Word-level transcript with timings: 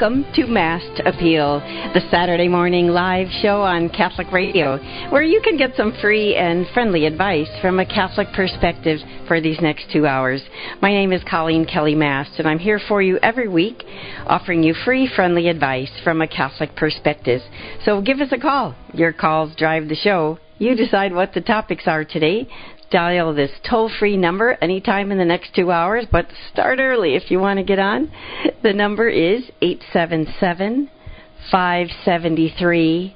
Welcome 0.00 0.26
to 0.34 0.46
Mast 0.46 1.02
Appeal, 1.06 1.58
the 1.92 2.02
Saturday 2.08 2.46
morning 2.46 2.86
live 2.86 3.26
show 3.42 3.62
on 3.62 3.88
Catholic 3.88 4.30
Radio, 4.30 4.78
where 5.10 5.24
you 5.24 5.40
can 5.42 5.56
get 5.56 5.74
some 5.76 5.92
free 6.00 6.36
and 6.36 6.68
friendly 6.72 7.04
advice 7.04 7.48
from 7.60 7.80
a 7.80 7.84
Catholic 7.84 8.28
perspective 8.32 9.00
for 9.26 9.40
these 9.40 9.60
next 9.60 9.90
two 9.92 10.06
hours. 10.06 10.40
My 10.80 10.90
name 10.90 11.12
is 11.12 11.20
Coleen 11.24 11.68
Kelly 11.68 11.96
Mast, 11.96 12.38
and 12.38 12.46
I'm 12.46 12.60
here 12.60 12.80
for 12.86 13.02
you 13.02 13.18
every 13.24 13.48
week, 13.48 13.82
offering 14.26 14.62
you 14.62 14.72
free, 14.84 15.10
friendly 15.16 15.48
advice 15.48 15.90
from 16.04 16.22
a 16.22 16.28
Catholic 16.28 16.76
perspective. 16.76 17.40
So 17.84 18.00
give 18.00 18.20
us 18.20 18.30
a 18.30 18.38
call. 18.38 18.76
Your 18.94 19.12
calls 19.12 19.56
drive 19.56 19.88
the 19.88 19.96
show. 19.96 20.38
You 20.58 20.76
decide 20.76 21.12
what 21.12 21.34
the 21.34 21.40
topics 21.40 21.88
are 21.88 22.04
today 22.04 22.46
dial 22.90 23.34
this 23.34 23.50
toll 23.68 23.90
free 23.98 24.16
number 24.16 24.56
anytime 24.60 25.12
in 25.12 25.18
the 25.18 25.24
next 25.24 25.54
two 25.54 25.70
hours, 25.70 26.06
but 26.10 26.26
start 26.52 26.78
early 26.80 27.14
if 27.14 27.30
you 27.30 27.38
want 27.38 27.58
to 27.58 27.64
get 27.64 27.78
on. 27.78 28.10
The 28.62 28.72
number 28.72 29.08
is 29.08 29.50
877 29.60 30.90
573 31.50 33.14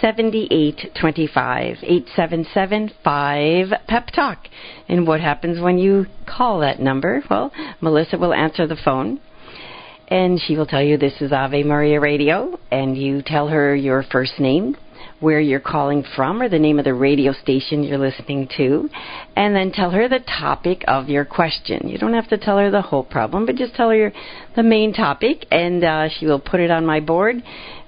7825 0.00 1.76
877 1.82 2.90
5 3.02 3.72
pep 3.86 4.06
talk. 4.14 4.38
And 4.88 5.06
what 5.06 5.20
happens 5.20 5.60
when 5.60 5.78
you 5.78 6.06
call 6.26 6.60
that 6.60 6.80
number? 6.80 7.22
Well 7.28 7.52
melissa 7.80 8.18
will 8.18 8.32
answer 8.32 8.66
the 8.66 8.76
phone 8.82 9.20
and 10.08 10.40
she 10.40 10.56
will 10.56 10.66
tell 10.66 10.82
you 10.82 10.96
this 10.96 11.20
is 11.20 11.32
ave 11.32 11.62
maria 11.62 11.98
radio 12.00 12.58
and 12.70 12.96
you 12.96 13.22
tell 13.22 13.48
her 13.48 13.74
your 13.74 14.02
first 14.02 14.38
name 14.38 14.76
where 15.24 15.40
you're 15.40 15.58
calling 15.58 16.04
from 16.14 16.42
or 16.42 16.50
the 16.50 16.58
name 16.58 16.78
of 16.78 16.84
the 16.84 16.92
radio 16.92 17.32
station 17.32 17.82
you're 17.82 17.96
listening 17.96 18.46
to, 18.58 18.90
and 19.34 19.56
then 19.56 19.72
tell 19.72 19.90
her 19.90 20.06
the 20.06 20.20
topic 20.20 20.84
of 20.86 21.08
your 21.08 21.24
question. 21.24 21.88
You 21.88 21.96
don't 21.96 22.12
have 22.12 22.28
to 22.28 22.36
tell 22.36 22.58
her 22.58 22.70
the 22.70 22.82
whole 22.82 23.02
problem, 23.02 23.46
but 23.46 23.56
just 23.56 23.74
tell 23.74 23.88
her 23.88 24.12
the 24.54 24.62
main 24.62 24.92
topic, 24.92 25.46
and 25.50 25.82
uh, 25.82 26.10
she 26.10 26.26
will 26.26 26.38
put 26.38 26.60
it 26.60 26.70
on 26.70 26.84
my 26.84 27.00
board 27.00 27.36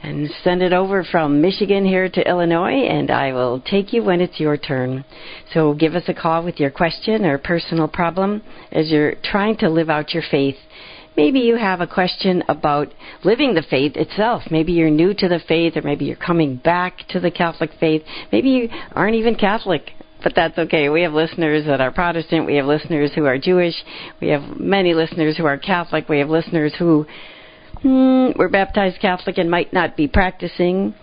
and 0.02 0.30
send 0.44 0.62
it 0.62 0.72
over 0.72 1.04
from 1.04 1.42
Michigan 1.42 1.84
here 1.84 2.08
to 2.08 2.28
Illinois, 2.28 2.86
and 2.86 3.10
I 3.10 3.32
will 3.32 3.60
take 3.60 3.92
you 3.92 4.02
when 4.02 4.22
it's 4.22 4.40
your 4.40 4.56
turn. 4.56 5.04
So 5.52 5.74
give 5.74 5.94
us 5.94 6.04
a 6.08 6.14
call 6.14 6.42
with 6.42 6.58
your 6.58 6.70
question 6.70 7.26
or 7.26 7.36
personal 7.36 7.86
problem 7.86 8.42
as 8.72 8.90
you're 8.90 9.14
trying 9.22 9.58
to 9.58 9.68
live 9.68 9.90
out 9.90 10.14
your 10.14 10.22
faith 10.30 10.56
Maybe 11.16 11.40
you 11.40 11.56
have 11.56 11.80
a 11.80 11.86
question 11.86 12.42
about 12.48 12.88
living 13.24 13.54
the 13.54 13.62
faith 13.62 13.96
itself. 13.96 14.42
Maybe 14.50 14.72
you're 14.72 14.90
new 14.90 15.14
to 15.14 15.28
the 15.28 15.40
faith, 15.48 15.76
or 15.76 15.82
maybe 15.82 16.04
you're 16.04 16.16
coming 16.16 16.56
back 16.56 16.98
to 17.10 17.20
the 17.20 17.30
Catholic 17.30 17.70
faith. 17.80 18.02
Maybe 18.30 18.50
you 18.50 18.68
aren't 18.92 19.14
even 19.14 19.34
Catholic, 19.34 19.92
but 20.22 20.34
that's 20.36 20.58
okay. 20.58 20.90
We 20.90 21.02
have 21.02 21.14
listeners 21.14 21.64
that 21.66 21.80
are 21.80 21.90
Protestant. 21.90 22.46
We 22.46 22.56
have 22.56 22.66
listeners 22.66 23.12
who 23.14 23.24
are 23.24 23.38
Jewish. 23.38 23.74
We 24.20 24.28
have 24.28 24.60
many 24.60 24.92
listeners 24.92 25.38
who 25.38 25.46
are 25.46 25.56
Catholic. 25.56 26.08
We 26.08 26.18
have 26.18 26.28
listeners 26.28 26.74
who 26.78 27.06
hmm, 27.80 28.28
were 28.36 28.50
baptized 28.50 29.00
Catholic 29.00 29.38
and 29.38 29.50
might 29.50 29.72
not 29.72 29.96
be 29.96 30.08
practicing. 30.08 30.94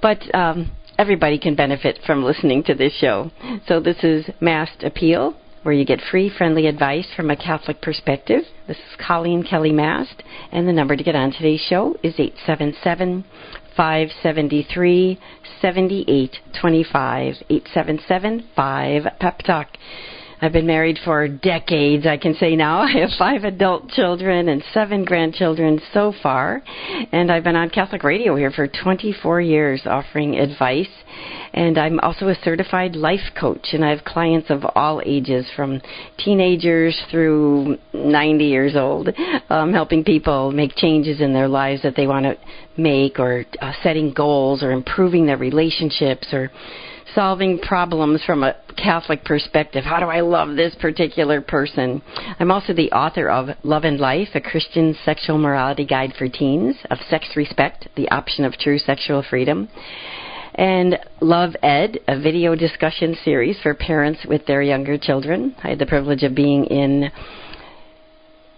But 0.00 0.22
um, 0.34 0.72
everybody 0.98 1.38
can 1.38 1.54
benefit 1.54 1.98
from 2.06 2.24
listening 2.24 2.62
to 2.64 2.74
this 2.74 2.94
show. 2.94 3.30
So 3.66 3.80
this 3.80 4.02
is 4.02 4.24
Mast 4.40 4.82
Appeal 4.82 5.36
where 5.62 5.74
you 5.74 5.84
get 5.84 6.00
free, 6.10 6.30
friendly 6.30 6.66
advice 6.66 7.06
from 7.14 7.30
a 7.30 7.36
Catholic 7.36 7.82
perspective. 7.82 8.42
This 8.66 8.78
is 8.78 9.06
Coleen 9.06 9.48
Kelly 9.48 9.72
Mast, 9.72 10.22
and 10.52 10.66
the 10.66 10.72
number 10.72 10.96
to 10.96 11.04
get 11.04 11.14
on 11.14 11.32
today's 11.32 11.60
show 11.60 11.96
is 12.02 12.14
877 12.18 13.24
573 13.76 15.18
7825. 15.60 17.34
877 17.50 18.48
5 18.56 19.02
Pep 19.18 19.38
Talk. 19.38 19.68
I've 20.42 20.52
been 20.52 20.66
married 20.66 20.98
for 21.04 21.28
decades, 21.28 22.06
I 22.06 22.16
can 22.16 22.34
say 22.34 22.56
now. 22.56 22.80
I 22.82 23.00
have 23.00 23.10
five 23.18 23.44
adult 23.44 23.90
children 23.90 24.48
and 24.48 24.64
seven 24.72 25.04
grandchildren 25.04 25.80
so 25.92 26.14
far. 26.22 26.62
And 27.12 27.30
I've 27.30 27.44
been 27.44 27.56
on 27.56 27.68
Catholic 27.68 28.02
radio 28.02 28.36
here 28.36 28.50
for 28.50 28.66
24 28.66 29.42
years 29.42 29.82
offering 29.84 30.36
advice. 30.36 30.88
And 31.52 31.76
I'm 31.76 31.98
also 32.00 32.28
a 32.28 32.34
certified 32.42 32.94
life 32.94 33.34
coach, 33.38 33.68
and 33.72 33.84
I 33.84 33.90
have 33.90 34.04
clients 34.04 34.50
of 34.50 34.64
all 34.76 35.02
ages, 35.04 35.44
from 35.56 35.82
teenagers 36.16 36.96
through 37.10 37.76
90 37.92 38.44
years 38.44 38.76
old, 38.76 39.08
um, 39.48 39.72
helping 39.72 40.04
people 40.04 40.52
make 40.52 40.76
changes 40.76 41.20
in 41.20 41.32
their 41.32 41.48
lives 41.48 41.82
that 41.82 41.96
they 41.96 42.06
want 42.06 42.24
to 42.24 42.38
make, 42.80 43.18
or 43.18 43.44
uh, 43.60 43.72
setting 43.82 44.12
goals, 44.12 44.62
or 44.62 44.70
improving 44.70 45.26
their 45.26 45.38
relationships, 45.38 46.28
or 46.32 46.52
solving 47.14 47.58
problems 47.58 48.22
from 48.24 48.42
a 48.42 48.56
Catholic 48.76 49.24
perspective. 49.24 49.84
How 49.84 50.00
do 50.00 50.06
I 50.06 50.20
love 50.20 50.56
this 50.56 50.74
particular 50.80 51.40
person? 51.40 52.02
I'm 52.38 52.50
also 52.50 52.72
the 52.72 52.92
author 52.92 53.28
of 53.28 53.56
Love 53.62 53.84
and 53.84 53.98
Life, 53.98 54.28
a 54.34 54.40
Christian 54.40 54.96
sexual 55.04 55.38
morality 55.38 55.84
guide 55.84 56.14
for 56.18 56.28
teens, 56.28 56.76
of 56.90 56.98
Sex 57.08 57.30
Respect, 57.36 57.88
the 57.96 58.10
option 58.10 58.44
of 58.44 58.54
true 58.54 58.78
sexual 58.78 59.22
freedom, 59.28 59.68
and 60.54 60.98
Love 61.20 61.54
Ed, 61.62 61.98
a 62.08 62.20
video 62.20 62.54
discussion 62.54 63.16
series 63.24 63.58
for 63.62 63.74
parents 63.74 64.20
with 64.28 64.46
their 64.46 64.62
younger 64.62 64.98
children. 64.98 65.54
I 65.62 65.70
had 65.70 65.78
the 65.78 65.86
privilege 65.86 66.22
of 66.22 66.34
being 66.34 66.64
in 66.66 67.10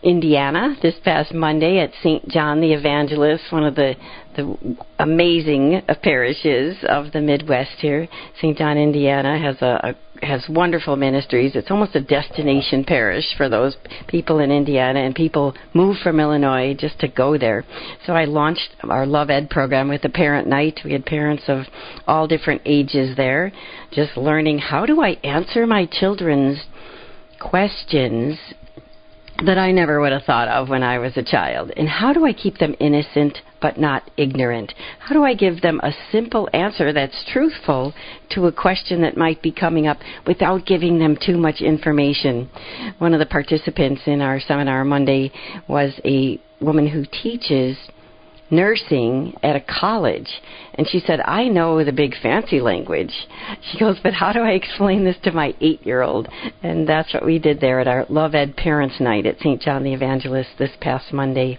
Indiana 0.03 0.77
this 0.83 0.95
past 1.05 1.33
Monday 1.33 1.79
at 1.79 1.93
St. 2.03 2.29
John 2.29 2.61
the 2.61 2.73
Evangelist, 2.73 3.45
one 3.51 3.65
of 3.65 3.77
the 3.77 3.95
the 4.35 4.77
amazing 4.99 5.83
parishes 6.03 6.77
of 6.89 7.13
the 7.13 7.21
Midwest 7.21 7.79
here. 7.79 8.09
St. 8.39 8.57
John, 8.57 8.79
Indiana 8.79 9.39
has 9.39 9.61
a, 9.61 9.95
a 10.21 10.27
has 10.27 10.45
wonderful 10.49 10.97
ministries. 10.97 11.55
It's 11.55 11.71
almost 11.71 11.97
a 11.97 12.01
destination 12.01 12.85
parish 12.85 13.25
for 13.37 13.49
those 13.49 13.77
people 14.07 14.39
in 14.39 14.51
Indiana, 14.51 15.01
and 15.01 15.15
people 15.15 15.55
move 15.75 15.97
from 16.03 16.21
Illinois 16.21 16.75
just 16.75 16.99
to 17.01 17.09
go 17.09 17.37
there. 17.37 17.65
So 18.07 18.15
I 18.15 18.25
launched 18.25 18.77
our 18.89 19.05
Love 19.05 19.31
Ed 19.31 19.51
program 19.51 19.89
with 19.89 20.05
a 20.05 20.09
parent 20.09 20.49
night. 20.49 20.81
We 20.85 20.93
had 20.93 21.05
parents 21.05 21.45
of 21.49 21.65
all 22.07 22.27
different 22.27 22.62
ages 22.65 23.17
there, 23.17 23.53
just 23.93 24.17
learning 24.17 24.59
how 24.59 24.87
do 24.87 25.03
I 25.03 25.19
answer 25.25 25.67
my 25.67 25.87
children's 25.87 26.61
questions 27.41 28.39
that 29.47 29.59
I 29.59 29.73
never 29.73 30.01
would 30.01 30.13
have 30.13 30.25
thought 30.25 30.49
of 30.49 30.69
when 30.69 30.83
I 30.83 30.99
was 30.99 31.17
a 31.17 31.23
child. 31.23 31.73
And 31.77 31.89
how 31.89 32.13
do 32.13 32.25
I 32.25 32.33
keep 32.33 32.59
them 32.59 32.77
innocent 32.79 33.39
but 33.61 33.79
not 33.79 34.11
ignorant? 34.17 34.73
How 35.01 35.15
do 35.15 35.25
I 35.25 35.35
give 35.35 35.61
them 35.61 35.81
a 35.83 35.93
simple 36.11 36.49
answer 36.53 36.93
that's 36.93 37.25
truthful 37.33 37.93
to 38.31 38.47
a 38.47 38.53
question 38.53 39.03
that 39.03 39.17
might 39.17 39.43
be 39.43 39.53
coming 39.53 39.87
up 39.87 39.99
without 40.27 40.67
giving 40.67 40.99
them 40.99 41.17
too 41.25 41.37
much 41.37 41.61
information? 41.61 42.49
One 42.99 43.15
of 43.15 43.21
the 43.21 43.27
participants 43.27 44.03
in 44.07 44.21
our 44.21 44.41
seminar 44.41 44.85
Monday 44.85 45.33
was 45.69 45.93
a 46.05 46.41
woman 46.61 46.87
who 46.87 47.05
teaches 47.05 47.77
nursing 48.53 49.35
at 49.43 49.57
a 49.57 49.61
college. 49.61 50.29
And 50.75 50.87
she 50.87 51.01
said, 51.01 51.21
I 51.21 51.49
know 51.49 51.83
the 51.83 51.93
big 51.93 52.15
fancy 52.23 52.61
language. 52.61 53.13
She 53.71 53.79
goes, 53.79 53.99
but 54.03 54.13
how 54.13 54.33
do 54.33 54.41
I 54.41 54.51
explain 54.51 55.05
this 55.05 55.17
to 55.25 55.33
my 55.33 55.55
eight 55.61 55.85
year 55.85 56.03
old? 56.03 56.29
And 56.62 56.89
that's 56.89 57.12
what 57.12 57.25
we 57.25 57.39
did 57.39 57.61
there 57.61 57.81
at 57.81 57.89
our 57.89 58.07
Love 58.09 58.35
Ed 58.35 58.57
Parents 58.57 59.01
Night 59.01 59.27
at 59.27 59.39
St. 59.39 59.61
John 59.61 59.83
the 59.83 59.95
Evangelist 59.95 60.51
this 60.59 60.71
past 60.81 61.12
Monday. 61.12 61.59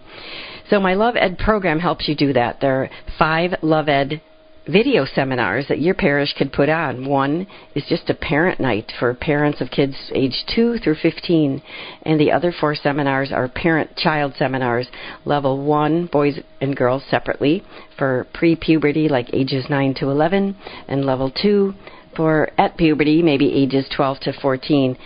So 0.69 0.79
my 0.79 0.93
Love 0.93 1.15
Ed 1.17 1.37
program 1.37 1.79
helps 1.79 2.07
you 2.07 2.15
do 2.15 2.31
that. 2.33 2.61
There 2.61 2.83
are 2.83 2.89
five 3.19 3.55
Love 3.61 3.89
Ed 3.89 4.21
video 4.67 5.05
seminars 5.05 5.67
that 5.67 5.81
your 5.81 5.93
parish 5.93 6.33
could 6.37 6.53
put 6.53 6.69
on. 6.69 7.05
One 7.05 7.45
is 7.75 7.83
just 7.89 8.09
a 8.09 8.13
parent 8.13 8.59
night 8.59 8.91
for 8.99 9.13
parents 9.13 9.61
of 9.61 9.71
kids 9.71 9.95
age 10.15 10.45
2 10.55 10.77
through 10.77 10.95
15, 11.01 11.61
and 12.03 12.19
the 12.19 12.31
other 12.31 12.53
four 12.57 12.75
seminars 12.75 13.31
are 13.31 13.47
parent 13.49 13.95
child 13.97 14.33
seminars, 14.37 14.87
level 15.25 15.63
1, 15.63 16.07
boys 16.07 16.39
and 16.61 16.75
girls 16.75 17.03
separately, 17.09 17.63
for 17.97 18.27
pre 18.33 18.55
puberty, 18.55 19.09
like 19.09 19.33
ages 19.33 19.65
9 19.69 19.93
to 19.95 20.09
11, 20.09 20.55
and 20.87 21.05
level 21.05 21.29
2 21.29 21.73
for 22.15 22.49
at 22.57 22.77
puberty, 22.77 23.21
maybe 23.23 23.53
ages 23.53 23.85
12 23.95 24.19
to 24.21 24.33
14, 24.33 24.97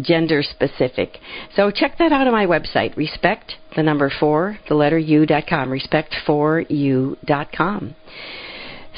gender 0.00 0.42
specific. 0.42 1.18
So 1.54 1.70
check 1.70 1.96
that 1.98 2.12
out 2.12 2.26
on 2.26 2.32
my 2.32 2.46
website, 2.46 2.96
respect, 2.96 3.52
the 3.76 3.84
number 3.84 4.10
4, 4.18 4.58
the 4.68 4.74
letter 4.74 4.98
u.com, 4.98 5.70
respect4u.com. 5.70 7.94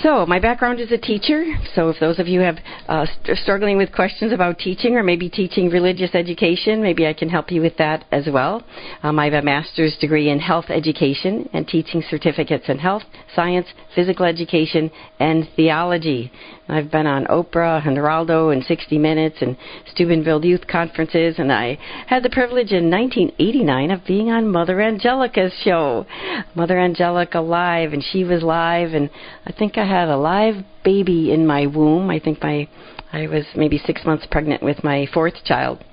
So, 0.03 0.27
my 0.27 0.41
background 0.41 0.81
is 0.81 0.91
a 0.91 0.99
teacher. 0.99 1.45
So, 1.77 1.89
if 1.89 2.01
those 2.01 2.19
of 2.19 2.27
you 2.27 2.41
have 2.41 2.59
uh, 2.89 3.07
st- 3.07 3.39
struggling 3.39 3.77
with 3.77 3.93
questions 3.93 4.33
about 4.33 4.59
teaching 4.59 4.97
or 4.97 5.05
maybe 5.05 5.29
teaching 5.29 5.71
religious 5.71 6.13
education, 6.15 6.83
maybe 6.83 7.07
I 7.07 7.13
can 7.13 7.29
help 7.29 7.53
you 7.53 7.61
with 7.61 7.77
that 7.77 8.05
as 8.11 8.27
well. 8.27 8.65
Um, 9.05 9.21
I 9.21 9.27
have 9.27 9.35
a 9.35 9.43
master's 9.43 9.97
degree 9.99 10.29
in 10.29 10.41
health 10.41 10.71
education 10.71 11.49
and 11.53 11.69
teaching 11.69 12.03
certificates 12.11 12.69
in 12.69 12.79
health, 12.79 13.05
science, 13.37 13.69
physical 13.95 14.27
education, 14.27 14.91
and 15.21 15.49
theology. 15.55 16.33
I've 16.73 16.91
been 16.91 17.07
on 17.07 17.27
Oprah 17.27 17.87
and 17.87 17.97
Geraldo 17.97 18.53
and 18.53 18.65
60 18.65 18.99
Minutes 18.99 19.37
and 19.41 19.57
Steubenville 19.93 20.45
Youth 20.45 20.67
Conferences, 20.67 21.35
and 21.39 21.53
I 21.53 21.79
had 22.07 22.23
the 22.23 22.31
privilege 22.31 22.73
in 22.73 22.91
1989 22.91 23.91
of 23.91 24.05
being 24.07 24.31
on 24.31 24.51
Mother 24.51 24.81
Angelica's 24.81 25.53
show, 25.65 26.07
Mother 26.55 26.79
Angelica 26.79 27.41
Live, 27.41 27.93
and 27.93 28.03
she 28.03 28.25
was 28.25 28.43
live, 28.43 28.95
and 28.95 29.11
I 29.47 29.53
think 29.53 29.77
I 29.77 29.87
had 29.87 30.09
a 30.09 30.17
live 30.17 30.65
baby 30.85 31.33
in 31.33 31.47
my 31.47 31.67
womb. 31.67 32.11
I 32.11 32.19
think 32.19 32.43
my 32.43 32.69
I 33.13 33.27
was 33.27 33.45
maybe 33.55 33.77
six 33.77 34.05
months 34.07 34.27
pregnant 34.31 34.63
with 34.63 34.83
my 34.83 35.07
fourth 35.13 35.45
child 35.45 35.85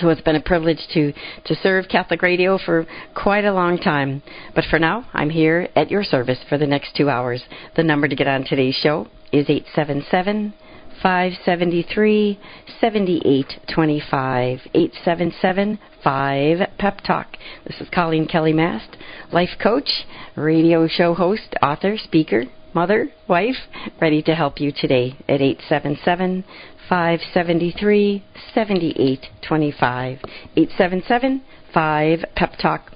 So 0.00 0.08
it's 0.08 0.20
been 0.20 0.36
a 0.36 0.42
privilege 0.42 0.80
to, 0.94 1.12
to 1.44 1.54
serve 1.56 1.86
Catholic 1.88 2.22
Radio 2.22 2.58
for 2.58 2.86
quite 3.14 3.44
a 3.44 3.52
long 3.52 3.78
time. 3.78 4.22
But 4.54 4.64
for 4.70 4.78
now, 4.78 5.06
I'm 5.12 5.30
here 5.30 5.68
at 5.76 5.90
your 5.90 6.02
service 6.02 6.38
for 6.48 6.58
the 6.58 6.66
next 6.66 6.96
two 6.96 7.08
hours. 7.08 7.42
The 7.76 7.84
number 7.84 8.08
to 8.08 8.16
get 8.16 8.26
on 8.26 8.44
today's 8.44 8.74
show 8.74 9.08
is 9.32 9.48
877 9.48 10.54
573 11.02 12.38
7825. 12.80 14.60
877 14.74 15.78
5 16.02 16.58
Pep 16.78 17.00
Talk. 17.06 17.36
This 17.66 17.80
is 17.80 17.88
Coleen 17.90 18.30
Kelly 18.30 18.52
Mast, 18.52 18.96
life 19.32 19.58
coach, 19.62 19.88
radio 20.36 20.86
show 20.88 21.14
host, 21.14 21.54
author, 21.62 21.96
speaker, 21.98 22.44
mother, 22.74 23.10
wife, 23.28 23.56
ready 24.00 24.22
to 24.22 24.34
help 24.34 24.60
you 24.60 24.72
today 24.72 25.16
at 25.28 25.40
877 25.40 26.44
573 26.88 28.24
7825. 28.54 30.18
877 30.56 31.42
5 31.74 32.24
Pep 32.34 32.52
Talk. 32.60 32.92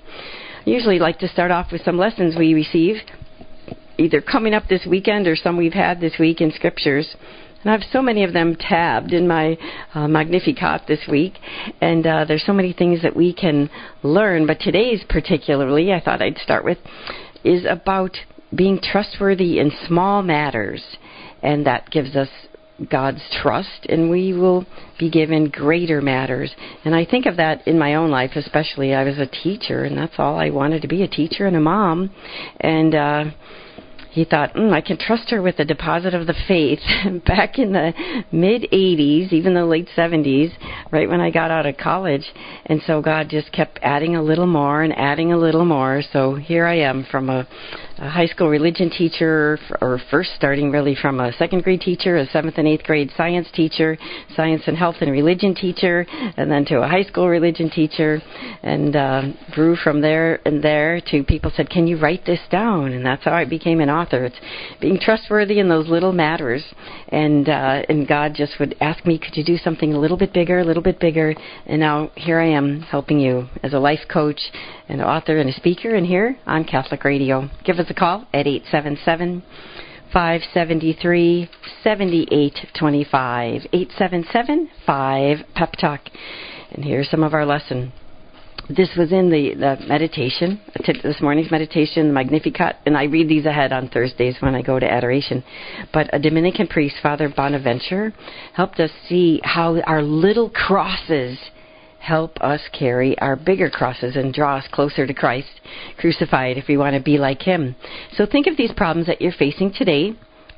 I 0.66 0.70
usually 0.70 0.98
like 0.98 1.18
to 1.20 1.28
start 1.28 1.50
off 1.50 1.72
with 1.72 1.84
some 1.84 1.98
lessons 1.98 2.36
we 2.36 2.54
receive, 2.54 2.96
either 4.00 4.20
coming 4.20 4.54
up 4.54 4.68
this 4.68 4.86
weekend 4.86 5.26
or 5.26 5.36
some 5.36 5.56
we've 5.56 5.72
had 5.72 6.00
this 6.00 6.14
week 6.18 6.40
in 6.40 6.52
scriptures. 6.52 7.14
And 7.62 7.70
I 7.70 7.72
have 7.72 7.86
so 7.92 8.00
many 8.00 8.24
of 8.24 8.32
them 8.32 8.56
tabbed 8.56 9.12
in 9.12 9.28
my 9.28 9.58
uh, 9.94 10.08
Magnificat 10.08 10.82
this 10.88 11.00
week, 11.10 11.34
and 11.82 12.06
uh, 12.06 12.24
there's 12.24 12.46
so 12.46 12.54
many 12.54 12.72
things 12.72 13.02
that 13.02 13.14
we 13.14 13.34
can 13.34 13.68
learn. 14.02 14.46
But 14.46 14.60
today's 14.60 15.04
particularly, 15.08 15.92
I 15.92 16.00
thought 16.00 16.22
I'd 16.22 16.38
start 16.38 16.64
with, 16.64 16.78
is 17.44 17.66
about 17.68 18.16
being 18.54 18.80
trustworthy 18.82 19.58
in 19.58 19.70
small 19.86 20.22
matters, 20.22 20.82
and 21.42 21.66
that 21.66 21.90
gives 21.90 22.16
us 22.16 22.28
God's 22.90 23.20
trust, 23.42 23.86
and 23.90 24.10
we 24.10 24.32
will 24.32 24.64
be 24.98 25.10
given 25.10 25.50
greater 25.50 26.00
matters. 26.00 26.50
And 26.84 26.94
I 26.94 27.04
think 27.04 27.26
of 27.26 27.36
that 27.36 27.66
in 27.68 27.78
my 27.78 27.94
own 27.94 28.10
life, 28.10 28.32
especially. 28.36 28.94
I 28.94 29.04
was 29.04 29.18
a 29.18 29.26
teacher, 29.26 29.84
and 29.84 29.98
that's 29.98 30.14
all 30.18 30.36
I 30.36 30.48
wanted 30.48 30.80
to 30.82 30.88
be 30.88 31.02
a 31.02 31.08
teacher 31.08 31.46
and 31.46 31.56
a 31.56 31.60
mom. 31.60 32.10
And 32.58 32.94
uh, 32.94 33.24
he 34.10 34.24
thought, 34.24 34.54
mm, 34.54 34.72
I 34.72 34.80
can 34.80 34.98
trust 34.98 35.30
her 35.30 35.40
with 35.40 35.56
the 35.56 35.64
deposit 35.64 36.14
of 36.14 36.26
the 36.26 36.34
faith. 36.48 36.80
Back 37.26 37.58
in 37.58 37.72
the 37.72 37.92
mid 38.32 38.62
80s, 38.72 39.32
even 39.32 39.54
the 39.54 39.64
late 39.64 39.88
70s, 39.96 40.52
right 40.90 41.08
when 41.08 41.20
I 41.20 41.30
got 41.30 41.50
out 41.50 41.66
of 41.66 41.76
college. 41.76 42.26
And 42.66 42.82
so 42.86 43.00
God 43.00 43.28
just 43.28 43.52
kept 43.52 43.78
adding 43.82 44.16
a 44.16 44.22
little 44.22 44.46
more 44.46 44.82
and 44.82 44.92
adding 44.96 45.32
a 45.32 45.38
little 45.38 45.64
more. 45.64 46.02
So 46.12 46.34
here 46.34 46.66
I 46.66 46.80
am 46.80 47.06
from 47.10 47.30
a 47.30 47.46
a 48.00 48.08
high 48.08 48.26
school 48.26 48.48
religion 48.48 48.88
teacher, 48.88 49.58
or 49.82 50.00
first 50.10 50.30
starting 50.34 50.70
really 50.70 50.94
from 50.94 51.20
a 51.20 51.32
second 51.34 51.62
grade 51.62 51.82
teacher, 51.82 52.16
a 52.16 52.26
seventh 52.26 52.56
and 52.56 52.66
eighth 52.66 52.84
grade 52.84 53.10
science 53.14 53.46
teacher, 53.52 53.98
science 54.34 54.62
and 54.66 54.76
health 54.76 54.96
and 55.02 55.12
religion 55.12 55.54
teacher, 55.54 56.06
and 56.38 56.50
then 56.50 56.64
to 56.64 56.80
a 56.80 56.88
high 56.88 57.02
school 57.02 57.28
religion 57.28 57.68
teacher, 57.68 58.22
and 58.62 58.96
uh, 58.96 59.22
grew 59.52 59.76
from 59.76 60.00
there 60.00 60.40
and 60.46 60.64
there 60.64 61.00
to 61.10 61.22
people 61.24 61.52
said, 61.54 61.68
"Can 61.68 61.86
you 61.86 61.98
write 61.98 62.24
this 62.24 62.40
down?" 62.50 62.92
And 62.92 63.04
that's 63.04 63.24
how 63.24 63.32
I 63.32 63.44
became 63.44 63.80
an 63.80 63.90
author. 63.90 64.24
It's 64.24 64.40
being 64.80 64.98
trustworthy 64.98 65.58
in 65.58 65.68
those 65.68 65.88
little 65.88 66.12
matters, 66.12 66.64
and 67.08 67.48
uh, 67.50 67.82
and 67.90 68.08
God 68.08 68.32
just 68.34 68.58
would 68.58 68.76
ask 68.80 69.04
me, 69.04 69.18
"Could 69.18 69.36
you 69.36 69.44
do 69.44 69.58
something 69.58 69.92
a 69.92 70.00
little 70.00 70.16
bit 70.16 70.32
bigger, 70.32 70.60
a 70.60 70.64
little 70.64 70.82
bit 70.82 71.00
bigger?" 71.00 71.34
And 71.66 71.80
now 71.80 72.10
here 72.14 72.40
I 72.40 72.48
am 72.48 72.80
helping 72.80 73.20
you 73.20 73.46
as 73.62 73.74
a 73.74 73.78
life 73.78 74.08
coach, 74.10 74.40
an 74.88 75.02
author, 75.02 75.36
and 75.36 75.50
a 75.50 75.52
speaker, 75.52 75.94
and 75.94 76.06
here 76.06 76.38
on 76.46 76.64
Catholic 76.64 77.04
Radio. 77.04 77.50
Give 77.62 77.78
us 77.90 77.96
a 77.96 77.98
call 77.98 78.26
at 78.32 78.46
877 78.46 79.42
573 80.12 81.48
7825. 81.82 83.66
877 83.72 84.70
5 84.86 85.36
Pep 85.54 85.72
Talk. 85.80 86.00
And 86.72 86.84
here's 86.84 87.10
some 87.10 87.22
of 87.22 87.34
our 87.34 87.46
lesson. 87.46 87.92
This 88.68 88.90
was 88.96 89.10
in 89.10 89.30
the, 89.30 89.54
the 89.54 89.84
meditation, 89.88 90.60
this 90.86 91.20
morning's 91.20 91.50
meditation, 91.50 92.06
the 92.08 92.12
Magnificat, 92.12 92.76
and 92.86 92.96
I 92.96 93.04
read 93.04 93.28
these 93.28 93.44
ahead 93.44 93.72
on 93.72 93.88
Thursdays 93.88 94.36
when 94.38 94.54
I 94.54 94.62
go 94.62 94.78
to 94.78 94.88
adoration. 94.88 95.42
But 95.92 96.08
a 96.12 96.20
Dominican 96.20 96.68
priest, 96.68 96.94
Father 97.02 97.28
Bonaventure, 97.28 98.12
helped 98.54 98.78
us 98.78 98.90
see 99.08 99.40
how 99.42 99.80
our 99.80 100.02
little 100.02 100.50
crosses 100.50 101.36
help 102.00 102.40
us 102.40 102.60
carry 102.76 103.16
our 103.18 103.36
bigger 103.36 103.70
crosses 103.70 104.16
and 104.16 104.32
draw 104.32 104.56
us 104.56 104.64
closer 104.72 105.06
to 105.06 105.14
Christ 105.14 105.60
crucified 105.98 106.56
if 106.56 106.66
we 106.66 106.76
want 106.76 106.94
to 106.94 107.02
be 107.02 107.18
like 107.18 107.42
Him. 107.42 107.76
So 108.14 108.26
think 108.26 108.46
of 108.46 108.56
these 108.56 108.72
problems 108.76 109.06
that 109.06 109.20
you're 109.20 109.32
facing 109.32 109.72
today. 109.72 110.14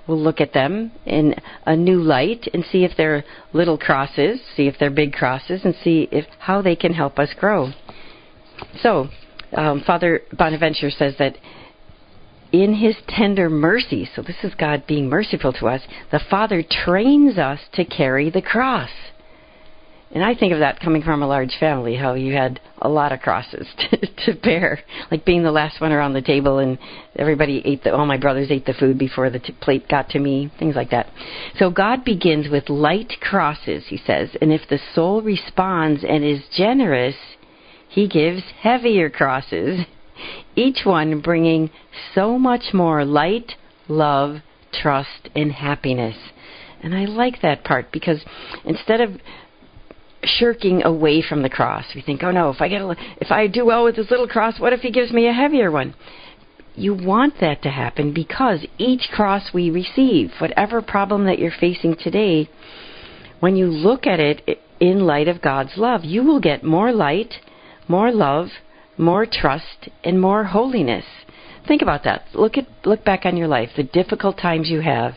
We'll 0.07 0.21
look 0.21 0.41
at 0.41 0.53
them 0.53 0.93
in 1.05 1.35
a 1.67 1.77
new 1.77 2.01
light 2.01 2.49
and 2.55 2.65
see 2.65 2.85
if 2.85 2.93
they're 2.97 3.25
little 3.53 3.79
crosses, 3.79 4.41
see 4.57 4.67
if 4.67 4.77
they're 4.79 4.91
big 4.91 5.13
crosses, 5.13 5.63
and 5.65 5.75
see 5.83 6.09
if 6.11 6.27
how 6.39 6.63
they 6.63 6.77
can 6.77 6.95
help 6.95 7.19
us 7.19 7.31
grow. 7.39 7.73
So, 8.81 9.09
um, 9.57 9.83
Father 9.87 10.23
Bonaventure 10.33 10.91
says 10.91 11.15
that 11.19 11.37
in 12.53 12.75
his 12.75 12.97
tender 13.09 13.49
mercy, 13.49 14.09
so 14.15 14.23
this 14.23 14.37
is 14.43 14.55
God 14.55 14.85
being 14.87 15.09
merciful 15.09 15.53
to 15.55 15.69
us, 15.69 15.81
the 16.11 16.21
Father 16.31 16.63
trains 16.85 17.39
us 17.39 17.61
to 17.75 17.85
carry 17.85 18.31
the 18.31 18.43
cross. 18.43 18.91
And 20.15 20.23
I 20.23 20.35
think 20.35 20.53
of 20.53 20.59
that 20.59 20.79
coming 20.81 21.03
from 21.03 21.23
a 21.23 21.27
large 21.27 21.57
family, 21.59 21.97
how 21.97 22.13
you 22.15 22.35
had 22.35 22.61
a 22.83 22.89
lot 22.89 23.13
of 23.13 23.21
crosses 23.21 23.67
to, 23.79 23.97
to 24.27 24.41
bear, 24.41 24.81
like 25.11 25.25
being 25.25 25.43
the 25.43 25.51
last 25.51 25.81
one 25.81 25.91
around 25.91 26.13
the 26.13 26.21
table 26.21 26.59
and 26.59 26.79
everybody 27.17 27.63
ate 27.65 27.83
the, 27.83 27.95
all 27.95 28.05
my 28.05 28.19
brothers 28.19 28.51
ate 28.51 28.67
the 28.67 28.75
food 28.75 28.99
before 28.99 29.31
the 29.31 29.39
t- 29.39 29.57
plate 29.63 29.89
got 29.89 30.11
to 30.11 30.19
me, 30.19 30.53
things 30.59 30.77
like 30.77 30.91
that. 30.91 31.07
So 31.59 31.71
God 31.71 32.05
begins 32.05 32.51
with 32.51 32.69
light 32.69 33.15
crosses, 33.23 33.85
he 33.89 33.97
says, 33.97 34.29
and 34.43 34.53
if 34.53 34.69
the 34.69 34.79
soul 34.95 35.23
responds 35.23 36.05
and 36.07 36.23
is 36.23 36.43
generous, 36.55 37.17
he 37.89 38.07
gives 38.07 38.43
heavier 38.61 39.09
crosses, 39.09 39.87
each 40.57 40.81
one 40.85 41.23
bringing 41.23 41.71
so 42.15 42.39
much 42.39 42.75
more 42.75 43.07
light, 43.07 43.53
love, 43.89 44.37
trust, 44.73 45.31
and 45.35 45.53
happiness. 45.53 46.17
And 46.83 46.95
I 46.95 47.05
like 47.05 47.41
that 47.43 47.65
part 47.65 47.93
because 47.93 48.25
instead 48.65 49.01
of 49.01 49.13
shirking 50.25 50.85
away 50.85 51.23
from 51.23 51.43
the 51.43 51.49
cross. 51.49 51.85
We 51.95 52.03
think, 52.03 52.23
oh 52.23 52.31
no, 52.31 52.51
if 52.51 52.61
I 52.61 52.69
get 52.69 52.81
a, 52.81 52.95
if 53.21 53.31
I 53.31 53.47
do 53.47 53.65
well 53.65 53.85
with 53.85 53.97
this 53.97 54.11
little 54.11 54.29
cross, 54.29 54.59
what 54.59 54.73
if 54.73 54.81
he 54.81 54.91
gives 54.91 55.13
me 55.13 55.29
a 55.29 55.33
heavier 55.33 55.71
one? 55.71 55.95
You 56.75 56.95
want 56.95 57.35
that 57.41 57.63
to 57.63 57.71
happen 57.71 58.15
because 58.15 58.67
each 58.79 59.09
cross 59.13 59.51
we 59.53 59.71
receive, 59.71 60.31
whatever 60.39 60.81
problem 60.81 61.27
that 61.27 61.39
you're 61.39 61.53
facing 61.59 61.97
today, 61.97 62.49
when 63.41 63.57
you 63.57 63.67
look 63.67 64.07
at 64.07 64.21
it 64.21 64.61
in 64.81 65.01
light 65.01 65.29
of 65.29 65.43
God's 65.43 65.77
love, 65.77 66.05
you 66.05 66.23
will 66.23 66.41
get 66.41 66.65
more 66.65 66.93
light, 66.93 67.35
more 67.89 68.11
love, 68.13 68.49
more 68.97 69.27
trust, 69.31 69.89
and 70.03 70.21
more 70.21 70.45
holiness. 70.45 71.05
Think 71.67 71.83
about 71.83 72.05
that. 72.05 72.27
Look 72.35 72.57
at 72.57 72.67
look 72.85 73.05
back 73.05 73.25
on 73.25 73.37
your 73.37 73.49
life, 73.49 73.71
the 73.77 73.83
difficult 73.83 74.39
times 74.39 74.71
you 74.71 74.81
have. 74.81 75.15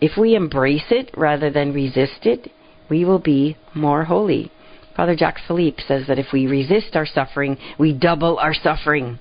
If 0.00 0.16
we 0.18 0.34
embrace 0.34 0.90
it 0.90 1.10
rather 1.16 1.50
than 1.50 1.72
resist 1.72 2.24
it, 2.26 2.50
we 2.94 3.04
will 3.04 3.18
be 3.18 3.56
more 3.74 4.04
holy. 4.04 4.52
Father 4.94 5.16
Jacques 5.16 5.40
Philippe 5.48 5.82
says 5.88 6.06
that 6.06 6.20
if 6.20 6.26
we 6.32 6.46
resist 6.46 6.94
our 6.94 7.04
suffering, 7.04 7.58
we 7.76 7.92
double 7.92 8.38
our 8.38 8.54
suffering. 8.54 9.18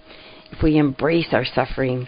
If 0.52 0.62
we 0.62 0.78
embrace 0.78 1.30
our 1.32 1.44
suffering, 1.44 2.08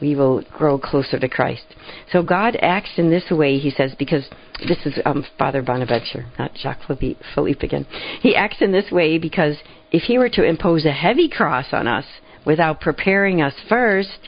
we 0.00 0.16
will 0.16 0.42
grow 0.58 0.76
closer 0.76 1.20
to 1.20 1.28
Christ. 1.28 1.66
So 2.10 2.24
God 2.24 2.56
acts 2.60 2.90
in 2.96 3.10
this 3.10 3.30
way, 3.30 3.58
he 3.58 3.70
says, 3.70 3.94
because 3.96 4.28
this 4.66 4.78
is 4.84 4.98
um, 5.04 5.24
Father 5.38 5.62
Bonaventure, 5.62 6.26
not 6.36 6.50
Jacques 6.60 6.82
Philippe 6.84 7.64
again. 7.64 7.86
He 8.20 8.34
acts 8.34 8.60
in 8.60 8.72
this 8.72 8.90
way 8.90 9.16
because 9.18 9.54
if 9.92 10.02
he 10.02 10.18
were 10.18 10.30
to 10.30 10.42
impose 10.42 10.84
a 10.84 10.90
heavy 10.90 11.28
cross 11.28 11.66
on 11.70 11.86
us 11.86 12.06
without 12.44 12.80
preparing 12.80 13.40
us 13.40 13.54
first, 13.68 14.18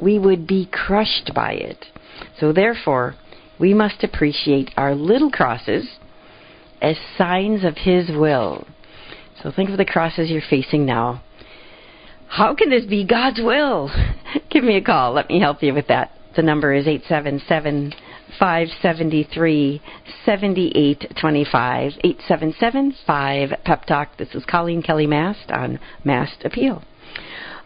we 0.00 0.20
would 0.20 0.46
be 0.46 0.68
crushed 0.70 1.32
by 1.34 1.54
it. 1.54 1.86
So 2.38 2.52
therefore, 2.52 3.16
we 3.58 3.74
must 3.74 4.04
appreciate 4.04 4.70
our 4.76 4.94
little 4.94 5.32
crosses 5.32 5.88
as 6.86 6.96
signs 7.18 7.64
of 7.64 7.76
His 7.76 8.08
will. 8.10 8.66
So 9.42 9.50
think 9.50 9.70
of 9.70 9.76
the 9.76 9.84
crosses 9.84 10.30
you're 10.30 10.42
facing 10.48 10.86
now. 10.86 11.22
How 12.28 12.54
can 12.54 12.70
this 12.70 12.86
be 12.86 13.04
God's 13.04 13.40
will? 13.42 13.90
Give 14.50 14.64
me 14.64 14.76
a 14.76 14.82
call. 14.82 15.12
Let 15.12 15.28
me 15.28 15.40
help 15.40 15.62
you 15.62 15.74
with 15.74 15.88
that. 15.88 16.12
The 16.36 16.42
number 16.42 16.72
is 16.72 16.86
877 16.86 17.92
573 18.38 19.82
7825. 20.24 21.92
877 22.04 22.94
5 23.06 23.50
Pep 23.64 23.86
Talk. 23.86 24.16
This 24.16 24.34
is 24.34 24.44
Coleen 24.44 24.84
Kelly 24.84 25.06
Mast 25.06 25.50
on 25.50 25.80
Mast 26.04 26.44
Appeal. 26.44 26.82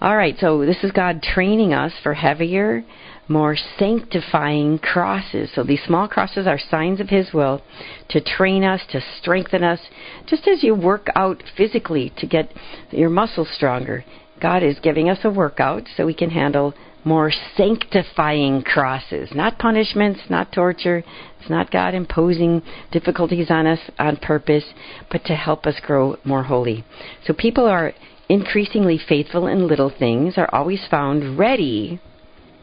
All 0.01 0.17
right, 0.17 0.37
so 0.39 0.65
this 0.65 0.83
is 0.83 0.93
God 0.93 1.23
training 1.23 1.75
us 1.75 1.93
for 2.03 2.15
heavier 2.15 2.85
more 3.31 3.57
sanctifying 3.79 4.77
crosses. 4.79 5.49
So 5.55 5.63
these 5.63 5.81
small 5.87 6.09
crosses 6.09 6.49
are 6.49 6.59
signs 6.59 7.01
of 7.01 7.09
His 7.09 7.33
will 7.33 7.63
to 8.09 8.21
train 8.21 8.65
us, 8.65 8.81
to 8.91 9.01
strengthen 9.21 9.63
us, 9.63 9.79
just 10.27 10.49
as 10.49 10.65
you 10.65 10.75
work 10.75 11.07
out 11.15 11.43
physically 11.57 12.13
to 12.19 12.27
get 12.27 12.53
your 12.91 13.09
muscles 13.09 13.49
stronger. 13.55 14.05
God 14.43 14.63
is 14.65 14.81
giving 14.83 15.09
us 15.09 15.19
a 15.23 15.31
workout 15.31 15.85
so 15.97 16.07
we 16.07 16.15
can 16.15 16.31
handle 16.31 16.75
more 17.05 17.31
sanctifying 17.57 18.63
crosses, 18.63 19.31
not 19.35 19.59
punishments, 19.59 20.21
not 20.29 20.53
torture. 20.53 21.05
It's 21.41 21.49
not 21.49 21.71
God 21.71 21.95
imposing 21.95 22.63
difficulties 22.91 23.51
on 23.51 23.67
us 23.67 23.79
on 23.99 24.17
purpose, 24.17 24.65
but 25.11 25.25
to 25.27 25.35
help 25.35 25.67
us 25.67 25.77
grow 25.81 26.17
more 26.25 26.43
holy. 26.43 26.85
So 27.27 27.33
people 27.33 27.67
are 27.67 27.95
increasingly 28.29 28.99
faithful 29.09 29.47
in 29.47 29.67
little 29.67 29.93
things, 29.97 30.35
are 30.37 30.53
always 30.53 30.81
found 30.91 31.39
ready, 31.39 32.01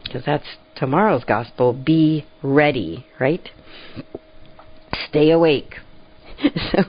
because 0.08 0.24
that's 0.24 0.46
tomorrow's 0.76 1.24
gospel. 1.24 1.72
Be 1.72 2.26
ready, 2.42 3.06
right? 3.20 3.48
Stay 5.08 5.30
awake. 5.30 5.76
so, 6.72 6.82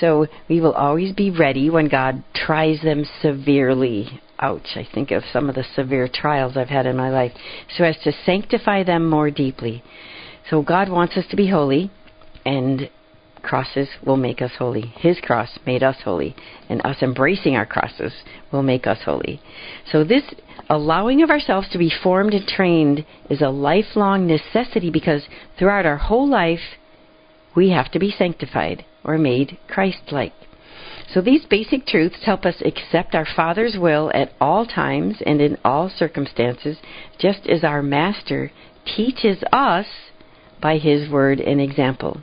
so 0.00 0.26
we 0.48 0.60
will 0.60 0.72
always 0.72 1.14
be 1.14 1.30
ready 1.30 1.70
when 1.70 1.88
God 1.88 2.22
tries 2.34 2.80
them 2.82 3.04
severely. 3.20 4.20
Ouch, 4.38 4.76
I 4.76 4.86
think 4.92 5.10
of 5.10 5.22
some 5.32 5.48
of 5.48 5.54
the 5.54 5.64
severe 5.74 6.08
trials 6.12 6.56
I've 6.56 6.68
had 6.68 6.86
in 6.86 6.96
my 6.96 7.10
life, 7.10 7.32
so 7.76 7.84
as 7.84 7.96
to 8.04 8.12
sanctify 8.24 8.82
them 8.82 9.08
more 9.08 9.30
deeply. 9.30 9.82
So 10.50 10.62
God 10.62 10.88
wants 10.88 11.16
us 11.16 11.24
to 11.30 11.36
be 11.36 11.48
holy, 11.48 11.90
and 12.44 12.90
crosses 13.42 13.88
will 14.04 14.16
make 14.16 14.40
us 14.40 14.52
holy. 14.58 14.92
His 14.96 15.18
cross 15.20 15.58
made 15.66 15.82
us 15.82 15.96
holy, 16.04 16.34
and 16.68 16.80
us 16.84 17.02
embracing 17.02 17.56
our 17.56 17.66
crosses 17.66 18.12
will 18.50 18.62
make 18.62 18.86
us 18.86 18.98
holy. 19.04 19.40
So 19.90 20.04
this 20.04 20.24
allowing 20.68 21.22
of 21.22 21.30
ourselves 21.30 21.68
to 21.70 21.78
be 21.78 21.92
formed 22.02 22.34
and 22.34 22.46
trained 22.46 23.04
is 23.28 23.42
a 23.42 23.50
lifelong 23.50 24.26
necessity 24.26 24.90
because 24.90 25.26
throughout 25.58 25.86
our 25.86 25.98
whole 25.98 26.28
life 26.28 26.78
we 27.54 27.70
have 27.70 27.90
to 27.92 27.98
be 27.98 28.10
sanctified 28.10 28.84
or 29.04 29.18
made 29.18 29.58
Christ 29.68 30.10
like. 30.10 30.32
So 31.12 31.20
these 31.20 31.44
basic 31.44 31.86
truths 31.86 32.24
help 32.24 32.46
us 32.46 32.62
accept 32.64 33.14
our 33.14 33.26
Father's 33.26 33.76
will 33.78 34.10
at 34.14 34.32
all 34.40 34.64
times 34.64 35.20
and 35.26 35.40
in 35.40 35.58
all 35.64 35.90
circumstances, 35.90 36.78
just 37.18 37.46
as 37.46 37.64
our 37.64 37.82
Master 37.82 38.50
teaches 38.96 39.42
us 39.52 39.86
by 40.60 40.78
His 40.78 41.10
word 41.10 41.40
and 41.40 41.60
example. 41.60 42.22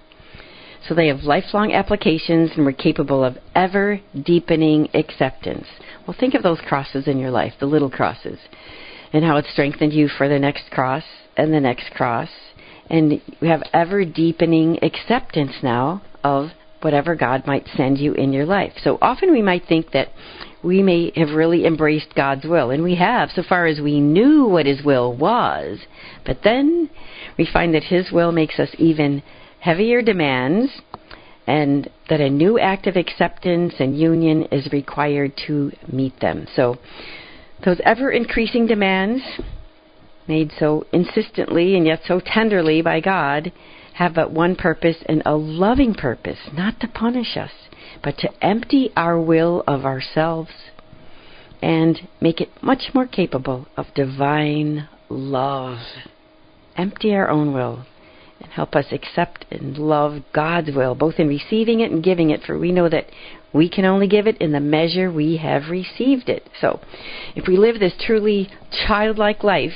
So 0.89 0.96
they 0.96 1.08
have 1.10 1.24
lifelong 1.24 1.72
applications 1.72 2.50
and 2.55 2.65
we're 2.65 2.72
capable 2.72 3.24
of 3.24 3.38
ever 3.53 4.01
deepening 4.24 4.89
acceptance. 4.96 5.67
Well, 6.08 6.17
think 6.19 6.34
of 6.34 6.41
those 6.41 6.60
crosses 6.67 7.08
in 7.08 7.19
your 7.19 7.29
life, 7.29 7.53
the 7.60 7.67
little 7.67 7.91
crosses, 7.91 8.39
and 9.13 9.24
how 9.24 9.38
it 9.38 9.46
strengthened 9.53 9.93
you 9.93 10.08
for 10.08 10.27
the 10.27 10.39
next 10.39 10.72
cross 10.72 11.03
and 11.38 11.53
the 11.53 11.60
next 11.60 11.91
cross 11.91 12.29
and 12.89 13.22
you 13.39 13.48
have 13.48 13.62
ever 13.72 14.03
deepening 14.03 14.84
acceptance 14.84 15.53
now 15.62 16.01
of 16.24 16.50
whatever 16.81 17.15
God 17.15 17.46
might 17.46 17.67
send 17.77 18.00
you 18.00 18.13
in 18.13 18.34
your 18.34 18.48
life. 18.48 18.74
So 18.84 18.98
often 19.00 19.31
we 19.31 19.43
might 19.43 19.67
think 19.67 19.91
that 19.91 20.08
we 20.63 20.81
may 20.81 21.12
have 21.15 21.29
really 21.36 21.65
embraced 21.65 22.15
God's 22.15 22.46
will, 22.46 22.72
and 22.72 22.84
we 22.84 22.96
have 22.96 23.29
so 23.36 23.43
far 23.48 23.67
as 23.67 23.79
we 23.79 24.00
knew 24.00 24.46
what 24.46 24.65
His 24.65 24.84
will 24.84 25.15
was. 25.15 25.77
But 26.25 26.39
then 26.43 26.89
we 27.38 27.46
find 27.46 27.75
that 27.75 27.84
His 27.84 28.12
will 28.12 28.31
makes 28.31 28.60
us 28.60 28.69
even 28.79 29.22
heavier 29.59 30.01
demands, 30.01 30.71
and 31.47 31.89
that 32.09 32.21
a 32.21 32.29
new 32.29 32.59
act 32.59 32.87
of 32.87 32.95
acceptance 32.95 33.73
and 33.79 33.97
union 33.97 34.43
is 34.51 34.71
required 34.71 35.33
to 35.47 35.71
meet 35.91 36.19
them. 36.19 36.47
So 36.55 36.77
those 37.65 37.81
ever 37.83 38.11
increasing 38.11 38.67
demands 38.67 39.23
made 40.27 40.51
so 40.59 40.85
insistently 40.93 41.75
and 41.75 41.87
yet 41.87 42.01
so 42.05 42.21
tenderly 42.23 42.81
by 42.81 42.99
God, 42.99 43.51
have 43.95 44.13
but 44.13 44.31
one 44.31 44.55
purpose 44.55 44.97
and 45.07 45.23
a 45.25 45.35
loving 45.35 45.93
purpose, 45.93 46.37
not 46.53 46.79
to 46.79 46.87
punish 46.87 47.35
us, 47.35 47.51
but 48.03 48.17
to 48.19 48.29
empty 48.41 48.91
our 48.95 49.19
will 49.19 49.63
of 49.67 49.85
ourselves 49.85 50.51
and 51.61 52.07
make 52.21 52.39
it 52.39 52.49
much 52.61 52.93
more 52.93 53.07
capable 53.07 53.67
of 53.75 53.87
divine 53.95 54.87
love. 55.09 55.79
Empty 56.77 57.13
our 57.13 57.29
own 57.29 57.53
will 57.53 57.85
help 58.51 58.75
us 58.75 58.85
accept 58.91 59.45
and 59.51 59.77
love 59.77 60.23
God's 60.33 60.71
will, 60.75 60.95
both 60.95 61.15
in 61.17 61.27
receiving 61.27 61.79
it 61.79 61.91
and 61.91 62.03
giving 62.03 62.29
it, 62.29 62.41
for 62.43 62.57
we 62.57 62.71
know 62.71 62.89
that 62.89 63.05
we 63.53 63.69
can 63.69 63.85
only 63.85 64.07
give 64.07 64.27
it 64.27 64.37
in 64.37 64.51
the 64.51 64.59
measure 64.59 65.11
we 65.11 65.37
have 65.37 65.69
received 65.69 66.29
it. 66.29 66.47
So, 66.61 66.79
if 67.35 67.47
we 67.47 67.57
live 67.57 67.79
this 67.79 67.93
truly 67.99 68.49
childlike 68.85 69.43
life, 69.43 69.73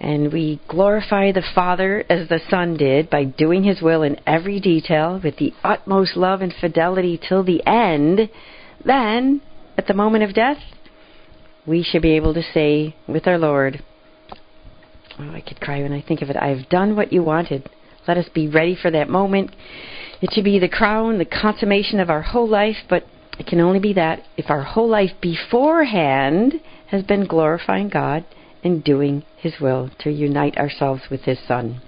and 0.00 0.32
we 0.32 0.60
glorify 0.68 1.30
the 1.30 1.44
Father 1.54 2.04
as 2.10 2.28
the 2.28 2.40
Son 2.50 2.76
did 2.76 3.08
by 3.08 3.22
doing 3.24 3.62
His 3.62 3.80
will 3.80 4.02
in 4.02 4.18
every 4.26 4.58
detail 4.58 5.20
with 5.22 5.36
the 5.36 5.54
utmost 5.62 6.16
love 6.16 6.40
and 6.40 6.52
fidelity 6.52 7.20
till 7.28 7.44
the 7.44 7.64
end, 7.64 8.28
then, 8.84 9.40
at 9.78 9.86
the 9.86 9.94
moment 9.94 10.24
of 10.24 10.34
death, 10.34 10.58
we 11.64 11.84
should 11.84 12.02
be 12.02 12.16
able 12.16 12.34
to 12.34 12.42
say 12.52 12.96
with 13.06 13.28
our 13.28 13.38
Lord, 13.38 13.84
Oh, 15.18 15.30
I 15.30 15.40
could 15.40 15.60
cry 15.60 15.82
when 15.82 15.92
I 15.92 16.02
think 16.02 16.22
of 16.22 16.30
it. 16.30 16.36
I 16.36 16.48
have 16.48 16.68
done 16.68 16.96
what 16.96 17.12
you 17.12 17.22
wanted. 17.22 17.68
Let 18.08 18.16
us 18.16 18.28
be 18.34 18.48
ready 18.48 18.76
for 18.80 18.90
that 18.90 19.08
moment. 19.08 19.54
It 20.20 20.30
should 20.32 20.44
be 20.44 20.58
the 20.58 20.68
crown, 20.68 21.18
the 21.18 21.24
consummation 21.24 22.00
of 22.00 22.10
our 22.10 22.22
whole 22.22 22.48
life, 22.48 22.78
but 22.88 23.06
it 23.38 23.46
can 23.46 23.60
only 23.60 23.78
be 23.78 23.92
that 23.94 24.22
if 24.36 24.50
our 24.50 24.62
whole 24.62 24.88
life 24.88 25.12
beforehand 25.20 26.60
has 26.88 27.02
been 27.02 27.26
glorifying 27.26 27.88
God 27.88 28.24
and 28.64 28.84
doing 28.84 29.24
His 29.36 29.54
will, 29.60 29.90
to 30.00 30.10
unite 30.10 30.56
ourselves 30.56 31.02
with 31.10 31.22
His 31.22 31.38
Son. 31.46 31.80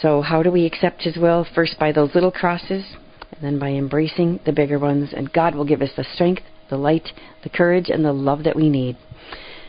So, 0.00 0.22
how 0.22 0.42
do 0.42 0.50
we 0.50 0.66
accept 0.66 1.02
His 1.02 1.16
will? 1.16 1.44
First, 1.54 1.78
by 1.78 1.92
those 1.92 2.14
little 2.14 2.30
crosses, 2.30 2.84
and 3.32 3.42
then 3.42 3.58
by 3.58 3.70
embracing 3.70 4.40
the 4.44 4.52
bigger 4.52 4.78
ones. 4.78 5.12
And 5.12 5.32
God 5.32 5.54
will 5.54 5.64
give 5.64 5.82
us 5.82 5.90
the 5.96 6.04
strength, 6.14 6.42
the 6.70 6.76
light, 6.76 7.08
the 7.42 7.48
courage, 7.48 7.88
and 7.88 8.04
the 8.04 8.12
love 8.12 8.44
that 8.44 8.56
we 8.56 8.68
need. 8.68 8.96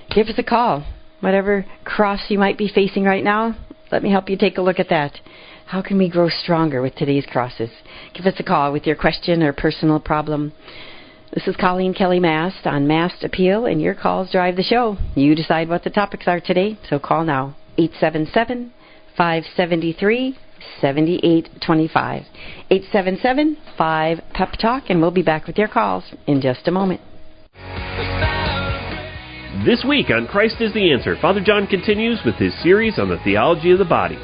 Give 0.10 0.28
us 0.28 0.38
a 0.38 0.44
call. 0.44 0.86
Whatever 1.22 1.66
cross 1.84 2.22
you 2.30 2.40
might 2.40 2.58
be 2.58 2.72
facing 2.74 3.04
right 3.04 3.24
now, 3.24 3.56
let 3.92 4.04
me 4.04 4.12
help 4.12 4.30
you 4.30 4.38
take 4.38 4.58
a 4.58 4.62
look 4.62 4.80
at 4.80 4.90
that. 4.90 5.20
How 5.66 5.82
can 5.82 5.98
we 5.98 6.10
grow 6.10 6.30
stronger 6.30 6.82
with 6.82 6.96
today's 6.96 7.26
crosses? 7.26 7.70
Give 8.14 8.26
us 8.26 8.40
a 8.40 8.44
call 8.44 8.72
with 8.72 8.88
your 8.88 8.96
question 8.96 9.44
or 9.44 9.54
personal 9.54 10.00
problem. 10.00 10.54
This 11.34 11.48
is 11.48 11.56
Coleen 11.58 11.96
Kelly 11.96 12.20
Mast 12.20 12.66
on 12.66 12.88
Mast 12.88 13.24
Appeal, 13.24 13.66
and 13.66 13.82
your 13.82 13.94
calls 13.94 14.32
drive 14.32 14.56
the 14.56 14.64
show. 14.64 14.98
You 15.14 15.36
decide 15.36 15.70
what 15.70 15.84
the 15.84 15.92
topics 15.92 16.28
are 16.28 16.40
today, 16.40 16.80
so 16.90 16.98
call 16.98 17.24
now 17.24 17.56
877 17.78 18.74
573 19.16 20.38
7825. 20.82 22.24
877 22.72 23.58
5 23.78 24.22
Pep 24.34 24.52
Talk, 24.60 24.84
and 24.90 25.02
we'll 25.02 25.12
be 25.12 25.22
back 25.22 25.46
with 25.46 25.58
your 25.58 25.68
calls 25.68 26.04
in 26.26 26.42
just 26.42 26.68
a 26.68 26.72
moment. 26.72 27.02
This 29.66 29.84
week 29.84 30.10
on 30.10 30.26
Christ 30.26 30.56
is 30.62 30.72
the 30.74 30.94
Answer, 30.94 31.18
Father 31.20 31.42
John 31.42 31.68
continues 31.68 32.22
with 32.24 32.36
his 32.36 32.54
series 32.64 32.98
on 32.98 33.10
the 33.10 33.20
theology 33.26 33.72
of 33.72 33.80
the 33.80 33.84
body. 33.84 34.18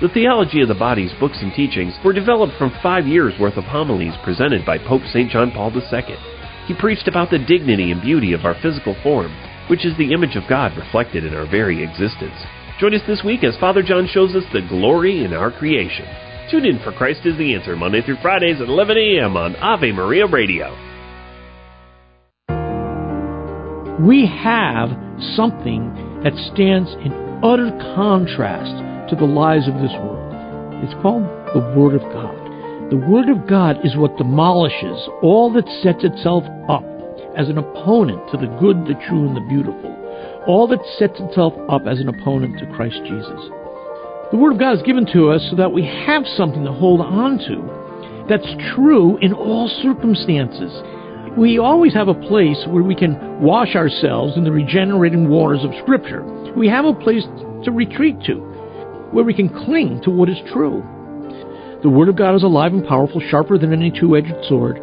The 0.00 0.10
Theology 0.12 0.60
of 0.62 0.66
the 0.66 0.74
Body's 0.74 1.12
books 1.20 1.38
and 1.40 1.54
teachings 1.54 1.94
were 2.04 2.12
developed 2.12 2.58
from 2.58 2.74
five 2.82 3.06
years' 3.06 3.38
worth 3.38 3.56
of 3.56 3.62
homilies 3.62 4.14
presented 4.24 4.66
by 4.66 4.78
Pope 4.78 5.02
St. 5.12 5.30
John 5.30 5.52
Paul 5.52 5.70
II. 5.70 6.16
He 6.66 6.74
preached 6.74 7.06
about 7.06 7.30
the 7.30 7.38
dignity 7.38 7.92
and 7.92 8.02
beauty 8.02 8.32
of 8.32 8.44
our 8.44 8.60
physical 8.60 8.96
form, 9.04 9.30
which 9.70 9.86
is 9.86 9.96
the 9.96 10.12
image 10.12 10.34
of 10.34 10.48
God 10.48 10.76
reflected 10.76 11.24
in 11.24 11.34
our 11.34 11.46
very 11.46 11.80
existence. 11.84 12.34
Join 12.80 12.96
us 12.96 13.06
this 13.06 13.22
week 13.22 13.44
as 13.44 13.56
Father 13.58 13.84
John 13.84 14.08
shows 14.08 14.34
us 14.34 14.44
the 14.52 14.66
glory 14.68 15.24
in 15.24 15.32
our 15.32 15.52
creation. 15.52 16.06
Tune 16.50 16.66
in 16.66 16.80
for 16.82 16.90
Christ 16.90 17.20
is 17.26 17.38
the 17.38 17.54
Answer 17.54 17.76
Monday 17.76 18.02
through 18.02 18.18
Fridays 18.20 18.60
at 18.60 18.66
11 18.66 18.96
a.m. 18.96 19.36
on 19.36 19.54
Ave 19.54 19.92
Maria 19.92 20.26
Radio. 20.26 20.91
We 24.00 24.26
have 24.26 24.88
something 25.36 26.22
that 26.24 26.32
stands 26.52 26.90
in 27.04 27.12
utter 27.44 27.70
contrast 27.94 28.72
to 29.10 29.16
the 29.16 29.26
lies 29.28 29.68
of 29.68 29.74
this 29.74 29.92
world. 30.00 30.32
It's 30.82 30.94
called 31.02 31.24
the 31.52 31.60
Word 31.76 31.94
of 31.94 32.02
God. 32.12 32.34
The 32.90 32.96
Word 32.96 33.28
of 33.28 33.46
God 33.46 33.84
is 33.84 33.96
what 33.96 34.16
demolishes 34.16 35.08
all 35.20 35.52
that 35.52 35.68
sets 35.82 36.04
itself 36.04 36.44
up 36.68 36.84
as 37.36 37.48
an 37.48 37.58
opponent 37.58 38.20
to 38.30 38.38
the 38.38 38.48
good, 38.60 38.84
the 38.86 38.98
true, 39.08 39.28
and 39.28 39.36
the 39.36 39.46
beautiful. 39.48 39.92
All 40.46 40.66
that 40.68 40.80
sets 40.98 41.20
itself 41.20 41.52
up 41.68 41.86
as 41.86 42.00
an 42.00 42.08
opponent 42.08 42.58
to 42.60 42.72
Christ 42.74 43.00
Jesus. 43.04 43.40
The 44.32 44.38
Word 44.38 44.54
of 44.54 44.58
God 44.58 44.76
is 44.76 44.82
given 44.82 45.04
to 45.12 45.28
us 45.28 45.46
so 45.50 45.56
that 45.56 45.72
we 45.72 45.84
have 45.84 46.24
something 46.36 46.64
to 46.64 46.72
hold 46.72 47.00
on 47.00 47.38
to 47.44 48.26
that's 48.28 48.48
true 48.74 49.18
in 49.18 49.32
all 49.32 49.68
circumstances. 49.82 50.72
We 51.36 51.58
always 51.58 51.94
have 51.94 52.08
a 52.08 52.14
place 52.14 52.62
where 52.68 52.82
we 52.82 52.94
can 52.94 53.40
wash 53.40 53.74
ourselves 53.74 54.36
in 54.36 54.44
the 54.44 54.52
regenerating 54.52 55.30
waters 55.30 55.64
of 55.64 55.70
Scripture. 55.82 56.22
We 56.54 56.68
have 56.68 56.84
a 56.84 56.92
place 56.92 57.24
to 57.64 57.70
retreat 57.70 58.16
to 58.26 58.34
where 59.12 59.24
we 59.24 59.32
can 59.32 59.48
cling 59.48 60.02
to 60.02 60.10
what 60.10 60.28
is 60.28 60.36
true. 60.52 60.82
The 61.82 61.88
Word 61.88 62.10
of 62.10 62.16
God 62.16 62.34
is 62.34 62.42
alive 62.42 62.74
and 62.74 62.86
powerful, 62.86 63.22
sharper 63.30 63.56
than 63.56 63.72
any 63.72 63.90
two 63.90 64.14
edged 64.14 64.34
sword. 64.46 64.78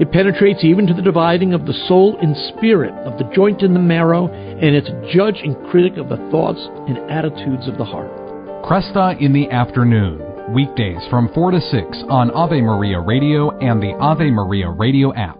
It 0.00 0.12
penetrates 0.12 0.64
even 0.64 0.86
to 0.86 0.94
the 0.94 1.02
dividing 1.02 1.54
of 1.54 1.64
the 1.64 1.74
soul 1.88 2.18
and 2.20 2.36
spirit, 2.56 2.92
of 3.06 3.18
the 3.18 3.30
joint 3.34 3.62
and 3.62 3.74
the 3.74 3.80
marrow, 3.80 4.28
and 4.28 4.76
it's 4.76 4.88
judge 5.14 5.40
and 5.42 5.56
critic 5.70 5.96
of 5.96 6.08
the 6.10 6.16
thoughts 6.30 6.60
and 6.88 6.98
attitudes 7.10 7.68
of 7.68 7.78
the 7.78 7.84
heart. 7.84 8.10
Kresta 8.64 9.18
in 9.20 9.32
the 9.32 9.50
afternoon, 9.50 10.52
weekdays 10.54 11.02
from 11.08 11.32
4 11.32 11.52
to 11.52 11.60
6 11.60 12.04
on 12.08 12.30
Ave 12.32 12.60
Maria 12.60 13.00
Radio 13.00 13.50
and 13.60 13.82
the 13.82 13.94
Ave 13.98 14.30
Maria 14.30 14.68
Radio 14.68 15.14
app. 15.14 15.39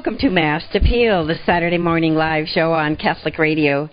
Welcome 0.00 0.16
to 0.20 0.30
Mast 0.30 0.74
Appeal, 0.74 1.26
the 1.26 1.34
Saturday 1.44 1.76
morning 1.76 2.14
live 2.14 2.46
show 2.46 2.72
on 2.72 2.96
Catholic 2.96 3.36
Radio, 3.36 3.90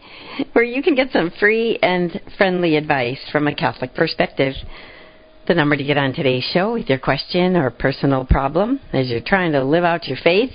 where 0.54 0.64
you 0.64 0.82
can 0.82 0.96
get 0.96 1.12
some 1.12 1.34
free 1.38 1.78
and 1.82 2.22
friendly 2.38 2.78
advice 2.78 3.20
from 3.30 3.46
a 3.46 3.54
Catholic 3.54 3.94
perspective. 3.94 4.54
The 5.50 5.54
number 5.54 5.76
to 5.76 5.84
get 5.84 5.98
on 5.98 6.14
today's 6.14 6.46
show 6.54 6.76
with 6.76 6.88
your 6.88 6.98
question 6.98 7.58
or 7.58 7.70
personal 7.72 8.24
problem 8.24 8.80
as 8.94 9.10
you're 9.10 9.20
trying 9.20 9.52
to 9.52 9.66
live 9.66 9.84
out 9.84 10.08
your 10.08 10.18
faith 10.24 10.54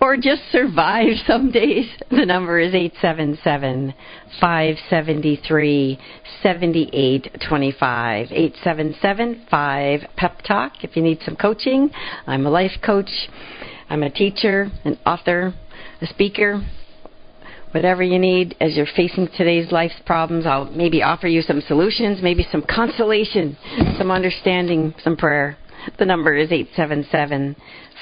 or 0.00 0.16
just 0.16 0.40
survive 0.50 1.16
some 1.26 1.50
days, 1.50 1.86
the 2.10 2.24
number 2.24 2.58
is 2.58 2.74
877 2.74 3.92
573 4.40 5.98
7825. 6.42 8.32
877 8.32 9.46
5 9.50 10.00
Pep 10.16 10.40
Talk 10.48 10.82
if 10.82 10.96
you 10.96 11.02
need 11.02 11.18
some 11.26 11.36
coaching. 11.36 11.90
I'm 12.26 12.46
a 12.46 12.50
life 12.50 12.78
coach. 12.82 13.10
I'm 13.94 14.02
a 14.02 14.10
teacher, 14.10 14.72
an 14.84 14.98
author, 15.06 15.54
a 16.00 16.06
speaker, 16.08 16.60
whatever 17.70 18.02
you 18.02 18.18
need 18.18 18.56
as 18.60 18.74
you're 18.74 18.88
facing 18.96 19.28
today's 19.36 19.70
life's 19.70 19.94
problems. 20.04 20.46
I'll 20.46 20.64
maybe 20.64 21.00
offer 21.00 21.28
you 21.28 21.42
some 21.42 21.60
solutions, 21.60 22.18
maybe 22.20 22.44
some 22.50 22.64
consolation, 22.68 23.56
some 23.96 24.10
understanding, 24.10 24.96
some 25.04 25.16
prayer. 25.16 25.56
The 25.96 26.06
number 26.06 26.34
is 26.34 26.50
877 26.50 27.54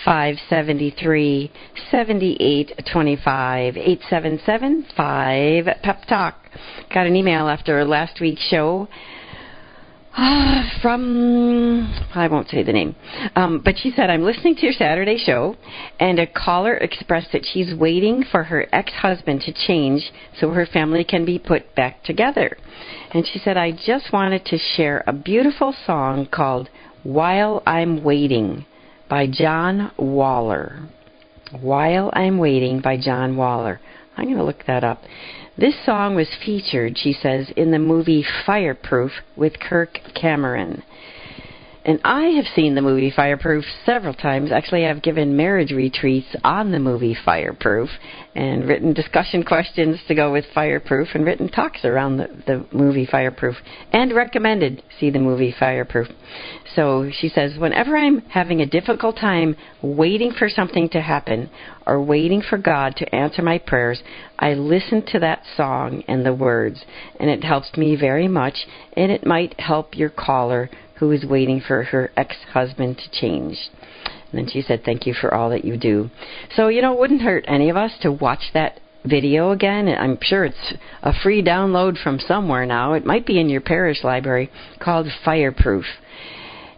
573 0.03 1.53
7825. 1.91 3.77
877 3.77 4.87
5 4.97 5.69
Pep 5.83 6.07
Talk. 6.09 6.37
Got 6.95 7.07
an 7.07 7.17
email 7.17 7.49
after 7.49 7.85
last 7.85 8.19
week's 8.19 8.49
show 8.49 8.89
from 10.83 11.91
I 12.15 12.29
won't 12.29 12.49
say 12.49 12.63
the 12.63 12.73
name, 12.73 12.95
um, 13.35 13.63
but 13.65 13.79
she 13.79 13.93
said 13.93 14.11
I'm 14.11 14.25
listening 14.25 14.57
to 14.57 14.63
your 14.63 14.75
Saturday 14.75 15.17
show, 15.17 15.57
and 15.99 16.19
a 16.19 16.27
caller 16.27 16.75
expressed 16.75 17.33
that 17.33 17.47
she's 17.51 17.75
waiting 17.75 18.23
for 18.31 18.45
her 18.45 18.67
ex-husband 18.73 19.41
to 19.43 19.53
change 19.67 20.13
so 20.39 20.51
her 20.51 20.67
family 20.67 21.05
can 21.05 21.25
be 21.25 21.39
put 21.39 21.75
back 21.75 22.03
together. 22.05 22.59
And 23.15 23.27
she 23.27 23.39
said 23.39 23.57
I 23.57 23.73
just 23.73 24.13
wanted 24.13 24.45
to 24.47 24.59
share 24.59 25.03
a 25.07 25.13
beautiful 25.15 25.75
song 25.87 26.27
called 26.31 26.69
"While 27.03 27.63
I'm 27.67 28.05
Waiting" 28.05 28.67
by 29.09 29.29
John 29.29 29.93
Waller. 29.97 30.89
While 31.59 32.11
I'm 32.13 32.37
Waiting 32.39 32.81
by 32.81 32.99
John 32.99 33.37
Waller. 33.37 33.81
I'm 34.17 34.25
going 34.25 34.37
to 34.37 34.45
look 34.45 34.65
that 34.67 34.85
up. 34.85 35.03
This 35.57 35.75
song 35.85 36.15
was 36.15 36.29
featured, 36.45 36.97
she 36.97 37.13
says, 37.13 37.51
in 37.57 37.71
the 37.71 37.79
movie 37.79 38.25
Fireproof 38.47 39.13
with 39.37 39.59
Kirk 39.61 39.99
Cameron. 40.15 40.83
And 41.85 42.01
I 42.05 42.29
have 42.37 42.47
seen 42.55 42.77
the 42.77 42.81
movie 42.81 43.13
Fireproof 43.15 43.65
several 43.85 44.15
times. 44.15 44.53
Actually, 44.53 44.87
I've 44.87 45.03
given 45.03 45.37
marriage 45.37 45.73
retreats 45.73 46.29
on 46.45 46.71
the 46.71 46.79
movie 46.79 47.17
Fireproof 47.25 47.91
and 48.37 48.69
written 48.69 48.93
discussion 48.93 49.43
questions 49.43 49.99
to 50.07 50.15
go 50.15 50.31
with 50.31 50.45
Fireproof 50.55 51.09
and 51.15 51.27
written 51.27 51.49
talks 51.49 51.85
around 51.85 52.19
the, 52.19 52.29
the 52.47 52.67
movie 52.73 53.07
Fireproof 53.11 53.57
and 53.93 54.15
recommended 54.15 54.83
see 55.01 55.11
the 55.11 55.19
movie 55.19 55.55
Fireproof. 55.59 56.07
So 56.75 57.11
she 57.11 57.29
says, 57.29 57.59
whenever 57.59 57.97
I'm 57.97 58.21
having 58.23 58.61
a 58.61 58.67
difficult 58.67 59.17
time 59.17 59.57
waiting 59.83 60.33
for 60.33 60.49
something 60.49 60.89
to 60.91 61.01
happen 61.01 61.51
or 61.87 62.03
waiting 62.03 62.41
for 62.41 62.57
God 62.57 62.97
to 62.97 63.15
answer 63.15 63.43
my 63.43 63.59
prayers, 63.59 64.03
I 64.39 64.55
listen 64.55 65.05
to 65.09 65.19
that 65.19 65.43
song 65.57 66.03
and 66.09 66.25
the 66.25 66.35
words, 66.35 66.85
and 67.21 67.29
it 67.29 67.45
helps 67.45 67.77
me 67.77 67.97
very 67.97 68.29
much, 68.29 68.67
and 68.97 69.13
it 69.13 69.27
might 69.27 69.59
help 69.61 69.97
your 69.97 70.09
caller 70.09 70.71
who 70.95 71.11
is 71.11 71.27
waiting 71.27 71.61
for 71.61 71.83
her 71.83 72.11
ex 72.17 72.37
husband 72.53 72.99
to 72.99 73.21
change. 73.21 73.59
And 74.31 74.39
then 74.39 74.49
she 74.49 74.63
said, 74.63 74.83
Thank 74.85 75.07
you 75.07 75.15
for 75.15 75.35
all 75.35 75.51
that 75.51 75.65
you 75.65 75.77
do. 75.77 76.11
So, 76.55 76.69
you 76.69 76.81
know, 76.81 76.95
it 76.95 77.01
wouldn't 77.01 77.23
hurt 77.23 77.45
any 77.49 77.69
of 77.69 77.77
us 77.77 77.93
to 78.01 78.13
watch 78.13 78.51
that 78.55 78.81
video 79.05 79.51
again. 79.51 79.89
I'm 79.89 80.19
sure 80.23 80.45
it's 80.45 80.75
a 81.03 81.13
free 81.13 81.43
download 81.43 82.01
from 82.03 82.19
somewhere 82.19 82.65
now. 82.65 82.95
It 82.95 83.05
might 83.05 83.27
be 83.27 83.41
in 83.41 83.49
your 83.49 83.61
parish 83.61 84.05
library 84.05 84.51
called 84.81 85.09
Fireproof 85.25 85.85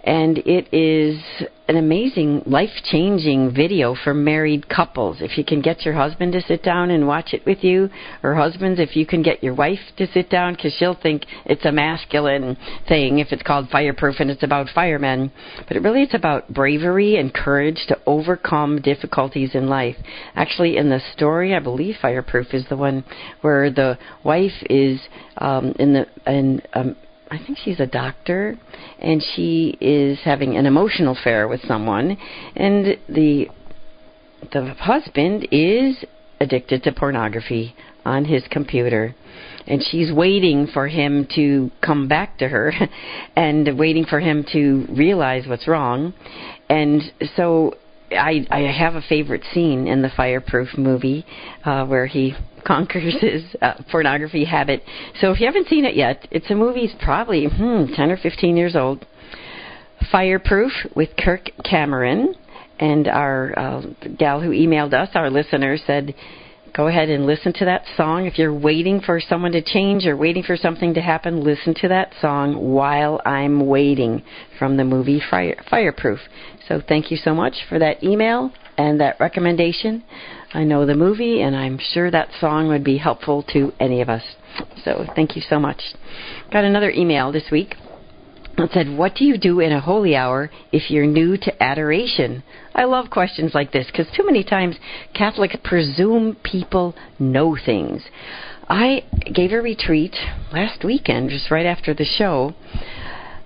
and 0.05 0.38
it 0.38 0.73
is 0.73 1.19
an 1.67 1.77
amazing, 1.77 2.43
life 2.45 2.69
changing 2.85 3.55
video 3.55 3.95
for 4.05 4.12
married 4.12 4.69
couples. 4.69 5.17
If 5.21 5.38
you 5.38 5.45
can 5.45 5.62
get 5.62 5.87
your 5.87 5.95
husband 5.95 6.35
to 6.35 6.43
sit 6.43 6.62
down 6.62 6.90
and 6.90 7.07
watch 7.07 7.33
it 7.33 7.47
with 7.47 7.64
you, 7.64 7.88
or 8.23 8.35
husbands, 8.35 8.79
if 8.79 8.97
you 8.97 9.07
can 9.07 9.23
get 9.23 9.43
your 9.43 9.55
wife 9.55 9.79
to 9.97 10.07
sit 10.12 10.29
down, 10.29 10.55
because 10.55 10.75
she'll 10.75 10.99
think 11.01 11.25
it's 11.47 11.64
a 11.64 11.73
masculine 11.73 12.59
thing 12.87 13.19
if 13.19 13.33
it's 13.33 13.43
called 13.43 13.71
fireproof 13.71 14.17
and 14.21 14.31
it's 14.31 14.43
about 14.43 14.69
firemen. 14.75 15.33
But 15.67 15.79
it 15.79 15.83
really 15.83 16.03
it's 16.03 16.14
about 16.14 16.53
bravery 16.53 17.17
and 17.17 17.33
courage 17.33 17.87
to 17.88 17.99
overcome 18.07 18.83
difficulties 18.83 19.55
in 19.55 19.69
life. 19.69 19.97
Actually, 20.35 20.77
in 20.77 20.90
the 20.90 21.01
story, 21.14 21.55
I 21.55 21.61
believe 21.61 21.97
Fireproof 22.03 22.53
is 22.53 22.67
the 22.69 22.77
one 22.77 23.05
where 23.40 23.71
the 23.71 23.99
wife 24.23 24.53
is 24.69 25.01
um, 25.38 25.75
in 25.79 25.95
the 25.95 26.07
in 26.27 26.61
um, 26.75 26.95
I 27.31 27.39
think 27.39 27.59
she's 27.59 27.81
a 27.81 27.87
doctor, 27.87 28.59
and 28.99 29.23
she 29.35 29.77
is 29.81 30.19
having 30.25 30.57
an 30.57 30.67
emotional 30.67 31.17
affair 31.17 31.49
with 31.49 31.63
someone, 31.67 32.17
and 32.57 32.99
the 33.09 33.49
the 34.53 34.75
husband 34.75 35.49
is 35.51 36.05
addicted 36.41 36.83
to 36.83 36.93
pornography 36.93 37.75
on 38.05 38.27
his 38.27 38.45
computer 38.51 39.15
and 39.67 39.83
she's 39.91 40.13
waiting 40.13 40.67
for 40.67 40.89
him 40.89 41.27
to 41.35 41.71
come 41.81 42.07
back 42.09 42.39
to 42.39 42.49
her 42.49 42.73
and 43.37 43.79
waiting 43.79 44.05
for 44.05 44.21
him 44.21 44.45
to 44.53 44.87
realize 44.91 45.47
what's 45.47 45.67
wrong 45.67 46.13
and 46.69 47.03
so 47.37 47.75
I 48.11 48.47
I 48.51 48.61
have 48.61 48.95
a 48.95 49.03
favorite 49.03 49.43
scene 49.53 49.87
in 49.87 50.03
the 50.03 50.11
Fireproof 50.15 50.77
movie 50.77 51.25
uh, 51.65 51.87
where 51.87 52.07
he 52.07 52.35
conquers 52.64 53.14
his 53.20 53.42
uh, 53.62 53.74
pornography 53.90 54.44
habit. 54.44 54.83
So 55.20 55.31
if 55.31 55.40
you 55.40 55.46
haven't 55.46 55.68
seen 55.68 55.85
it 55.85 55.94
yet, 55.94 56.27
it's 56.31 56.50
a 56.50 56.55
movie. 56.55 56.88
Probably 57.03 57.46
hmm, 57.46 57.92
ten 57.94 58.11
or 58.11 58.16
fifteen 58.16 58.57
years 58.57 58.77
old. 58.77 59.07
Fireproof 60.11 60.72
with 60.94 61.11
Kirk 61.16 61.50
Cameron, 61.64 62.35
and 62.79 63.09
our 63.09 63.59
uh, 63.59 63.83
gal 64.18 64.40
who 64.40 64.50
emailed 64.50 64.92
us, 64.92 65.11
our 65.14 65.31
listener, 65.31 65.77
said. 65.77 66.14
Go 66.77 66.88
ahead 66.88 67.09
and 67.09 67.24
listen 67.24 67.53
to 67.53 67.64
that 67.66 67.85
song. 67.96 68.27
If 68.27 68.37
you're 68.37 68.53
waiting 68.53 69.00
for 69.00 69.20
someone 69.20 69.53
to 69.53 69.62
change 69.62 70.07
or 70.07 70.16
waiting 70.16 70.42
for 70.42 70.57
something 70.57 70.92
to 70.94 71.00
happen, 71.00 71.44
listen 71.44 71.72
to 71.83 71.87
that 71.87 72.12
song 72.20 72.57
while 72.57 73.20
I'm 73.24 73.68
waiting 73.68 74.24
from 74.59 74.77
the 74.77 74.83
movie 74.83 75.22
Fire, 75.31 75.55
Fireproof. 75.70 76.18
So 76.66 76.83
thank 76.88 77.12
you 77.12 77.16
so 77.16 77.33
much 77.33 77.55
for 77.68 77.79
that 77.79 78.03
email 78.03 78.50
and 78.77 78.98
that 79.00 79.20
recommendation. 79.20 80.03
I 80.55 80.62
know 80.62 80.87
the 80.87 80.95
movie, 80.95 81.43
and 81.43 81.57
I'm 81.57 81.79
sure 81.79 82.12
that 82.12 82.29
song 82.40 82.69
would 82.69 82.85
be 82.85 82.97
helpful 82.97 83.43
to 83.53 83.73
any 83.81 84.01
of 84.01 84.09
us. 84.09 84.23
So 84.85 85.05
thank 85.17 85.35
you 85.35 85.43
so 85.43 85.59
much. 85.59 85.83
Got 86.53 86.62
another 86.62 86.90
email 86.90 87.33
this 87.33 87.51
week. 87.51 87.75
It 88.57 88.71
said, 88.73 88.97
What 88.97 89.17
do 89.17 89.25
you 89.25 89.37
do 89.37 89.59
in 89.59 89.73
a 89.73 89.81
holy 89.81 90.14
hour 90.14 90.53
if 90.71 90.93
you're 90.93 91.07
new 91.07 91.37
to 91.38 91.62
adoration? 91.62 92.45
I 92.73 92.85
love 92.85 93.11
questions 93.11 93.53
like 93.53 93.73
this 93.73 93.87
because 93.87 94.07
too 94.17 94.25
many 94.25 94.45
times 94.45 94.77
Catholics 95.12 95.57
presume 95.64 96.37
people 96.45 96.95
know 97.19 97.57
things. 97.57 98.05
I 98.69 99.03
gave 99.35 99.51
a 99.51 99.61
retreat 99.61 100.14
last 100.53 100.85
weekend, 100.85 101.31
just 101.31 101.51
right 101.51 101.67
after 101.67 101.95
the 101.95 102.05
show, 102.05 102.55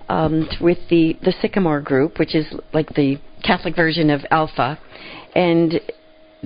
um, 0.09 0.47
with 0.61 0.77
the 0.89 1.17
the 1.23 1.33
Sycamore 1.41 1.81
group, 1.81 2.19
which 2.19 2.35
is 2.35 2.45
like 2.71 2.89
the 2.93 3.17
Catholic 3.43 3.75
version 3.75 4.11
of 4.11 4.21
Alpha, 4.29 4.77
and 5.33 5.81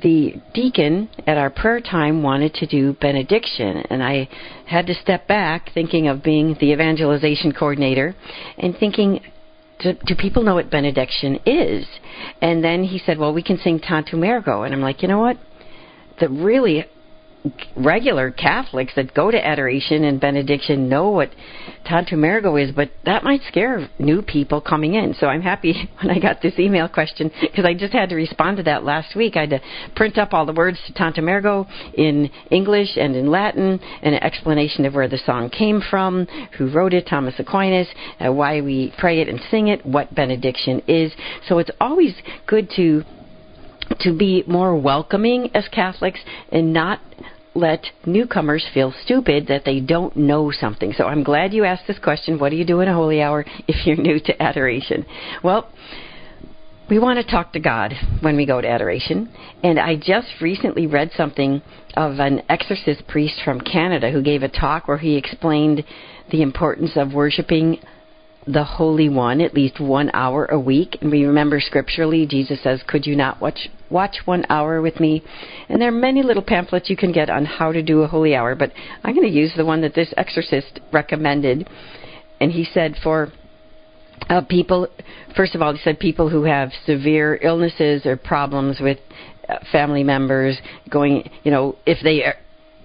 the 0.01 0.36
deacon 0.53 1.10
at 1.27 1.38
our 1.38 1.49
prayer 1.49 1.79
time 1.79 2.23
wanted 2.23 2.53
to 2.56 2.65
do 2.65 2.93
benediction, 2.93 3.77
and 3.89 4.03
I 4.03 4.27
had 4.65 4.88
to 4.88 4.95
step 4.95 5.27
back 5.27 5.69
thinking 5.73 6.08
of 6.08 6.23
being 6.23 6.56
the 6.60 6.71
evangelization 6.71 7.51
coordinator 7.51 8.15
and 8.58 8.75
thinking, 8.77 9.21
do, 9.79 9.93
do 10.06 10.15
people 10.15 10.43
know 10.43 10.56
what 10.56 10.71
benediction 10.71 11.39
is? 11.45 11.86
And 12.41 12.63
then 12.63 12.84
he 12.84 12.99
said, 12.99 13.19
well, 13.19 13.34
we 13.34 13.43
can 13.43 13.58
sing 13.60 13.79
Tantum 13.79 14.23
Ergo. 14.23 14.63
And 14.63 14.73
I'm 14.73 14.82
like, 14.82 15.01
you 15.01 15.08
know 15.08 15.19
what? 15.19 15.38
The 16.19 16.29
really 16.29 16.86
regular 17.75 18.32
Catholics 18.32 18.93
that 18.95 19.13
go 19.13 19.29
to 19.29 19.45
adoration 19.45 20.03
and 20.06 20.19
benediction 20.19 20.88
know 20.88 21.10
what 21.10 21.29
Tantum 21.86 22.23
Ergo 22.23 22.56
is, 22.56 22.71
but 22.71 22.91
that 23.06 23.23
might 23.23 23.41
scare 23.47 23.89
new 23.99 24.21
people 24.21 24.62
coming 24.62 24.93
in. 24.93 25.13
So 25.19 25.27
I'm 25.27 25.41
happy 25.41 25.89
when 26.01 26.10
I 26.15 26.19
got 26.19 26.41
this 26.41 26.58
email 26.58 26.88
question 26.88 27.32
because 27.41 27.65
I 27.65 27.73
just 27.73 27.93
had 27.93 28.10
to 28.10 28.15
respond 28.15 28.58
to 28.58 28.63
that 28.63 28.84
last 28.84 29.15
week. 29.15 29.36
I 29.36 29.41
had 29.41 29.49
to 29.51 29.62
print 29.95 30.17
up 30.17 30.34
all 30.34 30.45
the 30.45 30.53
words 30.53 30.79
to 30.88 30.93
Tantum 30.93 31.27
Ergo 31.27 31.67
in 31.95 32.29
English 32.51 32.95
and 32.95 33.15
in 33.15 33.29
Latin, 33.29 33.79
and 34.01 34.15
an 34.15 34.23
explanation 34.23 34.86
of 34.86 34.93
where 34.93 35.08
the 35.08 35.19
song 35.25 35.49
came 35.49 35.82
from, 35.89 36.25
who 36.58 36.71
wrote 36.71 36.93
it, 36.93 37.08
Thomas 37.08 37.36
Aquinas, 37.39 37.88
uh, 38.25 38.32
why 38.32 38.62
we 38.62 38.93
pray 38.97 39.19
it 39.19 39.27
and 39.27 39.39
sing 39.51 39.67
it, 39.67 39.86
what 39.86 40.13
benediction 40.15 40.82
is. 40.88 41.12
So 41.47 41.60
it's 41.60 41.71
always 41.82 42.13
good 42.47 42.69
to 42.77 43.03
to 43.99 44.13
be 44.13 44.43
more 44.47 44.75
welcoming 44.75 45.49
as 45.56 45.67
Catholics 45.69 46.19
and 46.51 46.73
not 46.73 46.99
let 47.56 47.86
newcomers 48.06 48.65
feel 48.73 48.93
stupid 49.03 49.47
that 49.47 49.63
they 49.65 49.79
don't 49.79 50.15
know 50.15 50.51
something. 50.51 50.93
So 50.93 51.06
I'm 51.06 51.23
glad 51.23 51.53
you 51.53 51.65
asked 51.65 51.88
this 51.88 51.99
question. 51.99 52.39
What 52.39 52.49
do 52.49 52.56
you 52.56 52.65
do 52.65 52.79
in 52.82 52.88
a 52.88 52.93
holy 52.93 53.21
hour 53.21 53.45
if 53.67 53.86
you're 53.86 53.95
new 53.95 54.19
to 54.19 54.41
adoration? 54.41 55.06
Well, 55.43 55.69
we 56.89 56.99
want 56.99 57.17
to 57.17 57.32
talk 57.32 57.53
to 57.53 57.60
God 57.60 57.93
when 58.21 58.36
we 58.36 58.45
go 58.45 58.60
to 58.60 58.67
adoration. 58.67 59.34
And 59.63 59.79
I 59.79 59.95
just 59.95 60.27
recently 60.41 60.86
read 60.86 61.12
something 61.15 61.62
of 61.95 62.19
an 62.19 62.41
exorcist 62.49 63.08
priest 63.08 63.36
from 63.45 63.62
Canada 63.62 64.12
who 64.12 64.21
gave 64.21 64.43
a 64.43 64.49
talk 64.49 64.88
where 64.88 64.97
he 64.97 65.15
explained 65.15 65.84
the 66.32 66.41
importance 66.41 66.91
of 66.95 67.13
worshiping 67.13 67.79
the 68.47 68.63
Holy 68.63 69.10
One 69.10 69.41
at 69.41 69.53
least 69.53 69.79
one 69.79 70.12
hour 70.13 70.45
a 70.45 70.60
week. 70.60 70.97
And 71.01 71.12
we 71.12 71.23
remember 71.25 71.60
scripturally, 71.60 72.25
Jesus 72.25 72.62
says, 72.62 72.82
Could 72.88 73.06
you 73.06 73.15
not 73.15 73.41
watch, 73.41 73.69
watch 73.89 74.17
one 74.25 74.45
hour 74.49 74.82
with 74.82 74.99
me? 74.99 75.23
And 75.69 75.82
there 75.82 75.89
are 75.89 75.91
many 75.91 76.23
little 76.23 76.43
pamphlets 76.43 76.89
you 76.89 76.97
can 76.97 77.12
get 77.12 77.29
on 77.29 77.45
how 77.45 77.71
to 77.71 77.82
do 77.82 78.01
a 78.01 78.08
holy 78.08 78.36
hour, 78.36 78.56
but 78.56 78.71
I'm 79.03 79.15
going 79.15 79.27
to 79.27 79.34
use 79.34 79.53
the 79.56 79.65
one 79.65 79.82
that 79.82 79.95
this 79.95 80.13
exorcist 80.17 80.79
recommended. 80.91 81.67
And 82.39 82.51
he 82.51 82.65
said, 82.65 82.95
For 83.01 83.32
uh, 84.29 84.41
people, 84.41 84.88
first 85.36 85.56
of 85.56 85.62
all, 85.62 85.73
he 85.73 85.79
said 85.84 85.99
people 85.99 86.29
who 86.29 86.43
have 86.43 86.71
severe 86.86 87.39
illnesses 87.41 88.06
or 88.06 88.17
problems 88.17 88.79
with 88.79 88.97
uh, 89.47 89.60
family 89.71 90.03
members 90.03 90.58
going, 90.89 91.29
you 91.43 91.51
know, 91.51 91.77
if 91.86 91.97
they 92.03 92.23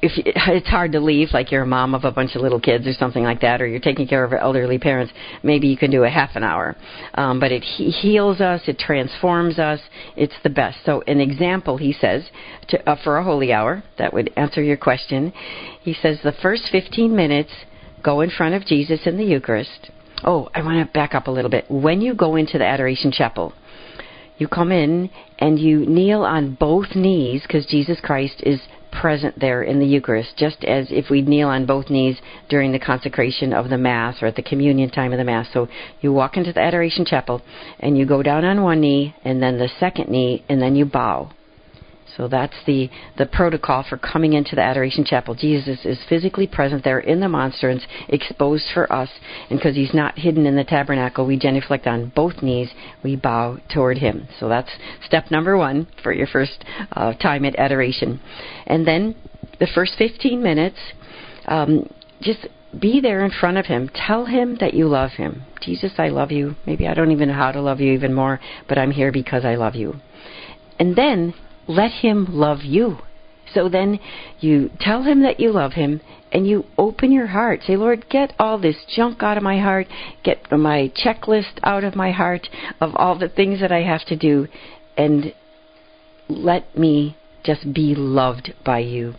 if 0.00 0.16
you, 0.16 0.22
it's 0.26 0.68
hard 0.68 0.92
to 0.92 1.00
leave, 1.00 1.28
like 1.32 1.50
you're 1.50 1.62
a 1.62 1.66
mom 1.66 1.94
of 1.94 2.04
a 2.04 2.12
bunch 2.12 2.34
of 2.34 2.42
little 2.42 2.60
kids 2.60 2.86
or 2.86 2.92
something 2.92 3.22
like 3.22 3.40
that, 3.40 3.60
or 3.60 3.66
you're 3.66 3.80
taking 3.80 4.06
care 4.06 4.24
of 4.24 4.32
elderly 4.32 4.78
parents, 4.78 5.12
maybe 5.42 5.68
you 5.68 5.76
can 5.76 5.90
do 5.90 6.04
a 6.04 6.10
half 6.10 6.30
an 6.36 6.44
hour. 6.44 6.76
Um, 7.14 7.40
but 7.40 7.52
it 7.52 7.62
he- 7.62 7.90
heals 7.90 8.40
us, 8.40 8.62
it 8.66 8.78
transforms 8.78 9.58
us, 9.58 9.80
it's 10.16 10.34
the 10.42 10.50
best. 10.50 10.78
So, 10.84 11.02
an 11.06 11.20
example, 11.20 11.76
he 11.76 11.92
says, 11.92 12.24
to, 12.68 12.88
uh, 12.88 12.96
for 13.02 13.18
a 13.18 13.24
holy 13.24 13.52
hour, 13.52 13.82
that 13.98 14.12
would 14.12 14.32
answer 14.36 14.62
your 14.62 14.76
question. 14.76 15.32
He 15.80 15.94
says 15.94 16.18
the 16.22 16.32
first 16.32 16.68
15 16.70 17.14
minutes, 17.14 17.50
go 18.02 18.20
in 18.20 18.30
front 18.30 18.54
of 18.54 18.64
Jesus 18.64 19.00
in 19.06 19.16
the 19.16 19.24
Eucharist. 19.24 19.90
Oh, 20.24 20.48
I 20.54 20.62
want 20.62 20.86
to 20.86 20.92
back 20.92 21.14
up 21.14 21.26
a 21.26 21.30
little 21.30 21.50
bit. 21.50 21.64
When 21.68 22.00
you 22.00 22.14
go 22.14 22.36
into 22.36 22.58
the 22.58 22.64
Adoration 22.64 23.12
Chapel, 23.12 23.52
you 24.36 24.46
come 24.46 24.70
in 24.70 25.10
and 25.38 25.58
you 25.58 25.84
kneel 25.84 26.22
on 26.22 26.56
both 26.58 26.94
knees 26.94 27.42
because 27.42 27.66
Jesus 27.66 27.98
Christ 28.00 28.40
is 28.44 28.60
present 29.00 29.38
there 29.38 29.62
in 29.62 29.78
the 29.78 29.86
Eucharist, 29.86 30.36
just 30.36 30.64
as 30.64 30.88
if 30.90 31.08
we 31.08 31.22
kneel 31.22 31.48
on 31.48 31.66
both 31.66 31.88
knees 31.88 32.18
during 32.48 32.72
the 32.72 32.78
consecration 32.78 33.52
of 33.52 33.68
the 33.68 33.78
Mass 33.78 34.20
or 34.20 34.26
at 34.26 34.36
the 34.36 34.42
communion 34.42 34.90
time 34.90 35.12
of 35.12 35.18
the 35.18 35.24
Mass. 35.24 35.46
So 35.52 35.68
you 36.00 36.12
walk 36.12 36.36
into 36.36 36.52
the 36.52 36.60
Adoration 36.60 37.04
Chapel 37.04 37.42
and 37.80 37.96
you 37.96 38.06
go 38.06 38.22
down 38.22 38.44
on 38.44 38.62
one 38.62 38.80
knee 38.80 39.14
and 39.24 39.42
then 39.42 39.58
the 39.58 39.68
second 39.78 40.08
knee 40.10 40.44
and 40.48 40.60
then 40.60 40.74
you 40.74 40.84
bow. 40.84 41.30
So 42.18 42.26
that's 42.26 42.56
the, 42.66 42.90
the 43.16 43.26
protocol 43.26 43.84
for 43.88 43.96
coming 43.96 44.32
into 44.32 44.56
the 44.56 44.62
Adoration 44.62 45.04
Chapel. 45.04 45.36
Jesus 45.36 45.78
is 45.84 45.98
physically 46.08 46.48
present 46.48 46.82
there 46.82 46.98
in 46.98 47.20
the 47.20 47.28
monstrance, 47.28 47.84
exposed 48.08 48.64
for 48.74 48.92
us, 48.92 49.08
and 49.48 49.58
because 49.58 49.76
he's 49.76 49.94
not 49.94 50.18
hidden 50.18 50.44
in 50.44 50.56
the 50.56 50.64
tabernacle, 50.64 51.24
we 51.24 51.38
genuflect 51.38 51.86
on 51.86 52.12
both 52.14 52.42
knees, 52.42 52.70
we 53.04 53.14
bow 53.14 53.58
toward 53.72 53.98
him. 53.98 54.26
So 54.40 54.48
that's 54.48 54.70
step 55.06 55.30
number 55.30 55.56
one 55.56 55.86
for 56.02 56.12
your 56.12 56.26
first 56.26 56.64
uh, 56.92 57.14
time 57.14 57.44
at 57.44 57.56
adoration. 57.56 58.20
And 58.66 58.84
then 58.84 59.14
the 59.60 59.68
first 59.72 59.94
15 59.96 60.42
minutes, 60.42 60.78
um, 61.46 61.88
just 62.20 62.48
be 62.80 63.00
there 63.00 63.24
in 63.24 63.30
front 63.30 63.58
of 63.58 63.66
him. 63.66 63.88
Tell 63.94 64.26
him 64.26 64.56
that 64.60 64.74
you 64.74 64.88
love 64.88 65.12
him. 65.12 65.44
Jesus, 65.62 65.92
I 65.98 66.08
love 66.08 66.32
you. 66.32 66.56
Maybe 66.66 66.88
I 66.88 66.94
don't 66.94 67.12
even 67.12 67.28
know 67.28 67.34
how 67.34 67.52
to 67.52 67.60
love 67.60 67.80
you 67.80 67.92
even 67.92 68.12
more, 68.12 68.40
but 68.68 68.76
I'm 68.76 68.90
here 68.90 69.12
because 69.12 69.44
I 69.44 69.54
love 69.54 69.76
you. 69.76 69.94
And 70.80 70.96
then 70.96 71.34
let 71.68 71.90
him 71.90 72.26
love 72.30 72.62
you. 72.62 72.98
So 73.54 73.68
then 73.68 74.00
you 74.40 74.70
tell 74.80 75.04
him 75.04 75.22
that 75.22 75.40
you 75.40 75.52
love 75.52 75.72
him 75.72 76.00
and 76.32 76.46
you 76.46 76.64
open 76.76 77.12
your 77.12 77.28
heart. 77.28 77.60
Say, 77.66 77.76
Lord, 77.76 78.08
get 78.10 78.34
all 78.38 78.58
this 78.58 78.76
junk 78.94 79.22
out 79.22 79.36
of 79.36 79.42
my 79.42 79.58
heart, 79.60 79.86
get 80.22 80.50
my 80.50 80.92
checklist 81.02 81.58
out 81.62 81.84
of 81.84 81.94
my 81.94 82.10
heart 82.10 82.48
of 82.80 82.94
all 82.96 83.18
the 83.18 83.28
things 83.28 83.60
that 83.60 83.72
I 83.72 83.82
have 83.82 84.04
to 84.06 84.16
do, 84.16 84.48
and 84.96 85.32
let 86.28 86.76
me 86.76 87.16
just 87.44 87.72
be 87.72 87.94
loved 87.94 88.52
by 88.64 88.80
you. 88.80 89.14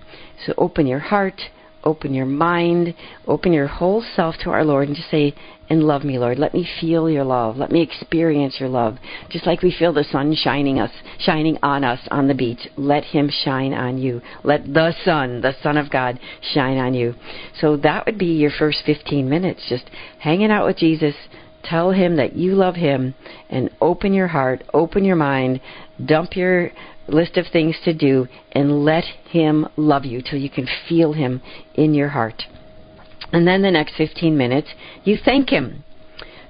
So 0.45 0.53
open 0.57 0.85
your 0.85 0.99
heart, 0.99 1.41
open 1.83 2.13
your 2.13 2.25
mind, 2.25 2.93
open 3.27 3.53
your 3.53 3.67
whole 3.67 4.03
self 4.15 4.35
to 4.43 4.49
our 4.49 4.65
Lord, 4.65 4.87
and 4.87 4.97
just 4.97 5.09
say, 5.09 5.33
and 5.69 5.83
love 5.83 6.03
me, 6.03 6.17
Lord. 6.17 6.39
Let 6.39 6.53
me 6.53 6.67
feel 6.81 7.09
your 7.09 7.23
love. 7.23 7.57
Let 7.57 7.71
me 7.71 7.81
experience 7.81 8.59
your 8.59 8.69
love. 8.69 8.97
Just 9.29 9.45
like 9.45 9.61
we 9.61 9.75
feel 9.77 9.93
the 9.93 10.03
sun 10.03 10.33
shining 10.33 10.79
us, 10.79 10.91
shining 11.19 11.57
on 11.61 11.83
us 11.83 11.99
on 12.09 12.27
the 12.27 12.33
beach. 12.33 12.67
Let 12.75 13.03
him 13.03 13.29
shine 13.29 13.73
on 13.73 13.99
you. 13.99 14.21
Let 14.43 14.65
the 14.73 14.93
sun, 15.05 15.41
the 15.41 15.55
Son 15.61 15.77
of 15.77 15.91
God, 15.91 16.19
shine 16.53 16.77
on 16.77 16.95
you. 16.95 17.13
So 17.59 17.77
that 17.77 18.05
would 18.05 18.17
be 18.17 18.33
your 18.37 18.51
first 18.57 18.79
15 18.85 19.29
minutes, 19.29 19.61
just 19.69 19.89
hanging 20.19 20.51
out 20.51 20.65
with 20.65 20.77
Jesus. 20.77 21.15
Tell 21.63 21.91
him 21.91 22.15
that 22.15 22.35
you 22.35 22.55
love 22.55 22.75
him 22.75 23.13
and 23.49 23.69
open 23.79 24.13
your 24.13 24.27
heart, 24.27 24.63
open 24.73 25.03
your 25.03 25.17
mind, 25.17 25.61
dump 26.03 26.35
your 26.35 26.71
list 27.13 27.37
of 27.37 27.47
things 27.47 27.75
to 27.83 27.93
do, 27.93 28.27
and 28.51 28.83
let 28.83 29.05
him 29.29 29.67
love 29.77 30.05
you 30.05 30.21
till 30.21 30.39
you 30.39 30.49
can 30.49 30.67
feel 30.87 31.13
him 31.13 31.41
in 31.75 31.93
your 31.93 32.09
heart. 32.09 32.43
And 33.31 33.47
then 33.47 33.61
the 33.61 33.71
next 33.71 33.95
15 33.95 34.35
minutes, 34.35 34.69
you 35.03 35.17
thank 35.23 35.49
Him. 35.49 35.83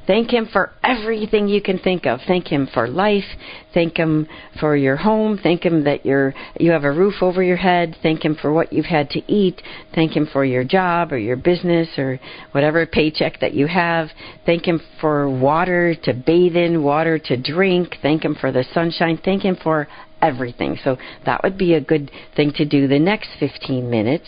Thank 0.10 0.34
Him 0.34 0.48
for 0.52 0.72
everything 0.84 1.48
you 1.48 1.62
can 1.62 1.78
think 1.78 2.08
of. 2.08 2.20
Thank 2.26 2.48
Him 2.48 2.68
for 2.74 2.88
life. 2.88 3.38
Thank 3.76 3.98
Him 3.98 4.28
for 4.60 4.76
your 4.76 4.96
home. 4.96 5.38
Thank 5.38 5.64
Him 5.64 5.84
that 5.84 6.04
you're, 6.04 6.34
you 6.60 6.72
have 6.72 6.84
a 6.84 6.92
roof 6.92 7.22
over 7.22 7.44
your 7.44 7.58
head. 7.58 7.96
Thank 8.02 8.26
Him 8.26 8.36
for 8.42 8.52
what 8.52 8.74
you've 8.74 8.86
had 8.86 9.12
to 9.12 9.32
eat. 9.32 9.62
Thank 9.94 10.18
Him 10.18 10.28
for 10.34 10.44
your 10.44 10.64
job 10.64 11.14
or 11.14 11.20
your 11.20 11.36
business 11.36 11.90
or 12.00 12.20
whatever 12.54 12.88
paycheck 12.88 13.40
that 13.42 13.54
you 13.54 13.68
have. 13.68 14.08
Thank 14.48 14.68
Him 14.68 14.82
for 15.00 15.30
water 15.30 15.94
to 16.06 16.14
bathe 16.16 16.56
in, 16.56 16.82
water 16.82 17.20
to 17.20 17.38
drink. 17.38 17.98
Thank 18.02 18.26
Him 18.26 18.34
for 18.34 18.52
the 18.52 18.66
sunshine. 18.74 19.20
Thank 19.24 19.44
Him 19.44 19.58
for 19.62 19.88
everything. 20.24 20.80
So 20.84 20.98
that 21.28 21.44
would 21.44 21.56
be 21.56 21.76
a 21.76 21.82
good 21.82 22.10
thing 22.36 22.52
to 22.56 22.66
do 22.66 22.88
the 22.88 22.98
next 22.98 23.30
15 23.40 23.88
minutes. 23.88 24.26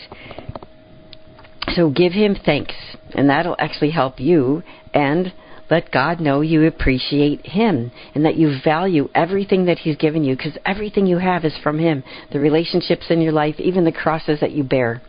So 1.74 1.90
give 1.90 2.12
him 2.12 2.36
thanks, 2.44 2.74
and 3.14 3.28
that'll 3.30 3.56
actually 3.58 3.90
help 3.90 4.20
you 4.20 4.62
and 4.94 5.32
let 5.70 5.90
God 5.90 6.20
know 6.20 6.40
you 6.40 6.66
appreciate 6.66 7.46
Him 7.46 7.90
and 8.14 8.24
that 8.24 8.36
you 8.36 8.58
value 8.64 9.08
everything 9.14 9.66
that 9.66 9.78
He's 9.78 9.96
given 9.96 10.24
you 10.24 10.36
because 10.36 10.56
everything 10.66 11.06
you 11.06 11.18
have 11.18 11.44
is 11.44 11.56
from 11.62 11.78
Him. 11.78 12.04
The 12.32 12.40
relationships 12.40 13.06
in 13.10 13.20
your 13.20 13.32
life, 13.32 13.54
even 13.58 13.84
the 13.84 13.92
crosses 13.92 14.40
that 14.40 14.52
you 14.52 14.64
bear. 14.64 15.02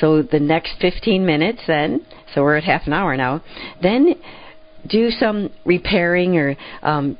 So 0.00 0.22
the 0.22 0.40
next 0.40 0.74
15 0.80 1.24
minutes, 1.24 1.60
then, 1.66 2.06
so 2.34 2.42
we're 2.42 2.56
at 2.56 2.64
half 2.64 2.86
an 2.86 2.92
hour 2.92 3.16
now, 3.16 3.42
then 3.82 4.14
do 4.88 5.10
some 5.10 5.50
repairing 5.64 6.36
or 6.36 6.56
um, 6.82 7.18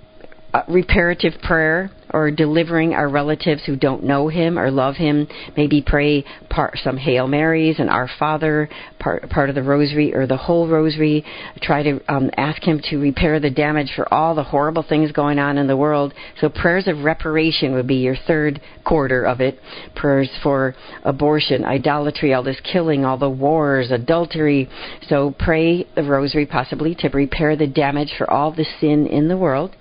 uh, 0.55 0.63
reparative 0.69 1.35
prayer 1.43 1.91
or 2.11 2.31
delivering 2.31 2.95
our 2.95 3.09
relatives 3.09 3.63
who 3.67 3.77
don't 3.77 4.05
know 4.05 4.29
him 4.29 4.59
or 4.59 4.71
love 4.71 4.97
him. 4.97 5.27
Maybe 5.57 5.83
pray 5.85 6.25
part, 6.49 6.79
some 6.83 6.97
Hail 6.97 7.27
Marys 7.27 7.79
and 7.79 7.91
Our 7.91 8.09
Father, 8.19 8.69
part 8.99 9.29
part 9.29 9.49
of 9.49 9.55
the 9.55 9.63
rosary 9.63 10.15
or 10.15 10.27
the 10.27 10.37
whole 10.37 10.69
rosary. 10.69 11.25
Try 11.61 11.83
to 11.83 12.01
um, 12.09 12.31
ask 12.37 12.63
Him 12.63 12.81
to 12.91 12.97
repair 12.97 13.41
the 13.41 13.51
damage 13.51 13.93
for 13.95 14.13
all 14.13 14.35
the 14.35 14.43
horrible 14.43 14.85
things 14.89 15.13
going 15.13 15.39
on 15.39 15.59
in 15.59 15.67
the 15.67 15.77
world. 15.77 16.15
So 16.41 16.49
prayers 16.49 16.87
of 16.87 17.05
reparation 17.05 17.75
would 17.75 17.87
be 17.87 17.97
your 17.97 18.17
third 18.27 18.61
quarter 18.85 19.25
of 19.25 19.41
it. 19.41 19.59
Prayers 19.95 20.31
for 20.43 20.75
abortion, 21.05 21.65
idolatry, 21.65 22.33
all 22.33 22.43
this 22.43 22.61
killing, 22.61 23.05
all 23.05 23.19
the 23.19 23.29
wars, 23.29 23.91
adultery. 23.91 24.69
So 25.09 25.35
pray 25.39 25.87
the 25.95 26.03
rosary 26.03 26.47
possibly 26.47 26.95
to 27.01 27.09
repair 27.09 27.57
the 27.57 27.67
damage 27.67 28.13
for 28.17 28.31
all 28.31 28.53
the 28.53 28.67
sin 28.81 29.07
in 29.07 29.29
the 29.29 29.37
world. 29.37 29.77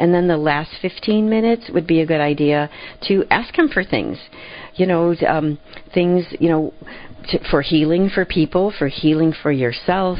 And 0.00 0.14
then 0.14 0.28
the 0.28 0.36
last 0.38 0.70
15 0.80 1.28
minutes 1.28 1.68
would 1.74 1.86
be 1.86 2.00
a 2.00 2.06
good 2.06 2.22
idea 2.22 2.70
to 3.02 3.24
ask 3.30 3.56
Him 3.56 3.68
for 3.68 3.84
things. 3.84 4.18
You 4.76 4.86
know, 4.86 5.14
um, 5.28 5.58
things, 5.92 6.24
you 6.40 6.48
know, 6.48 6.72
to, 7.28 7.38
for 7.50 7.62
healing 7.62 8.10
for 8.12 8.24
people, 8.24 8.72
for 8.78 8.88
healing 8.88 9.32
for 9.42 9.52
yourself, 9.52 10.18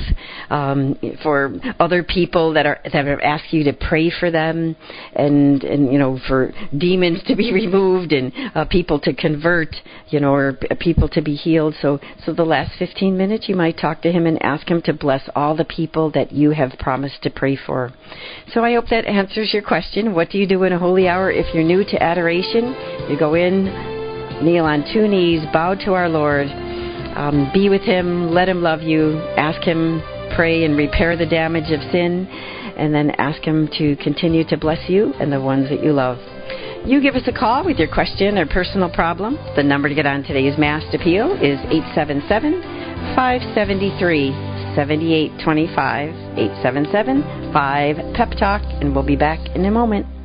um, 0.50 0.98
for 1.22 1.54
other 1.78 2.02
people 2.02 2.52
that 2.54 2.66
are 2.66 2.80
that 2.84 3.06
have 3.06 3.20
asked 3.20 3.52
you 3.52 3.64
to 3.64 3.72
pray 3.72 4.10
for 4.10 4.30
them, 4.30 4.76
and 5.14 5.62
and 5.64 5.92
you 5.92 5.98
know 5.98 6.18
for 6.26 6.52
demons 6.76 7.22
to 7.26 7.36
be 7.36 7.52
removed 7.54 8.12
and 8.12 8.32
uh, 8.54 8.64
people 8.64 8.98
to 9.00 9.14
convert, 9.14 9.74
you 10.08 10.20
know, 10.20 10.32
or 10.32 10.58
people 10.80 11.08
to 11.08 11.20
be 11.20 11.34
healed. 11.34 11.74
So 11.80 11.98
so 12.24 12.32
the 12.32 12.44
last 12.44 12.78
15 12.78 13.16
minutes 13.16 13.48
you 13.48 13.56
might 13.56 13.78
talk 13.78 14.02
to 14.02 14.12
him 14.12 14.26
and 14.26 14.42
ask 14.42 14.68
him 14.68 14.82
to 14.82 14.92
bless 14.92 15.28
all 15.34 15.56
the 15.56 15.64
people 15.64 16.10
that 16.12 16.32
you 16.32 16.50
have 16.50 16.72
promised 16.78 17.22
to 17.22 17.30
pray 17.30 17.56
for. 17.56 17.92
So 18.52 18.64
I 18.64 18.74
hope 18.74 18.88
that 18.90 19.06
answers 19.06 19.50
your 19.52 19.62
question. 19.62 20.14
What 20.14 20.30
do 20.30 20.38
you 20.38 20.46
do 20.46 20.62
in 20.64 20.72
a 20.72 20.78
holy 20.78 21.08
hour 21.08 21.30
if 21.30 21.54
you're 21.54 21.64
new 21.64 21.84
to 21.84 22.02
adoration? 22.02 22.74
You 23.08 23.18
go 23.18 23.34
in, 23.34 23.64
kneel 24.44 24.64
on 24.64 24.84
two 24.92 25.08
knees, 25.08 25.44
bow 25.52 25.74
to 25.74 25.92
our 25.92 26.08
Lord 26.08 26.48
um, 27.16 27.50
be 27.52 27.68
with 27.68 27.82
Him, 27.82 28.32
let 28.32 28.48
Him 28.48 28.62
love 28.62 28.82
you, 28.82 29.18
ask 29.36 29.62
Him, 29.62 30.02
pray 30.34 30.64
and 30.64 30.76
repair 30.76 31.16
the 31.16 31.26
damage 31.26 31.70
of 31.72 31.80
sin, 31.90 32.26
and 32.76 32.94
then 32.94 33.10
ask 33.18 33.42
Him 33.42 33.68
to 33.78 33.96
continue 33.96 34.44
to 34.48 34.56
bless 34.56 34.88
you 34.88 35.12
and 35.20 35.32
the 35.32 35.40
ones 35.40 35.68
that 35.70 35.82
you 35.82 35.92
love. 35.92 36.18
You 36.86 37.02
give 37.02 37.14
us 37.14 37.26
a 37.26 37.32
call 37.32 37.64
with 37.64 37.78
your 37.78 37.92
question 37.92 38.38
or 38.38 38.46
personal 38.46 38.88
problem. 38.90 39.36
The 39.54 39.62
number 39.62 39.88
to 39.88 39.94
get 39.94 40.06
on 40.06 40.22
today's 40.22 40.58
Mast 40.58 40.94
Appeal 40.94 41.32
is 41.34 41.60
877 41.68 42.62
573 43.14 44.30
7825 44.74 46.08
877 46.38 47.52
5 47.52 48.14
Pep 48.14 48.30
Talk, 48.38 48.62
and 48.80 48.94
we'll 48.94 49.04
be 49.04 49.16
back 49.16 49.40
in 49.54 49.64
a 49.66 49.70
moment. 49.70 50.19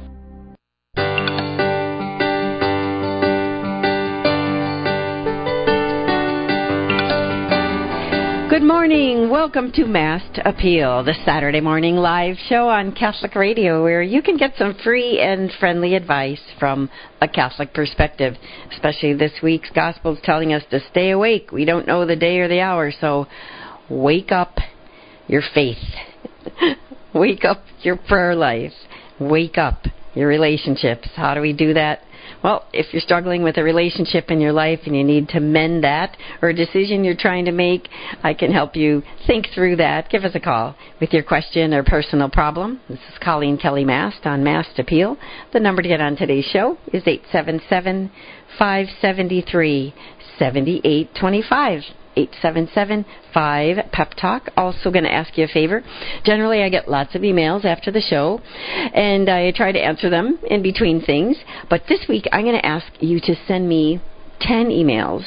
Good 8.56 8.64
morning. 8.64 9.30
Welcome 9.30 9.74
to 9.74 9.86
Mast 9.86 10.40
Appeal, 10.46 11.04
the 11.04 11.14
Saturday 11.26 11.60
morning 11.60 11.98
live 11.98 12.38
show 12.48 12.70
on 12.70 12.94
Catholic 12.94 13.36
Radio 13.36 13.84
where 13.84 14.02
you 14.02 14.22
can 14.22 14.38
get 14.38 14.54
some 14.58 14.76
free 14.82 15.20
and 15.20 15.52
friendly 15.60 15.94
advice 15.94 16.40
from 16.58 16.90
a 17.20 17.28
Catholic 17.28 17.74
perspective. 17.74 18.36
Especially 18.72 19.14
this 19.14 19.34
week's 19.44 19.70
gospel 19.72 20.14
is 20.14 20.22
telling 20.24 20.54
us 20.54 20.64
to 20.72 20.80
stay 20.90 21.10
awake. 21.10 21.52
We 21.52 21.66
don't 21.66 21.86
know 21.86 22.06
the 22.06 22.16
day 22.16 22.38
or 22.38 22.48
the 22.48 22.62
hour, 22.62 22.94
so 22.98 23.28
wake 23.90 24.32
up 24.32 24.56
your 25.28 25.44
faith. 25.54 25.84
wake 27.14 27.44
up 27.44 27.62
your 27.82 27.98
prayer 27.98 28.36
life. 28.36 28.72
Wake 29.20 29.58
up 29.58 29.84
your 30.14 30.30
relationships. 30.30 31.10
How 31.18 31.34
do 31.34 31.42
we 31.42 31.52
do 31.52 31.74
that? 31.74 32.04
Well, 32.46 32.64
if 32.74 32.94
you're 32.94 33.02
struggling 33.02 33.42
with 33.42 33.58
a 33.58 33.64
relationship 33.64 34.30
in 34.30 34.40
your 34.40 34.52
life 34.52 34.82
and 34.86 34.96
you 34.96 35.04
need 35.04 35.30
to 35.30 35.40
mend 35.40 35.84
that 35.84 36.16
or 36.44 36.50
a 36.50 36.54
decision 36.54 37.04
you're 37.04 37.16
trying 37.16 37.46
to 37.46 37.52
make, 37.52 37.90
I 38.22 38.36
can 38.36 38.52
help 38.52 38.76
you 38.76 39.02
think 39.26 39.48
through 39.56 39.78
that. 39.78 40.12
Give 40.12 40.24
us 40.24 40.36
a 40.36 40.40
call 40.40 40.76
with 41.02 41.12
your 41.12 41.24
question 41.24 41.74
or 41.74 41.82
personal 41.84 42.30
problem. 42.30 42.82
This 42.88 43.00
is 43.00 43.18
Coleen 43.20 43.60
Kelly 43.60 43.84
Mast 43.84 44.28
on 44.28 44.44
Mast 44.44 44.78
Appeal. 44.78 45.18
The 45.54 45.60
number 45.60 45.82
to 45.82 45.88
get 45.88 46.02
on 46.02 46.18
today's 46.18 46.46
show 46.46 46.78
is 46.94 47.02
877 47.08 48.12
573 48.60 49.96
7825. 50.38 51.82
877 52.16 53.06
Pep 53.92 54.14
Talk. 54.20 54.50
Also, 54.58 54.92
going 54.92 55.04
to 55.04 55.12
ask 55.12 55.38
you 55.38 55.46
a 55.46 55.48
favor. 55.48 55.84
Generally, 56.24 56.64
I 56.64 56.70
get 56.70 56.90
lots 56.90 57.16
of 57.16 57.22
emails 57.22 57.66
after 57.66 57.92
the 57.92 58.02
show, 58.02 58.40
and 58.94 59.30
I 59.30 59.52
try 59.52 59.72
to 59.72 59.80
answer 59.80 60.10
them 60.10 60.40
in 60.48 60.62
between 60.62 61.02
things. 61.02 61.38
But 61.70 61.84
this 61.88 62.06
week, 62.08 62.26
I'm 62.32 62.44
going 62.44 62.60
to 62.60 62.66
ask 62.66 62.88
you 63.00 63.20
to 63.22 63.36
send 63.48 63.68
me 63.68 64.02
10 64.42 64.68
emails 64.68 65.24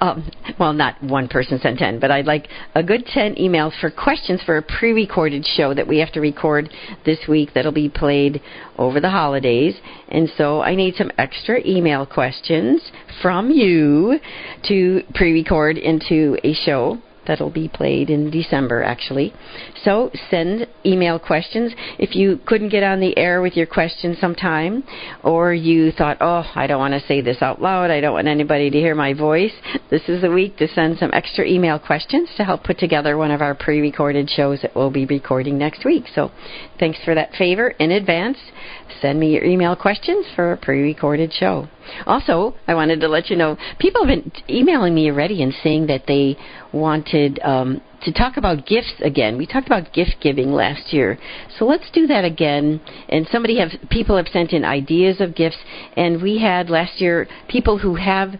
um, 0.00 0.30
well, 0.58 0.72
not 0.72 1.02
one 1.02 1.28
person 1.28 1.58
sent 1.60 1.78
10, 1.78 2.00
but 2.00 2.10
I'd 2.10 2.26
like 2.26 2.48
a 2.74 2.82
good 2.82 3.06
10 3.06 3.36
emails 3.36 3.78
for 3.80 3.90
questions 3.90 4.40
for 4.44 4.56
a 4.56 4.62
pre 4.62 4.92
recorded 4.92 5.44
show 5.44 5.74
that 5.74 5.86
we 5.86 5.98
have 5.98 6.12
to 6.12 6.20
record 6.20 6.70
this 7.04 7.18
week 7.28 7.50
that'll 7.54 7.72
be 7.72 7.88
played 7.88 8.40
over 8.76 9.00
the 9.00 9.10
holidays. 9.10 9.76
And 10.08 10.30
so 10.36 10.60
I 10.60 10.74
need 10.74 10.94
some 10.94 11.10
extra 11.18 11.60
email 11.66 12.06
questions 12.06 12.82
from 13.22 13.50
you 13.50 14.18
to 14.68 15.02
pre 15.14 15.32
record 15.32 15.78
into 15.78 16.36
a 16.44 16.54
show 16.54 16.98
that'll 17.28 17.50
be 17.50 17.68
played 17.68 18.10
in 18.10 18.30
December, 18.30 18.82
actually. 18.82 19.32
So 19.84 20.10
send 20.30 20.66
email 20.84 21.18
questions. 21.18 21.72
If 21.98 22.16
you 22.16 22.40
couldn't 22.46 22.70
get 22.70 22.82
on 22.82 23.00
the 23.00 23.16
air 23.16 23.40
with 23.40 23.56
your 23.56 23.66
question 23.66 24.16
sometime, 24.20 24.84
or 25.22 25.52
you 25.52 25.92
thought, 25.92 26.18
oh, 26.20 26.44
I 26.54 26.66
don't 26.66 26.78
want 26.78 26.94
to 26.94 27.06
say 27.06 27.20
this 27.20 27.42
out 27.42 27.60
loud, 27.60 27.90
I 27.90 28.00
don't 28.00 28.14
want 28.14 28.28
anybody 28.28 28.70
to 28.70 28.78
hear 28.78 28.94
my 28.94 29.14
voice, 29.14 29.52
this 29.90 30.02
is 30.08 30.22
the 30.22 30.30
week 30.30 30.56
to 30.58 30.68
send 30.68 30.98
some 30.98 31.10
extra 31.12 31.46
email 31.46 31.78
questions 31.78 32.28
to 32.36 32.44
help 32.44 32.64
put 32.64 32.78
together 32.78 33.16
one 33.16 33.30
of 33.30 33.40
our 33.40 33.54
pre 33.54 33.80
recorded 33.80 34.28
shows 34.30 34.62
that 34.62 34.74
we'll 34.74 34.90
be 34.90 35.06
recording 35.06 35.58
next 35.58 35.84
week. 35.84 36.04
So 36.14 36.30
thanks 36.78 36.98
for 37.04 37.14
that 37.14 37.32
favor 37.34 37.68
in 37.70 37.92
advance. 37.92 38.38
Send 39.00 39.20
me 39.20 39.34
your 39.34 39.44
email 39.44 39.76
questions 39.76 40.26
for 40.34 40.52
a 40.52 40.56
pre 40.56 40.82
recorded 40.82 41.32
show. 41.32 41.68
Also, 42.06 42.54
I 42.66 42.74
wanted 42.74 43.00
to 43.00 43.08
let 43.08 43.30
you 43.30 43.36
know 43.36 43.56
people 43.78 44.04
have 44.04 44.08
been 44.08 44.32
emailing 44.48 44.94
me 44.94 45.10
already 45.10 45.42
and 45.42 45.54
saying 45.62 45.86
that 45.86 46.04
they 46.06 46.36
wanted 46.72 47.40
um, 47.42 47.80
to 48.02 48.12
talk 48.12 48.36
about 48.36 48.66
gifts 48.66 48.94
again. 49.02 49.36
We 49.38 49.46
talked 49.46 49.66
about 49.66 49.92
gift 49.92 50.16
giving 50.20 50.52
last 50.52 50.92
year, 50.92 51.18
so 51.58 51.64
let's 51.64 51.90
do 51.92 52.06
that 52.06 52.24
again. 52.24 52.80
And 53.08 53.26
somebody 53.30 53.58
have 53.58 53.70
people 53.90 54.16
have 54.16 54.28
sent 54.28 54.52
in 54.52 54.64
ideas 54.64 55.20
of 55.20 55.34
gifts, 55.34 55.58
and 55.96 56.22
we 56.22 56.38
had 56.38 56.70
last 56.70 57.00
year 57.00 57.26
people 57.48 57.78
who 57.78 57.96
have 57.96 58.34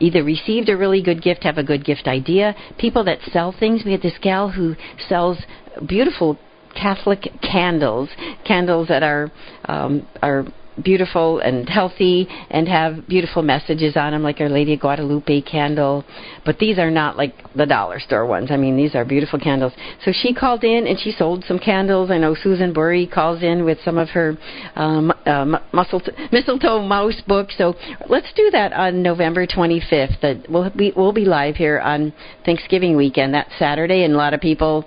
either 0.00 0.24
received 0.24 0.68
a 0.68 0.76
really 0.76 1.02
good 1.02 1.22
gift, 1.22 1.44
have 1.44 1.58
a 1.58 1.62
good 1.62 1.84
gift 1.84 2.06
idea. 2.06 2.54
People 2.78 3.04
that 3.04 3.18
sell 3.32 3.54
things. 3.58 3.82
We 3.84 3.92
had 3.92 4.02
this 4.02 4.18
gal 4.20 4.50
who 4.50 4.74
sells 5.08 5.38
beautiful 5.86 6.38
Catholic 6.74 7.28
candles, 7.40 8.10
candles 8.44 8.88
that 8.88 9.02
are 9.02 9.30
um, 9.66 10.06
are 10.22 10.44
beautiful 10.82 11.40
and 11.40 11.68
healthy 11.68 12.26
and 12.50 12.68
have 12.68 13.06
beautiful 13.08 13.42
messages 13.42 13.96
on 13.96 14.12
them, 14.12 14.22
like 14.22 14.40
Our 14.40 14.48
Lady 14.48 14.74
of 14.74 14.80
Guadalupe 14.80 15.42
candle. 15.42 16.04
But 16.44 16.58
these 16.58 16.78
are 16.78 16.90
not 16.90 17.16
like 17.16 17.34
the 17.54 17.66
dollar 17.66 18.00
store 18.00 18.26
ones. 18.26 18.50
I 18.50 18.56
mean, 18.56 18.76
these 18.76 18.94
are 18.94 19.04
beautiful 19.04 19.38
candles. 19.38 19.72
So 20.04 20.12
she 20.12 20.34
called 20.34 20.64
in 20.64 20.86
and 20.86 20.98
she 20.98 21.12
sold 21.12 21.44
some 21.46 21.58
candles. 21.58 22.10
I 22.10 22.18
know 22.18 22.34
Susan 22.34 22.72
Bury 22.72 23.06
calls 23.06 23.42
in 23.42 23.64
with 23.64 23.78
some 23.84 23.98
of 23.98 24.08
her 24.10 24.36
um, 24.74 25.12
uh, 25.26 25.58
muscle 25.72 26.02
mistletoe 26.32 26.80
mouse 26.82 27.20
books. 27.26 27.54
So 27.56 27.74
let's 28.08 28.32
do 28.34 28.50
that 28.50 28.72
on 28.72 29.02
November 29.02 29.46
25th. 29.46 30.20
That 30.20 30.46
we'll 30.48 30.70
be 30.70 30.92
we'll 30.96 31.12
be 31.12 31.24
live 31.24 31.56
here 31.56 31.80
on 31.80 32.12
Thanksgiving 32.44 32.96
weekend. 32.96 33.34
That 33.34 33.48
Saturday, 33.58 34.04
and 34.04 34.14
a 34.14 34.16
lot 34.16 34.34
of 34.34 34.40
people 34.40 34.86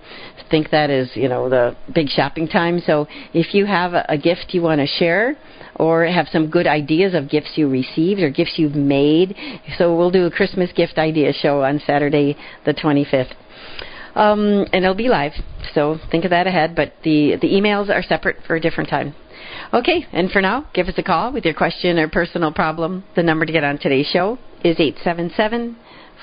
think 0.50 0.70
that 0.72 0.90
is 0.90 1.10
you 1.14 1.28
know 1.28 1.50
the 1.50 1.76
big 1.94 2.08
shopping 2.10 2.48
time. 2.48 2.80
So 2.86 3.08
if 3.34 3.54
you 3.54 3.66
have 3.66 3.94
a, 3.94 4.06
a 4.10 4.18
gift 4.18 4.48
you 4.50 4.62
want 4.62 4.82
to 4.82 4.88
share 4.88 5.36
or 5.78 6.06
have 6.06 6.28
some 6.32 6.50
good 6.50 6.68
ideas 6.68 7.14
of 7.14 7.30
gifts 7.30 7.52
you 7.56 7.70
received 7.70 8.20
or 8.22 8.30
gifts 8.30 8.54
you've 8.58 8.76
made. 8.76 9.36
So 9.78 9.96
we'll 9.96 10.12
do 10.12 10.26
a 10.26 10.32
Christmas 10.32 10.72
gift 10.74 10.98
idea 10.98 11.32
show 11.34 11.64
on 11.64 11.80
Saturday 11.86 12.36
the 12.66 12.74
25th. 12.74 13.34
Um, 14.16 14.66
and 14.74 14.84
it'll 14.84 14.96
be 14.96 15.10
live, 15.10 15.34
so 15.76 16.00
think 16.10 16.26
of 16.26 16.32
that 16.32 16.48
ahead. 16.48 16.76
But 16.76 16.94
the 17.04 17.36
the 17.40 17.48
emails 17.48 17.90
are 17.90 18.02
separate 18.02 18.38
for 18.48 18.56
a 18.56 18.60
different 18.60 18.90
time. 18.90 19.14
Okay, 19.72 20.08
and 20.12 20.32
for 20.32 20.42
now, 20.42 20.68
give 20.74 20.88
us 20.88 20.96
a 20.98 21.04
call 21.04 21.32
with 21.32 21.46
your 21.46 21.54
question 21.54 22.00
or 22.00 22.08
personal 22.08 22.52
problem. 22.52 23.04
The 23.16 23.22
number 23.22 23.46
to 23.46 23.52
get 23.52 23.64
on 23.64 23.78
today's 23.78 24.08
show 24.08 24.40
is 24.64 24.78
eight 24.80 24.98
seven 25.04 25.32
seven 25.38 25.78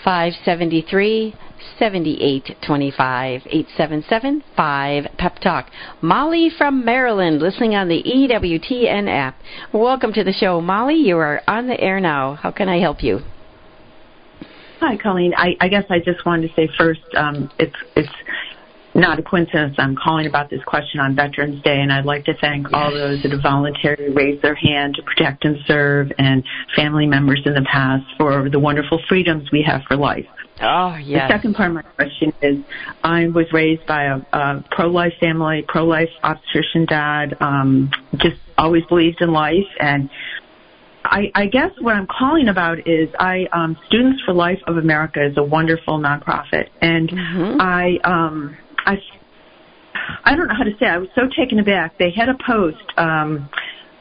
five 0.04 0.32
seventy 0.44 0.82
three 0.82 1.36
7825 1.78 3.42
877 3.46 4.44
5 4.56 5.06
Pep 5.18 5.38
Talk. 5.40 5.70
Molly 6.00 6.50
from 6.56 6.84
Maryland, 6.84 7.40
listening 7.40 7.74
on 7.74 7.88
the 7.88 8.02
EWTN 8.02 9.08
app. 9.08 9.36
Welcome 9.72 10.12
to 10.12 10.24
the 10.24 10.32
show, 10.32 10.60
Molly. 10.60 10.96
You 10.96 11.18
are 11.18 11.40
on 11.46 11.66
the 11.66 11.80
air 11.80 12.00
now. 12.00 12.34
How 12.34 12.50
can 12.50 12.68
I 12.68 12.80
help 12.80 13.02
you? 13.02 13.20
Hi, 14.80 14.96
Coleen. 14.96 15.32
I, 15.36 15.56
I 15.60 15.68
guess 15.68 15.84
I 15.88 15.98
just 15.98 16.26
wanted 16.26 16.48
to 16.48 16.54
say 16.54 16.68
first, 16.76 17.00
um, 17.16 17.50
it's 17.58 17.76
it's 17.96 18.12
not 18.94 19.18
a 19.18 19.22
coincidence. 19.22 19.74
I'm 19.78 19.96
calling 19.96 20.26
about 20.26 20.50
this 20.50 20.62
question 20.66 21.00
on 21.00 21.16
Veterans 21.16 21.62
Day, 21.62 21.80
and 21.80 21.92
I'd 21.92 22.04
like 22.04 22.24
to 22.26 22.34
thank 22.40 22.72
all 22.72 22.92
those 22.92 23.22
that 23.22 23.32
have 23.32 23.42
voluntarily 23.42 24.10
raised 24.10 24.42
their 24.42 24.54
hand 24.54 24.94
to 24.96 25.02
protect 25.02 25.44
and 25.44 25.58
serve, 25.66 26.12
and 26.18 26.44
family 26.76 27.06
members 27.06 27.40
in 27.44 27.54
the 27.54 27.66
past 27.70 28.04
for 28.18 28.48
the 28.48 28.58
wonderful 28.58 29.00
freedoms 29.08 29.50
we 29.50 29.62
have 29.62 29.82
for 29.88 29.96
life. 29.96 30.26
Oh, 30.60 30.94
yes. 30.96 31.28
The 31.28 31.34
second 31.34 31.54
part 31.54 31.70
of 31.70 31.74
my 31.74 31.82
question 31.82 32.32
is 32.40 32.58
I 33.02 33.26
was 33.26 33.52
raised 33.52 33.86
by 33.86 34.04
a, 34.04 34.20
a 34.32 34.64
pro 34.70 34.88
life 34.88 35.14
family, 35.20 35.64
pro 35.66 35.84
life 35.84 36.10
obstetrician 36.22 36.86
dad, 36.86 37.36
um, 37.40 37.90
just 38.16 38.36
always 38.56 38.84
believed 38.86 39.20
in 39.20 39.32
life. 39.32 39.66
And 39.80 40.08
I, 41.04 41.30
I 41.34 41.46
guess 41.46 41.72
what 41.80 41.96
I'm 41.96 42.06
calling 42.06 42.48
about 42.48 42.86
is 42.86 43.08
I, 43.18 43.46
um, 43.52 43.76
Students 43.86 44.22
for 44.24 44.32
Life 44.32 44.60
of 44.66 44.76
America 44.76 45.24
is 45.24 45.36
a 45.36 45.42
wonderful 45.42 45.98
nonprofit. 45.98 46.68
And 46.80 47.10
Mhm. 47.10 47.60
I, 47.60 47.98
um, 48.04 48.56
I, 48.86 49.02
I 50.24 50.36
don't 50.36 50.48
know 50.48 50.54
how 50.54 50.64
to 50.64 50.76
say 50.78 50.86
it. 50.86 50.90
I 50.90 50.98
was 50.98 51.08
so 51.14 51.28
taken 51.36 51.58
aback. 51.58 51.98
They 51.98 52.10
had 52.10 52.28
a 52.28 52.34
post, 52.46 52.84
um, 52.96 53.48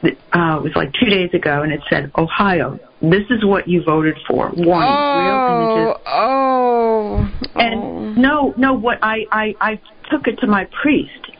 that, 0.02 0.16
uh, 0.32 0.58
it 0.58 0.62
was 0.62 0.72
like 0.76 0.92
two 0.92 1.06
days 1.06 1.34
ago 1.34 1.62
and 1.62 1.72
it 1.72 1.80
said, 1.90 2.10
Ohio, 2.16 2.78
this 3.12 3.24
is 3.30 3.44
what 3.44 3.68
you 3.68 3.82
voted 3.82 4.16
for. 4.26 4.48
One, 4.48 4.56
real 4.56 4.66
images 4.66 6.00
Oh, 6.06 7.30
oh, 7.54 7.60
and 7.60 7.80
oh. 7.80 8.14
no, 8.16 8.54
no, 8.56 8.74
what 8.74 8.98
I, 9.02 9.26
I, 9.30 9.54
I 9.60 9.80
took 10.10 10.26
it 10.26 10.38
to 10.40 10.46
my 10.46 10.66
priest 10.82 11.30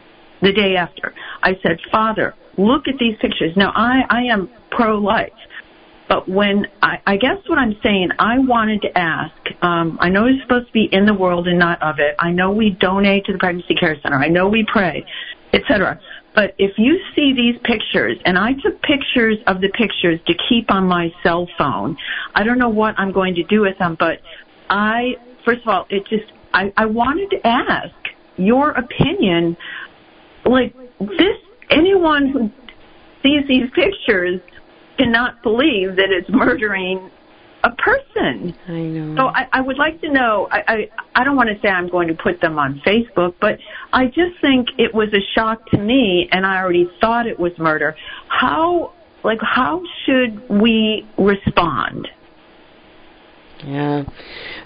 the 0.43 0.53
day 0.53 0.77
after. 0.77 1.15
I 1.43 1.59
said, 1.63 1.79
Father, 1.91 2.35
look 2.57 2.89
at 2.89 2.99
these 2.99 3.17
pictures. 3.21 3.57
Now 3.57 3.73
I, 3.75 4.03
I 4.09 4.23
am 4.25 4.51
pro 4.71 4.99
life. 4.99 5.33
But 6.09 6.29
when 6.29 6.67
I, 6.83 7.01
I 7.07 7.17
guess 7.17 7.39
what 7.47 7.59
I'm 7.59 7.77
saying, 7.83 8.11
I 8.19 8.39
wanted 8.39 8.83
to 8.83 8.99
ask. 8.99 9.35
Um, 9.63 9.97
I 10.01 10.11
know 10.11 10.27
it's 10.27 10.43
supposed 10.43 10.67
to 10.67 10.73
be 10.73 10.89
in 10.93 11.07
the 11.07 11.15
world 11.15 11.49
and 11.49 11.59
not 11.59 11.83
of 11.83 11.99
it. 11.99 12.15
I 12.19 12.31
know 12.31 12.51
we 12.51 12.71
donate 12.71 13.25
to 13.27 13.33
the 13.33 13.39
pregnancy 13.39 13.75
care 13.75 13.97
center. 14.03 14.17
I 14.17 14.29
know 14.29 14.49
we 14.49 14.67
pray, 14.71 15.07
etc. 15.55 15.99
But 16.35 16.55
if 16.59 16.73
you 16.79 16.99
see 17.15 17.33
these 17.33 17.61
pictures, 17.63 18.19
and 18.25 18.37
I 18.37 18.55
took 18.55 18.83
pictures 18.83 19.39
of 19.47 19.61
the 19.61 19.69
pictures 19.69 20.19
to 20.27 20.35
keep 20.49 20.71
on 20.71 20.87
my 20.87 21.13
cell 21.23 21.49
phone, 21.57 21.97
I 22.35 22.43
don't 22.43 22.59
know 22.59 22.69
what 22.69 22.99
I'm 22.99 23.13
going 23.13 23.37
to 23.37 23.45
do 23.45 23.61
with 23.61 23.79
them. 23.79 23.97
But 23.99 24.19
I, 24.69 25.15
first 25.45 25.63
of 25.63 25.69
all, 25.69 25.87
it 25.91 26.05
just 26.09 26.33
I, 26.53 26.73
I 26.77 26.87
wanted 26.87 27.31
to 27.31 27.47
ask 27.47 27.95
your 28.37 28.71
opinion. 28.71 29.57
Like 30.45 30.75
this, 30.99 31.37
anyone 31.71 32.31
who 32.31 32.51
sees 33.23 33.47
these 33.49 33.71
pictures 33.75 34.41
cannot 34.99 35.43
believe 35.43 35.97
that 35.97 36.11
it's 36.11 36.29
murdering 36.29 37.11
a 37.65 37.71
person. 37.71 38.55
I 38.69 38.73
know. 38.73 39.17
So 39.17 39.27
I, 39.29 39.49
I 39.53 39.61
would 39.63 39.79
like 39.79 40.01
to 40.03 40.13
know. 40.13 40.47
I, 40.51 40.63
I 40.69 40.91
I 41.15 41.25
don't 41.25 41.35
want 41.35 41.49
to 41.49 41.59
say 41.61 41.69
I'm 41.69 41.89
going 41.89 42.09
to 42.09 42.15
put 42.15 42.41
them 42.41 42.59
on 42.59 42.81
Facebook, 42.87 43.35
but 43.41 43.59
I 43.93 44.07
just 44.07 44.41
think 44.41 44.69
it 44.79 44.95
was 44.95 45.09
a 45.15 45.23
shock 45.35 45.67
to 45.71 45.79
me, 45.79 46.29
and 46.31 46.47
I 46.47 46.59
already 46.59 46.89
thought 47.01 47.27
it 47.27 47.41
was 47.41 47.53
murder. 47.59 47.97
How 48.29 48.93
like 49.25 49.41
how 49.41 49.83
should 50.05 50.49
we 50.49 51.09
respond? 51.19 52.09
Yeah. 53.65 54.05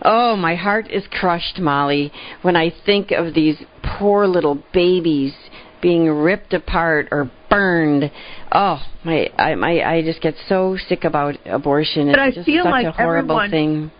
Oh, 0.02 0.34
my 0.34 0.56
heart 0.56 0.90
is 0.90 1.04
crushed, 1.10 1.60
Molly, 1.60 2.10
when 2.42 2.56
I 2.56 2.72
think 2.84 3.12
of 3.12 3.32
these 3.32 3.56
poor 3.98 4.26
little 4.26 4.60
babies 4.72 5.34
being 5.80 6.08
ripped 6.08 6.54
apart 6.54 7.08
or 7.10 7.30
burned. 7.50 8.10
Oh, 8.52 8.80
my 9.04 9.30
I 9.38 9.54
my 9.54 9.82
I 9.82 10.02
just 10.02 10.20
get 10.20 10.34
so 10.48 10.76
sick 10.88 11.04
about 11.04 11.36
abortion. 11.46 12.10
But 12.10 12.20
it's 12.20 12.36
I 12.36 12.40
just 12.40 12.46
feel 12.46 12.64
such 12.64 12.70
like 12.70 12.86
a 12.86 12.92
horrible 12.92 13.40
everyone- 13.40 13.50
thing. 13.50 13.90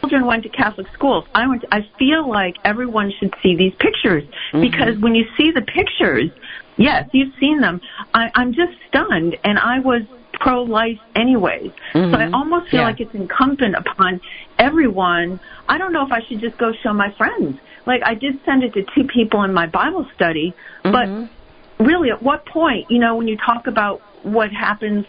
Children 0.00 0.26
went 0.26 0.42
to 0.42 0.50
Catholic 0.50 0.86
schools. 0.92 1.24
I 1.34 1.46
went. 1.46 1.62
To, 1.62 1.68
I 1.74 1.80
feel 1.98 2.28
like 2.28 2.56
everyone 2.62 3.10
should 3.18 3.32
see 3.42 3.56
these 3.56 3.72
pictures 3.78 4.22
mm-hmm. 4.52 4.60
because 4.60 4.98
when 5.00 5.14
you 5.14 5.24
see 5.34 5.50
the 5.50 5.62
pictures, 5.62 6.30
yes, 6.76 7.08
you've 7.12 7.32
seen 7.40 7.62
them. 7.62 7.80
I, 8.12 8.30
I'm 8.34 8.52
just 8.52 8.72
stunned, 8.88 9.38
and 9.44 9.58
I 9.58 9.78
was 9.80 10.02
pro-life 10.34 10.98
anyways. 11.14 11.70
So 11.94 12.00
mm-hmm. 12.00 12.14
I 12.14 12.30
almost 12.36 12.70
feel 12.70 12.80
Yeah. 12.80 12.86
like 12.86 13.00
it's 13.00 13.14
incumbent 13.14 13.76
upon 13.76 14.20
everyone. 14.58 15.40
I 15.70 15.78
don't 15.78 15.92
know 15.92 16.04
if 16.04 16.12
I 16.12 16.20
should 16.28 16.40
just 16.40 16.58
go 16.58 16.72
show 16.82 16.92
my 16.92 17.10
friends. 17.16 17.58
Like 17.86 18.02
I 18.04 18.14
did 18.14 18.40
send 18.44 18.62
it 18.62 18.72
to 18.74 18.82
two 18.94 19.04
people 19.04 19.42
in 19.44 19.52
my 19.52 19.66
Bible 19.66 20.06
study, 20.14 20.54
but 20.82 21.06
mm-hmm. 21.06 21.84
really, 21.84 22.10
at 22.10 22.22
what 22.22 22.46
point, 22.46 22.90
you 22.90 22.98
know, 22.98 23.16
when 23.16 23.28
you 23.28 23.36
talk 23.36 23.66
about 23.66 24.00
what 24.22 24.50
happens, 24.50 25.04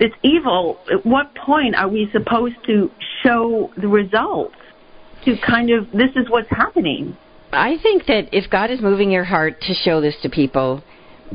it's 0.00 0.14
evil. 0.22 0.78
At 0.90 1.04
what 1.04 1.34
point 1.34 1.74
are 1.74 1.88
we 1.88 2.08
supposed 2.12 2.56
to 2.66 2.90
show 3.22 3.70
the 3.76 3.88
results? 3.88 4.54
To 5.24 5.36
kind 5.44 5.70
of, 5.70 5.90
this 5.90 6.10
is 6.14 6.30
what's 6.30 6.48
happening. 6.48 7.16
I 7.52 7.76
think 7.82 8.06
that 8.06 8.28
if 8.32 8.50
God 8.50 8.70
is 8.70 8.80
moving 8.80 9.10
your 9.10 9.24
heart 9.24 9.60
to 9.62 9.74
show 9.74 10.00
this 10.00 10.14
to 10.22 10.28
people, 10.28 10.82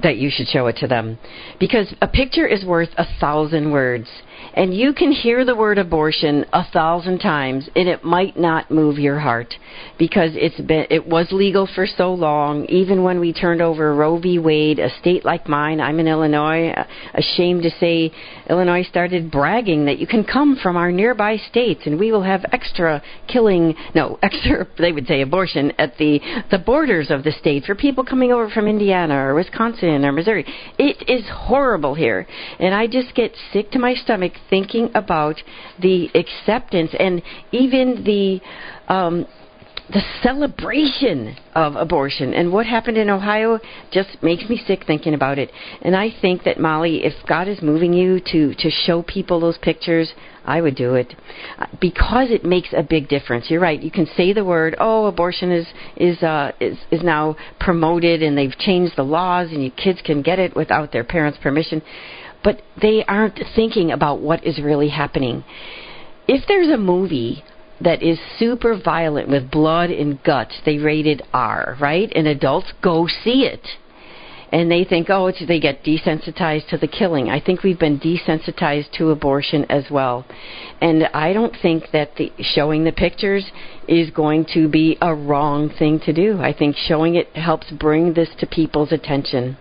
that 0.02 0.18
you 0.18 0.30
should 0.32 0.48
show 0.48 0.68
it 0.68 0.78
to 0.78 0.88
them. 0.88 1.20
Because 1.60 1.94
a 2.02 2.08
picture 2.08 2.48
is 2.48 2.66
worth 2.66 2.90
a 2.98 3.06
thousand 3.20 3.72
words. 3.72 4.08
And 4.54 4.74
you 4.74 4.94
can 4.94 5.12
hear 5.12 5.46
the 5.46 5.56
word 5.56 5.78
abortion 5.78 6.46
a 6.54 6.64
thousand 6.72 7.20
times 7.20 7.70
and 7.76 7.88
it 7.88 8.04
might 8.04 8.38
not 8.38 8.70
move 8.70 8.98
your 8.98 9.20
heart 9.20 9.54
because 9.98 10.32
it's 10.34 10.60
been 10.62 10.86
it 10.90 11.08
was 11.08 11.28
legal 11.32 11.68
for 11.74 11.88
so 11.88 12.14
long. 12.14 12.66
Even 12.66 13.04
when 13.04 13.20
we 13.20 13.34
turned 13.34 13.62
over 13.62 13.96
Roe 13.96 14.20
v. 14.20 14.40
Wade 14.40 14.80
a 14.80 14.90
state 15.00 15.26
like 15.26 15.48
mine 15.48 15.80
I'm 15.80 16.00
in 16.00 16.08
Illinois 16.08 16.74
ashamed 17.14 17.64
to 17.64 17.72
say 17.80 18.12
Illinois 18.50 18.84
started 18.84 19.32
bragging 19.32 19.86
that 19.86 20.00
you 20.00 20.08
can 20.08 20.24
come 20.24 20.58
from 20.62 20.78
our 20.78 20.92
nearby 20.92 21.38
states 21.38 21.82
and 21.86 22.00
we 22.00 22.12
will 22.12 22.24
have 22.24 22.46
extra 22.52 23.02
killing 23.28 23.76
no 23.96 24.20
extra 24.24 24.68
they 24.78 24.92
would 24.92 25.08
say 25.08 25.22
abortion 25.22 25.72
at 25.78 25.98
the 25.98 26.20
the 26.52 26.60
borders 26.60 27.10
of 27.10 27.24
the 27.24 27.32
state 27.32 27.64
for 27.66 27.76
people 27.76 28.04
coming 28.04 28.32
over 28.32 28.50
from 28.50 28.68
Indiana 28.68 29.16
or 29.16 29.36
Wisconsin 29.36 30.06
or 30.06 30.12
Missouri. 30.12 30.46
It 30.78 31.10
is 31.10 31.26
horrible 31.30 31.96
here. 31.96 32.28
And 32.60 32.74
I 32.74 32.88
just 32.88 33.16
get 33.16 33.34
sick 33.52 33.72
to 33.72 33.80
my 33.80 33.94
stomach 33.94 34.33
thinking 34.50 34.90
about 34.96 35.42
the 35.82 36.10
acceptance 36.16 36.92
and 37.00 37.22
even 37.52 38.04
the 38.04 38.42
um 38.94 39.26
the 39.90 40.02
celebration 40.24 41.36
of 41.54 41.76
abortion 41.76 42.34
and 42.34 42.52
what 42.54 42.66
happened 42.66 42.98
in 42.98 43.10
Ohio 43.10 43.60
just 43.92 44.10
makes 44.24 44.48
me 44.50 44.60
sick 44.66 44.86
thinking 44.88 45.14
about 45.14 45.38
it. 45.38 45.52
And 45.82 45.94
I 45.94 46.10
think 46.22 46.46
that 46.46 46.58
Molly, 46.58 47.04
if 47.04 47.14
God 47.28 47.50
is 47.50 47.62
moving 47.62 47.92
you 47.92 48.22
to 48.32 48.56
to 48.56 48.70
show 48.70 49.04
people 49.04 49.42
those 49.42 49.58
pictures, 49.58 50.14
I 50.46 50.62
would 50.62 50.76
do 50.76 50.96
it 50.96 51.14
Uh, 51.60 51.66
because 51.82 52.32
it 52.32 52.46
makes 52.46 52.70
a 52.72 52.82
big 52.82 53.10
difference. 53.10 53.50
You're 53.50 53.60
right. 53.60 53.80
You 53.82 53.92
can 53.92 54.08
say 54.18 54.32
the 54.32 54.46
word, 54.46 54.76
"Oh, 54.80 55.06
abortion 55.06 55.52
is 55.52 55.68
is 55.98 56.24
uh, 56.24 56.54
is 56.62 56.78
is 56.90 57.04
now 57.04 57.36
promoted 57.60 58.24
and 58.24 58.38
they've 58.38 58.58
changed 58.58 58.96
the 58.96 59.04
laws 59.04 59.52
and 59.52 59.62
you 59.64 59.70
kids 59.70 60.02
can 60.02 60.22
get 60.22 60.40
it 60.40 60.56
without 60.56 60.92
their 60.94 61.04
parents' 61.04 61.38
permission." 61.40 61.82
But 62.44 62.62
they 62.82 63.04
aren't 63.08 63.40
thinking 63.56 63.92
about 63.92 64.20
what 64.20 64.46
is 64.46 64.60
really 64.60 64.90
happening. 64.90 65.44
If 66.28 66.48
there's 66.48 66.70
a 66.70 66.78
movie 66.78 67.44
that 67.82 68.02
is 68.02 68.20
super 68.38 68.80
violent 68.80 69.30
with 69.30 69.52
blood 69.52 69.90
and 69.90 70.22
guts, 70.24 70.56
they 70.66 70.78
rated 70.78 71.22
R, 71.34 71.78
right? 71.80 72.12
And 72.16 72.28
adults 72.28 72.74
go 72.82 73.08
see 73.08 73.46
it. 73.46 73.66
And 74.52 74.70
they 74.70 74.84
think, 74.84 75.10
oh, 75.10 75.28
it's, 75.28 75.44
they 75.48 75.60
get 75.60 75.84
desensitized 75.84 76.70
to 76.70 76.78
the 76.78 76.88
killing. 76.88 77.30
I 77.30 77.40
think 77.40 77.64
we've 77.64 77.80
been 77.80 78.00
desensitized 78.00 78.92
to 78.98 79.10
abortion 79.10 79.66
as 79.66 79.86
well. 79.90 80.28
And 80.80 81.06
I 81.08 81.34
don't 81.34 81.56
think 81.60 81.86
that 81.92 82.16
the, 82.18 82.32
showing 82.40 82.84
the 82.84 82.92
pictures 82.92 83.50
is 83.88 84.10
going 84.12 84.46
to 84.54 84.68
be 84.68 84.98
a 85.02 85.14
wrong 85.14 85.70
thing 85.78 86.00
to 86.02 86.14
do. 86.14 86.40
I 86.42 86.54
think 86.54 86.76
showing 86.76 87.16
it 87.16 87.36
helps 87.36 87.70
bring 87.72 88.14
this 88.14 88.30
to 88.40 88.48
people's 88.48 88.92
attention. 88.92 89.58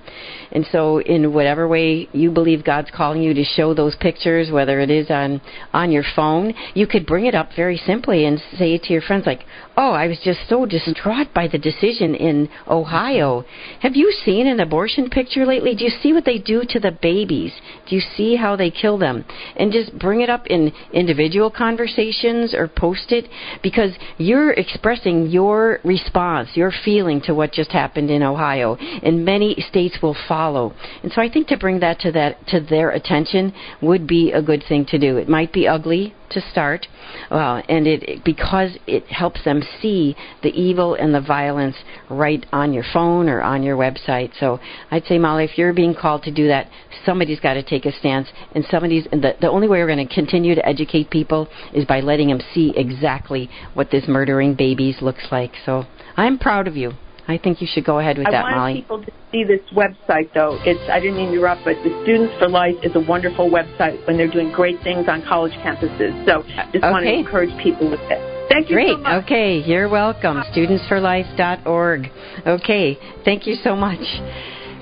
And 0.53 0.67
so, 0.71 1.01
in 1.01 1.33
whatever 1.33 1.67
way 1.67 2.09
you 2.13 2.31
believe 2.31 2.63
God's 2.63 2.91
calling 2.95 3.23
you 3.23 3.33
to 3.33 3.43
show 3.43 3.73
those 3.73 3.97
pictures, 3.97 4.51
whether 4.51 4.81
it 4.81 4.91
is 4.91 5.11
on 5.11 5.41
on 5.73 5.91
your 5.91 6.05
phone, 6.15 6.53
you 6.75 6.87
could 6.87 7.07
bring 7.07 7.25
it 7.25 7.35
up 7.35 7.49
very 7.57 7.79
simply 7.79 8.27
and 8.27 8.39
say 8.59 8.75
it 8.75 8.83
to 8.85 8.93
your 8.93 9.01
friends, 9.01 9.25
like, 9.27 9.47
"Oh, 9.77 9.93
I 9.93 10.09
was 10.09 10.21
just 10.21 10.41
so 10.49 10.67
distraught 10.67 11.33
by 11.33 11.49
the 11.49 11.59
decision 11.59 12.15
in 12.15 12.51
Ohio. 12.69 13.45
Have 13.81 13.97
you 13.97 14.13
seen 14.25 14.47
an 14.47 14.61
abortion 14.61 15.09
picture 15.09 15.47
lately? 15.47 15.75
Do 15.75 15.85
you 15.85 15.91
see 15.91 16.13
what 16.13 16.27
they 16.27 16.39
do 16.39 16.65
to 16.69 16.79
the 16.79 16.93
babies? 16.93 17.55
Do 17.87 17.95
you 17.95 18.03
see 18.03 18.37
how 18.37 18.55
they 18.55 18.71
kill 18.71 18.99
them?" 18.99 19.25
And 19.57 19.73
just 19.73 19.99
bring 19.99 20.21
it 20.21 20.29
up 20.29 20.47
in 20.49 20.73
individual 20.93 21.51
conversations 21.51 22.53
or 22.55 22.69
post 22.69 23.11
it 23.11 23.27
because 23.63 23.93
you're 24.19 24.53
expressing 24.53 25.27
your 25.27 25.81
response, 25.85 26.51
your 26.55 26.73
feeling 26.85 27.21
to 27.23 27.35
what 27.35 27.53
just 27.53 27.73
happened 27.73 28.11
in 28.11 28.23
Ohio, 28.23 28.77
and 28.77 29.25
many 29.25 29.55
states 29.69 29.99
will 30.03 30.17
follow. 30.29 30.75
And 31.03 31.13
so 31.13 31.21
I 31.21 31.29
think 31.29 31.49
to 31.49 31.57
bring 31.57 31.81
that 31.81 32.01
to 32.01 32.13
that 32.13 32.47
to 32.49 32.61
their 32.61 32.91
attention 32.91 33.53
would 33.81 34.07
be 34.07 34.33
a 34.33 34.43
good 34.43 34.63
thing 34.69 34.85
to 34.87 34.99
do. 34.99 35.17
It 35.17 35.29
might 35.29 35.53
be 35.53 35.67
ugly 35.67 36.15
to 36.33 36.41
start, 36.51 36.87
uh, 37.31 37.63
and 37.69 37.87
it 37.87 38.25
because 38.25 38.77
it 38.87 39.07
helps 39.07 39.45
them 39.45 39.63
see 39.81 40.17
the 40.43 40.51
evil 40.51 40.95
and 40.95 41.15
the 41.15 41.21
violence 41.21 41.77
right 42.11 42.45
on 42.53 42.73
your 42.73 42.85
phone 42.93 43.29
or 43.29 43.43
on 43.43 43.63
your 43.63 43.77
website. 43.77 44.33
So 44.39 44.61
I'd 44.91 45.05
say, 45.05 45.19
Molly, 45.19 45.45
if 45.45 45.57
you're 45.57 45.73
being 45.73 45.95
called 45.95 46.23
to 46.25 46.31
do 46.31 46.49
that, 46.49 46.69
somebody's 47.05 47.41
got 47.41 47.55
to 47.55 47.63
take 47.63 47.87
a 47.87 47.93
stance, 47.93 48.29
and 48.55 48.65
somebody's 48.71 49.07
and 49.13 49.23
the 49.23 49.35
the 49.41 49.51
only 49.51 49.69
way 49.69 49.79
we're 49.79 49.95
going 49.95 50.07
to 50.07 50.15
continue 50.15 50.55
to 50.55 50.67
educate 50.67 51.11
people 51.11 51.49
is 51.73 51.85
by 51.85 52.01
letting 52.01 52.29
them 52.29 52.41
see 52.53 52.73
exactly 52.77 53.51
what 53.75 53.91
this 53.91 54.05
murdering 54.09 54.55
babies 54.55 54.97
looks 55.01 55.27
like. 55.31 55.53
So 55.65 55.85
I'm 56.17 56.39
proud 56.39 56.69
of 56.69 56.77
you. 56.77 56.93
I 57.29 57.39
think 57.39 57.61
you 57.61 57.69
should 57.73 57.85
go 57.85 57.99
ahead 58.01 58.19
with 58.19 58.27
that 58.31 58.43
Molly. 58.43 58.53
I 58.53 58.57
Molly. 58.57 58.75
people 58.83 59.03
to 59.05 59.13
see 59.31 59.45
this 59.45 59.61
website, 59.73 60.33
though. 60.35 60.59
It's 60.65 60.81
I 60.91 60.99
didn't 61.01 61.17
mean 61.17 61.29
to 61.29 61.35
interrupt, 61.39 61.65
but 61.65 61.77
the 61.85 61.91
Students 62.03 62.35
for 62.39 62.49
Life 62.49 62.75
is 62.83 62.93
a 62.97 63.01
wonderful 63.01 63.49
website 63.49 64.05
when 64.07 64.17
they're 64.17 64.31
doing 64.31 64.51
great 64.53 64.81
things 64.83 65.07
on 65.09 65.23
college 65.23 65.53
campuses. 65.65 66.13
So 66.27 66.43
just 66.73 66.83
want 66.83 67.05
to 67.05 67.13
encourage 67.13 67.51
people 67.63 67.91
with 67.91 68.01
it. 68.11 68.21
Thank 68.49 68.69
you 68.69 68.77
Great. 68.77 68.91
so 68.91 68.99
much. 68.99 69.25
Okay, 69.25 69.59
you're 69.65 69.89
welcome. 69.89 70.43
Studentsforlife.org. 70.53 72.07
Okay, 72.47 72.99
thank 73.25 73.47
you 73.47 73.55
so 73.55 73.75
much. 73.77 74.01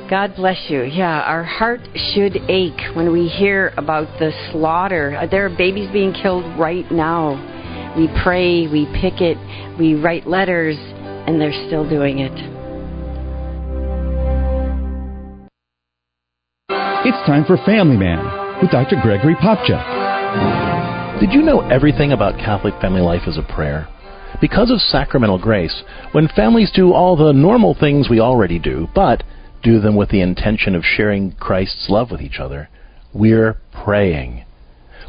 God 0.08 0.34
bless 0.34 0.68
you. 0.68 0.82
Yeah, 0.82 1.20
our 1.20 1.44
heart 1.44 1.80
should 2.14 2.36
ache 2.48 2.80
when 2.96 3.12
we 3.12 3.28
hear 3.28 3.72
about 3.76 4.08
the 4.18 4.32
slaughter. 4.50 5.14
Uh, 5.16 5.26
There 5.26 5.46
are 5.46 5.56
babies 5.56 5.88
being 5.92 6.12
killed 6.12 6.44
right 6.58 6.90
now. 6.90 7.94
We 7.96 8.08
pray, 8.24 8.66
we 8.66 8.86
picket, 9.00 9.36
we 9.78 9.94
write 9.94 10.26
letters, 10.26 10.76
and 11.26 11.40
they're 11.40 11.66
still 11.66 11.88
doing 11.88 12.18
it. 12.20 12.32
It's 17.02 17.26
time 17.26 17.44
for 17.46 17.56
Family 17.64 17.96
Man 17.96 18.60
with 18.60 18.70
Dr. 18.70 18.96
Gregory 19.00 19.34
Popcak. 19.34 21.20
Did 21.20 21.32
you 21.32 21.42
know 21.42 21.60
everything 21.68 22.12
about 22.12 22.38
Catholic 22.38 22.74
family 22.80 23.00
life 23.00 23.26
is 23.26 23.38
a 23.38 23.54
prayer? 23.54 23.88
Because 24.40 24.70
of 24.70 24.80
sacramental 24.80 25.38
grace, 25.38 25.82
when 26.12 26.28
families 26.28 26.70
do 26.74 26.92
all 26.92 27.16
the 27.16 27.32
normal 27.32 27.74
things 27.74 28.08
we 28.08 28.20
already 28.20 28.58
do, 28.58 28.88
but 28.94 29.22
do 29.62 29.80
them 29.80 29.96
with 29.96 30.10
the 30.10 30.20
intention 30.20 30.74
of 30.74 30.84
sharing 30.84 31.32
Christ's 31.32 31.88
love 31.88 32.10
with 32.10 32.20
each 32.20 32.38
other, 32.38 32.68
we're 33.12 33.58
praying. 33.84 34.44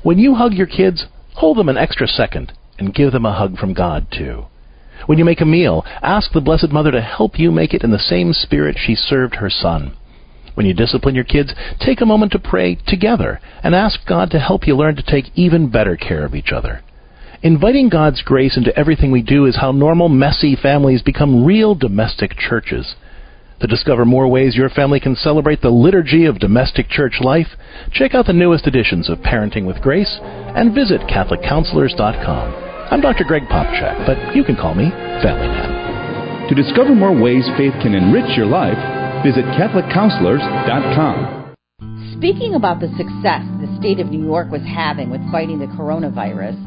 When 0.03 0.17
you 0.17 0.35
hug 0.35 0.53
your 0.53 0.67
kids, 0.67 1.05
hold 1.35 1.57
them 1.57 1.69
an 1.69 1.77
extra 1.77 2.07
second 2.07 2.53
and 2.79 2.93
give 2.93 3.11
them 3.11 3.25
a 3.25 3.37
hug 3.37 3.57
from 3.57 3.73
God, 3.73 4.07
too. 4.11 4.45
When 5.05 5.17
you 5.17 5.25
make 5.25 5.41
a 5.41 5.45
meal, 5.45 5.83
ask 6.01 6.31
the 6.31 6.41
Blessed 6.41 6.71
Mother 6.71 6.91
to 6.91 7.01
help 7.01 7.39
you 7.39 7.51
make 7.51 7.73
it 7.73 7.83
in 7.83 7.91
the 7.91 7.99
same 7.99 8.33
spirit 8.33 8.77
she 8.79 8.95
served 8.95 9.35
her 9.35 9.49
Son. 9.49 9.95
When 10.53 10.65
you 10.65 10.73
discipline 10.73 11.15
your 11.15 11.23
kids, 11.23 11.53
take 11.79 12.01
a 12.01 12.05
moment 12.05 12.33
to 12.33 12.39
pray 12.39 12.77
together 12.87 13.39
and 13.63 13.73
ask 13.73 14.05
God 14.05 14.31
to 14.31 14.39
help 14.39 14.67
you 14.67 14.75
learn 14.75 14.95
to 14.97 15.03
take 15.03 15.31
even 15.35 15.69
better 15.69 15.95
care 15.95 16.25
of 16.25 16.35
each 16.35 16.51
other. 16.51 16.81
Inviting 17.43 17.89
God's 17.89 18.21
grace 18.21 18.55
into 18.55 18.77
everything 18.77 19.11
we 19.11 19.23
do 19.23 19.45
is 19.45 19.57
how 19.57 19.71
normal, 19.71 20.09
messy 20.09 20.55
families 20.55 21.01
become 21.01 21.45
real 21.45 21.73
domestic 21.73 22.37
churches. 22.37 22.95
To 23.61 23.67
discover 23.67 24.05
more 24.05 24.27
ways 24.27 24.55
your 24.55 24.69
family 24.69 24.99
can 24.99 25.15
celebrate 25.15 25.61
the 25.61 25.69
liturgy 25.69 26.25
of 26.25 26.39
domestic 26.39 26.89
church 26.89 27.19
life, 27.21 27.47
check 27.91 28.13
out 28.13 28.25
the 28.27 28.33
newest 28.33 28.67
editions 28.67 29.09
of 29.09 29.19
Parenting 29.19 29.65
with 29.65 29.81
Grace 29.81 30.19
and 30.21 30.75
visit 30.75 31.01
CatholicCounselors.com. 31.01 32.70
I'm 32.91 32.99
Dr. 32.99 33.23
Greg 33.23 33.43
Popcak, 33.43 34.05
but 34.05 34.35
you 34.35 34.43
can 34.43 34.57
call 34.57 34.75
me 34.75 34.89
Family 35.23 35.47
Man. 35.47 36.49
To 36.49 36.53
discover 36.53 36.93
more 36.93 37.17
ways 37.17 37.47
faith 37.55 37.71
can 37.81 37.95
enrich 37.95 38.35
your 38.35 38.47
life, 38.47 38.75
visit 39.23 39.45
CatholicCounselors.com. 39.55 41.55
Speaking 42.17 42.55
about 42.55 42.81
the 42.81 42.89
success 42.99 43.45
the 43.63 43.73
state 43.79 44.01
of 44.01 44.11
New 44.11 44.21
York 44.21 44.51
was 44.51 44.61
having 44.63 45.09
with 45.09 45.21
fighting 45.31 45.59
the 45.59 45.67
coronavirus, 45.67 46.57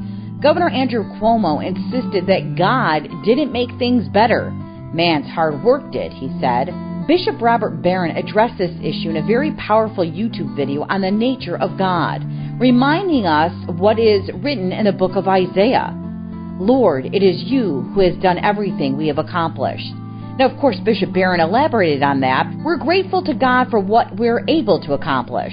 Governor 0.40 0.70
Andrew 0.70 1.04
Cuomo 1.20 1.60
insisted 1.60 2.26
that 2.26 2.56
God 2.56 3.06
didn't 3.22 3.52
make 3.52 3.68
things 3.78 4.08
better. 4.08 4.50
Man's 4.96 5.28
hard 5.28 5.62
work 5.62 5.92
did, 5.92 6.10
he 6.10 6.30
said. 6.40 6.72
Bishop 7.06 7.38
Robert 7.42 7.82
Barron 7.82 8.16
addressed 8.16 8.56
this 8.56 8.72
issue 8.80 9.10
in 9.10 9.18
a 9.18 9.26
very 9.26 9.52
powerful 9.60 10.06
YouTube 10.06 10.56
video 10.56 10.86
on 10.88 11.02
the 11.02 11.10
nature 11.10 11.58
of 11.58 11.76
God, 11.76 12.24
reminding 12.58 13.26
us 13.26 13.52
what 13.76 13.98
is 13.98 14.30
written 14.42 14.72
in 14.72 14.86
the 14.86 14.92
book 14.92 15.16
of 15.16 15.28
Isaiah. 15.28 16.00
Lord, 16.58 17.06
it 17.06 17.22
is 17.22 17.42
you 17.42 17.82
who 17.94 18.00
has 18.00 18.16
done 18.22 18.38
everything 18.38 18.96
we 18.96 19.08
have 19.08 19.18
accomplished. 19.18 19.90
Now, 20.38 20.48
of 20.48 20.58
course, 20.60 20.78
Bishop 20.84 21.12
Barron 21.12 21.40
elaborated 21.40 22.02
on 22.02 22.20
that. 22.20 22.46
We're 22.64 22.76
grateful 22.76 23.24
to 23.24 23.34
God 23.34 23.70
for 23.70 23.80
what 23.80 24.16
we're 24.16 24.44
able 24.46 24.80
to 24.82 24.92
accomplish. 24.92 25.52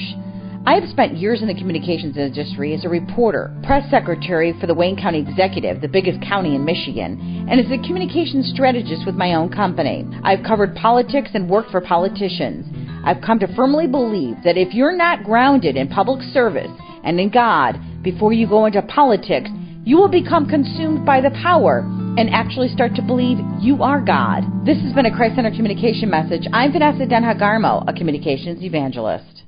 I 0.64 0.76
have 0.76 0.90
spent 0.90 1.18
years 1.18 1.42
in 1.42 1.48
the 1.48 1.56
communications 1.56 2.18
industry 2.18 2.76
as 2.76 2.86
a 2.86 2.90
reporter, 2.90 3.52
press 3.64 3.90
secretary 3.90 4.54
for 4.62 4.68
the 4.68 4.76
Wayne 4.76 4.96
County 4.96 5.20
Executive, 5.20 5.82
the 5.82 5.88
biggest 5.88 6.22
county 6.22 6.54
in 6.54 6.64
Michigan, 6.64 7.48
and 7.50 7.60
as 7.60 7.66
a 7.72 7.82
communications 7.88 8.52
strategist 8.54 9.04
with 9.08 9.16
my 9.16 9.34
own 9.34 9.50
company. 9.50 10.06
I've 10.24 10.46
covered 10.46 10.76
politics 10.76 11.32
and 11.34 11.50
worked 11.50 11.72
for 11.72 11.82
politicians. 11.82 12.68
I've 13.04 13.24
come 13.26 13.40
to 13.40 13.56
firmly 13.56 13.88
believe 13.88 14.38
that 14.44 14.56
if 14.56 14.76
you're 14.76 14.96
not 14.96 15.24
grounded 15.24 15.78
in 15.78 15.88
public 15.88 16.22
service 16.32 16.70
and 17.04 17.20
in 17.20 17.32
God 17.32 17.80
before 18.04 18.32
you 18.32 18.48
go 18.48 18.68
into 18.68 18.84
politics, 18.84 19.50
you 19.84 19.98
will 19.98 20.10
become 20.10 20.48
consumed 20.48 21.06
by 21.06 21.22
the 21.22 21.32
power 21.42 21.80
and 22.18 22.30
actually 22.30 22.68
start 22.70 22.94
to 22.96 23.02
believe 23.02 23.40
you 23.60 23.82
are 23.82 24.00
God. 24.00 24.44
This 24.64 24.78
has 24.82 24.94
been 24.94 25.08
a 25.08 25.16
Christ 25.16 25.36
Center 25.36 25.50
communication 25.50 26.10
message. 26.10 26.44
I'm 26.54 26.72
Vanessa 26.72 27.06
Denha 27.06 27.40
Garmo, 27.40 27.84
a 27.88 27.94
communications 27.94 28.62
evangelist. 28.62 29.44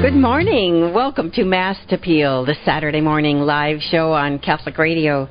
Good 0.00 0.14
morning. 0.14 0.92
Welcome 0.92 1.32
to 1.32 1.44
Mast 1.44 1.90
Appeal, 1.90 2.44
the 2.44 2.54
Saturday 2.64 3.00
morning 3.00 3.38
live 3.40 3.80
show 3.80 4.12
on 4.12 4.38
Catholic 4.38 4.78
Radio, 4.78 5.28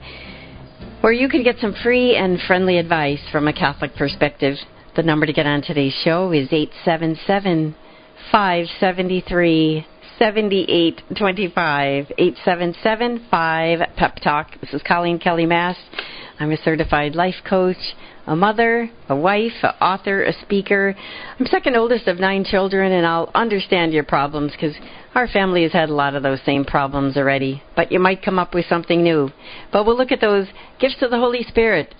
where 1.03 1.11
you 1.11 1.27
can 1.27 1.43
get 1.43 1.59
some 1.59 1.75
free 1.83 2.15
and 2.15 2.39
friendly 2.47 2.77
advice 2.77 3.19
from 3.29 3.45
a 3.49 3.51
Catholic 3.51 3.93
perspective. 3.93 4.55
The 4.95 5.03
number 5.03 5.25
to 5.25 5.33
get 5.33 5.45
on 5.45 5.61
today's 5.61 5.93
show 6.05 6.31
is 6.31 6.47
877 6.49 7.75
573 8.31 9.85
7825. 10.17 12.05
877 12.17 13.27
5 13.29 13.79
Pep 13.97 14.15
Talk. 14.23 14.51
This 14.61 14.73
is 14.73 14.81
Coleen 14.81 15.21
Kelly 15.21 15.45
Mast. 15.45 15.81
I'm 16.39 16.53
a 16.53 16.57
certified 16.63 17.15
life 17.15 17.35
coach, 17.49 17.75
a 18.25 18.37
mother, 18.37 18.89
a 19.09 19.15
wife, 19.15 19.51
an 19.61 19.71
author, 19.81 20.23
a 20.23 20.31
speaker. 20.41 20.95
I'm 21.37 21.45
second 21.47 21.75
oldest 21.75 22.07
of 22.07 22.17
nine 22.17 22.45
children, 22.45 22.93
and 22.93 23.05
I'll 23.05 23.29
understand 23.35 23.91
your 23.91 24.05
problems 24.05 24.53
because 24.53 24.75
our 25.15 25.27
family 25.27 25.63
has 25.63 25.71
had 25.71 25.89
a 25.89 25.93
lot 25.93 26.15
of 26.15 26.23
those 26.23 26.39
same 26.45 26.65
problems 26.65 27.17
already. 27.17 27.61
But 27.75 27.91
you 27.91 27.99
might 27.99 28.23
come 28.23 28.39
up 28.39 28.53
with 28.53 28.65
something 28.67 29.03
new. 29.03 29.31
But 29.71 29.85
we'll 29.85 29.97
look 29.97 30.11
at 30.11 30.21
those 30.21 30.47
gifts 30.79 31.01
of 31.01 31.11
the 31.11 31.19
Holy 31.19 31.43
Spirit. 31.43 31.93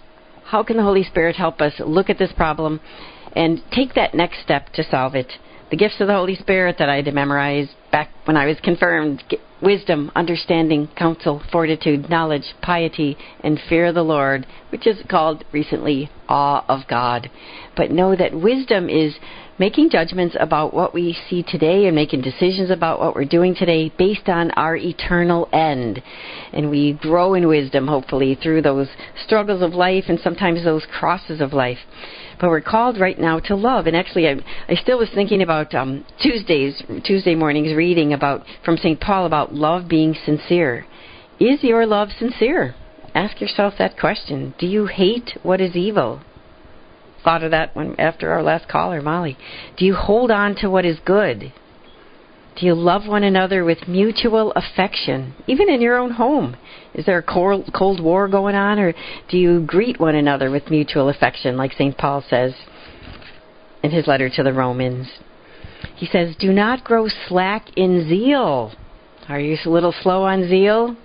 How 0.45 0.64
can 0.64 0.78
the 0.78 0.84
Holy 0.84 1.03
Spirit 1.03 1.36
help 1.36 1.61
us 1.61 1.74
look 1.80 2.09
at 2.09 2.18
this 2.18 2.32
problem 2.34 2.80
and 3.36 3.61
take 3.72 3.93
that 3.95 4.14
next 4.14 4.41
step 4.43 4.70
to 4.74 4.84
solve 4.84 5.16
it? 5.16 5.32
The 5.72 5.78
gifts 5.78 5.99
of 5.99 6.07
the 6.07 6.14
Holy 6.14 6.36
Spirit 6.36 6.78
that 6.78 6.89
I 6.89 6.97
had 6.97 7.05
to 7.05 7.11
memorize 7.11 7.70
back 7.91 8.09
when 8.26 8.38
I 8.38 8.45
was 8.45 8.57
confirmed 8.61 9.24
wisdom, 9.61 10.11
understanding, 10.16 10.89
counsel, 10.95 11.41
fortitude, 11.51 12.09
knowledge, 12.09 12.53
piety, 12.61 13.18
and 13.39 13.59
fear 13.70 13.88
of 13.88 13.95
the 13.95 14.03
Lord, 14.03 14.45
which 14.70 14.86
is 14.86 14.97
called 15.09 15.45
recently 15.51 16.11
awe 16.28 16.64
of 16.68 16.82
God. 16.88 17.32
But 17.76 17.89
know 17.89 18.16
that 18.16 18.36
wisdom 18.36 18.89
is 18.89 19.16
making 19.59 19.89
judgments 19.89 20.35
about 20.39 20.73
what 20.73 20.93
we 20.93 21.15
see 21.29 21.43
today 21.43 21.85
and 21.85 21.95
making 21.95 22.21
decisions 22.21 22.69
about 22.69 22.99
what 22.99 23.15
we're 23.15 23.25
doing 23.25 23.55
today 23.55 23.91
based 23.97 24.27
on 24.27 24.51
our 24.51 24.75
eternal 24.75 25.47
end. 25.53 26.01
And 26.51 26.69
we 26.69 26.93
grow 26.93 27.33
in 27.33 27.47
wisdom, 27.47 27.87
hopefully, 27.87 28.35
through 28.41 28.63
those 28.63 28.87
struggles 29.25 29.61
of 29.61 29.73
life 29.73 30.05
and 30.07 30.19
sometimes 30.19 30.63
those 30.63 30.85
crosses 30.99 31.41
of 31.41 31.53
life. 31.53 31.77
But 32.39 32.49
we're 32.49 32.61
called 32.61 32.99
right 32.99 33.19
now 33.19 33.39
to 33.41 33.55
love. 33.55 33.87
And 33.87 33.95
actually, 33.95 34.27
I, 34.27 34.35
I 34.67 34.75
still 34.75 34.97
was 34.97 35.09
thinking 35.13 35.41
about 35.41 35.73
um, 35.75 36.05
Tuesdays, 36.21 36.81
Tuesday 37.05 37.35
mornings 37.35 37.75
reading 37.75 38.13
about 38.13 38.45
from 38.65 38.77
St. 38.77 38.99
Paul 38.99 39.25
about 39.25 39.53
love 39.53 39.87
being 39.87 40.15
sincere. 40.25 40.85
Is 41.39 41.63
your 41.63 41.85
love 41.85 42.09
sincere? 42.17 42.75
Ask 43.15 43.39
yourself 43.39 43.75
that 43.77 43.99
question. 43.99 44.55
Do 44.57 44.65
you 44.65 44.87
hate 44.87 45.37
what 45.43 45.61
is 45.61 45.75
evil? 45.75 46.21
Thought 47.24 47.43
of 47.43 47.51
that 47.51 47.76
when 47.76 47.99
after 47.99 48.32
our 48.32 48.43
last 48.43 48.67
caller, 48.67 49.01
Molly. 49.01 49.38
Do 49.78 49.86
you 49.86 49.95
hold 49.95 50.32
on 50.32 50.55
to 50.55 50.69
what 50.69 50.86
is 50.86 50.99
good? 51.05 51.53
Do 52.55 52.65
you 52.67 52.76
love 52.76 53.07
one 53.07 53.24
another 53.24 53.63
with 53.63 53.88
mutual 53.88 54.51
affection, 54.55 55.34
even 55.47 55.69
in 55.69 55.82
your 55.82 55.97
own 55.97 56.11
home? 56.11 56.55
Is 56.93 57.05
there 57.05 57.17
a 57.17 57.24
cold, 57.24 57.71
cold 57.74 57.99
war 57.99 58.28
going 58.28 58.55
on, 58.55 58.78
or 58.78 58.93
do 59.30 59.38
you 59.38 59.61
greet 59.65 59.99
one 59.99 60.15
another 60.15 60.51
with 60.51 60.69
mutual 60.69 61.09
affection, 61.09 61.57
like 61.57 61.74
St. 61.74 61.97
Paul 61.97 62.24
says 62.30 62.53
in 63.82 63.89
his 63.89 64.05
letter 64.05 64.30
to 64.30 64.43
the 64.43 64.53
Romans? 64.53 65.07
He 65.95 66.05
says, 66.05 66.36
Do 66.38 66.51
not 66.51 66.84
grow 66.84 67.07
slack 67.28 67.67
in 67.76 68.07
zeal. 68.07 68.74
Are 69.28 69.39
you 69.39 69.57
a 69.65 69.69
little 69.69 69.93
slow 70.03 70.24
on 70.24 70.47
zeal? 70.47 70.95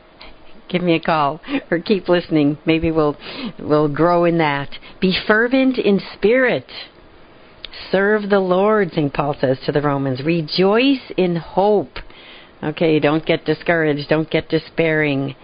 Give 0.68 0.82
me 0.82 0.94
a 0.94 1.00
call 1.00 1.40
or 1.70 1.78
keep 1.78 2.08
listening. 2.08 2.58
Maybe 2.66 2.90
we'll 2.90 3.16
we'll 3.58 3.88
grow 3.88 4.24
in 4.24 4.38
that. 4.38 4.70
Be 5.00 5.16
fervent 5.26 5.78
in 5.78 6.00
spirit. 6.14 6.66
Serve 7.90 8.28
the 8.28 8.40
Lord, 8.40 8.92
St. 8.92 9.12
Paul 9.12 9.36
says 9.40 9.58
to 9.64 9.72
the 9.72 9.82
Romans. 9.82 10.22
Rejoice 10.22 11.12
in 11.16 11.36
hope. 11.36 11.98
Okay, 12.62 12.98
don't 12.98 13.24
get 13.24 13.44
discouraged. 13.44 14.08
Don't 14.08 14.30
get 14.30 14.48
despairing. 14.48 15.36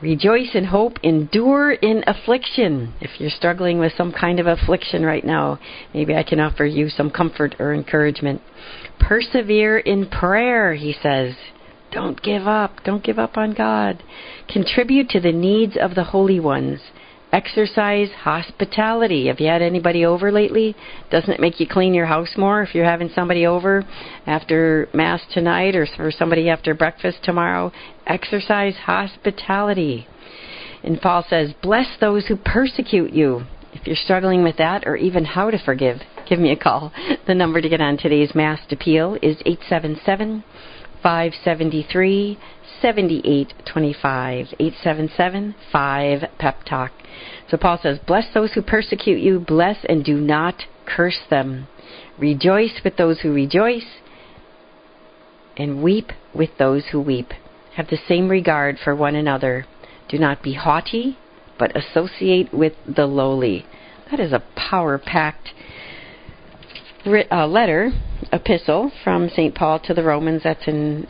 Rejoice 0.00 0.54
in 0.54 0.64
hope. 0.64 0.98
Endure 1.02 1.72
in 1.72 2.02
affliction. 2.06 2.94
If 3.00 3.20
you're 3.20 3.30
struggling 3.30 3.78
with 3.78 3.92
some 3.96 4.12
kind 4.12 4.40
of 4.40 4.46
affliction 4.46 5.04
right 5.04 5.24
now, 5.24 5.58
maybe 5.92 6.14
I 6.14 6.22
can 6.22 6.40
offer 6.40 6.64
you 6.64 6.88
some 6.88 7.10
comfort 7.10 7.56
or 7.58 7.72
encouragement. 7.72 8.40
Persevere 8.98 9.78
in 9.78 10.08
prayer, 10.08 10.74
he 10.74 10.94
says. 11.02 11.34
Don't 11.92 12.20
give 12.22 12.46
up. 12.46 12.82
Don't 12.84 13.04
give 13.04 13.18
up 13.18 13.36
on 13.36 13.54
God. 13.54 14.02
Contribute 14.48 15.08
to 15.10 15.20
the 15.20 15.32
needs 15.32 15.76
of 15.76 15.94
the 15.94 16.04
holy 16.04 16.40
ones. 16.40 16.80
Exercise 17.32 18.08
hospitality. 18.12 19.26
Have 19.26 19.40
you 19.40 19.48
had 19.48 19.60
anybody 19.60 20.04
over 20.06 20.30
lately? 20.30 20.76
Doesn't 21.10 21.32
it 21.32 21.40
make 21.40 21.58
you 21.58 21.66
clean 21.68 21.92
your 21.92 22.06
house 22.06 22.34
more 22.36 22.62
if 22.62 22.74
you're 22.74 22.84
having 22.84 23.10
somebody 23.14 23.46
over 23.46 23.84
after 24.26 24.88
Mass 24.94 25.20
tonight 25.32 25.74
or 25.74 25.86
for 25.96 26.10
somebody 26.10 26.48
after 26.48 26.72
breakfast 26.72 27.18
tomorrow? 27.24 27.72
Exercise 28.06 28.76
hospitality. 28.76 30.06
And 30.82 31.00
Paul 31.00 31.24
says, 31.28 31.52
Bless 31.62 31.88
those 32.00 32.26
who 32.26 32.36
persecute 32.36 33.12
you. 33.12 33.42
If 33.72 33.86
you're 33.86 33.96
struggling 33.96 34.42
with 34.42 34.56
that 34.56 34.86
or 34.86 34.96
even 34.96 35.24
how 35.24 35.50
to 35.50 35.58
forgive, 35.58 35.98
give 36.28 36.38
me 36.38 36.52
a 36.52 36.56
call. 36.56 36.92
The 37.26 37.34
number 37.34 37.60
to 37.60 37.68
get 37.68 37.80
on 37.80 37.98
today's 37.98 38.34
Mast 38.34 38.72
Appeal 38.72 39.16
is 39.20 39.36
877 39.44 40.44
573 41.06 42.36
7825. 42.82 44.46
877 44.58 45.54
5 45.70 46.24
Pep 46.36 46.64
Talk. 46.68 46.90
So 47.48 47.56
Paul 47.56 47.78
says, 47.80 48.00
Bless 48.04 48.24
those 48.34 48.54
who 48.54 48.62
persecute 48.62 49.20
you, 49.20 49.38
bless 49.38 49.76
and 49.88 50.04
do 50.04 50.16
not 50.16 50.64
curse 50.84 51.20
them. 51.30 51.68
Rejoice 52.18 52.80
with 52.82 52.96
those 52.96 53.20
who 53.20 53.32
rejoice, 53.32 53.86
and 55.56 55.80
weep 55.80 56.10
with 56.34 56.50
those 56.58 56.86
who 56.90 57.00
weep. 57.00 57.28
Have 57.76 57.86
the 57.86 58.00
same 58.08 58.28
regard 58.28 58.76
for 58.82 58.96
one 58.96 59.14
another. 59.14 59.64
Do 60.08 60.18
not 60.18 60.42
be 60.42 60.54
haughty, 60.54 61.18
but 61.56 61.76
associate 61.76 62.52
with 62.52 62.72
the 62.84 63.06
lowly. 63.06 63.64
That 64.10 64.18
is 64.18 64.32
a 64.32 64.42
power 64.56 64.98
packed 64.98 65.50
uh, 67.06 67.46
letter, 67.46 67.92
epistle 68.32 68.90
from 69.04 69.28
St. 69.28 69.54
Paul 69.54 69.78
to 69.80 69.94
the 69.94 70.02
Romans. 70.02 70.42
That's 70.42 70.66
in 70.66 71.06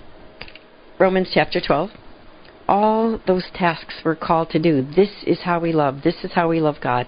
Romans 0.99 1.31
chapter 1.33 1.61
12. 1.61 1.91
All 2.69 3.19
those 3.27 3.45
tasks 3.55 3.95
we're 4.05 4.17
called 4.17 4.51
to 4.51 4.59
do. 4.59 4.83
This 4.83 5.09
is 5.27 5.41
how 5.45 5.59
we 5.61 5.73
love. 5.73 6.03
This 6.05 6.17
is 6.23 6.33
how 6.33 6.49
we 6.49 6.61
love 6.61 6.77
God. 6.83 7.07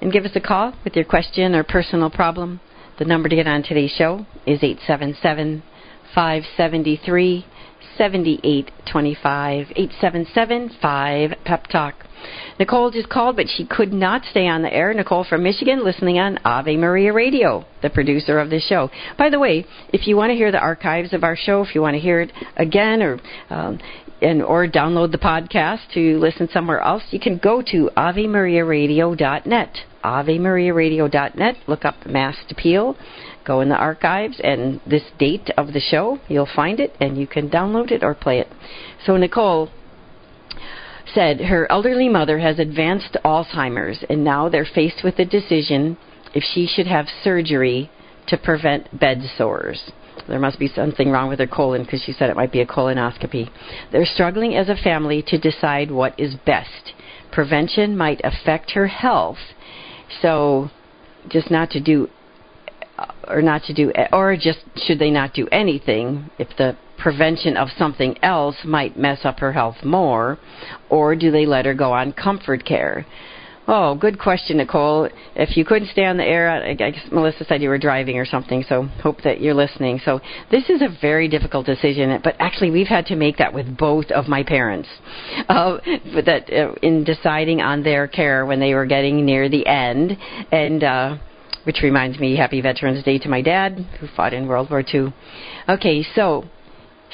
And 0.00 0.12
give 0.12 0.24
us 0.24 0.36
a 0.36 0.40
call 0.40 0.74
with 0.84 0.96
your 0.96 1.04
question 1.04 1.54
or 1.54 1.64
personal 1.64 2.10
problem. 2.10 2.60
The 2.98 3.04
number 3.04 3.28
to 3.28 3.36
get 3.36 3.46
on 3.46 3.62
today's 3.62 3.90
show 3.90 4.26
is 4.46 4.62
877 4.62 5.62
573 6.14 7.46
7825 7.98 9.66
877 9.76 10.70
5 10.80 11.30
Pep 11.44 11.66
Talk. 11.66 12.03
Nicole 12.58 12.90
just 12.90 13.08
called, 13.08 13.36
but 13.36 13.46
she 13.48 13.66
could 13.66 13.92
not 13.92 14.22
stay 14.30 14.46
on 14.46 14.62
the 14.62 14.72
air. 14.72 14.92
Nicole 14.94 15.24
from 15.24 15.42
Michigan, 15.42 15.84
listening 15.84 16.18
on 16.18 16.38
Ave 16.44 16.76
Maria 16.76 17.12
Radio, 17.12 17.64
the 17.82 17.90
producer 17.90 18.38
of 18.38 18.50
this 18.50 18.66
show. 18.66 18.90
By 19.18 19.30
the 19.30 19.38
way, 19.38 19.66
if 19.92 20.06
you 20.06 20.16
want 20.16 20.30
to 20.30 20.34
hear 20.34 20.52
the 20.52 20.58
archives 20.58 21.12
of 21.12 21.24
our 21.24 21.36
show, 21.36 21.62
if 21.62 21.74
you 21.74 21.82
want 21.82 21.94
to 21.94 22.00
hear 22.00 22.20
it 22.20 22.32
again 22.56 23.02
or 23.02 23.20
um, 23.50 23.80
and 24.22 24.42
or 24.42 24.66
download 24.66 25.12
the 25.12 25.18
podcast 25.18 25.80
to 25.94 26.18
listen 26.18 26.48
somewhere 26.52 26.80
else, 26.80 27.02
you 27.10 27.20
can 27.20 27.38
go 27.38 27.62
to 27.62 27.90
AveMariaRadio.net. 27.96 29.76
AveMariaRadio.net. 30.04 31.56
Look 31.66 31.84
up 31.84 32.06
Mast 32.06 32.50
Appeal 32.50 32.96
go 33.44 33.60
in 33.60 33.68
the 33.68 33.76
archives 33.76 34.40
and 34.42 34.80
this 34.86 35.02
date 35.18 35.50
of 35.56 35.72
the 35.72 35.80
show, 35.80 36.18
you'll 36.28 36.48
find 36.56 36.80
it 36.80 36.94
and 37.00 37.18
you 37.18 37.26
can 37.26 37.48
download 37.48 37.90
it 37.90 38.02
or 38.02 38.14
play 38.14 38.38
it. 38.38 38.48
So 39.04 39.16
Nicole 39.16 39.70
said 41.14 41.40
her 41.40 41.70
elderly 41.70 42.08
mother 42.08 42.38
has 42.38 42.58
advanced 42.58 43.16
Alzheimer's 43.24 44.04
and 44.08 44.24
now 44.24 44.48
they're 44.48 44.66
faced 44.74 45.02
with 45.04 45.16
the 45.16 45.24
decision 45.24 45.96
if 46.34 46.42
she 46.42 46.66
should 46.66 46.86
have 46.86 47.06
surgery 47.22 47.90
to 48.26 48.36
prevent 48.36 48.98
bed 48.98 49.22
sores. 49.36 49.92
There 50.28 50.38
must 50.38 50.58
be 50.58 50.68
something 50.68 51.10
wrong 51.10 51.28
with 51.28 51.38
her 51.38 51.46
colon 51.46 51.84
because 51.84 52.02
she 52.02 52.12
said 52.12 52.30
it 52.30 52.36
might 52.36 52.52
be 52.52 52.60
a 52.60 52.66
colonoscopy. 52.66 53.50
They're 53.92 54.06
struggling 54.06 54.54
as 54.54 54.68
a 54.68 54.76
family 54.76 55.22
to 55.28 55.38
decide 55.38 55.90
what 55.90 56.18
is 56.18 56.34
best. 56.46 56.92
Prevention 57.30 57.96
might 57.96 58.20
affect 58.24 58.72
her 58.72 58.86
health, 58.86 59.38
so 60.22 60.70
just 61.28 61.50
not 61.50 61.70
to 61.70 61.80
do 61.80 62.08
or 63.26 63.42
not 63.42 63.64
to 63.64 63.74
do, 63.74 63.92
or 64.12 64.36
just 64.36 64.60
should 64.76 64.98
they 64.98 65.10
not 65.10 65.34
do 65.34 65.48
anything 65.50 66.30
if 66.38 66.48
the 66.56 66.76
prevention 67.04 67.58
of 67.58 67.68
something 67.76 68.16
else 68.24 68.56
might 68.64 68.98
mess 68.98 69.18
up 69.24 69.38
her 69.38 69.52
health 69.52 69.76
more, 69.84 70.38
or 70.88 71.14
do 71.14 71.30
they 71.30 71.44
let 71.44 71.66
her 71.66 71.74
go 71.74 71.92
on 71.92 72.14
comfort 72.14 72.64
care? 72.64 73.04
Oh, 73.68 73.94
good 73.94 74.18
question, 74.18 74.56
Nicole. 74.56 75.10
If 75.36 75.54
you 75.54 75.66
couldn't 75.66 75.88
stay 75.88 76.06
on 76.06 76.16
the 76.16 76.24
air, 76.24 76.50
I 76.50 76.72
guess 76.72 77.04
Melissa 77.12 77.44
said 77.44 77.60
you 77.60 77.68
were 77.68 77.78
driving 77.78 78.16
or 78.16 78.24
something, 78.24 78.64
so 78.66 78.84
hope 79.02 79.20
that 79.22 79.42
you're 79.42 79.54
listening. 79.54 80.00
So 80.02 80.20
this 80.50 80.70
is 80.70 80.80
a 80.80 80.88
very 81.02 81.28
difficult 81.28 81.66
decision, 81.66 82.18
but 82.24 82.36
actually 82.38 82.70
we've 82.70 82.86
had 82.86 83.04
to 83.06 83.16
make 83.16 83.36
that 83.36 83.52
with 83.52 83.76
both 83.76 84.06
of 84.10 84.26
my 84.26 84.42
parents. 84.42 84.88
Uh, 85.46 85.78
that 86.24 86.50
uh, 86.50 86.74
in 86.80 87.04
deciding 87.04 87.60
on 87.60 87.82
their 87.82 88.08
care 88.08 88.46
when 88.46 88.60
they 88.60 88.72
were 88.72 88.86
getting 88.86 89.26
near 89.26 89.50
the 89.50 89.66
end, 89.66 90.16
and 90.52 90.82
uh, 90.82 91.16
which 91.64 91.80
reminds 91.82 92.18
me, 92.18 92.34
Happy 92.34 92.62
Veterans 92.62 93.04
Day 93.04 93.18
to 93.18 93.28
my 93.28 93.42
dad, 93.42 93.86
who 94.00 94.06
fought 94.16 94.32
in 94.32 94.48
World 94.48 94.70
War 94.70 94.82
II. 94.82 95.12
Okay, 95.68 96.02
so 96.14 96.44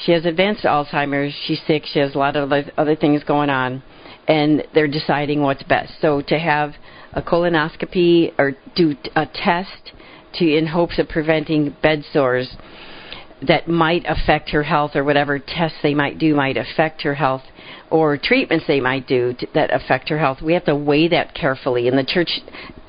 she 0.05 0.11
has 0.13 0.25
advanced 0.25 0.63
Alzheimer's. 0.63 1.33
She's 1.45 1.61
sick. 1.67 1.83
She 1.85 1.99
has 1.99 2.15
a 2.15 2.17
lot 2.17 2.35
of 2.35 2.51
other 2.77 2.95
things 2.95 3.23
going 3.23 3.49
on, 3.49 3.83
and 4.27 4.63
they're 4.73 4.87
deciding 4.87 5.41
what's 5.41 5.63
best. 5.63 5.93
So 6.01 6.21
to 6.21 6.39
have 6.39 6.73
a 7.13 7.21
colonoscopy 7.21 8.33
or 8.37 8.53
do 8.75 8.95
a 9.15 9.25
test 9.25 9.91
to 10.35 10.45
in 10.45 10.67
hopes 10.67 10.97
of 10.97 11.09
preventing 11.09 11.75
bed 11.81 12.03
sores 12.13 12.55
that 13.47 13.67
might 13.67 14.05
affect 14.07 14.49
her 14.51 14.63
health 14.63 14.95
or 14.95 15.03
whatever 15.03 15.39
tests 15.39 15.77
they 15.81 15.93
might 15.93 16.17
do 16.19 16.35
might 16.35 16.57
affect 16.57 17.01
her 17.01 17.15
health 17.15 17.41
or 17.89 18.17
treatments 18.17 18.65
they 18.67 18.79
might 18.79 19.07
do 19.07 19.35
that 19.53 19.73
affect 19.73 20.09
her 20.09 20.17
health. 20.17 20.41
We 20.41 20.53
have 20.53 20.65
to 20.65 20.75
weigh 20.75 21.09
that 21.09 21.33
carefully. 21.33 21.87
And 21.87 21.97
the 21.97 22.05
church 22.05 22.29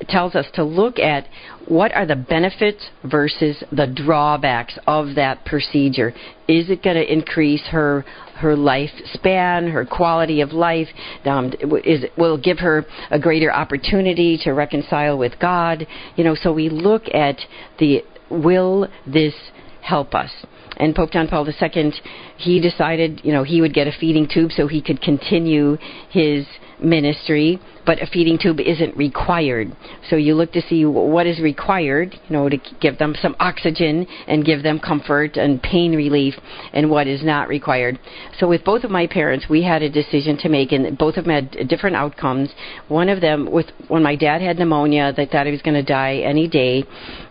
tells 0.07 0.33
us 0.33 0.45
to 0.53 0.63
look 0.63 0.97
at 0.97 1.27
what 1.67 1.93
are 1.93 2.05
the 2.05 2.15
benefits 2.15 2.89
versus 3.03 3.61
the 3.71 3.87
drawbacks 3.87 4.77
of 4.87 5.15
that 5.15 5.45
procedure. 5.45 6.13
Is 6.47 6.69
it 6.69 6.83
going 6.83 6.95
to 6.95 7.11
increase 7.11 7.63
her 7.71 8.05
her 8.35 8.55
lifespan, 8.55 9.71
her 9.71 9.85
quality 9.85 10.41
of 10.41 10.51
life? 10.51 10.87
Um, 11.25 11.53
is 11.83 12.05
will 12.17 12.37
give 12.37 12.59
her 12.59 12.85
a 13.11 13.19
greater 13.19 13.51
opportunity 13.53 14.39
to 14.43 14.51
reconcile 14.51 15.17
with 15.17 15.33
God? 15.39 15.85
You 16.15 16.23
know, 16.23 16.35
so 16.35 16.53
we 16.53 16.69
look 16.69 17.03
at 17.13 17.37
the 17.79 18.03
will 18.29 18.87
this 19.05 19.33
help 19.83 20.15
us. 20.15 20.31
And 20.77 20.95
Pope 20.95 21.11
John 21.11 21.27
Paul 21.27 21.47
II, 21.47 21.93
he 22.37 22.59
decided, 22.59 23.21
you 23.23 23.31
know, 23.31 23.43
he 23.43 23.61
would 23.61 23.73
get 23.73 23.87
a 23.87 23.91
feeding 23.91 24.27
tube 24.27 24.51
so 24.51 24.67
he 24.67 24.81
could 24.81 25.01
continue 25.01 25.77
his 26.09 26.47
ministry, 26.79 27.59
but 27.85 28.01
a 28.01 28.07
feeding 28.07 28.39
tube 28.41 28.59
isn't 28.59 28.97
required. 28.97 29.71
So 30.09 30.15
you 30.15 30.33
look 30.33 30.51
to 30.53 30.61
see 30.63 30.83
what 30.85 31.27
is 31.27 31.39
required, 31.39 32.15
you 32.27 32.35
know, 32.35 32.49
to 32.49 32.57
give 32.81 32.97
them 32.97 33.15
some 33.21 33.35
oxygen 33.39 34.07
and 34.27 34.43
give 34.43 34.63
them 34.63 34.79
comfort 34.79 35.37
and 35.37 35.61
pain 35.61 35.95
relief, 35.95 36.33
and 36.73 36.89
what 36.89 37.07
is 37.07 37.23
not 37.23 37.47
required. 37.47 37.99
So 38.39 38.47
with 38.47 38.63
both 38.63 38.83
of 38.83 38.89
my 38.89 39.05
parents, 39.05 39.45
we 39.49 39.63
had 39.63 39.83
a 39.83 39.89
decision 39.89 40.37
to 40.37 40.49
make, 40.49 40.71
and 40.71 40.97
both 40.97 41.17
of 41.17 41.25
them 41.25 41.33
had 41.33 41.67
different 41.69 41.95
outcomes. 41.95 42.49
One 42.87 43.09
of 43.09 43.21
them, 43.21 43.49
with 43.51 43.67
when 43.89 44.01
my 44.01 44.15
dad 44.15 44.41
had 44.41 44.57
pneumonia, 44.57 45.13
they 45.15 45.27
thought 45.27 45.45
he 45.45 45.51
was 45.51 45.61
going 45.61 45.75
to 45.75 45.83
die 45.83 46.15
any 46.17 46.47
day, 46.47 46.83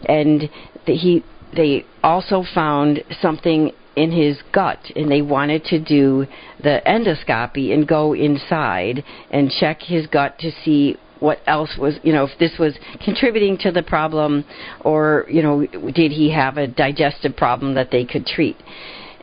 and 0.07 0.49
he 0.87 1.25
they 1.55 1.85
also 2.03 2.45
found 2.55 3.03
something 3.21 3.73
in 3.97 4.11
his 4.11 4.39
gut 4.53 4.79
and 4.97 5.11
they 5.11 5.21
wanted 5.21 5.65
to 5.65 5.79
do 5.79 6.27
the 6.63 6.81
endoscopy 6.87 7.75
and 7.75 7.87
go 7.87 8.15
inside 8.15 9.05
and 9.31 9.51
check 9.51 9.83
his 9.83 10.07
gut 10.07 10.39
to 10.39 10.51
see 10.65 10.97
what 11.21 11.39
else 11.47 11.77
was 11.79 11.95
you 12.03 12.13
know 12.13 12.25
if 12.25 12.37
this 12.39 12.59
was 12.59 12.75
contributing 13.05 13.57
to 13.57 13.71
the 13.71 13.83
problem 13.83 14.45
or 14.81 15.27
you 15.29 15.43
know 15.43 15.65
did 15.93 16.11
he 16.11 16.31
have 16.31 16.57
a 16.57 16.67
digestive 16.67 17.37
problem 17.37 17.75
that 17.75 17.91
they 17.91 18.05
could 18.05 18.27
treat. 18.27 18.57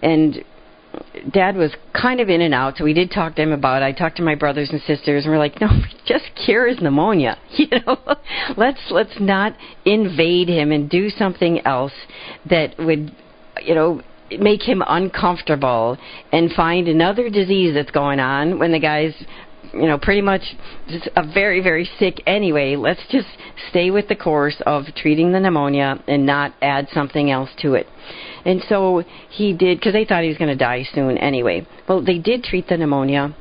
And 0.01 0.45
dad 1.31 1.55
was 1.55 1.71
kind 1.93 2.19
of 2.19 2.29
in 2.29 2.41
and 2.41 2.53
out, 2.53 2.77
so 2.77 2.83
we 2.83 2.93
did 2.93 3.11
talk 3.11 3.35
to 3.35 3.41
him 3.41 3.51
about 3.51 3.81
it. 3.81 3.85
I 3.85 3.91
talked 3.91 4.17
to 4.17 4.23
my 4.23 4.35
brothers 4.35 4.69
and 4.71 4.81
sisters, 4.81 5.25
and 5.25 5.33
we're 5.33 5.39
like, 5.39 5.59
no, 5.61 5.69
just 6.05 6.25
cure 6.45 6.67
his 6.67 6.81
pneumonia. 6.81 7.37
You 7.59 7.67
know, 7.85 7.97
let's 8.55 8.79
let's 8.89 9.19
not 9.19 9.53
invade 9.85 10.47
him 10.47 10.71
and 10.71 10.89
do 10.89 11.09
something 11.09 11.59
else 11.65 11.91
that 12.49 12.75
would, 12.79 13.11
you 13.61 13.75
know, 13.75 14.01
make 14.39 14.61
him 14.61 14.81
uncomfortable 14.87 15.97
and 16.31 16.51
find 16.53 16.87
another 16.87 17.29
disease 17.29 17.73
that's 17.73 17.91
going 17.91 18.19
on 18.19 18.57
when 18.57 18.71
the 18.71 18.79
guy's 18.79 19.13
you 19.73 19.87
know, 19.87 19.97
pretty 19.97 20.21
much 20.21 20.41
just 20.87 21.09
a 21.15 21.23
very, 21.23 21.61
very 21.61 21.87
sick 21.99 22.21
anyway. 22.25 22.75
Let's 22.75 23.01
just 23.11 23.27
stay 23.69 23.91
with 23.91 24.07
the 24.07 24.15
course 24.15 24.59
of 24.65 24.85
treating 24.95 25.31
the 25.31 25.39
pneumonia 25.39 26.03
and 26.07 26.25
not 26.25 26.53
add 26.61 26.87
something 26.93 27.29
else 27.29 27.49
to 27.59 27.73
it. 27.73 27.85
And 28.49 28.63
so 28.67 29.03
he 29.29 29.53
did, 29.53 29.77
because 29.77 29.93
they 29.93 30.05
thought 30.05 30.23
he 30.23 30.29
was 30.29 30.39
going 30.39 30.49
to 30.49 30.55
die 30.55 30.83
soon 30.95 31.19
anyway. 31.19 31.67
Well, 31.87 32.03
they 32.03 32.17
did 32.17 32.43
treat 32.43 32.67
the 32.67 32.77
pneumonia 32.77 33.35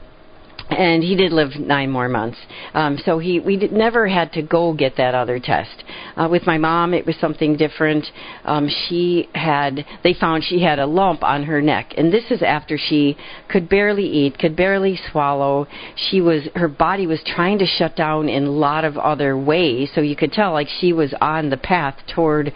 and 0.71 1.03
he 1.03 1.17
did 1.17 1.33
live 1.33 1.57
nine 1.59 1.91
more 1.91 2.11
months. 2.11 2.37
Um, 2.75 2.99
so 3.05 3.19
he 3.19 3.41
we 3.41 3.57
did, 3.57 3.73
never 3.73 4.07
had 4.07 4.33
to 4.35 4.43
go 4.43 4.75
get 4.75 4.99
that 4.99 5.15
other 5.15 5.39
test. 5.39 5.83
Uh, 6.15 6.29
with 6.31 6.47
my 6.47 6.59
mom, 6.59 6.93
it 6.93 7.07
was 7.07 7.17
something 7.17 7.57
different. 7.57 8.05
Um, 8.45 8.69
she 8.69 9.31
had, 9.35 9.87
they 10.05 10.13
found 10.13 10.45
she 10.45 10.63
had 10.63 10.79
a 10.79 10.85
lump 10.85 11.23
on 11.23 11.45
her 11.45 11.63
neck, 11.63 11.95
and 11.97 12.13
this 12.13 12.25
is 12.31 12.43
after 12.43 12.77
she 12.77 13.17
could 13.49 13.71
barely 13.71 14.07
eat, 14.07 14.39
could 14.39 14.57
barely 14.57 15.01
swallow. 15.11 15.67
She 16.11 16.21
was, 16.21 16.43
her 16.55 16.69
body 16.69 17.07
was 17.07 17.21
trying 17.25 17.59
to 17.61 17.67
shut 17.67 17.97
down 17.97 18.29
in 18.29 18.45
a 18.45 18.51
lot 18.51 18.85
of 18.85 18.99
other 18.99 19.39
ways, 19.39 19.91
so 19.95 20.03
you 20.03 20.17
could 20.17 20.33
tell 20.33 20.53
like 20.53 20.69
she 20.81 20.93
was 20.93 21.15
on 21.21 21.49
the 21.49 21.57
path 21.57 21.97
toward 22.15 22.53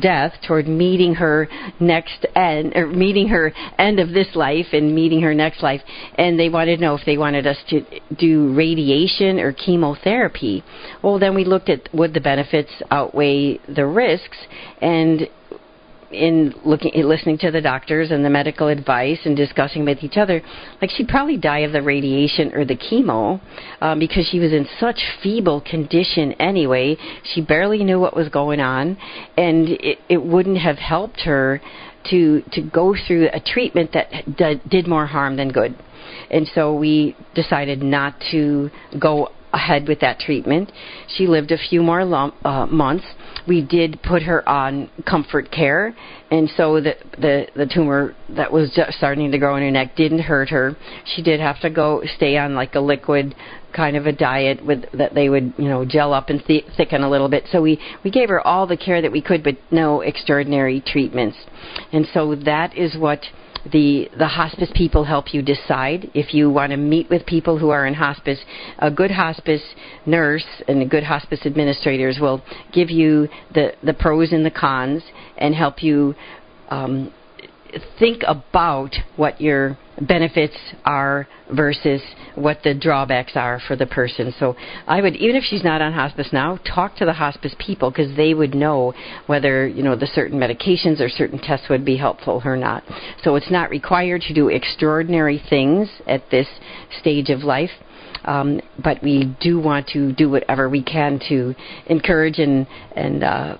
death 0.00 0.32
toward 0.46 0.68
meeting 0.68 1.14
her 1.14 1.48
next 1.80 2.26
end 2.34 2.72
or 2.76 2.86
meeting 2.86 3.28
her 3.28 3.52
end 3.78 4.00
of 4.00 4.10
this 4.10 4.28
life 4.34 4.66
and 4.72 4.94
meeting 4.94 5.22
her 5.22 5.34
next 5.34 5.62
life. 5.62 5.80
And 6.16 6.38
they 6.38 6.48
wanted 6.48 6.76
to 6.76 6.82
know 6.82 6.94
if 6.94 7.04
they 7.04 7.18
wanted 7.18 7.46
us 7.46 7.58
to 7.70 7.84
do 8.18 8.54
radiation 8.54 9.38
or 9.38 9.52
chemotherapy. 9.52 10.62
Well 11.02 11.18
then 11.18 11.34
we 11.34 11.44
looked 11.44 11.68
at 11.68 11.92
would 11.94 12.14
the 12.14 12.20
benefits 12.20 12.70
outweigh 12.90 13.58
the 13.68 13.86
risks. 13.86 14.36
And 14.80 15.28
in 16.10 16.54
looking 16.64 16.92
listening 17.04 17.38
to 17.38 17.50
the 17.50 17.60
doctors 17.60 18.10
and 18.10 18.24
the 18.24 18.30
medical 18.30 18.68
advice 18.68 19.18
and 19.24 19.36
discussing 19.36 19.84
with 19.84 20.02
each 20.02 20.16
other 20.16 20.42
like 20.80 20.90
she'd 20.90 21.08
probably 21.08 21.36
die 21.36 21.60
of 21.60 21.72
the 21.72 21.82
radiation 21.82 22.52
or 22.54 22.64
the 22.64 22.76
chemo 22.76 23.40
um, 23.80 23.98
because 23.98 24.26
she 24.30 24.38
was 24.38 24.52
in 24.52 24.66
such 24.78 25.00
feeble 25.22 25.60
condition 25.60 26.32
anyway 26.34 26.96
she 27.22 27.40
barely 27.40 27.82
knew 27.82 27.98
what 27.98 28.16
was 28.16 28.28
going 28.28 28.60
on 28.60 28.96
and 29.36 29.68
it, 29.68 29.98
it 30.08 30.22
wouldn't 30.22 30.58
have 30.58 30.78
helped 30.78 31.20
her 31.20 31.60
to 32.08 32.42
to 32.52 32.62
go 32.62 32.94
through 33.06 33.28
a 33.32 33.40
treatment 33.40 33.92
that 33.92 34.08
d- 34.36 34.60
did 34.68 34.86
more 34.86 35.06
harm 35.06 35.36
than 35.36 35.50
good 35.50 35.76
and 36.30 36.46
so 36.54 36.74
we 36.74 37.16
decided 37.34 37.82
not 37.82 38.14
to 38.30 38.70
go 38.98 39.30
ahead 39.54 39.88
with 39.88 40.00
that 40.00 40.18
treatment. 40.18 40.70
She 41.16 41.26
lived 41.26 41.52
a 41.52 41.58
few 41.58 41.82
more 41.82 42.04
lump, 42.04 42.34
uh, 42.44 42.66
months. 42.66 43.06
We 43.46 43.62
did 43.62 44.00
put 44.02 44.22
her 44.22 44.46
on 44.48 44.90
comfort 45.06 45.50
care, 45.50 45.94
and 46.30 46.50
so 46.56 46.80
the, 46.80 46.94
the 47.18 47.46
the 47.54 47.66
tumor 47.66 48.14
that 48.30 48.50
was 48.50 48.72
just 48.74 48.96
starting 48.96 49.30
to 49.32 49.38
grow 49.38 49.56
in 49.56 49.62
her 49.62 49.70
neck 49.70 49.96
didn't 49.96 50.20
hurt 50.20 50.48
her. 50.50 50.76
She 51.14 51.22
did 51.22 51.40
have 51.40 51.60
to 51.60 51.70
go 51.70 52.02
stay 52.16 52.36
on 52.38 52.54
like 52.54 52.74
a 52.74 52.80
liquid 52.80 53.34
kind 53.74 53.96
of 53.96 54.06
a 54.06 54.12
diet 54.12 54.64
with 54.64 54.84
that 54.92 55.14
they 55.14 55.28
would 55.28 55.52
you 55.58 55.68
know 55.68 55.84
gel 55.84 56.14
up 56.14 56.30
and 56.30 56.42
th- 56.46 56.64
thicken 56.76 57.02
a 57.02 57.10
little 57.10 57.28
bit. 57.28 57.44
So 57.50 57.60
we 57.60 57.78
we 58.02 58.10
gave 58.10 58.28
her 58.28 58.40
all 58.46 58.66
the 58.66 58.76
care 58.76 59.02
that 59.02 59.12
we 59.12 59.20
could, 59.20 59.42
but 59.44 59.56
no 59.70 60.00
extraordinary 60.00 60.80
treatments. 60.80 61.36
And 61.92 62.06
so 62.14 62.34
that 62.34 62.76
is 62.76 62.96
what 62.96 63.20
the 63.72 64.10
the 64.18 64.28
hospice 64.28 64.70
people 64.74 65.04
help 65.04 65.32
you 65.32 65.42
decide 65.42 66.10
if 66.14 66.34
you 66.34 66.50
want 66.50 66.70
to 66.70 66.76
meet 66.76 67.08
with 67.08 67.24
people 67.26 67.58
who 67.58 67.70
are 67.70 67.86
in 67.86 67.94
hospice. 67.94 68.38
A 68.78 68.90
good 68.90 69.10
hospice 69.10 69.62
nurse 70.06 70.46
and 70.68 70.82
a 70.82 70.86
good 70.86 71.04
hospice 71.04 71.40
administrators 71.46 72.18
will 72.20 72.42
give 72.72 72.90
you 72.90 73.28
the 73.54 73.72
the 73.82 73.94
pros 73.94 74.32
and 74.32 74.44
the 74.44 74.50
cons 74.50 75.02
and 75.38 75.54
help 75.54 75.82
you 75.82 76.14
um, 76.68 77.12
think 77.98 78.22
about 78.26 78.94
what 79.16 79.40
your 79.40 79.78
benefits 80.00 80.56
are 80.84 81.26
versus 81.52 82.00
what 82.34 82.58
the 82.64 82.74
drawbacks 82.74 83.32
are 83.34 83.60
for 83.66 83.76
the 83.76 83.86
person. 83.86 84.34
So 84.38 84.56
I 84.86 85.00
would, 85.00 85.16
even 85.16 85.36
if 85.36 85.44
she's 85.44 85.62
not 85.62 85.80
on 85.80 85.92
hospice 85.92 86.28
now, 86.32 86.58
talk 86.74 86.96
to 86.96 87.04
the 87.04 87.12
hospice 87.12 87.54
people 87.58 87.90
because 87.90 88.16
they 88.16 88.34
would 88.34 88.54
know 88.54 88.94
whether 89.26 89.66
you 89.66 89.82
know 89.82 89.96
the 89.96 90.06
certain 90.06 90.38
medications 90.38 91.00
or 91.00 91.08
certain 91.08 91.38
tests 91.38 91.68
would 91.68 91.84
be 91.84 91.96
helpful 91.96 92.42
or 92.44 92.56
not. 92.56 92.82
So 93.22 93.36
it's 93.36 93.50
not 93.50 93.70
required 93.70 94.22
to 94.22 94.34
do 94.34 94.48
extraordinary 94.48 95.42
things 95.48 95.88
at 96.06 96.30
this 96.30 96.48
stage 97.00 97.30
of 97.30 97.40
life. 97.40 97.70
Um, 98.24 98.62
but 98.82 99.02
we 99.02 99.36
do 99.40 99.60
want 99.60 99.86
to 99.88 100.12
do 100.12 100.30
whatever 100.30 100.70
we 100.70 100.82
can 100.82 101.20
to 101.28 101.54
encourage 101.86 102.38
and 102.38 102.66
and 102.96 103.22
uh, 103.22 103.58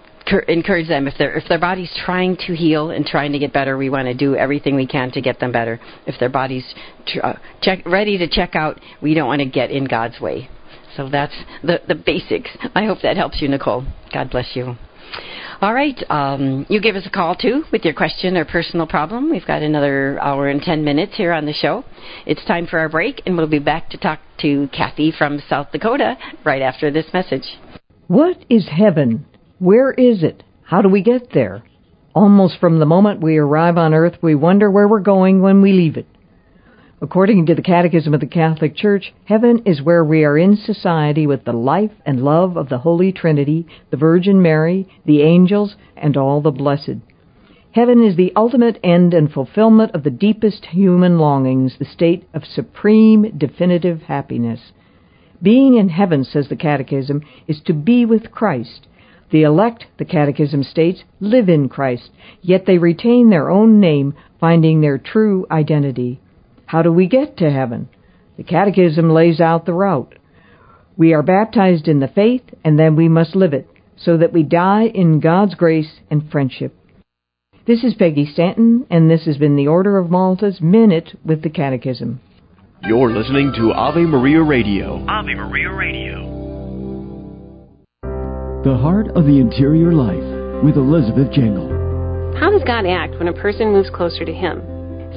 encourage 0.49 0.89
them. 0.89 1.07
If 1.07 1.19
their 1.19 1.37
if 1.37 1.49
their 1.49 1.59
body's 1.59 1.91
trying 2.05 2.37
to 2.47 2.55
heal 2.55 2.91
and 2.91 3.05
trying 3.05 3.33
to 3.33 3.39
get 3.39 3.53
better 3.53 3.77
we 3.77 3.91
want 3.91 4.07
to 4.07 4.15
do 4.15 4.37
everything 4.37 4.75
we 4.75 4.87
can 4.87 5.11
to 5.13 5.21
get 5.21 5.41
them 5.41 5.53
better. 5.53 5.81
If 6.07 6.19
their 6.19 6.29
body's 6.29 6.65
tr- 7.07 7.21
uh, 7.23 7.39
check 7.63 7.85
ready 7.87 8.19
to 8.19 8.29
check 8.29 8.55
out 8.55 8.81
we 9.03 9.15
don't 9.15 9.29
want 9.29 9.41
to 9.41 9.49
get 9.49 9.71
in 9.71 9.85
God's 9.85 10.21
way. 10.21 10.49
So 10.97 11.09
that's 11.09 11.35
the 11.63 11.81
the 11.87 11.95
basics. 11.95 12.51
I 12.75 12.87
hope 12.87 12.99
that 13.03 13.17
helps 13.17 13.41
you 13.41 13.49
nicole. 13.49 13.85
God 14.13 14.31
bless 14.31 14.55
you. 14.55 14.77
All 15.61 15.75
right 15.75 15.99
um, 16.11 16.67
you 16.69 16.81
give 16.81 16.97
us 16.97 17.07
a 17.07 17.11
call 17.11 17.37
too 17.37 17.65
with 17.71 17.85
your 17.85 17.95
question 17.95 18.37
or 18.37 18.45
personal 18.45 18.87
problem. 18.87 19.31
We've 19.31 19.47
got 19.47 19.63
another 19.63 20.19
hour 20.21 20.49
and 20.49 20.61
10 20.61 20.85
minutes 20.85 21.13
here 21.17 21.33
on 21.33 21.47
the 21.47 21.53
show. 21.53 21.85
It's 22.27 22.45
time 22.47 22.67
for 22.67 22.79
our 22.79 22.89
break 22.89 23.23
and 23.27 23.37
we'll 23.37 23.47
be 23.47 23.59
back 23.59 23.91
to 23.91 23.99
talk 23.99 24.21
to 24.41 24.69
kathy 24.73 25.13
from 25.17 25.41
south 25.49 25.71
dakota 25.73 26.17
right 26.45 26.63
after 26.63 26.91
this 26.91 27.07
message. 27.13 27.45
What 28.07 28.45
is 28.51 28.69
heaven 28.69 29.25
where 29.59 29.93
is 29.93 30.23
it? 30.23 30.43
How 30.63 30.83
do 30.83 30.89
we 30.89 31.03
get 31.03 31.33
there? 31.33 31.63
Almost 32.15 32.59
from 32.59 32.79
the 32.79 32.87
moment 32.87 33.21
we 33.21 33.39
arrive 33.39 33.77
on 33.77 33.95
earth, 33.95 34.19
we 34.23 34.35
wonder 34.35 34.71
where 34.71 34.89
we're 34.89 35.01
going 35.01 35.43
when 35.43 35.63
we 35.63 35.73
leave 35.73 35.97
it. 35.97 36.07
According 37.01 37.47
to 37.47 37.55
the 37.55 37.63
Catechism 37.63 38.15
of 38.15 38.21
the 38.21 38.27
Catholic 38.27 38.77
Church, 38.77 39.13
heaven 39.27 39.63
is 39.67 39.83
where 39.83 40.05
we 40.05 40.25
are 40.25 40.39
in 40.39 40.57
society 40.57 41.27
with 41.27 41.45
the 41.45 41.53
life 41.53 41.93
and 42.07 42.25
love 42.25 42.57
of 42.57 42.69
the 42.69 42.79
Holy 42.79 43.13
Trinity, 43.13 43.67
the 43.91 43.97
Virgin 43.97 44.41
Mary, 44.41 44.89
the 45.05 45.23
angels, 45.23 45.77
and 45.97 46.17
all 46.17 46.41
the 46.41 46.51
blessed. 46.51 46.97
Heaven 47.73 48.03
is 48.03 48.17
the 48.17 48.33
ultimate 48.37 48.79
end 48.83 49.13
and 49.13 49.31
fulfillment 49.31 49.95
of 49.95 50.05
the 50.05 50.11
deepest 50.11 50.67
human 50.67 51.19
longings, 51.19 51.77
the 51.79 51.85
state 51.85 52.29
of 52.33 52.45
supreme, 52.45 53.37
definitive 53.37 54.03
happiness. 54.03 54.73
Being 55.43 55.77
in 55.77 55.89
heaven, 55.91 56.25
says 56.25 56.49
the 56.49 56.57
Catechism, 56.57 57.23
is 57.47 57.61
to 57.67 57.75
be 57.75 58.07
with 58.07 58.31
Christ, 58.31 58.87
the 59.35 59.43
elect, 59.43 59.85
the 59.99 60.05
Catechism 60.05 60.63
states, 60.63 61.03
live 61.19 61.49
in 61.49 61.69
Christ, 61.69 62.09
yet 62.41 62.67
they 62.67 62.79
retain 62.79 63.31
their 63.31 63.51
own 63.51 63.81
name, 63.81 64.15
finding 64.39 64.81
their 64.81 64.97
true 64.97 65.45
identity. 65.51 66.21
How 66.67 66.83
do 66.83 66.93
we 66.93 67.09
get 67.09 67.37
to 67.39 67.51
heaven? 67.51 67.89
The 68.37 68.45
Catechism 68.45 69.11
lays 69.11 69.41
out 69.41 69.67
the 69.67 69.73
route. 69.73 70.15
We 70.97 71.15
are 71.15 71.23
baptized 71.25 71.89
in 71.89 71.99
the 71.99 72.07
faith, 72.07 72.45
and 72.65 72.79
then 72.79 72.95
we 72.95 73.09
must 73.09 73.35
live 73.35 73.53
it, 73.53 73.69
so 73.97 74.17
that 74.19 74.33
we 74.33 74.45
die 74.45 74.85
in 74.85 75.19
God's 75.19 75.57
grace 75.57 75.99
and 76.09 76.31
friendship. 76.31 76.73
This 77.67 77.83
is 77.83 77.95
Peggy 77.95 78.31
Stanton, 78.33 78.87
and 78.89 79.11
this 79.11 79.25
has 79.27 79.37
been 79.37 79.57
the 79.57 79.67
Order 79.67 79.99
of 79.99 80.13
Malta's 80.13 80.61
Minute 80.61 81.19
with 81.25 81.43
the 81.43 81.51
Catechism. 81.51 82.21
You're 82.85 83.11
listening 83.11 83.53
to 83.57 83.73
Ave 83.73 84.03
Maria 84.03 84.43
Radio. 84.43 85.05
Ave 85.09 85.35
Maria 85.35 85.73
Radio. 85.73 86.44
The 88.65 88.79
Heart 88.79 89.09
of 89.09 89.27
the 89.27 89.41
Interior 89.41 89.93
Life 89.93 90.65
with 90.65 90.79
Elizabeth 90.81 91.31
Jangle. 91.31 91.69
How 92.41 92.49
does 92.49 92.65
God 92.65 92.87
act 92.87 93.13
when 93.19 93.29
a 93.29 93.37
person 93.37 93.73
moves 93.73 93.91
closer 93.91 94.25
to 94.25 94.33
Him? 94.33 94.65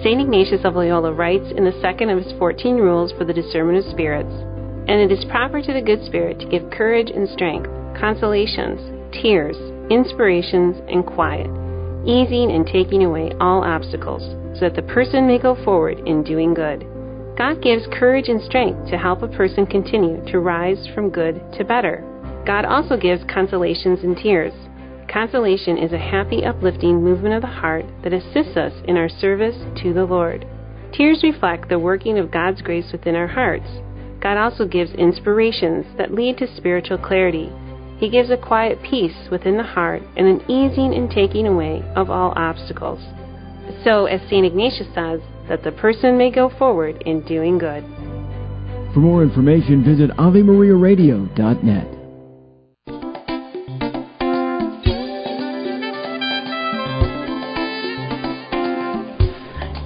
St. 0.04 0.20
Ignatius 0.20 0.66
of 0.66 0.76
Loyola 0.76 1.14
writes 1.14 1.48
in 1.56 1.64
the 1.64 1.80
second 1.80 2.10
of 2.10 2.22
his 2.22 2.34
14 2.40 2.76
rules 2.76 3.14
for 3.14 3.24
the 3.24 3.32
discernment 3.32 3.78
of 3.78 3.90
spirits 3.90 4.36
And 4.92 5.00
it 5.00 5.14
is 5.14 5.24
proper 5.32 5.62
to 5.62 5.74
the 5.74 5.80
good 5.80 6.04
spirit 6.04 6.42
to 6.42 6.52
give 6.52 6.70
courage 6.72 7.10
and 7.10 7.24
strength, 7.30 7.70
consolations, 7.98 8.84
tears, 9.16 9.56
inspirations, 9.90 10.76
and 10.92 11.08
quiet, 11.08 11.48
easing 12.04 12.52
and 12.52 12.68
taking 12.68 13.06
away 13.06 13.32
all 13.40 13.64
obstacles, 13.64 14.28
so 14.60 14.68
that 14.68 14.76
the 14.76 14.92
person 14.92 15.26
may 15.26 15.40
go 15.40 15.56
forward 15.64 16.00
in 16.06 16.22
doing 16.22 16.54
good. 16.54 16.84
God 17.38 17.64
gives 17.64 17.88
courage 17.94 18.28
and 18.28 18.44
strength 18.44 18.90
to 18.90 18.98
help 18.98 19.24
a 19.24 19.30
person 19.30 19.66
continue 19.66 20.20
to 20.34 20.40
rise 20.40 20.86
from 20.94 21.12
good 21.12 21.40
to 21.54 21.64
better. 21.64 22.04
God 22.48 22.64
also 22.64 22.96
gives 22.96 23.26
consolations 23.26 24.00
and 24.04 24.16
tears. 24.16 24.54
Consolation 25.12 25.78
is 25.78 25.92
a 25.92 25.98
happy, 25.98 26.46
uplifting 26.46 27.04
movement 27.04 27.36
of 27.36 27.42
the 27.42 27.48
heart 27.48 27.86
that 28.04 28.14
assists 28.14 28.56
us 28.56 28.72
in 28.86 28.96
our 28.96 29.10
service 29.10 29.58
to 29.84 29.94
the 29.94 30.06
Lord. 30.06 30.48
Tears 30.94 31.24
reflect 31.24 31.68
the 31.68 31.78
working 31.78 32.18
of 32.18 32.32
God's 32.32 32.62
grace 32.62 32.90
within 32.94 33.16
our 33.16 33.28
hearts. 33.28 33.68
God 34.22 34.38
also 34.38 34.66
gives 34.66 34.92
inspirations 34.94 35.86
that 35.98 36.14
lead 36.14 36.38
to 36.38 36.56
spiritual 36.56 36.98
clarity. 36.98 37.52
He 37.98 38.10
gives 38.10 38.30
a 38.30 38.38
quiet 38.38 38.82
peace 38.82 39.28
within 39.30 39.58
the 39.58 39.64
heart 39.64 40.02
and 40.16 40.26
an 40.26 40.50
easing 40.50 40.94
and 40.94 41.12
taking 41.12 41.48
away 41.48 41.84
of 41.98 42.10
all 42.10 42.32
obstacles. 42.38 43.02
So, 43.84 44.06
as 44.06 44.22
St. 44.30 44.46
Ignatius 44.46 44.88
says, 44.96 45.20
that 45.50 45.66
the 45.66 45.74
person 45.74 46.18
may 46.18 46.32
go 46.32 46.50
forward 46.58 47.04
in 47.06 47.26
doing 47.26 47.58
good. 47.58 47.84
For 48.94 49.02
more 49.02 49.22
information, 49.22 49.84
visit 49.84 50.12
AveMariaRadio.net. 50.12 51.97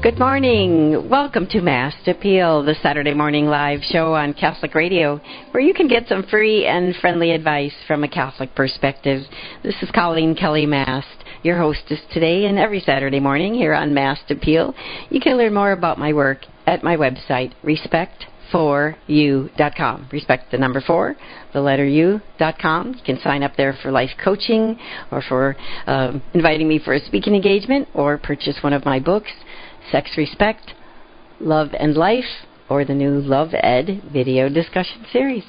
Good 0.02 0.18
morning. 0.18 1.10
Welcome 1.10 1.45
to 1.52 1.62
Mast 1.62 2.08
Appeal, 2.08 2.64
the 2.64 2.74
Saturday 2.82 3.14
morning 3.14 3.45
live 3.45 3.82
show 3.84 4.16
on 4.16 4.34
Catholic 4.34 4.74
Radio, 4.74 5.22
where 5.52 5.62
you 5.62 5.76
can 5.76 5.88
get 5.88 6.08
some 6.08 6.24
free 6.24 6.66
and 6.66 6.95
friendly 6.95 7.30
advice 7.30 7.76
from 7.86 8.04
a 8.04 8.08
Catholic 8.08 8.56
perspective. 8.56 9.22
This 9.62 9.76
is 9.80 9.91
Coleen 9.91 10.36
Kelly 10.36 10.66
Mast, 10.66 11.24
your 11.43 11.60
hostess 11.60 11.99
today 12.12 12.45
and 12.45 12.58
every 12.58 12.80
Saturday 12.80 13.20
morning 13.20 13.54
here 13.54 13.76
on 13.76 13.93
Mast 13.93 14.32
Appeal. 14.32 14.74
You 15.12 15.22
can 15.22 15.38
learn 15.38 15.54
more 15.54 15.72
about 15.72 15.99
my 15.99 16.14
work 16.14 16.39
at 16.66 16.82
my 16.82 16.97
website, 16.97 17.54
Respect 17.62 18.26
u.com. 18.54 20.10
Respect 20.12 20.52
the 20.52 20.58
number 20.58 20.82
four, 20.82 21.16
the 21.54 21.62
letter 21.62 21.86
u.com. 21.86 22.93
You 22.97 23.04
can 23.06 23.20
sign 23.22 23.43
up 23.43 23.54
there 23.56 23.78
for 23.82 23.91
life 23.91 24.12
coaching 24.24 24.78
or 25.12 25.22
for 25.22 25.56
um, 25.88 26.22
inviting 26.34 26.68
me 26.68 26.80
for 26.84 26.93
a 26.93 26.99
speaking 27.06 27.36
engagement 27.36 27.88
or 27.93 28.18
purchase 28.18 28.58
one 28.62 28.74
of 28.74 28.86
my 28.86 28.99
books, 28.99 29.32
Sex 29.91 30.11
Respect, 30.17 30.73
Love 31.39 31.69
and 31.77 31.95
Life, 31.95 32.45
or 32.69 32.85
the 32.85 32.93
new 32.93 33.19
Love 33.19 33.49
Ed 33.53 34.01
video 34.11 34.47
discussion 34.47 35.05
series. 35.11 35.43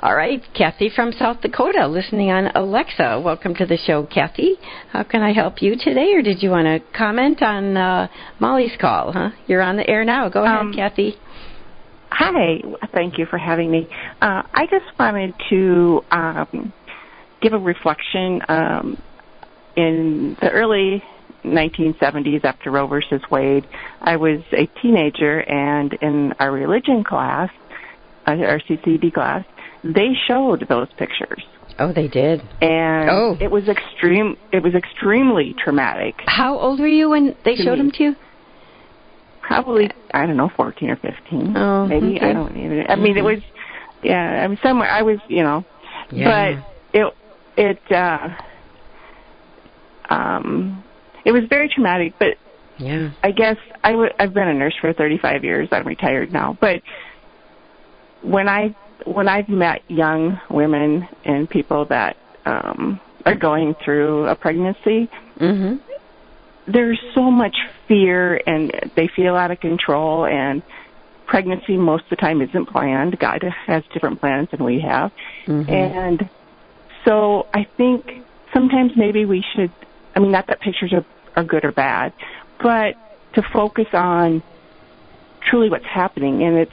All 0.00 0.14
right, 0.14 0.42
Kathy 0.54 0.90
from 0.94 1.12
South 1.12 1.40
Dakota, 1.40 1.86
listening 1.86 2.30
on 2.30 2.48
Alexa. 2.54 3.20
Welcome 3.24 3.54
to 3.56 3.66
the 3.66 3.78
show, 3.78 4.06
Kathy. 4.06 4.56
How 4.92 5.02
can 5.02 5.22
I 5.22 5.32
help 5.32 5.62
you 5.62 5.76
today, 5.78 6.12
or 6.14 6.22
did 6.22 6.42
you 6.42 6.50
want 6.50 6.66
to 6.66 6.80
comment 6.96 7.42
on 7.42 7.76
uh, 7.76 8.08
Molly's 8.38 8.76
call? 8.80 9.12
Huh? 9.12 9.30
You're 9.46 9.62
on 9.62 9.76
the 9.76 9.88
air 9.88 10.04
now. 10.04 10.28
Go 10.28 10.44
ahead, 10.44 10.58
Um, 10.58 10.72
Kathy. 10.74 11.14
Hi, 12.10 12.60
thank 12.92 13.18
you 13.18 13.26
for 13.26 13.38
having 13.38 13.70
me. 13.70 13.88
Uh, 14.20 14.42
I 14.52 14.66
just 14.70 14.86
wanted 14.98 15.32
to 15.50 16.02
um, 16.10 16.72
give 17.40 17.52
a 17.52 17.58
reflection. 17.58 18.42
Um, 18.48 19.02
in 19.76 20.36
the 20.40 20.50
early 20.50 21.02
1970s, 21.44 22.44
after 22.44 22.70
Roe 22.70 22.86
versus 22.86 23.22
Wade, 23.30 23.66
I 24.00 24.16
was 24.16 24.40
a 24.52 24.66
teenager, 24.82 25.40
and 25.40 25.92
in 25.94 26.32
our 26.38 26.52
religion 26.52 27.02
class, 27.04 27.50
uh, 28.26 28.32
our 28.32 28.60
CCD 28.60 29.12
class, 29.12 29.44
they 29.82 30.10
showed 30.28 30.66
those 30.68 30.88
pictures, 30.98 31.42
Oh, 31.78 31.92
they 31.92 32.08
did. 32.08 32.42
and 32.60 33.08
Oh. 33.10 33.36
it 33.40 33.50
was 33.50 33.68
extreme. 33.68 34.36
It 34.52 34.62
was 34.62 34.74
extremely 34.74 35.54
traumatic. 35.54 36.16
How 36.26 36.58
old 36.58 36.78
were 36.80 36.86
you 36.86 37.08
when 37.10 37.34
they 37.44 37.56
showed 37.56 37.72
me. 37.72 37.76
them 37.78 37.90
to 37.92 38.02
you? 38.04 38.16
Probably 39.40 39.90
I 40.12 40.26
don't 40.26 40.36
know, 40.36 40.50
14 40.54 40.90
or 40.90 40.96
15, 40.96 41.56
Oh, 41.56 41.86
maybe. 41.86 42.16
okay. 42.16 42.28
I 42.30 42.32
don't 42.34 42.56
even. 42.56 42.84
I 42.88 42.96
mean, 42.96 43.16
it 43.16 43.20
Mhm. 43.20 43.24
was. 43.24 43.38
Yeah, 44.02 44.42
I 44.44 44.46
mean, 44.46 44.58
somewhere 44.62 44.88
I 44.90 45.02
was, 45.02 45.18
you 45.28 45.42
know, 45.42 45.64
Yeah. 46.10 46.56
but 46.92 46.98
it 46.98 47.14
it 47.56 47.92
uh 47.92 48.28
um 50.08 50.82
it 51.24 51.32
was 51.32 51.44
very 51.48 51.68
traumatic 51.68 52.14
but 52.18 52.36
yeah. 52.78 53.10
i 53.22 53.30
guess 53.30 53.56
i 53.84 53.90
w- 53.92 54.10
i've 54.18 54.32
been 54.34 54.48
a 54.48 54.54
nurse 54.54 54.74
for 54.80 54.92
35 54.92 55.44
years 55.44 55.68
i'm 55.72 55.86
retired 55.86 56.32
now 56.32 56.56
but 56.60 56.80
when 58.22 58.48
i 58.48 58.74
when 59.04 59.28
i've 59.28 59.48
met 59.48 59.82
young 59.88 60.40
women 60.50 61.06
and 61.24 61.48
people 61.48 61.84
that 61.86 62.16
um 62.46 63.00
are 63.26 63.34
going 63.34 63.74
through 63.84 64.26
a 64.26 64.34
pregnancy 64.34 65.08
Mhm. 65.38 65.80
there's 66.66 67.00
so 67.14 67.30
much 67.30 67.56
fear 67.88 68.40
and 68.46 68.72
they 68.94 69.08
feel 69.08 69.36
out 69.36 69.50
of 69.50 69.60
control 69.60 70.26
and 70.26 70.62
pregnancy 71.26 71.76
most 71.76 72.04
of 72.04 72.10
the 72.10 72.16
time 72.16 72.40
isn't 72.42 72.66
planned 72.66 73.18
god 73.18 73.42
has 73.66 73.82
different 73.92 74.20
plans 74.20 74.48
than 74.50 74.64
we 74.64 74.80
have 74.80 75.12
Mhm. 75.46 75.70
and 75.70 76.28
so 77.06 77.46
I 77.54 77.64
think 77.78 78.04
sometimes 78.52 78.92
maybe 78.94 79.24
we 79.24 79.42
should, 79.54 79.70
I 80.14 80.20
mean, 80.20 80.32
not 80.32 80.46
that 80.48 80.60
pictures 80.60 80.92
are, 80.92 81.04
are 81.36 81.44
good 81.44 81.64
or 81.64 81.72
bad, 81.72 82.12
but 82.58 82.96
to 83.34 83.42
focus 83.52 83.86
on 83.92 84.42
truly 85.48 85.70
what's 85.70 85.86
happening. 85.86 86.42
And 86.42 86.56
it's, 86.58 86.72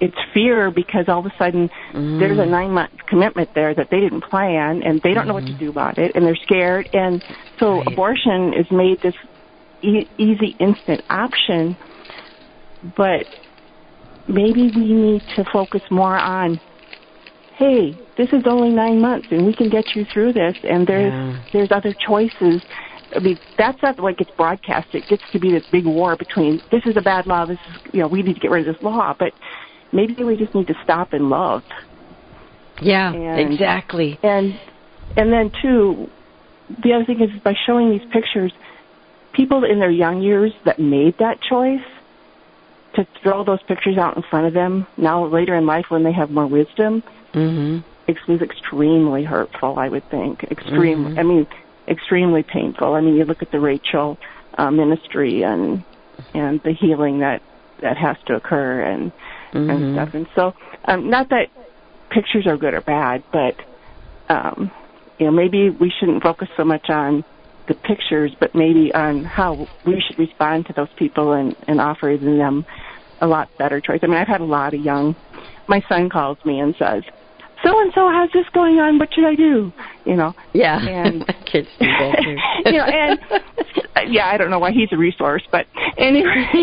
it's 0.00 0.16
fear 0.32 0.70
because 0.70 1.04
all 1.08 1.20
of 1.20 1.26
a 1.26 1.32
sudden 1.38 1.68
Mm. 1.92 2.18
there's 2.20 2.38
a 2.38 2.46
nine 2.46 2.70
month 2.72 2.92
commitment 3.08 3.50
there 3.54 3.74
that 3.74 3.88
they 3.90 4.00
didn't 4.00 4.22
plan 4.24 4.82
and 4.82 5.00
they 5.02 5.14
don't 5.14 5.26
know 5.26 5.34
what 5.34 5.46
to 5.46 5.54
do 5.54 5.70
about 5.70 5.98
it 5.98 6.12
and 6.14 6.24
they're 6.24 6.36
scared. 6.44 6.88
And 6.92 7.22
so 7.58 7.66
Mm-hmm. 7.66 7.78
Right. 7.78 7.86
abortion 7.92 8.54
is 8.54 8.66
made 8.70 9.00
this 9.02 9.14
e- 9.82 10.08
easy, 10.18 10.56
instant 10.58 11.02
option, 11.10 11.76
but 12.96 13.26
maybe 14.26 14.68
we 14.68 14.92
need 14.92 15.22
to 15.36 15.44
focus 15.52 15.82
more 15.90 16.16
on 16.16 16.60
hey, 17.58 17.98
this 18.16 18.28
is 18.32 18.44
only 18.46 18.70
nine 18.70 19.00
months 19.00 19.26
and 19.32 19.44
we 19.44 19.52
can 19.52 19.68
get 19.68 19.94
you 19.96 20.04
through 20.12 20.32
this 20.32 20.56
and 20.62 20.86
there's 20.86 21.12
Yeah. 21.12 21.36
there's 21.52 21.72
other 21.72 21.92
choices. 21.92 22.62
I 23.14 23.18
mean, 23.18 23.38
that's 23.56 23.82
not 23.82 23.98
what 24.00 24.16
gets 24.16 24.30
broadcast. 24.30 24.94
It 24.94 25.08
gets 25.08 25.24
to 25.32 25.38
be 25.40 25.50
this 25.50 25.64
big 25.72 25.84
war 25.84 26.14
between 26.16 26.62
this 26.70 26.86
is 26.86 26.96
a 26.96 27.02
bad 27.02 27.26
law, 27.26 27.44
this 27.46 27.58
is 27.68 27.92
you 27.94 28.00
know, 28.00 28.06
we 28.06 28.22
need 28.22 28.34
to 28.34 28.40
get 28.40 28.52
rid 28.52 28.66
of 28.66 28.74
this 28.74 28.82
law, 28.82 29.14
but 29.18 29.32
maybe 29.92 30.22
we 30.22 30.36
just 30.36 30.54
need 30.54 30.68
to 30.68 30.76
stop 30.84 31.12
and 31.12 31.28
love. 31.30 31.64
Yeah, 32.80 33.12
And- 33.12 33.52
exactly. 33.52 34.18
And 34.22 34.54
and 35.16 35.32
then 35.32 35.50
too, 35.60 36.08
the 36.84 36.92
other 36.92 37.04
thing 37.04 37.20
is 37.20 37.30
by 37.42 37.54
showing 37.66 37.90
these 37.90 38.06
pictures, 38.12 38.52
people 39.32 39.64
in 39.64 39.80
their 39.80 39.90
young 39.90 40.20
years 40.22 40.52
that 40.64 40.78
made 40.78 41.18
that 41.18 41.40
choice 41.40 41.82
to 42.94 43.04
throw 43.22 43.42
those 43.42 43.62
pictures 43.64 43.98
out 43.98 44.16
in 44.16 44.22
front 44.22 44.46
of 44.46 44.54
them 44.54 44.86
now 44.96 45.24
later 45.26 45.54
in 45.56 45.66
life 45.66 45.86
when 45.88 46.04
they 46.04 46.12
have 46.12 46.30
more 46.30 46.46
wisdom, 46.46 47.02
Mhm. 47.34 47.84
it 48.06 48.16
was 48.26 48.40
extremely 48.40 49.22
hurtful. 49.22 49.78
I 49.78 49.88
would 49.88 50.08
think 50.10 50.44
extreme. 50.44 51.14
Mhm. 51.14 51.18
I 51.18 51.22
mean, 51.22 51.46
extremely 51.88 52.42
painful. 52.42 52.94
I 52.94 53.00
mean, 53.00 53.16
you 53.16 53.24
look 53.24 53.42
at 53.42 53.50
the 53.50 53.60
Rachel 53.60 54.18
uh, 54.56 54.70
ministry 54.70 55.42
and 55.42 55.82
and 56.34 56.60
the 56.62 56.72
healing 56.72 57.20
that 57.20 57.42
that 57.80 57.96
has 57.96 58.16
to 58.26 58.34
occur 58.34 58.80
and 58.80 59.12
Mhm. 59.52 59.70
and 59.70 59.94
stuff. 59.94 60.14
And 60.14 60.26
so, 60.34 60.54
um, 60.86 61.08
not 61.08 61.28
that 61.28 61.48
pictures 62.10 62.46
are 62.46 62.56
good 62.56 62.74
or 62.74 62.80
bad, 62.80 63.22
but 63.32 63.54
um, 64.30 64.70
you 65.18 65.26
know, 65.26 65.32
maybe 65.32 65.70
we 65.70 65.90
shouldn't 65.90 66.22
focus 66.22 66.48
so 66.56 66.64
much 66.64 66.90
on 66.90 67.24
the 67.66 67.74
pictures, 67.74 68.32
but 68.40 68.54
maybe 68.54 68.92
on 68.94 69.24
how 69.24 69.68
we 69.84 70.00
should 70.00 70.18
respond 70.18 70.66
to 70.66 70.72
those 70.72 70.88
people 70.96 71.32
and 71.32 71.54
and 71.66 71.80
offering 71.80 72.38
them 72.38 72.64
a 73.20 73.26
lot 73.26 73.48
better 73.58 73.80
choice. 73.80 74.00
I 74.02 74.06
mean, 74.06 74.16
I've 74.16 74.28
had 74.28 74.40
a 74.40 74.44
lot 74.44 74.74
of 74.74 74.80
young. 74.80 75.14
My 75.66 75.82
son 75.88 76.08
calls 76.08 76.38
me 76.44 76.60
and 76.60 76.74
says, 76.76 77.02
"So 77.62 77.80
and 77.80 77.92
so, 77.94 78.08
how's 78.08 78.30
this 78.32 78.46
going 78.52 78.78
on? 78.78 78.98
What 78.98 79.12
should 79.12 79.24
I 79.24 79.34
do?" 79.34 79.72
You 80.04 80.16
know. 80.16 80.34
Yeah. 80.52 80.78
And 80.78 81.20
My 81.28 81.34
kids 81.44 81.68
do 81.78 81.86
that 81.86 82.18
too. 82.22 82.36
you 82.70 82.78
know, 82.78 82.84
and 82.84 84.12
yeah, 84.12 84.26
I 84.26 84.36
don't 84.36 84.50
know 84.50 84.58
why 84.58 84.72
he's 84.72 84.92
a 84.92 84.96
resource, 84.96 85.42
but 85.50 85.66
anyway, 85.96 86.46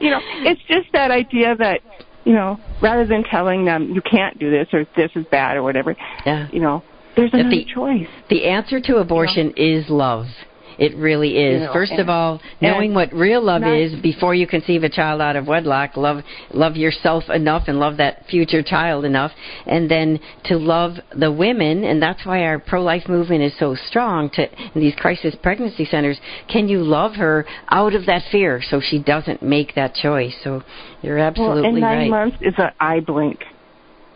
you 0.00 0.10
know, 0.10 0.20
it's 0.44 0.62
just 0.68 0.92
that 0.92 1.10
idea 1.10 1.56
that 1.56 1.80
you 2.24 2.34
know, 2.34 2.58
rather 2.82 3.06
than 3.06 3.24
telling 3.24 3.64
them 3.64 3.90
you 3.94 4.02
can't 4.02 4.38
do 4.38 4.50
this 4.50 4.68
or 4.72 4.84
this 4.96 5.10
is 5.16 5.24
bad 5.30 5.56
or 5.56 5.62
whatever, 5.62 5.96
yeah. 6.26 6.48
you 6.52 6.60
know, 6.60 6.82
there's 7.16 7.32
another 7.32 7.48
the- 7.48 7.64
choice. 7.64 8.06
The 8.28 8.44
answer 8.44 8.80
to 8.80 8.96
abortion 8.96 9.52
is 9.56 9.88
love. 9.88 10.26
It 10.78 10.96
really 10.96 11.36
is. 11.36 11.60
You 11.60 11.66
know, 11.66 11.72
First 11.72 11.92
of 11.92 12.08
all, 12.08 12.40
knowing 12.60 12.94
what 12.94 13.12
real 13.12 13.42
love 13.42 13.62
not- 13.62 13.76
is 13.76 13.94
before 13.96 14.34
you 14.34 14.46
conceive 14.46 14.84
a 14.84 14.88
child 14.88 15.20
out 15.20 15.34
of 15.34 15.48
wedlock, 15.48 15.96
love 15.96 16.22
love 16.52 16.76
yourself 16.76 17.28
enough 17.28 17.64
and 17.66 17.80
love 17.80 17.96
that 17.96 18.26
future 18.26 18.62
child 18.62 19.04
enough, 19.04 19.32
and 19.66 19.90
then 19.90 20.20
to 20.44 20.56
love 20.56 21.00
the 21.16 21.32
women, 21.32 21.82
and 21.82 22.00
that's 22.00 22.24
why 22.24 22.44
our 22.44 22.60
pro-life 22.60 23.08
movement 23.08 23.42
is 23.42 23.52
so 23.58 23.74
strong. 23.74 24.30
To 24.30 24.48
in 24.74 24.80
these 24.80 24.94
crisis 24.94 25.34
pregnancy 25.42 25.84
centers, 25.84 26.20
can 26.46 26.68
you 26.68 26.82
love 26.82 27.14
her 27.16 27.44
out 27.70 27.94
of 27.94 28.06
that 28.06 28.22
fear 28.30 28.62
so 28.62 28.80
she 28.80 29.00
doesn't 29.00 29.42
make 29.42 29.74
that 29.74 29.94
choice? 29.94 30.36
So 30.44 30.62
you're 31.02 31.18
absolutely 31.18 31.62
well, 31.62 31.70
and 31.70 31.80
nine 31.80 31.98
right. 31.98 32.10
months 32.10 32.36
is 32.40 32.54
an 32.58 32.70
eye 32.78 33.00
blink. 33.00 33.44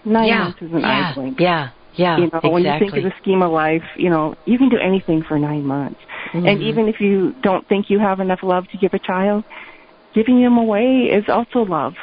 Nine 0.04 0.28
yeah, 0.28 0.38
months 0.44 0.62
is 0.62 0.72
an 0.72 0.80
yeah, 0.80 1.10
eye 1.10 1.12
blink. 1.14 1.40
yeah, 1.40 1.70
yeah. 1.94 2.18
you 2.18 2.30
know, 2.32 2.40
when 2.50 2.64
you 2.64 2.72
think 2.78 2.96
of 2.96 3.02
the 3.02 3.12
scheme 3.20 3.42
of 3.42 3.50
life, 3.50 3.82
you 3.96 4.10
know, 4.10 4.34
you 4.46 4.58
can 4.58 4.68
do 4.68 4.78
anything 4.78 5.22
for 5.22 5.38
nine 5.38 5.64
months. 5.64 6.00
And 6.32 6.46
Mhm. 6.46 6.62
even 6.62 6.88
if 6.88 7.00
you 7.00 7.34
don't 7.42 7.66
think 7.68 7.90
you 7.90 7.98
have 7.98 8.20
enough 8.20 8.42
love 8.42 8.68
to 8.68 8.78
give 8.78 8.94
a 8.94 8.98
child, 8.98 9.44
giving 10.14 10.42
them 10.42 10.58
away 10.58 11.10
is 11.10 11.28
also 11.28 11.64
love. 11.64 11.94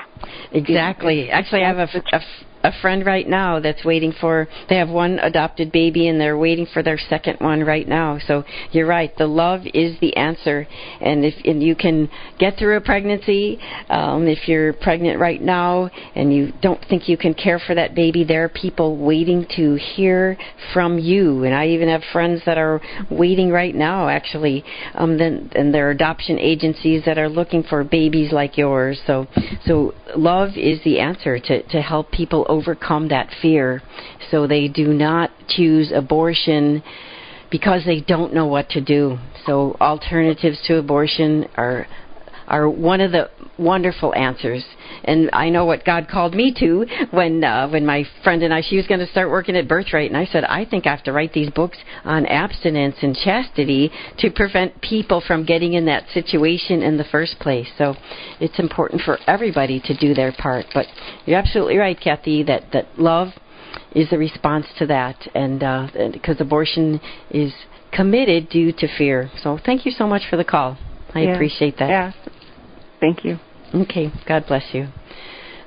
Exactly. 0.51 1.29
Actually, 1.29 1.63
I 1.63 1.67
have 1.67 1.77
a, 1.77 2.03
a 2.13 2.21
a 2.63 2.71
friend 2.81 3.05
right 3.05 3.27
now 3.27 3.59
that's 3.59 3.85
waiting 3.85 4.13
for. 4.19 4.47
They 4.67 4.75
have 4.77 4.89
one 4.89 5.19
adopted 5.19 5.71
baby, 5.71 6.07
and 6.07 6.19
they're 6.19 6.37
waiting 6.37 6.67
for 6.73 6.83
their 6.83 6.97
second 6.97 7.39
one 7.39 7.61
right 7.63 7.87
now. 7.87 8.19
So 8.27 8.43
you're 8.71 8.87
right. 8.87 9.15
The 9.17 9.27
love 9.27 9.61
is 9.73 9.97
the 9.99 10.15
answer, 10.17 10.67
and 11.01 11.23
if 11.23 11.35
and 11.45 11.63
you 11.63 11.75
can 11.75 12.09
get 12.37 12.57
through 12.57 12.77
a 12.77 12.81
pregnancy, 12.81 13.59
um, 13.89 14.27
if 14.27 14.47
you're 14.47 14.73
pregnant 14.73 15.19
right 15.19 15.41
now 15.41 15.89
and 16.15 16.33
you 16.33 16.51
don't 16.61 16.83
think 16.89 17.07
you 17.07 17.17
can 17.17 17.33
care 17.33 17.59
for 17.59 17.75
that 17.75 17.95
baby, 17.95 18.23
there 18.23 18.43
are 18.43 18.49
people 18.49 18.97
waiting 18.97 19.45
to 19.55 19.75
hear 19.75 20.37
from 20.73 20.99
you. 20.99 21.45
And 21.45 21.55
I 21.55 21.67
even 21.67 21.87
have 21.87 22.03
friends 22.11 22.41
that 22.45 22.57
are 22.57 22.81
waiting 23.09 23.51
right 23.51 23.73
now, 23.73 24.09
actually, 24.09 24.63
um, 24.95 25.17
then 25.17 25.49
and 25.55 25.73
there 25.73 25.87
are 25.87 25.91
adoption 25.91 26.37
agencies 26.39 27.03
that 27.05 27.17
are 27.17 27.29
looking 27.29 27.63
for 27.63 27.83
babies 27.83 28.31
like 28.33 28.57
yours. 28.57 28.99
So, 29.07 29.27
so 29.65 29.93
love 30.15 30.49
is 30.55 30.83
the 30.83 30.99
answer 30.99 31.39
to 31.39 31.63
to 31.63 31.81
help 31.81 32.11
people 32.11 32.45
overcome 32.49 33.07
that 33.09 33.29
fear, 33.41 33.81
so 34.31 34.47
they 34.47 34.67
do 34.67 34.93
not 34.93 35.31
choose 35.47 35.91
abortion 35.93 36.83
because 37.51 37.83
they 37.85 37.99
don't 38.01 38.33
know 38.33 38.45
what 38.45 38.69
to 38.69 38.81
do. 38.81 39.17
So 39.45 39.75
alternatives 39.81 40.61
to 40.67 40.77
abortion 40.77 41.47
are 41.55 41.87
are 42.49 42.69
one 42.69 43.01
of 43.01 43.11
the 43.11 43.29
wonderful 43.57 44.13
answers. 44.15 44.65
And 45.03 45.29
I 45.33 45.49
know 45.49 45.65
what 45.65 45.85
God 45.85 46.07
called 46.09 46.33
me 46.33 46.53
to 46.59 46.85
when 47.11 47.43
uh, 47.43 47.69
when 47.69 47.85
my 47.85 48.03
friend 48.23 48.43
and 48.43 48.53
I 48.53 48.61
she 48.61 48.75
was 48.75 48.87
going 48.87 48.99
to 48.99 49.07
start 49.07 49.29
working 49.29 49.55
at 49.55 49.67
Birthright, 49.67 50.09
and 50.09 50.17
I 50.17 50.25
said 50.25 50.43
I 50.43 50.65
think 50.65 50.87
I 50.87 50.91
have 50.91 51.03
to 51.03 51.13
write 51.13 51.33
these 51.33 51.49
books 51.49 51.77
on 52.03 52.25
abstinence 52.25 52.95
and 53.01 53.15
chastity 53.15 53.91
to 54.17 54.29
prevent 54.31 54.81
people 54.81 55.21
from 55.25 55.45
getting 55.45 55.73
in 55.73 55.85
that 55.85 56.09
situation 56.13 56.81
in 56.81 56.97
the 56.97 57.05
first 57.05 57.39
place. 57.39 57.67
So 57.77 57.95
it's 58.39 58.59
important 58.59 59.01
for 59.01 59.19
everybody 59.27 59.79
to 59.85 59.97
do 59.97 60.13
their 60.13 60.33
part. 60.33 60.65
But 60.73 60.87
you're 61.25 61.39
absolutely 61.39 61.77
right, 61.77 61.99
Kathy, 61.99 62.43
that 62.43 62.71
that 62.73 62.87
love 62.97 63.29
is 63.93 64.09
the 64.09 64.17
response 64.17 64.65
to 64.79 64.87
that, 64.87 65.15
and 65.33 65.59
because 66.13 66.41
uh, 66.41 66.43
abortion 66.43 66.99
is 67.31 67.53
committed 67.91 68.49
due 68.49 68.71
to 68.71 68.87
fear. 68.97 69.29
So 69.41 69.59
thank 69.65 69.85
you 69.85 69.91
so 69.91 70.07
much 70.07 70.23
for 70.29 70.37
the 70.37 70.43
call. 70.43 70.77
I 71.13 71.21
yeah. 71.21 71.33
appreciate 71.33 71.77
that. 71.79 71.89
Yeah. 71.89 72.11
Thank 72.99 73.23
you. 73.23 73.39
Okay. 73.73 74.11
God 74.27 74.45
bless 74.47 74.73
you. 74.73 74.87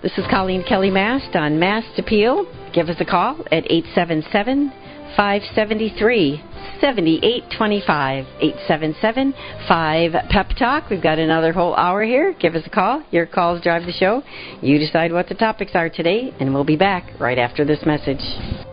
This 0.03 0.13
is 0.19 0.25
Coleen 0.25 0.67
Kelly 0.67 0.91
Mast 0.91 1.37
on 1.37 1.61
Mast 1.61 1.97
Appeal. 1.99 2.45
Give 2.75 2.89
us 2.89 2.97
a 2.99 3.05
call 3.05 3.45
at 3.53 3.71
877 3.71 4.73
573 5.17 6.43
7825 6.81 8.27
877 8.41 9.35
5 9.69 10.13
Pep 10.29 10.49
Talk. 10.59 10.91
We've 10.91 11.03
got 11.03 11.19
another 11.19 11.53
whole 11.53 11.77
hour 11.77 12.03
here. 12.03 12.35
Give 12.41 12.57
us 12.57 12.67
a 12.67 12.71
call. 12.71 13.05
Your 13.13 13.27
calls 13.27 13.63
drive 13.63 13.87
the 13.87 13.93
show. 13.93 14.23
You 14.61 14.79
decide 14.79 15.13
what 15.13 15.29
the 15.29 15.35
topics 15.35 15.73
are 15.75 15.89
today, 15.89 16.35
and 16.41 16.53
we'll 16.53 16.65
be 16.65 16.77
back 16.77 17.13
right 17.21 17.39
after 17.39 17.65
this 17.65 17.87
message. 17.87 18.72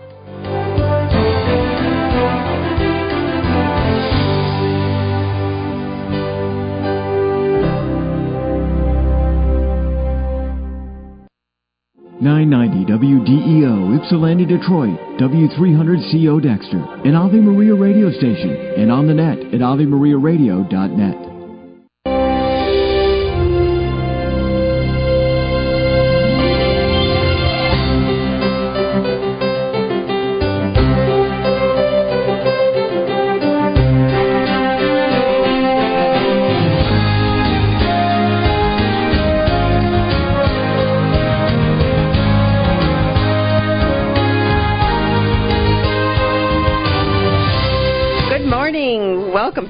990 12.22 12.92
WDEO 12.92 13.98
Ypsilanti 13.98 14.46
Detroit, 14.46 15.00
W300CO 15.20 16.42
Dexter, 16.44 16.84
an 17.08 17.16
Ave 17.16 17.40
Maria 17.40 17.74
radio 17.74 18.12
station, 18.12 18.52
and 18.78 18.92
on 18.92 19.08
the 19.08 19.14
net 19.14 19.40
at 19.54 19.62
AveMariaRadio.net. 19.62 21.39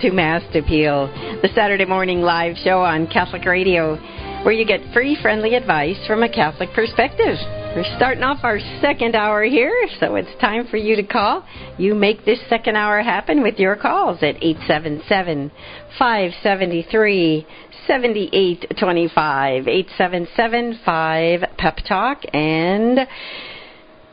to 0.01 0.11
Mast 0.11 0.55
Appeal, 0.55 1.07
the 1.41 1.49
Saturday 1.53 1.83
morning 1.83 2.21
live 2.21 2.55
show 2.63 2.81
on 2.81 3.05
Catholic 3.07 3.43
Radio, 3.43 3.95
where 4.43 4.53
you 4.53 4.65
get 4.65 4.79
free, 4.93 5.17
friendly 5.21 5.55
advice 5.55 5.97
from 6.07 6.23
a 6.23 6.29
Catholic 6.29 6.69
perspective. 6.73 7.35
We're 7.75 7.83
starting 7.97 8.23
off 8.23 8.39
our 8.43 8.59
second 8.79 9.15
hour 9.15 9.43
here, 9.43 9.73
so 9.99 10.15
it's 10.15 10.29
time 10.39 10.67
for 10.67 10.77
you 10.77 10.95
to 10.95 11.03
call. 11.03 11.45
You 11.77 11.95
make 11.95 12.23
this 12.23 12.39
second 12.49 12.77
hour 12.77 13.01
happen 13.01 13.43
with 13.43 13.59
your 13.59 13.75
calls 13.75 14.19
at 14.23 14.41
877 14.41 15.51
573 15.97 17.47
7825. 17.85 19.67
877 19.67 20.79
5 20.85 21.43
Pep 21.57 21.77
Talk. 21.87 22.21
And 22.33 22.99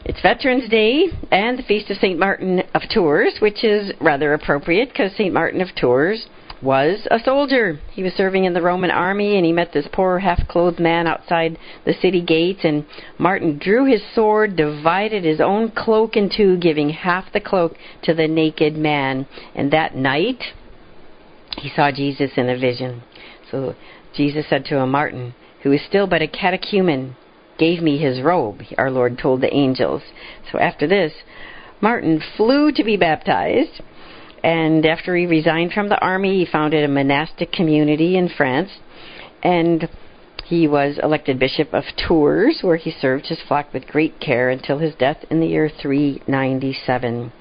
it's 0.09 0.23
Veterans 0.23 0.69
Day 0.69 1.07
and 1.33 1.59
the 1.59 1.65
Feast 1.65 1.91
of 1.91 1.97
St. 1.97 2.17
Martin 2.17 2.63
of 2.75 2.83
Tours, 2.89 3.39
which 3.41 3.65
is 3.65 3.91
rather 4.01 4.35
appropriate 4.35 4.91
because 4.91 5.11
St. 5.17 5.35
Martin 5.35 5.61
of 5.61 5.75
Tours 5.75 6.29
was 6.63 7.09
a 7.11 7.19
soldier. 7.19 7.81
He 7.91 8.05
was 8.05 8.13
serving 8.13 8.45
in 8.45 8.55
the 8.55 8.63
Roman 8.63 8.93
army 8.93 9.37
and 9.37 9.45
he 9.45 9.51
met 9.51 9.73
this 9.73 9.89
poor 9.93 10.21
half 10.21 10.47
clothed 10.47 10.79
man 10.79 11.09
outside 11.09 11.59
the 11.85 11.93
city 11.93 12.23
gates. 12.23 12.61
And 12.63 12.87
Martin 13.19 13.59
drew 13.59 13.85
his 13.85 14.01
sword, 14.15 14.55
divided 14.55 15.25
his 15.25 15.41
own 15.41 15.73
cloak 15.73 16.17
in 16.17 16.31
two, 16.31 16.57
giving 16.57 16.91
half 16.91 17.33
the 17.33 17.41
cloak 17.41 17.75
to 18.05 18.15
the 18.15 18.29
naked 18.29 18.77
man. 18.77 19.27
And 19.57 19.73
that 19.73 19.97
night, 19.97 20.41
he 21.59 21.69
saw 21.69 21.91
Jesus 21.91 22.31
in 22.37 22.49
a 22.49 22.57
vision. 22.57 23.03
So 23.51 23.75
Jesus 24.15 24.47
said 24.49 24.67
to 24.67 24.77
him, 24.77 24.93
Martin, 24.93 25.35
who 25.65 25.73
is 25.73 25.83
still 25.85 26.07
but 26.07 26.23
a 26.23 26.29
catechumen, 26.29 27.17
gave 27.59 27.83
me 27.83 27.99
his 27.99 28.21
robe, 28.21 28.63
our 28.79 28.91
Lord 28.91 29.19
told 29.19 29.41
the 29.41 29.55
angels. 29.55 30.03
So 30.53 30.59
after 30.59 30.87
this, 30.87 31.13
Martin 31.81 32.23
flew 32.37 32.73
to 32.73 32.85
be 32.85 32.97
baptized. 32.97 33.83
And 34.43 34.87
after 34.87 35.17
he 35.17 35.27
resigned 35.27 35.73
from 35.73 35.89
the 35.89 36.01
army, 36.01 36.45
he 36.45 36.51
founded 36.51 36.85
a 36.85 36.89
monastic 36.89 37.53
community 37.53 38.17
in 38.17 38.29
France. 38.29 38.71
And 39.43 39.89
he 40.45 40.69
was 40.69 40.99
elected 41.03 41.39
Bishop 41.41 41.75
of 41.75 41.85
Tours, 42.07 42.61
where 42.63 42.77
he 42.77 42.93
served 42.93 43.27
his 43.27 43.41
flock 43.49 43.73
with 43.73 43.89
great 43.89 44.21
care 44.21 44.49
until 44.49 44.79
his 44.79 44.95
death 44.95 45.19
in 45.31 45.41
the 45.41 45.49
year 45.49 45.69
397. 45.69 47.33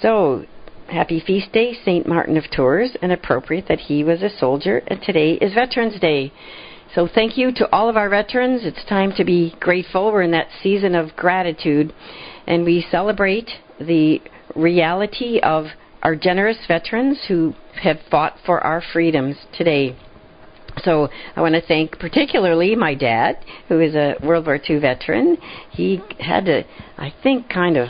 So, 0.00 0.44
happy 0.88 1.22
feast 1.24 1.52
day, 1.52 1.72
St. 1.72 2.06
Martin 2.06 2.36
of 2.36 2.50
Tours, 2.50 2.96
and 3.00 3.12
appropriate 3.12 3.68
that 3.68 3.78
he 3.78 4.02
was 4.02 4.22
a 4.22 4.38
soldier, 4.38 4.82
and 4.88 5.00
today 5.00 5.34
is 5.34 5.54
Veterans 5.54 6.00
Day. 6.00 6.32
So 6.94 7.08
thank 7.12 7.38
you 7.38 7.52
to 7.54 7.70
all 7.72 7.88
of 7.88 7.96
our 7.96 8.10
veterans. 8.10 8.62
It's 8.64 8.84
time 8.86 9.12
to 9.16 9.24
be 9.24 9.54
grateful. 9.58 10.12
We're 10.12 10.22
in 10.22 10.32
that 10.32 10.48
season 10.62 10.94
of 10.94 11.16
gratitude, 11.16 11.94
and 12.46 12.66
we 12.66 12.86
celebrate 12.90 13.48
the 13.80 14.20
reality 14.54 15.40
of 15.42 15.68
our 16.02 16.14
generous 16.14 16.58
veterans 16.68 17.18
who 17.28 17.54
have 17.80 17.96
fought 18.10 18.36
for 18.44 18.60
our 18.60 18.82
freedoms 18.92 19.36
today. 19.56 19.96
So 20.82 21.08
I 21.34 21.40
want 21.40 21.54
to 21.54 21.62
thank 21.62 21.98
particularly 21.98 22.76
my 22.76 22.94
dad, 22.94 23.38
who 23.68 23.80
is 23.80 23.94
a 23.94 24.16
World 24.22 24.44
War 24.44 24.60
II 24.68 24.78
veteran. 24.80 25.38
He 25.70 26.02
had 26.20 26.44
to, 26.44 26.64
I 26.98 27.14
think, 27.22 27.48
kind 27.48 27.78
of 27.78 27.88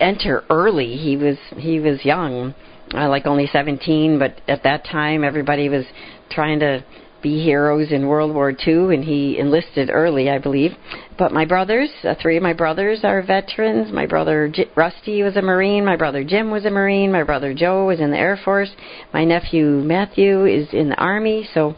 enter 0.00 0.42
early. 0.50 0.96
He 0.96 1.16
was 1.16 1.36
he 1.56 1.78
was 1.78 2.04
young, 2.04 2.52
uh, 2.94 3.08
like 3.08 3.26
only 3.26 3.46
17, 3.46 4.18
but 4.18 4.40
at 4.48 4.64
that 4.64 4.84
time 4.84 5.22
everybody 5.22 5.68
was 5.68 5.84
trying 6.30 6.58
to 6.60 6.84
be 7.22 7.42
heroes 7.42 7.92
in 7.92 8.06
World 8.06 8.34
War 8.34 8.50
II, 8.50 8.94
and 8.94 9.04
he 9.04 9.38
enlisted 9.38 9.90
early, 9.90 10.30
I 10.30 10.38
believe. 10.38 10.72
But 11.20 11.32
my 11.32 11.44
brothers, 11.44 11.90
uh, 12.02 12.14
three 12.14 12.38
of 12.38 12.42
my 12.42 12.54
brothers 12.54 13.04
are 13.04 13.20
veterans. 13.20 13.92
My 13.92 14.06
brother 14.06 14.48
J- 14.48 14.70
Rusty 14.74 15.22
was 15.22 15.36
a 15.36 15.42
Marine. 15.42 15.84
My 15.84 15.94
brother 15.94 16.24
Jim 16.24 16.50
was 16.50 16.64
a 16.64 16.70
Marine. 16.70 17.12
My 17.12 17.24
brother 17.24 17.52
Joe 17.52 17.84
was 17.84 18.00
in 18.00 18.10
the 18.10 18.16
Air 18.16 18.38
Force. 18.42 18.70
My 19.12 19.26
nephew 19.26 19.66
Matthew 19.66 20.46
is 20.46 20.72
in 20.72 20.88
the 20.88 20.96
Army. 20.96 21.46
So 21.52 21.74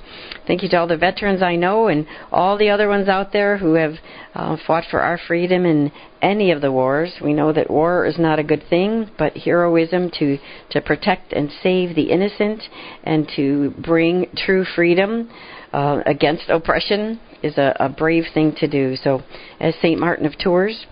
thank 0.47 0.62
you 0.62 0.68
to 0.68 0.76
all 0.76 0.86
the 0.86 0.97
veterans 0.97 1.43
I 1.43 1.57
know 1.57 1.88
and 1.88 2.07
all 2.30 2.57
the 2.57 2.70
other 2.70 2.88
ones 2.88 3.09
out 3.09 3.32
there 3.32 3.59
who 3.59 3.74
have 3.74 3.95
uh, 4.36 4.59
fought 4.64 4.84
for 4.93 5.01
our 5.01 5.18
freedom 5.26 5.66
in 5.66 5.90
any 6.22 6.53
of 6.53 6.61
the 6.61 6.70
wars. 6.70 7.12
We 7.20 7.34
know 7.34 7.53
that 7.53 7.68
war 7.68 8.07
is 8.07 8.20
not 8.20 8.38
a 8.38 8.45
good 8.45 8.62
thing, 8.70 9.11
but 9.18 9.36
heroism 9.36 10.12
to, 10.20 10.38
to 10.70 10.80
protect 10.80 11.32
and 11.32 11.51
save 11.64 11.97
the 11.97 12.12
innocent 12.12 12.62
and 13.03 13.28
to 13.34 13.74
bring 13.76 14.28
true 14.36 14.64
freedom 14.76 15.28
uh, 15.73 16.03
against 16.07 16.49
oppression 16.49 17.20
is 17.43 17.59
a, 17.59 17.75
a 17.81 17.89
brave 17.89 18.25
thing 18.35 18.55
to 18.59 18.68
do. 18.68 18.97
So, 18.97 19.23
as 19.61 19.75
St. 19.77 19.99
Martin 19.99 20.27
of 20.27 20.37
Tours 20.39 20.87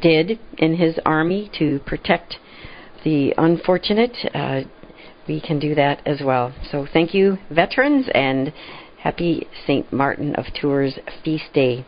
did 0.00 0.38
in 0.58 0.76
his 0.76 0.98
army 1.04 1.50
to 1.58 1.80
protect 1.86 2.36
the 3.04 3.34
unfortunate, 3.36 4.16
uh, 4.34 4.60
we 5.26 5.40
can 5.40 5.58
do 5.58 5.74
that 5.74 6.06
as 6.06 6.20
well. 6.24 6.54
So, 6.70 6.86
thank 6.92 7.14
you, 7.14 7.38
veterans, 7.50 8.06
and 8.14 8.52
happy 9.02 9.46
St. 9.66 9.92
Martin 9.92 10.34
of 10.36 10.46
Tours 10.60 10.98
feast 11.24 11.52
day. 11.52 11.84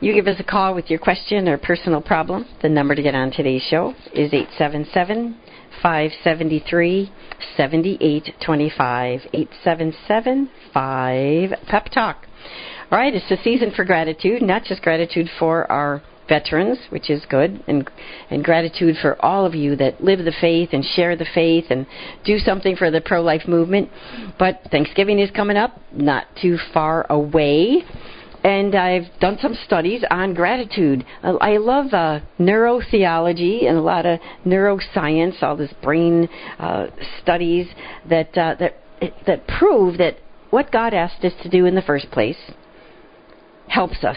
You 0.00 0.12
give 0.14 0.28
us 0.28 0.38
a 0.38 0.44
call 0.44 0.76
with 0.76 0.90
your 0.90 1.00
question 1.00 1.48
or 1.48 1.58
personal 1.58 2.00
problem. 2.00 2.46
The 2.62 2.68
number 2.68 2.94
to 2.94 3.02
get 3.02 3.16
on 3.16 3.32
today's 3.32 3.62
show 3.62 3.94
is 4.14 4.32
877 4.32 5.36
573 5.82 7.12
7825. 7.56 9.20
877 9.32 10.50
5 10.72 11.50
Pep 11.66 11.88
Talk. 11.90 12.26
All 12.90 12.98
right, 12.98 13.14
it's 13.14 13.28
the 13.28 13.36
season 13.44 13.72
for 13.74 13.84
gratitude, 13.84 14.42
not 14.42 14.64
just 14.64 14.82
gratitude 14.82 15.28
for 15.38 15.70
our 15.70 16.02
veterans, 16.28 16.78
which 16.90 17.10
is 17.10 17.24
good, 17.28 17.62
and 17.66 17.88
and 18.30 18.44
gratitude 18.44 18.96
for 19.00 19.20
all 19.24 19.44
of 19.46 19.54
you 19.54 19.76
that 19.76 20.02
live 20.02 20.18
the 20.20 20.34
faith 20.40 20.70
and 20.72 20.84
share 20.84 21.16
the 21.16 21.26
faith 21.34 21.66
and 21.70 21.86
do 22.24 22.38
something 22.38 22.76
for 22.76 22.90
the 22.90 23.00
pro-life 23.00 23.48
movement. 23.48 23.90
But 24.38 24.60
Thanksgiving 24.70 25.18
is 25.18 25.30
coming 25.30 25.56
up, 25.56 25.80
not 25.92 26.26
too 26.40 26.58
far 26.72 27.06
away. 27.10 27.84
And 28.44 28.74
I've 28.74 29.06
done 29.20 29.36
some 29.42 29.56
studies 29.66 30.04
on 30.10 30.32
gratitude. 30.32 31.04
I 31.22 31.56
love 31.56 31.92
uh, 31.92 32.20
neurotheology 32.38 33.66
and 33.66 33.76
a 33.76 33.82
lot 33.82 34.06
of 34.06 34.20
neuroscience, 34.46 35.42
all 35.42 35.56
this 35.56 35.72
brain 35.82 36.28
uh, 36.58 36.86
studies 37.20 37.66
that 38.08 38.36
uh, 38.38 38.54
that 38.58 38.76
that 39.26 39.46
prove 39.48 39.98
that 39.98 40.18
what 40.50 40.70
God 40.70 40.94
asked 40.94 41.24
us 41.24 41.32
to 41.42 41.48
do 41.48 41.66
in 41.66 41.74
the 41.74 41.82
first 41.82 42.10
place 42.10 42.38
helps 43.68 44.04
us. 44.04 44.16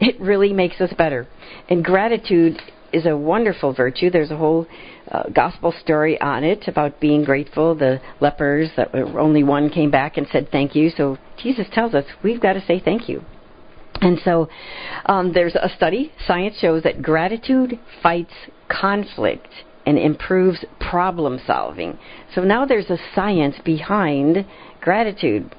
It 0.00 0.18
really 0.20 0.52
makes 0.52 0.80
us 0.80 0.92
better. 0.96 1.28
And 1.68 1.84
gratitude 1.84 2.58
is 2.92 3.06
a 3.06 3.16
wonderful 3.16 3.74
virtue. 3.74 4.10
There's 4.10 4.30
a 4.30 4.36
whole 4.36 4.66
uh, 5.10 5.24
gospel 5.28 5.72
story 5.80 6.20
on 6.20 6.44
it 6.44 6.66
about 6.66 7.00
being 7.00 7.24
grateful. 7.24 7.74
The 7.74 8.00
lepers, 8.20 8.70
that 8.76 8.94
only 8.94 9.44
one 9.44 9.68
came 9.70 9.90
back 9.90 10.16
and 10.16 10.26
said 10.32 10.48
thank 10.50 10.74
you. 10.74 10.90
So 10.96 11.18
Jesus 11.42 11.66
tells 11.72 11.94
us 11.94 12.04
we've 12.24 12.40
got 12.40 12.54
to 12.54 12.64
say 12.66 12.80
thank 12.80 13.08
you. 13.08 13.22
And 14.00 14.18
so 14.24 14.48
um, 15.06 15.32
there's 15.32 15.54
a 15.54 15.70
study. 15.76 16.12
Science 16.26 16.56
shows 16.58 16.82
that 16.84 17.02
gratitude 17.02 17.78
fights 18.02 18.32
conflict 18.68 19.48
and 19.86 19.98
improves 19.98 20.64
problem 20.78 21.40
solving. 21.46 21.98
So 22.34 22.42
now 22.42 22.64
there's 22.64 22.90
a 22.90 22.98
science 23.14 23.56
behind 23.64 24.46
gratitude. 24.80 25.54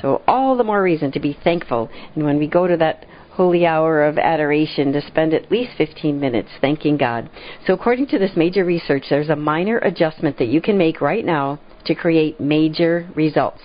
So 0.00 0.22
all 0.26 0.56
the 0.56 0.64
more 0.64 0.82
reason 0.82 1.12
to 1.12 1.20
be 1.20 1.38
thankful. 1.44 1.88
And 2.14 2.24
when 2.24 2.38
we 2.38 2.48
go 2.48 2.66
to 2.66 2.76
that 2.78 3.06
holy 3.34 3.66
hour 3.66 4.04
of 4.04 4.16
adoration 4.16 4.92
to 4.92 5.00
spend 5.06 5.34
at 5.34 5.50
least 5.50 5.72
15 5.76 6.18
minutes 6.18 6.48
thanking 6.60 6.96
God. 6.96 7.28
So, 7.66 7.74
according 7.74 8.06
to 8.08 8.18
this 8.18 8.30
major 8.36 8.64
research, 8.64 9.06
there's 9.10 9.28
a 9.28 9.36
minor 9.36 9.78
adjustment 9.78 10.38
that 10.38 10.48
you 10.48 10.60
can 10.60 10.78
make 10.78 11.00
right 11.00 11.24
now 11.24 11.58
to 11.86 11.94
create 11.94 12.40
major 12.40 13.08
results. 13.14 13.60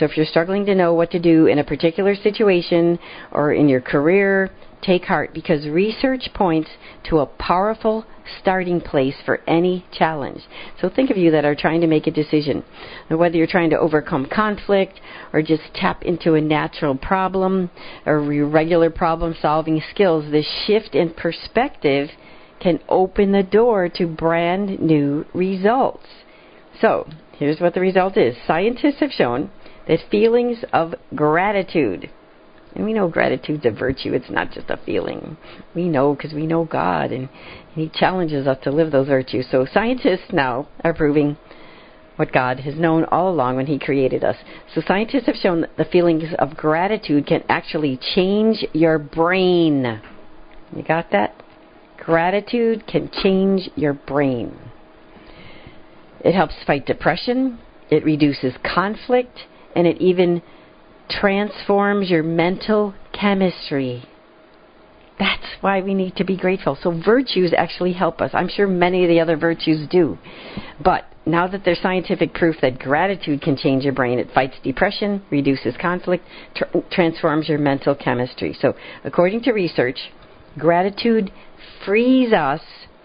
So, 0.00 0.06
if 0.06 0.16
you're 0.16 0.24
struggling 0.24 0.64
to 0.64 0.74
know 0.74 0.94
what 0.94 1.10
to 1.10 1.18
do 1.18 1.44
in 1.46 1.58
a 1.58 1.64
particular 1.64 2.14
situation 2.14 2.98
or 3.32 3.52
in 3.52 3.68
your 3.68 3.82
career, 3.82 4.50
take 4.80 5.04
heart 5.04 5.34
because 5.34 5.68
research 5.68 6.30
points 6.32 6.70
to 7.10 7.18
a 7.18 7.26
powerful 7.26 8.06
starting 8.40 8.80
place 8.80 9.16
for 9.26 9.42
any 9.46 9.84
challenge. 9.92 10.40
So 10.80 10.88
think 10.88 11.10
of 11.10 11.18
you 11.18 11.30
that 11.32 11.44
are 11.44 11.54
trying 11.54 11.82
to 11.82 11.86
make 11.86 12.06
a 12.06 12.10
decision. 12.10 12.64
whether 13.08 13.36
you're 13.36 13.46
trying 13.46 13.68
to 13.70 13.78
overcome 13.78 14.26
conflict 14.32 14.98
or 15.34 15.42
just 15.42 15.64
tap 15.74 16.02
into 16.02 16.32
a 16.32 16.40
natural 16.40 16.96
problem 16.96 17.68
or 18.06 18.22
regular 18.22 18.88
problem 18.88 19.36
solving 19.42 19.82
skills, 19.90 20.30
this 20.30 20.48
shift 20.66 20.94
in 20.94 21.10
perspective 21.10 22.08
can 22.58 22.80
open 22.88 23.32
the 23.32 23.42
door 23.42 23.90
to 23.90 24.06
brand 24.06 24.80
new 24.80 25.26
results. 25.34 26.06
So, 26.80 27.06
here's 27.36 27.60
what 27.60 27.74
the 27.74 27.80
result 27.80 28.16
is. 28.16 28.34
Scientists 28.46 29.00
have 29.00 29.10
shown 29.10 29.50
that 29.90 30.00
feelings 30.10 30.64
of 30.72 30.94
gratitude 31.14 32.10
and 32.74 32.84
we 32.84 32.92
know 32.92 33.08
gratitude's 33.08 33.66
a 33.66 33.70
virtue. 33.70 34.12
It's 34.12 34.30
not 34.30 34.52
just 34.52 34.70
a 34.70 34.78
feeling. 34.86 35.36
We 35.74 35.88
know 35.88 36.14
because 36.14 36.32
we 36.32 36.46
know 36.46 36.64
God, 36.64 37.10
and, 37.10 37.28
and 37.28 37.74
He 37.74 37.90
challenges 37.92 38.46
us 38.46 38.58
to 38.62 38.70
live 38.70 38.92
those 38.92 39.08
virtues. 39.08 39.46
So 39.50 39.66
scientists 39.72 40.32
now 40.32 40.68
are 40.84 40.94
proving 40.94 41.36
what 42.16 42.32
God 42.32 42.60
has 42.60 42.76
known 42.76 43.04
all 43.06 43.30
along 43.30 43.56
when 43.56 43.66
He 43.66 43.78
created 43.78 44.22
us. 44.22 44.36
So 44.74 44.82
scientists 44.86 45.26
have 45.26 45.36
shown 45.36 45.62
that 45.62 45.76
the 45.76 45.84
feelings 45.84 46.24
of 46.38 46.56
gratitude 46.56 47.26
can 47.26 47.42
actually 47.48 47.98
change 48.14 48.64
your 48.72 48.98
brain. 48.98 50.00
You 50.74 50.82
got 50.84 51.10
that? 51.10 51.42
Gratitude 51.98 52.86
can 52.86 53.10
change 53.22 53.68
your 53.74 53.94
brain. 53.94 54.56
It 56.20 56.34
helps 56.34 56.54
fight 56.66 56.86
depression, 56.86 57.58
it 57.90 58.04
reduces 58.04 58.54
conflict, 58.62 59.40
and 59.74 59.86
it 59.86 60.00
even 60.00 60.42
transforms 61.08 62.10
your 62.10 62.22
mental 62.22 62.94
chemistry. 63.12 64.04
That's 65.18 65.46
why 65.60 65.82
we 65.82 65.92
need 65.92 66.16
to 66.16 66.24
be 66.24 66.36
grateful. 66.36 66.78
So, 66.80 66.98
virtues 67.04 67.52
actually 67.56 67.92
help 67.92 68.22
us. 68.22 68.30
I'm 68.32 68.48
sure 68.48 68.66
many 68.66 69.04
of 69.04 69.08
the 69.08 69.20
other 69.20 69.36
virtues 69.36 69.86
do. 69.88 70.16
But 70.82 71.04
now 71.26 71.46
that 71.46 71.62
there's 71.64 71.80
scientific 71.82 72.32
proof 72.32 72.56
that 72.62 72.78
gratitude 72.78 73.42
can 73.42 73.56
change 73.56 73.84
your 73.84 73.92
brain, 73.92 74.18
it 74.18 74.28
fights 74.34 74.56
depression, 74.62 75.22
reduces 75.30 75.74
conflict, 75.76 76.24
tr- 76.54 76.78
transforms 76.90 77.48
your 77.50 77.58
mental 77.58 77.94
chemistry. 77.94 78.56
So, 78.58 78.74
according 79.04 79.42
to 79.42 79.52
research, 79.52 79.98
gratitude 80.58 81.30
frees 81.84 82.32
us 82.32 82.62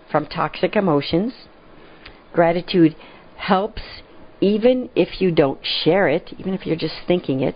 from 0.09 0.26
toxic 0.26 0.78
emotions. 0.78 1.34
Gratitude 2.32 2.95
helps 3.36 3.82
even 4.41 4.89
if 4.95 5.21
you 5.21 5.31
don't 5.31 5.59
share 5.83 6.07
it, 6.07 6.33
even 6.38 6.53
if 6.53 6.65
you're 6.65 6.75
just 6.75 6.95
thinking 7.07 7.41
it. 7.41 7.55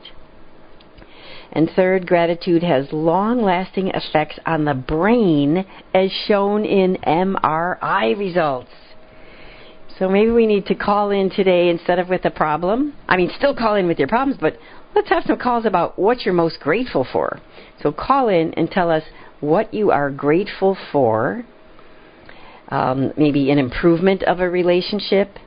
And 1.52 1.70
third, 1.76 2.06
gratitude 2.06 2.64
has 2.64 2.92
long 2.92 3.42
lasting 3.42 3.88
effects 3.90 4.38
on 4.46 4.66
the 4.66 4.76
brain 4.76 5.66
as 5.94 6.12
shown 6.28 6.64
in 6.64 6.98
MRI 6.98 8.18
results. 8.18 8.72
So 9.98 10.08
maybe 10.08 10.32
we 10.32 10.48
need 10.48 10.66
to 10.68 10.76
call 10.76 11.10
in 11.10 11.30
today 11.30 11.70
instead 11.70 12.00
of 12.00 12.08
with 12.08 12.24
a 12.24 12.30
problem. 12.30 12.94
I 13.08 13.18
mean, 13.18 13.32
still 13.38 13.56
call 13.56 13.76
in 13.76 13.88
with 13.88 14.00
your 14.00 14.08
problems, 14.08 14.40
but 14.40 14.58
let's 14.96 15.10
have 15.10 15.24
some 15.26 15.38
calls 15.38 15.66
about 15.66 16.00
what 16.00 16.22
you're 16.22 16.34
most 16.34 16.60
grateful 16.60 17.06
for. 17.12 17.42
So 17.82 17.92
call 17.92 18.30
in 18.30 18.54
and 18.54 18.70
tell 18.70 18.90
us 18.90 19.04
what 19.42 19.74
you 19.74 19.92
are 19.92 20.10
grateful 20.10 20.78
for. 20.92 21.44
Um, 22.70 23.12
maybe 23.18 23.50
an 23.50 23.58
improvement 23.58 24.24
of 24.24 24.40
a 24.40 24.50
relationship 24.50 25.38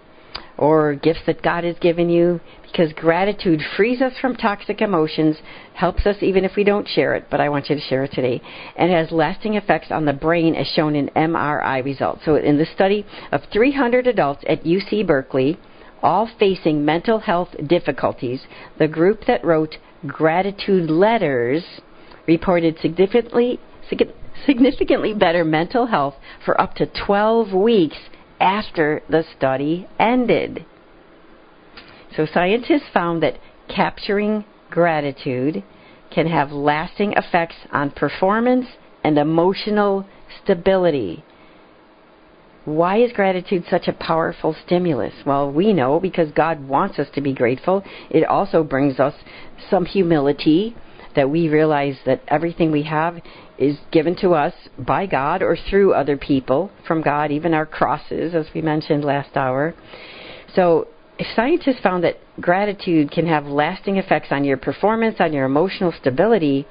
or 0.58 0.94
gifts 0.94 1.20
that 1.26 1.42
God 1.42 1.64
has 1.64 1.76
given 1.78 2.08
you 2.08 2.40
because 2.72 2.92
gratitude 2.94 3.60
frees 3.76 4.00
us 4.00 4.14
from 4.20 4.34
toxic 4.34 4.80
emotions, 4.80 5.36
helps 5.74 6.06
us 6.06 6.16
even 6.22 6.44
if 6.44 6.56
we 6.56 6.64
don't 6.64 6.88
share 6.88 7.14
it, 7.14 7.26
but 7.30 7.40
I 7.40 7.50
want 7.50 7.68
you 7.68 7.76
to 7.76 7.82
share 7.82 8.04
it 8.04 8.12
today, 8.12 8.40
and 8.76 8.90
has 8.90 9.10
lasting 9.10 9.54
effects 9.54 9.88
on 9.90 10.06
the 10.06 10.12
brain 10.14 10.54
as 10.54 10.66
shown 10.68 10.96
in 10.96 11.08
MRI 11.08 11.84
results. 11.84 12.22
So, 12.24 12.36
in 12.36 12.56
the 12.56 12.66
study 12.66 13.04
of 13.30 13.42
300 13.52 14.06
adults 14.06 14.42
at 14.48 14.64
UC 14.64 15.06
Berkeley, 15.06 15.58
all 16.02 16.28
facing 16.38 16.84
mental 16.84 17.18
health 17.18 17.50
difficulties, 17.66 18.42
the 18.78 18.88
group 18.88 19.26
that 19.26 19.44
wrote 19.44 19.76
gratitude 20.06 20.90
letters 20.90 21.62
reported 22.26 22.78
significantly 22.80 23.60
significantly 24.46 25.12
better 25.12 25.44
mental 25.44 25.86
health 25.86 26.14
for 26.44 26.58
up 26.60 26.74
to 26.74 26.86
12 27.06 27.52
weeks 27.52 27.98
after 28.42 29.02
the 29.08 29.24
study 29.36 29.88
ended. 29.98 30.66
So 32.16 32.26
scientists 32.26 32.90
found 32.92 33.22
that 33.22 33.38
capturing 33.74 34.44
gratitude 34.70 35.62
can 36.10 36.26
have 36.26 36.52
lasting 36.52 37.12
effects 37.12 37.56
on 37.70 37.90
performance 37.90 38.66
and 39.02 39.16
emotional 39.16 40.06
stability. 40.42 41.24
Why 42.64 42.98
is 42.98 43.12
gratitude 43.12 43.64
such 43.70 43.88
a 43.88 43.92
powerful 43.92 44.54
stimulus? 44.66 45.14
Well, 45.24 45.50
we 45.50 45.72
know 45.72 45.98
because 45.98 46.30
God 46.32 46.68
wants 46.68 46.98
us 46.98 47.08
to 47.14 47.20
be 47.20 47.32
grateful. 47.32 47.82
It 48.10 48.24
also 48.24 48.62
brings 48.62 49.00
us 49.00 49.14
some 49.70 49.84
humility 49.84 50.76
that 51.16 51.30
we 51.30 51.48
realize 51.48 51.96
that 52.06 52.22
everything 52.28 52.70
we 52.70 52.82
have 52.84 53.20
is 53.62 53.78
given 53.90 54.16
to 54.16 54.30
us 54.30 54.52
by 54.78 55.06
God 55.06 55.42
or 55.42 55.56
through 55.56 55.94
other 55.94 56.16
people 56.16 56.70
from 56.86 57.02
God, 57.02 57.30
even 57.30 57.54
our 57.54 57.66
crosses, 57.66 58.34
as 58.34 58.46
we 58.54 58.60
mentioned 58.60 59.04
last 59.04 59.36
hour. 59.36 59.74
So 60.54 60.88
if 61.18 61.26
scientists 61.36 61.80
found 61.82 62.04
that 62.04 62.16
gratitude 62.40 63.10
can 63.10 63.26
have 63.26 63.46
lasting 63.46 63.96
effects 63.96 64.28
on 64.30 64.44
your 64.44 64.56
performance, 64.56 65.16
on 65.20 65.32
your 65.32 65.44
emotional 65.44 65.92
stability, 66.00 66.66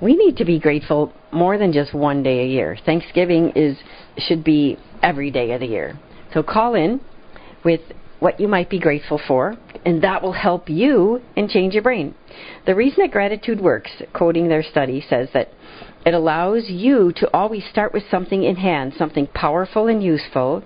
we 0.00 0.16
need 0.16 0.36
to 0.36 0.44
be 0.44 0.58
grateful 0.58 1.12
more 1.32 1.58
than 1.58 1.72
just 1.72 1.92
one 1.92 2.22
day 2.22 2.40
a 2.44 2.46
year. 2.46 2.76
Thanksgiving 2.86 3.52
is 3.56 3.76
should 4.18 4.44
be 4.44 4.78
every 5.02 5.30
day 5.30 5.52
of 5.52 5.60
the 5.60 5.66
year. 5.66 5.98
So 6.32 6.42
call 6.42 6.74
in 6.74 7.00
with 7.64 7.80
what 8.20 8.38
you 8.38 8.48
might 8.48 8.70
be 8.70 8.78
grateful 8.78 9.20
for, 9.26 9.56
and 9.84 10.02
that 10.02 10.22
will 10.22 10.32
help 10.32 10.68
you 10.68 11.22
and 11.36 11.48
change 11.48 11.74
your 11.74 11.82
brain. 11.82 12.14
The 12.66 12.74
reason 12.74 12.98
that 13.02 13.12
gratitude 13.12 13.60
works, 13.60 13.90
quoting 14.12 14.48
their 14.48 14.62
study, 14.62 15.04
says 15.08 15.28
that 15.34 15.48
it 16.04 16.14
allows 16.14 16.64
you 16.68 17.12
to 17.16 17.30
always 17.34 17.64
start 17.70 17.92
with 17.92 18.04
something 18.10 18.42
in 18.42 18.56
hand, 18.56 18.94
something 18.96 19.26
powerful 19.28 19.86
and 19.86 20.02
useful, 20.02 20.64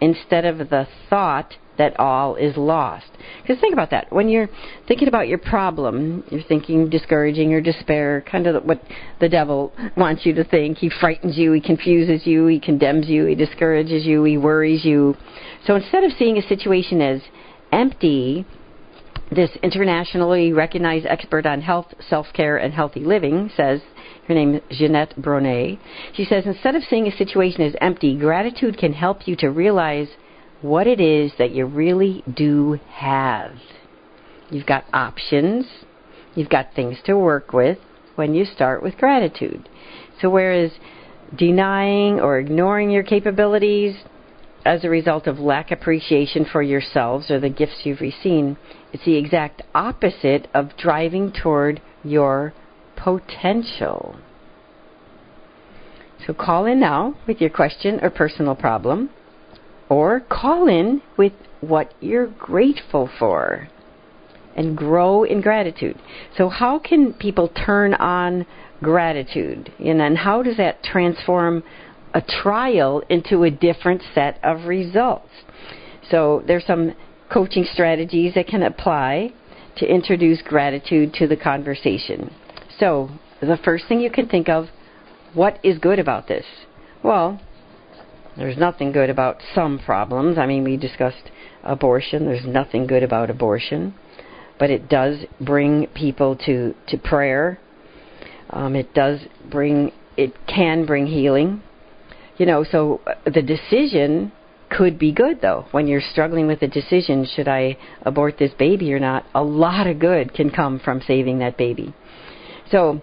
instead 0.00 0.44
of 0.44 0.58
the 0.70 0.86
thought 1.10 1.54
that 1.76 1.98
all 1.98 2.34
is 2.34 2.56
lost. 2.56 3.06
Because 3.40 3.60
think 3.60 3.72
about 3.72 3.90
that. 3.90 4.12
When 4.12 4.28
you're 4.28 4.48
thinking 4.88 5.08
about 5.08 5.28
your 5.28 5.38
problem, 5.38 6.24
you're 6.30 6.42
thinking 6.42 6.90
discouraging 6.90 7.54
or 7.54 7.60
despair, 7.60 8.24
kind 8.30 8.46
of 8.46 8.64
what 8.64 8.82
the 9.20 9.28
devil 9.28 9.72
wants 9.96 10.26
you 10.26 10.34
to 10.34 10.44
think. 10.44 10.78
He 10.78 10.90
frightens 11.00 11.38
you, 11.38 11.52
he 11.52 11.60
confuses 11.60 12.26
you, 12.26 12.46
he 12.46 12.58
condemns 12.58 13.06
you, 13.06 13.26
he 13.26 13.34
discourages 13.34 14.04
you, 14.04 14.24
he 14.24 14.36
worries 14.36 14.84
you. 14.84 15.16
So 15.66 15.76
instead 15.76 16.04
of 16.04 16.12
seeing 16.18 16.36
a 16.36 16.42
situation 16.42 17.00
as 17.00 17.20
empty, 17.72 18.46
this 19.30 19.50
internationally 19.62 20.52
recognized 20.52 21.06
expert 21.06 21.46
on 21.46 21.60
health, 21.60 21.92
self 22.08 22.26
care, 22.32 22.56
and 22.56 22.72
healthy 22.72 23.00
living 23.00 23.50
says, 23.56 23.80
her 24.26 24.34
name 24.34 24.54
is 24.54 24.78
Jeanette 24.78 25.14
Bronet. 25.16 25.78
She 26.14 26.24
says, 26.24 26.44
instead 26.46 26.74
of 26.74 26.82
seeing 26.84 27.06
a 27.06 27.16
situation 27.16 27.62
as 27.62 27.74
empty, 27.80 28.16
gratitude 28.16 28.76
can 28.76 28.92
help 28.92 29.26
you 29.26 29.36
to 29.36 29.48
realize 29.48 30.08
what 30.60 30.86
it 30.86 31.00
is 31.00 31.32
that 31.38 31.52
you 31.52 31.64
really 31.64 32.22
do 32.34 32.78
have. 32.90 33.52
You've 34.50 34.66
got 34.66 34.84
options, 34.92 35.66
you've 36.34 36.50
got 36.50 36.74
things 36.74 36.98
to 37.04 37.16
work 37.16 37.52
with 37.52 37.78
when 38.16 38.34
you 38.34 38.44
start 38.44 38.82
with 38.82 38.96
gratitude. 38.98 39.68
So, 40.20 40.28
whereas 40.28 40.72
denying 41.36 42.20
or 42.20 42.38
ignoring 42.38 42.90
your 42.90 43.04
capabilities, 43.04 43.96
as 44.68 44.84
a 44.84 44.90
result 44.90 45.26
of 45.26 45.38
lack 45.38 45.70
appreciation 45.70 46.44
for 46.44 46.60
yourselves 46.60 47.30
or 47.30 47.40
the 47.40 47.48
gifts 47.48 47.80
you've 47.84 48.02
received. 48.02 48.54
It's 48.92 49.04
the 49.06 49.16
exact 49.16 49.62
opposite 49.74 50.46
of 50.52 50.76
driving 50.76 51.32
toward 51.32 51.80
your 52.04 52.52
potential. 52.94 54.16
So 56.26 56.34
call 56.34 56.66
in 56.66 56.80
now 56.80 57.14
with 57.26 57.40
your 57.40 57.48
question 57.48 57.98
or 58.02 58.10
personal 58.10 58.54
problem, 58.54 59.08
or 59.88 60.20
call 60.20 60.68
in 60.68 61.00
with 61.16 61.32
what 61.62 61.94
you're 62.00 62.26
grateful 62.26 63.08
for 63.18 63.68
and 64.54 64.76
grow 64.76 65.24
in 65.24 65.40
gratitude. 65.40 65.98
So, 66.36 66.50
how 66.50 66.78
can 66.78 67.14
people 67.14 67.48
turn 67.48 67.94
on 67.94 68.44
gratitude? 68.82 69.72
And 69.78 69.98
then, 69.98 70.16
how 70.16 70.42
does 70.42 70.58
that 70.58 70.82
transform 70.82 71.62
a 72.14 72.22
trial 72.22 73.02
into 73.08 73.44
a 73.44 73.50
different 73.50 74.02
set 74.14 74.38
of 74.42 74.64
results? 74.66 75.28
So, 76.10 76.42
there's 76.46 76.64
some 76.66 76.94
coaching 77.30 77.66
strategies 77.72 78.34
that 78.34 78.46
can 78.46 78.62
apply 78.62 79.32
to 79.76 79.86
introduce 79.86 80.42
gratitude 80.42 81.12
to 81.14 81.26
the 81.26 81.36
conversation. 81.36 82.34
So, 82.78 83.10
the 83.40 83.58
first 83.64 83.86
thing 83.88 84.00
you 84.00 84.10
can 84.10 84.28
think 84.28 84.48
of 84.48 84.66
what 85.34 85.58
is 85.62 85.78
good 85.78 85.98
about 85.98 86.26
this? 86.26 86.44
Well, 87.02 87.40
there's 88.36 88.56
nothing 88.56 88.92
good 88.92 89.10
about 89.10 89.38
some 89.54 89.78
problems. 89.78 90.38
I 90.38 90.46
mean, 90.46 90.64
we 90.64 90.76
discussed 90.76 91.30
abortion. 91.62 92.24
There's 92.24 92.46
nothing 92.46 92.86
good 92.86 93.02
about 93.02 93.30
abortion, 93.30 93.94
but 94.58 94.70
it 94.70 94.88
does 94.88 95.24
bring 95.40 95.86
people 95.88 96.36
to 96.46 96.74
to 96.88 96.98
prayer. 96.98 97.58
Um, 98.50 98.74
it 98.76 98.94
does 98.94 99.20
bring. 99.50 99.92
It 100.16 100.34
can 100.46 100.86
bring 100.86 101.06
healing. 101.06 101.62
You 102.38 102.46
know, 102.46 102.64
so 102.64 103.00
uh, 103.06 103.14
the 103.24 103.42
decision 103.42 104.32
could 104.70 104.98
be 104.98 105.12
good 105.12 105.40
though. 105.40 105.66
When 105.72 105.86
you're 105.86 106.00
struggling 106.00 106.46
with 106.46 106.62
a 106.62 106.68
decision, 106.68 107.26
should 107.26 107.48
I 107.48 107.76
abort 108.02 108.38
this 108.38 108.52
baby 108.58 108.92
or 108.92 109.00
not? 109.00 109.24
A 109.34 109.42
lot 109.42 109.86
of 109.86 109.98
good 109.98 110.32
can 110.34 110.50
come 110.50 110.78
from 110.78 111.02
saving 111.06 111.38
that 111.40 111.56
baby. 111.56 111.94
So 112.70 113.00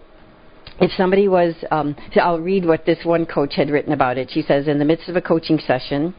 if 0.79 0.91
somebody 0.97 1.27
was, 1.27 1.55
um, 1.71 1.95
I'll 2.15 2.39
read 2.39 2.65
what 2.65 2.85
this 2.85 2.99
one 3.03 3.25
coach 3.25 3.55
had 3.55 3.69
written 3.69 3.93
about 3.93 4.17
it. 4.17 4.29
She 4.31 4.41
says, 4.41 4.67
in 4.67 4.79
the 4.79 4.85
midst 4.85 5.09
of 5.09 5.15
a 5.15 5.21
coaching 5.21 5.59
session 5.59 6.13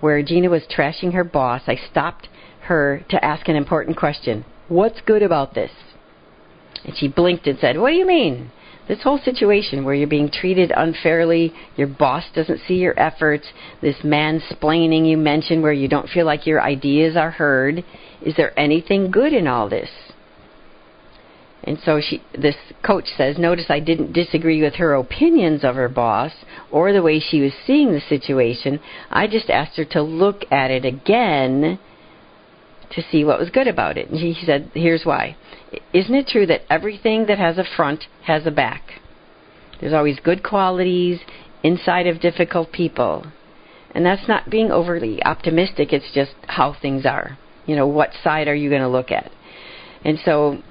where 0.00 0.22
Gina 0.22 0.50
was 0.50 0.62
trashing 0.64 1.12
her 1.14 1.24
boss, 1.24 1.62
I 1.66 1.76
stopped 1.90 2.28
her 2.62 3.04
to 3.08 3.24
ask 3.24 3.48
an 3.48 3.56
important 3.56 3.96
question. 3.96 4.44
What's 4.68 5.00
good 5.00 5.22
about 5.22 5.54
this? 5.54 5.70
And 6.84 6.96
she 6.96 7.08
blinked 7.08 7.46
and 7.46 7.58
said, 7.58 7.78
What 7.78 7.90
do 7.90 7.96
you 7.96 8.06
mean? 8.06 8.50
This 8.92 9.04
whole 9.04 9.20
situation 9.24 9.86
where 9.86 9.94
you're 9.94 10.06
being 10.06 10.30
treated 10.30 10.70
unfairly, 10.76 11.54
your 11.76 11.86
boss 11.86 12.24
doesn't 12.34 12.60
see 12.68 12.74
your 12.74 12.92
efforts, 13.00 13.46
this 13.80 13.96
mansplaining 14.04 15.08
you 15.08 15.16
mentioned 15.16 15.62
where 15.62 15.72
you 15.72 15.88
don't 15.88 16.10
feel 16.10 16.26
like 16.26 16.46
your 16.46 16.60
ideas 16.60 17.16
are 17.16 17.30
heard, 17.30 17.84
is 18.20 18.36
there 18.36 18.52
anything 18.60 19.10
good 19.10 19.32
in 19.32 19.46
all 19.46 19.66
this? 19.70 19.88
And 21.64 21.78
so 21.82 22.02
she, 22.02 22.22
this 22.38 22.56
coach 22.84 23.06
says, 23.16 23.38
notice 23.38 23.70
I 23.70 23.80
didn't 23.80 24.12
disagree 24.12 24.60
with 24.60 24.74
her 24.74 24.92
opinions 24.92 25.64
of 25.64 25.74
her 25.74 25.88
boss 25.88 26.32
or 26.70 26.92
the 26.92 27.00
way 27.00 27.18
she 27.18 27.40
was 27.40 27.54
seeing 27.66 27.92
the 27.92 28.00
situation. 28.10 28.78
I 29.10 29.26
just 29.26 29.48
asked 29.48 29.78
her 29.78 29.86
to 29.86 30.02
look 30.02 30.42
at 30.52 30.70
it 30.70 30.84
again 30.84 31.78
to 32.92 33.02
see 33.10 33.24
what 33.24 33.38
was 33.38 33.50
good 33.50 33.68
about 33.68 33.96
it. 33.96 34.08
And 34.08 34.18
he 34.18 34.36
said, 34.44 34.70
here's 34.74 35.04
why. 35.04 35.36
Isn't 35.92 36.14
it 36.14 36.28
true 36.28 36.46
that 36.46 36.62
everything 36.70 37.26
that 37.26 37.38
has 37.38 37.58
a 37.58 37.64
front 37.76 38.04
has 38.24 38.46
a 38.46 38.50
back? 38.50 39.00
There's 39.80 39.94
always 39.94 40.20
good 40.20 40.42
qualities 40.42 41.20
inside 41.62 42.06
of 42.06 42.20
difficult 42.20 42.72
people. 42.72 43.26
And 43.94 44.04
that's 44.04 44.28
not 44.28 44.50
being 44.50 44.70
overly 44.70 45.22
optimistic, 45.22 45.92
it's 45.92 46.12
just 46.14 46.32
how 46.46 46.74
things 46.80 47.04
are. 47.04 47.38
You 47.66 47.76
know, 47.76 47.86
what 47.86 48.10
side 48.22 48.48
are 48.48 48.54
you 48.54 48.70
going 48.70 48.82
to 48.82 48.88
look 48.88 49.10
at? 49.10 49.30
And 50.04 50.18
so 50.24 50.62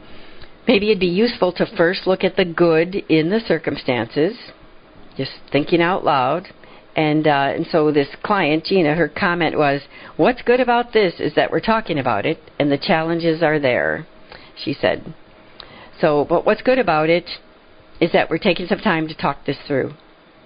Maybe 0.67 0.91
it'd 0.91 0.99
be 0.99 1.07
useful 1.07 1.51
to 1.53 1.65
first 1.75 2.05
look 2.05 2.23
at 2.23 2.35
the 2.35 2.45
good 2.45 2.95
in 2.95 3.29
the 3.29 3.39
circumstances, 3.39 4.37
just 5.17 5.31
thinking 5.51 5.81
out 5.81 6.05
loud. 6.05 6.47
And 6.95 7.25
uh, 7.25 7.53
and 7.55 7.65
so 7.71 7.91
this 7.91 8.09
client, 8.21 8.65
Gina, 8.65 8.95
her 8.95 9.07
comment 9.07 9.57
was, 9.57 9.81
"What's 10.17 10.41
good 10.41 10.59
about 10.59 10.91
this 10.91 11.19
is 11.19 11.33
that 11.35 11.49
we're 11.49 11.61
talking 11.61 11.99
about 11.99 12.25
it, 12.25 12.39
and 12.59 12.71
the 12.71 12.77
challenges 12.77 13.41
are 13.41 13.59
there," 13.59 14.05
she 14.55 14.73
said. 14.73 15.13
So, 16.01 16.25
but 16.27 16.45
what's 16.45 16.61
good 16.61 16.79
about 16.79 17.09
it 17.09 17.29
is 18.01 18.11
that 18.11 18.29
we're 18.29 18.39
taking 18.39 18.65
some 18.67 18.79
time 18.79 19.07
to 19.07 19.15
talk 19.15 19.45
this 19.45 19.59
through, 19.67 19.93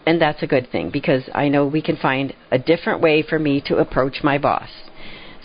and 0.06 0.22
that's 0.22 0.44
a 0.44 0.48
good 0.48 0.70
thing 0.72 0.92
because 0.92 1.24
I 1.34 1.48
know 1.48 1.66
we 1.66 1.82
can 1.82 1.96
find 1.96 2.34
a 2.52 2.60
different 2.60 3.02
way 3.02 3.24
for 3.24 3.40
me 3.40 3.62
to 3.68 3.78
approach 3.78 4.18
my 4.24 4.38
boss. 4.38 4.70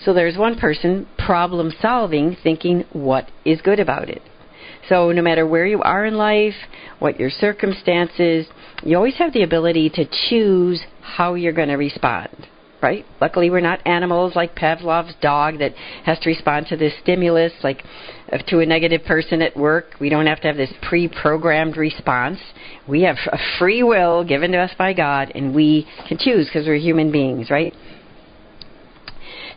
So 0.05 0.12
there's 0.12 0.36
one 0.36 0.59
person 0.59 1.07
problem 1.18 1.72
solving, 1.80 2.36
thinking 2.42 2.84
what 2.92 3.30
is 3.44 3.61
good 3.62 3.78
about 3.78 4.09
it. 4.09 4.22
So, 4.91 5.12
no 5.12 5.22
matter 5.22 5.47
where 5.47 5.66
you 5.66 5.80
are 5.82 6.05
in 6.05 6.16
life, 6.16 6.57
what 6.99 7.20
your 7.20 7.30
circumstances, 7.30 8.49
you 8.82 8.97
always 8.97 9.16
have 9.18 9.32
the 9.32 9.45
ability 9.45 9.88
to 9.91 10.05
choose 10.28 10.82
how 11.01 11.34
you're 11.34 11.53
going 11.53 11.68
to 11.68 11.76
respond, 11.76 12.49
right? 12.82 13.07
Luckily, 13.20 13.51
we're 13.51 13.61
not 13.61 13.86
animals 13.86 14.34
like 14.34 14.57
Pavlov's 14.57 15.14
dog 15.22 15.61
that 15.61 15.74
has 16.05 16.18
to 16.18 16.28
respond 16.28 16.66
to 16.70 16.76
this 16.76 16.93
stimulus, 17.01 17.53
like 17.62 17.84
uh, 18.32 18.38
to 18.49 18.59
a 18.59 18.66
negative 18.66 19.05
person 19.05 19.41
at 19.43 19.57
work. 19.57 19.95
We 20.01 20.09
don't 20.09 20.26
have 20.26 20.41
to 20.41 20.49
have 20.49 20.57
this 20.57 20.72
pre 20.82 21.07
programmed 21.07 21.76
response. 21.76 22.41
We 22.88 23.03
have 23.03 23.16
a 23.30 23.38
free 23.61 23.84
will 23.84 24.24
given 24.24 24.51
to 24.51 24.59
us 24.59 24.72
by 24.76 24.93
God, 24.93 25.30
and 25.36 25.55
we 25.55 25.86
can 26.09 26.18
choose 26.18 26.47
because 26.47 26.66
we're 26.66 26.74
human 26.74 27.12
beings, 27.12 27.49
right? 27.49 27.72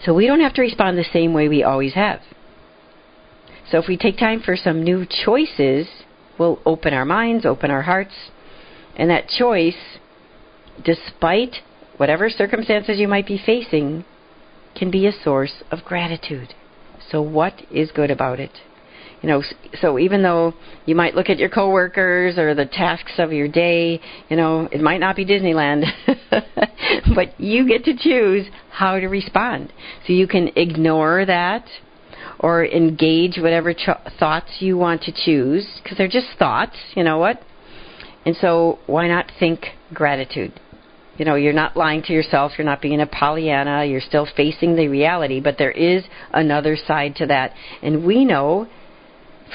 So, 0.06 0.14
we 0.14 0.28
don't 0.28 0.42
have 0.42 0.54
to 0.54 0.62
respond 0.62 0.96
the 0.96 1.06
same 1.12 1.34
way 1.34 1.50
we 1.50 1.64
always 1.64 1.96
have. 1.96 2.20
So 3.70 3.78
if 3.80 3.88
we 3.88 3.98
take 3.98 4.18
time 4.18 4.42
for 4.42 4.56
some 4.56 4.84
new 4.84 5.06
choices, 5.26 5.88
we'll 6.38 6.60
open 6.66 6.94
our 6.94 7.06
minds, 7.06 7.46
open 7.46 7.72
our 7.72 7.84
hearts, 7.84 8.14
and 8.96 9.10
that 9.10 9.28
choice, 9.28 9.98
despite 10.84 11.58
whatever 11.98 12.30
circumstances 12.30 13.00
you 13.00 13.08
might 13.08 13.28
be 13.28 13.42
facing, 13.44 14.06
can 14.76 14.92
be 14.92 15.08
a 15.08 15.12
source 15.12 15.64
of 15.72 15.80
gratitude. 15.86 16.54
So 17.10 17.22
what 17.22 17.62
is 17.72 17.92
good 17.92 18.12
about 18.12 18.40
it? 18.40 18.52
You 19.22 19.30
know, 19.30 19.44
so 19.80 19.98
even 19.98 20.22
though 20.22 20.54
you 20.86 20.96
might 20.96 21.16
look 21.16 21.30
at 21.30 21.38
your 21.38 21.48
coworkers 21.48 22.38
or 22.38 22.54
the 22.54 22.66
tasks 22.66 23.14
of 23.20 23.32
your 23.32 23.48
day, 23.48 24.02
you 24.30 24.36
know, 24.36 24.68
it 24.70 24.82
might 24.82 24.98
not 24.98 25.16
be 25.16 25.26
Disneyland, 25.26 25.86
but 27.16 27.40
you 27.40 27.66
get 27.66 27.86
to 27.86 27.96
choose 27.96 28.48
how 28.70 29.00
to 29.00 29.08
respond. 29.08 29.72
So 30.06 30.12
you 30.12 30.28
can 30.28 30.50
ignore 30.58 31.26
that 31.26 31.66
or 32.44 32.66
engage 32.66 33.38
whatever 33.38 33.74
thoughts 34.20 34.58
you 34.60 34.78
want 34.78 35.02
to 35.02 35.14
choose 35.14 35.66
because 35.82 35.98
they're 35.98 36.10
just 36.10 36.28
thoughts, 36.38 36.76
you 36.94 37.02
know 37.02 37.18
what? 37.18 37.42
And 38.26 38.36
so 38.36 38.80
why 38.86 39.08
not 39.08 39.32
think 39.40 39.66
gratitude? 39.94 40.60
You 41.18 41.24
know, 41.24 41.36
you're 41.36 41.54
not 41.54 41.78
lying 41.78 42.04
to 42.04 42.14
yourself, 42.14 42.52
you're 42.58 42.66
not 42.66 42.82
being 42.82 43.00
a 43.00 43.08
Pollyanna, 43.08 43.86
you're 43.86 44.02
still 44.02 44.28
facing 44.36 44.76
the 44.76 44.90
reality, 44.90 45.40
but 45.40 45.58
there 45.58 45.72
is 45.72 46.04
another 46.34 46.76
side 46.76 47.16
to 47.18 47.28
that. 47.28 47.54
And 47.82 48.06
we 48.06 48.26
know 48.26 48.68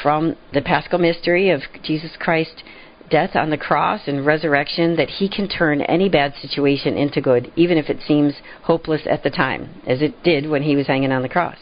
from 0.03 0.37
the 0.55 0.63
Paschal 0.63 0.99
mystery 0.99 1.51
of 1.51 1.61
Jesus 1.83 2.13
Christ 2.19 2.63
death 3.11 3.35
on 3.35 3.51
the 3.51 3.59
cross 3.59 4.03
and 4.07 4.25
resurrection 4.25 4.97
that 4.97 5.09
he 5.09 5.29
can 5.29 5.49
turn 5.49 5.83
any 5.83 6.09
bad 6.09 6.35
situation 6.41 6.97
into 6.97 7.21
good, 7.21 7.53
even 7.57 7.77
if 7.77 7.91
it 7.91 7.99
seems 8.07 8.35
hopeless 8.63 9.03
at 9.11 9.23
the 9.23 9.31
time, 9.31 9.83
as 9.87 10.01
it 10.01 10.23
did 10.23 10.49
when 10.49 10.63
he 10.63 10.77
was 10.77 10.87
hanging 10.87 11.13
on 11.13 11.23
the 11.23 11.29
cross. 11.29 11.59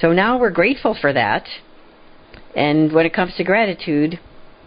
So 0.00 0.12
now 0.12 0.38
we're 0.38 0.50
grateful 0.50 0.96
for 1.00 1.12
that. 1.12 1.46
And 2.56 2.92
when 2.92 3.06
it 3.06 3.12
comes 3.12 3.34
to 3.36 3.44
gratitude, 3.44 4.18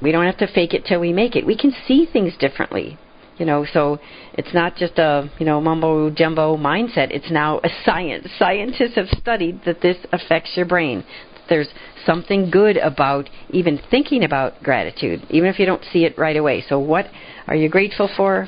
we 0.02 0.12
don't 0.12 0.26
have 0.26 0.38
to 0.38 0.48
fake 0.48 0.74
it 0.74 0.86
till 0.86 1.00
we 1.00 1.14
make 1.14 1.36
it. 1.36 1.46
We 1.46 1.58
can 1.58 1.74
see 1.88 2.08
things 2.12 2.34
differently. 2.38 2.98
You 3.38 3.48
know, 3.48 3.66
so 3.74 4.00
it's 4.34 4.54
not 4.54 4.76
just 4.76 5.00
a, 5.00 5.30
you 5.40 5.46
know, 5.46 5.60
mumbo 5.60 6.12
jumbo 6.12 6.56
mindset. 6.56 7.12
It's 7.12 7.32
now 7.32 7.60
a 7.64 7.70
science. 7.84 8.28
Scientists 8.38 8.96
have 8.96 9.08
studied 9.10 9.62
that 9.66 9.82
this 9.82 9.98
affects 10.12 10.52
your 10.56 10.68
brain. 10.68 11.04
There's 11.50 11.70
something 12.06 12.52
good 12.52 12.78
about 12.78 13.30
even 13.50 13.80
thinking 13.90 14.24
about 14.24 14.62
gratitude, 14.62 15.26
even 15.30 15.50
if 15.50 15.58
you 15.58 15.66
don't 15.66 15.84
see 15.92 16.06
it 16.06 16.18
right 16.18 16.38
away. 16.38 16.64
So 16.70 16.78
what 16.78 17.08
are 17.48 17.56
you 17.56 17.70
grateful 17.70 18.10
for? 18.16 18.48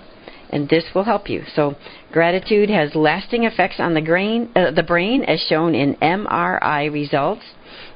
And 0.55 0.69
this 0.69 0.85
will 0.95 1.03
help 1.03 1.29
you. 1.29 1.43
So, 1.53 1.75
gratitude 2.13 2.69
has 2.69 2.95
lasting 2.95 3.43
effects 3.43 3.75
on 3.77 3.93
the 3.93 4.01
brain, 4.01 4.49
uh, 4.55 4.71
the 4.71 4.83
brain 4.83 5.25
as 5.25 5.41
shown 5.41 5.75
in 5.75 5.95
MRI 5.95 6.91
results. 6.91 7.43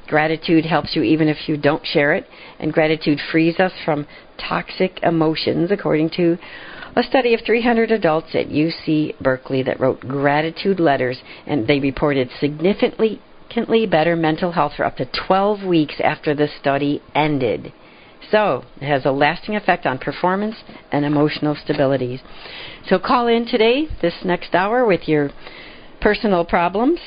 Gratitude 0.06 0.66
helps 0.66 0.94
you 0.94 1.02
even 1.02 1.26
if 1.26 1.48
you 1.48 1.56
don't 1.56 1.86
share 1.86 2.12
it, 2.12 2.26
and 2.58 2.70
gratitude 2.70 3.18
frees 3.32 3.58
us 3.58 3.72
from 3.82 4.06
toxic 4.36 5.00
emotions, 5.02 5.70
according 5.70 6.10
to 6.10 6.36
a 6.96 7.02
study 7.02 7.32
of 7.32 7.40
300 7.46 7.90
adults 7.90 8.34
at 8.34 8.48
UC 8.48 9.18
Berkeley 9.20 9.62
that 9.62 9.80
wrote 9.80 10.00
gratitude 10.00 10.80
letters, 10.80 11.18
and 11.46 11.66
they 11.66 11.80
reported 11.80 12.28
significantly 12.40 13.86
better 13.86 14.16
mental 14.16 14.52
health 14.52 14.74
for 14.76 14.84
up 14.84 14.98
to 14.98 15.08
12 15.26 15.64
weeks 15.64 15.94
after 16.04 16.34
the 16.34 16.48
study 16.60 17.00
ended. 17.14 17.72
So 18.30 18.64
it 18.80 18.86
has 18.86 19.04
a 19.04 19.10
lasting 19.10 19.56
effect 19.56 19.86
on 19.86 19.98
performance 19.98 20.56
and 20.92 21.04
emotional 21.04 21.56
stability. 21.62 22.20
So 22.86 22.98
call 22.98 23.26
in 23.26 23.46
today, 23.46 23.88
this 24.02 24.14
next 24.24 24.54
hour, 24.54 24.86
with 24.86 25.08
your 25.08 25.30
personal 26.00 26.44
problems, 26.44 27.00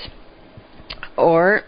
or 1.18 1.64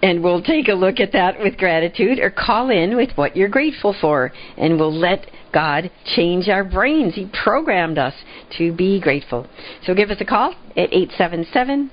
and 0.00 0.22
we'll 0.22 0.42
take 0.42 0.68
a 0.68 0.74
look 0.74 1.00
at 1.00 1.12
that 1.12 1.40
with 1.40 1.56
gratitude, 1.56 2.20
or 2.20 2.30
call 2.30 2.70
in 2.70 2.96
with 2.96 3.10
what 3.16 3.36
you're 3.36 3.48
grateful 3.48 3.96
for, 4.00 4.32
and 4.56 4.78
we'll 4.78 4.96
let 4.96 5.26
God 5.52 5.90
change 6.16 6.48
our 6.48 6.62
brains. 6.62 7.14
He 7.14 7.28
programmed 7.42 7.98
us 7.98 8.14
to 8.58 8.72
be 8.72 9.00
grateful. 9.00 9.46
So 9.84 9.94
give 9.94 10.10
us 10.10 10.20
a 10.20 10.24
call 10.24 10.54
at 10.76 10.92
877 10.92 11.90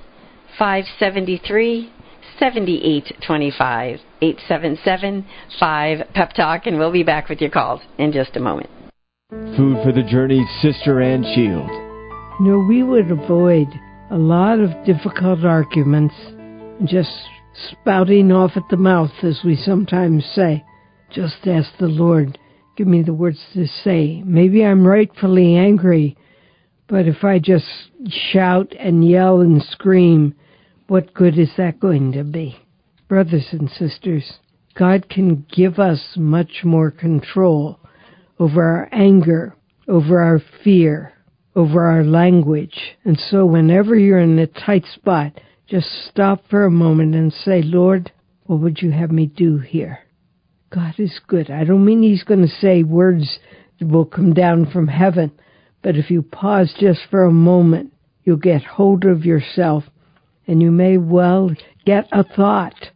573 0.56 1.92
7825. 2.38 4.00
877 4.22 5.26
5 5.60 5.98
Pep 6.14 6.32
Talk, 6.32 6.66
and 6.66 6.78
we'll 6.78 6.92
be 6.92 7.02
back 7.02 7.28
with 7.28 7.40
your 7.40 7.50
calls 7.50 7.80
in 7.98 8.12
just 8.12 8.36
a 8.36 8.40
moment. 8.40 8.70
Food 9.30 9.82
for 9.84 9.92
the 9.92 10.06
Journey, 10.08 10.46
Sister 10.62 11.00
Ann 11.00 11.24
Shield. 11.34 11.68
No, 12.40 12.58
we 12.58 12.82
would 12.82 13.10
avoid 13.10 13.66
a 14.10 14.16
lot 14.16 14.60
of 14.60 14.70
difficult 14.84 15.44
arguments 15.44 16.14
and 16.28 16.88
just 16.88 17.10
spouting 17.70 18.30
off 18.30 18.52
at 18.56 18.62
the 18.70 18.76
mouth, 18.76 19.10
as 19.22 19.40
we 19.44 19.56
sometimes 19.56 20.24
say. 20.34 20.64
Just 21.10 21.46
ask 21.46 21.70
the 21.78 21.88
Lord, 21.88 22.38
give 22.76 22.86
me 22.86 23.02
the 23.02 23.14
words 23.14 23.40
to 23.54 23.66
say. 23.66 24.22
Maybe 24.24 24.64
I'm 24.64 24.86
rightfully 24.86 25.56
angry, 25.56 26.16
but 26.88 27.08
if 27.08 27.24
I 27.24 27.38
just 27.38 27.66
shout 28.08 28.72
and 28.78 29.08
yell 29.08 29.40
and 29.40 29.62
scream, 29.62 30.34
what 30.88 31.14
good 31.14 31.38
is 31.38 31.50
that 31.56 31.80
going 31.80 32.12
to 32.12 32.24
be? 32.24 32.58
Brothers 33.08 33.48
and 33.52 33.70
sisters, 33.70 34.34
God 34.74 35.08
can 35.08 35.46
give 35.52 35.78
us 35.78 36.14
much 36.16 36.62
more 36.64 36.90
control 36.90 37.80
over 38.38 38.62
our 38.62 38.88
anger, 38.92 39.54
over 39.88 40.20
our 40.20 40.40
fear, 40.62 41.12
over 41.54 41.86
our 41.86 42.04
language. 42.04 42.78
And 43.04 43.18
so 43.18 43.46
whenever 43.46 43.96
you're 43.96 44.18
in 44.18 44.38
a 44.38 44.46
tight 44.46 44.84
spot, 44.94 45.40
just 45.66 45.88
stop 46.08 46.42
for 46.48 46.64
a 46.64 46.70
moment 46.70 47.14
and 47.14 47.32
say, 47.32 47.62
Lord, 47.62 48.12
what 48.44 48.60
would 48.60 48.82
you 48.82 48.92
have 48.92 49.10
me 49.10 49.26
do 49.26 49.58
here? 49.58 50.00
God 50.70 50.94
is 50.98 51.20
good. 51.26 51.50
I 51.50 51.64
don't 51.64 51.84
mean 51.84 52.02
He's 52.02 52.24
going 52.24 52.42
to 52.42 52.60
say 52.60 52.82
words 52.82 53.38
that 53.78 53.88
will 53.88 54.04
come 54.04 54.34
down 54.34 54.70
from 54.70 54.88
heaven, 54.88 55.32
but 55.82 55.96
if 55.96 56.10
you 56.10 56.22
pause 56.22 56.74
just 56.78 57.00
for 57.10 57.24
a 57.24 57.32
moment, 57.32 57.92
you'll 58.24 58.36
get 58.36 58.62
hold 58.62 59.04
of 59.04 59.24
yourself 59.24 59.84
and 60.46 60.62
you 60.62 60.70
may 60.70 60.96
well 60.96 61.50
get 61.84 62.08
a 62.12 62.24
thought 62.24 62.90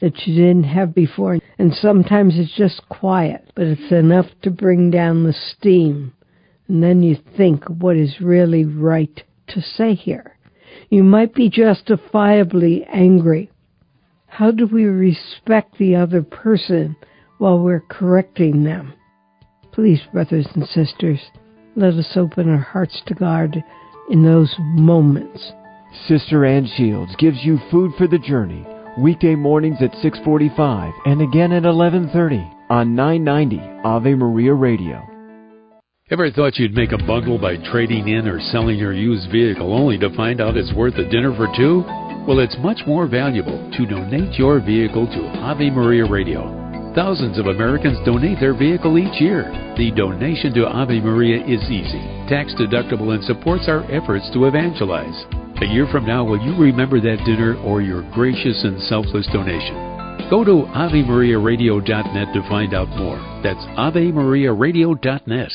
that 0.00 0.26
you 0.26 0.34
didn't 0.34 0.64
have 0.64 0.94
before. 0.94 1.38
And 1.58 1.72
sometimes 1.74 2.34
it's 2.36 2.54
just 2.56 2.88
quiet, 2.88 3.50
but 3.54 3.66
it's 3.66 3.92
enough 3.92 4.26
to 4.42 4.50
bring 4.50 4.90
down 4.90 5.24
the 5.24 5.32
steam. 5.32 6.12
And 6.68 6.82
then 6.82 7.02
you 7.02 7.16
think 7.36 7.64
what 7.64 7.96
is 7.96 8.20
really 8.20 8.64
right 8.64 9.22
to 9.48 9.60
say 9.60 9.94
here. 9.94 10.36
You 10.90 11.02
might 11.02 11.34
be 11.34 11.48
justifiably 11.48 12.84
angry. 12.84 13.50
How 14.26 14.50
do 14.50 14.66
we 14.66 14.84
respect 14.84 15.78
the 15.78 15.96
other 15.96 16.22
person 16.22 16.96
while 17.38 17.58
we're 17.58 17.80
correcting 17.88 18.64
them? 18.64 18.92
Please, 19.72 20.00
brothers 20.12 20.46
and 20.54 20.66
sisters, 20.66 21.20
let 21.74 21.94
us 21.94 22.16
open 22.16 22.48
our 22.48 22.56
hearts 22.56 23.00
to 23.06 23.14
God 23.14 23.62
in 24.10 24.24
those 24.24 24.54
moments. 24.58 25.52
Sister 26.08 26.44
Ann 26.44 26.66
Shields 26.76 27.14
gives 27.18 27.38
you 27.42 27.58
food 27.70 27.92
for 27.98 28.06
the 28.06 28.18
journey 28.18 28.64
weekday 28.98 29.34
mornings 29.34 29.76
at 29.80 29.92
6:45 29.96 30.92
and 31.04 31.20
again 31.20 31.52
at 31.52 31.64
11:30 31.64 32.46
on 32.70 32.94
990 32.94 33.60
Ave 33.84 34.14
Maria 34.14 34.54
Radio. 34.54 35.02
Ever 36.08 36.30
thought 36.30 36.56
you'd 36.58 36.74
make 36.74 36.92
a 36.92 37.04
bundle 37.04 37.38
by 37.38 37.56
trading 37.56 38.08
in 38.08 38.28
or 38.28 38.40
selling 38.40 38.78
your 38.78 38.92
used 38.92 39.30
vehicle 39.30 39.72
only 39.72 39.98
to 39.98 40.10
find 40.10 40.40
out 40.40 40.56
it's 40.56 40.72
worth 40.72 40.96
a 40.98 41.10
dinner 41.10 41.34
for 41.34 41.48
two? 41.56 41.84
Well, 42.26 42.38
it's 42.38 42.56
much 42.58 42.86
more 42.86 43.06
valuable 43.06 43.58
to 43.72 43.86
donate 43.86 44.38
your 44.38 44.60
vehicle 44.60 45.06
to 45.06 45.40
Ave 45.40 45.70
Maria 45.70 46.04
Radio. 46.04 46.92
Thousands 46.94 47.38
of 47.38 47.48
Americans 47.48 47.98
donate 48.06 48.40
their 48.40 48.54
vehicle 48.54 48.98
each 48.98 49.20
year. 49.20 49.50
The 49.76 49.90
donation 49.90 50.54
to 50.54 50.66
Ave 50.66 51.00
Maria 51.00 51.44
is 51.44 51.62
easy, 51.70 52.00
tax 52.28 52.54
deductible, 52.54 53.12
and 53.12 53.22
supports 53.24 53.68
our 53.68 53.84
efforts 53.90 54.30
to 54.32 54.46
evangelize. 54.46 55.45
A 55.62 55.66
year 55.66 55.86
from 55.90 56.04
now, 56.04 56.22
will 56.22 56.40
you 56.40 56.54
remember 56.54 57.00
that 57.00 57.24
dinner 57.24 57.56
or 57.64 57.80
your 57.80 58.02
gracious 58.12 58.62
and 58.64 58.78
selfless 58.82 59.26
donation? 59.32 59.74
Go 60.28 60.44
to 60.44 60.68
AveMariaRadio.net 60.76 62.34
to 62.34 62.48
find 62.48 62.74
out 62.74 62.88
more. 62.90 63.16
That's 63.42 63.64
AveMariaRadio.net. 63.78 65.52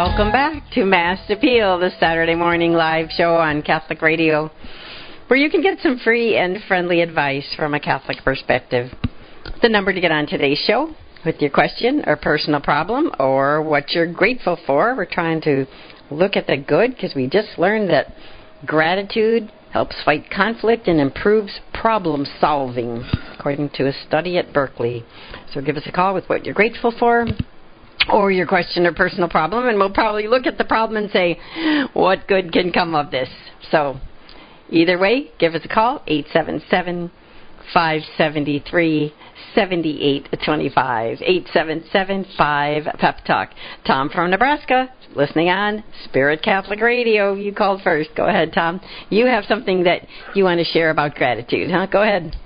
Welcome 0.00 0.30
back 0.30 0.62
to 0.74 0.84
Mast 0.84 1.28
Appeal, 1.28 1.80
the 1.80 1.90
Saturday 1.98 2.36
morning 2.36 2.72
live 2.72 3.10
show 3.10 3.34
on 3.34 3.62
Catholic 3.62 4.00
Radio, 4.00 4.48
where 5.26 5.40
you 5.40 5.50
can 5.50 5.60
get 5.60 5.80
some 5.80 5.98
free 5.98 6.36
and 6.36 6.58
friendly 6.68 7.00
advice 7.00 7.52
from 7.56 7.74
a 7.74 7.80
Catholic 7.80 8.18
perspective. 8.24 8.92
The 9.60 9.68
number 9.68 9.92
to 9.92 10.00
get 10.00 10.12
on 10.12 10.28
today's 10.28 10.62
show 10.64 10.94
with 11.26 11.40
your 11.40 11.50
question 11.50 12.04
or 12.06 12.14
personal 12.14 12.60
problem 12.60 13.10
or 13.18 13.60
what 13.60 13.90
you're 13.90 14.10
grateful 14.10 14.56
for. 14.68 14.94
We're 14.94 15.04
trying 15.04 15.40
to 15.40 15.66
look 16.12 16.36
at 16.36 16.46
the 16.46 16.58
good 16.58 16.94
because 16.94 17.16
we 17.16 17.26
just 17.26 17.58
learned 17.58 17.90
that 17.90 18.14
gratitude 18.64 19.50
helps 19.72 19.96
fight 20.04 20.30
conflict 20.30 20.86
and 20.86 21.00
improves 21.00 21.58
problem 21.74 22.24
solving, 22.40 23.02
according 23.36 23.70
to 23.70 23.88
a 23.88 23.92
study 24.06 24.38
at 24.38 24.52
Berkeley. 24.52 25.04
So 25.52 25.60
give 25.60 25.76
us 25.76 25.86
a 25.86 25.92
call 25.92 26.14
with 26.14 26.28
what 26.28 26.44
you're 26.44 26.54
grateful 26.54 26.94
for 26.96 27.26
or 28.10 28.30
your 28.30 28.46
question 28.46 28.86
or 28.86 28.92
personal 28.92 29.28
problem, 29.28 29.66
and 29.68 29.78
we'll 29.78 29.92
probably 29.92 30.28
look 30.28 30.46
at 30.46 30.58
the 30.58 30.64
problem 30.64 31.02
and 31.02 31.10
say, 31.10 31.38
what 31.94 32.26
good 32.28 32.52
can 32.52 32.72
come 32.72 32.94
of 32.94 33.10
this? 33.10 33.28
So, 33.70 33.98
either 34.70 34.98
way, 34.98 35.30
give 35.38 35.54
us 35.54 35.62
a 35.64 35.68
call, 35.68 36.02
877 36.06 37.10
573 37.72 39.14
7825. 39.54 41.18
877 41.20 42.26
5 42.36 42.84
Pep 42.98 43.24
Talk. 43.24 43.50
Tom 43.86 44.08
from 44.10 44.30
Nebraska, 44.30 44.92
listening 45.14 45.48
on 45.48 45.82
Spirit 46.04 46.42
Catholic 46.42 46.80
Radio. 46.80 47.34
You 47.34 47.52
called 47.52 47.82
first. 47.82 48.10
Go 48.16 48.26
ahead, 48.26 48.52
Tom. 48.52 48.80
You 49.10 49.26
have 49.26 49.44
something 49.44 49.84
that 49.84 50.02
you 50.34 50.44
want 50.44 50.58
to 50.58 50.64
share 50.64 50.90
about 50.90 51.14
gratitude, 51.14 51.70
huh? 51.70 51.86
Go 51.86 52.02
ahead. 52.02 52.36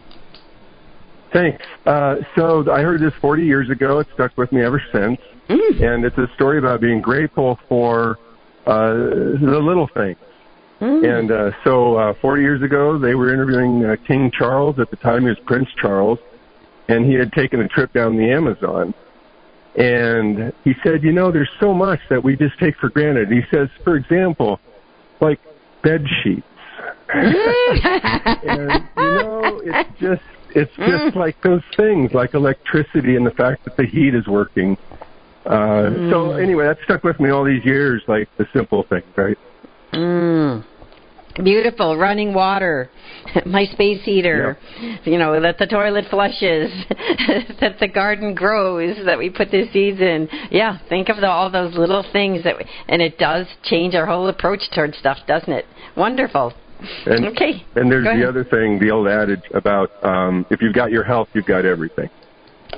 Thanks. 1.33 1.63
Uh, 1.87 2.17
so 2.37 2.71
I 2.71 2.83
heard 2.83 3.01
this 3.01 3.15
40 3.21 3.43
years 3.43 3.71
ago. 3.71 4.01
It 4.01 4.07
stuck 4.15 4.37
with 4.37 4.53
me 4.53 4.63
ever 4.63 4.83
since. 4.93 5.19
Mm. 5.49 5.83
And 5.83 6.05
it's 6.05 6.19
a 6.19 6.29
story 6.35 6.59
about 6.59 6.81
being 6.81 7.01
grateful 7.01 7.59
for 7.69 8.19
uh, 8.67 8.93
the 8.93 9.61
little 9.63 9.89
things. 9.95 10.19
Mm. 10.81 11.21
And 11.21 11.31
uh, 11.31 11.51
so 11.65 11.97
uh, 11.97 12.15
40 12.21 12.43
years 12.43 12.63
ago, 12.63 12.99
they 12.99 13.15
were 13.15 13.33
interviewing 13.33 13.85
uh, 13.85 13.97
King 14.07 14.31
Charles. 14.37 14.79
At 14.79 14.91
the 14.91 14.97
time, 14.97 15.23
he 15.23 15.29
was 15.29 15.39
Prince 15.47 15.69
Charles. 15.81 16.19
And 16.89 17.07
he 17.07 17.15
had 17.15 17.33
taken 17.33 17.61
a 17.61 17.69
trip 17.69 17.93
down 17.93 18.17
the 18.17 18.31
Amazon. 18.31 18.95
And 19.77 20.53
he 20.65 20.75
said, 20.85 21.03
you 21.03 21.13
know, 21.13 21.33
there's 21.33 21.51
so 21.61 21.73
much 21.73 22.01
that 22.11 22.23
we 22.23 22.37
just 22.37 22.59
take 22.59 22.77
for 22.77 22.91
granted. 22.91 23.31
He 23.31 23.41
says, 23.51 23.69
for 23.85 23.97
example, 23.97 24.61
like 25.21 25.41
bed 25.83 26.05
sheets. 26.23 26.47
and 27.15 28.85
you 28.97 29.05
know, 29.05 29.61
it's 29.65 30.01
just 30.01 30.23
it's 30.55 30.73
just 30.77 31.17
like 31.17 31.41
those 31.43 31.63
things, 31.77 32.13
like 32.13 32.35
electricity 32.35 33.17
and 33.17 33.27
the 33.27 33.31
fact 33.33 33.65
that 33.65 33.77
the 33.77 33.85
heat 33.85 34.15
is 34.15 34.27
working. 34.27 34.77
Uh, 35.45 36.11
So 36.11 36.33
anyway, 36.33 36.67
that 36.67 36.79
stuck 36.85 37.03
with 37.05 37.19
me 37.21 37.31
all 37.31 37.45
these 37.45 37.65
years, 37.65 38.03
like 38.07 38.29
the 38.39 38.47
simple 38.53 38.85
things, 38.89 39.05
right? 39.17 39.39
Mm. 39.93 40.65
Beautiful 41.43 41.97
running 41.97 42.35
water, 42.35 42.91
my 43.47 43.65
space 43.65 44.03
heater, 44.05 44.59
you 45.05 45.17
know 45.17 45.41
that 45.41 45.57
the 45.59 45.67
toilet 45.67 46.05
flushes, 46.11 46.71
that 47.61 47.77
the 47.81 47.89
garden 47.89 48.35
grows, 48.35 48.97
that 49.07 49.17
we 49.17 49.31
put 49.31 49.51
the 49.51 49.67
seeds 49.73 49.99
in. 50.01 50.29
Yeah, 50.51 50.79
think 50.91 51.09
of 51.09 51.17
the, 51.17 51.29
all 51.29 51.51
those 51.51 51.75
little 51.75 52.05
things 52.13 52.45
that, 52.45 52.59
we, 52.59 52.67
and 52.89 53.01
it 53.01 53.17
does 53.17 53.47
change 53.65 53.95
our 53.95 54.05
whole 54.05 54.29
approach 54.29 54.61
towards 54.75 54.99
stuff, 54.99 55.19
doesn't 55.27 55.53
it? 55.53 55.65
Wonderful. 55.97 56.53
And, 57.07 57.27
okay. 57.27 57.65
And 57.77 57.91
there's 57.91 58.05
the 58.05 58.29
other 58.29 58.45
thing, 58.45 58.79
the 58.79 58.91
old 58.91 59.09
adage 59.09 59.43
about 59.55 59.91
um, 60.05 60.45
if 60.51 60.61
you've 60.61 60.75
got 60.75 60.91
your 60.91 61.05
health, 61.05 61.29
you've 61.33 61.47
got 61.47 61.65
everything. 61.65 62.11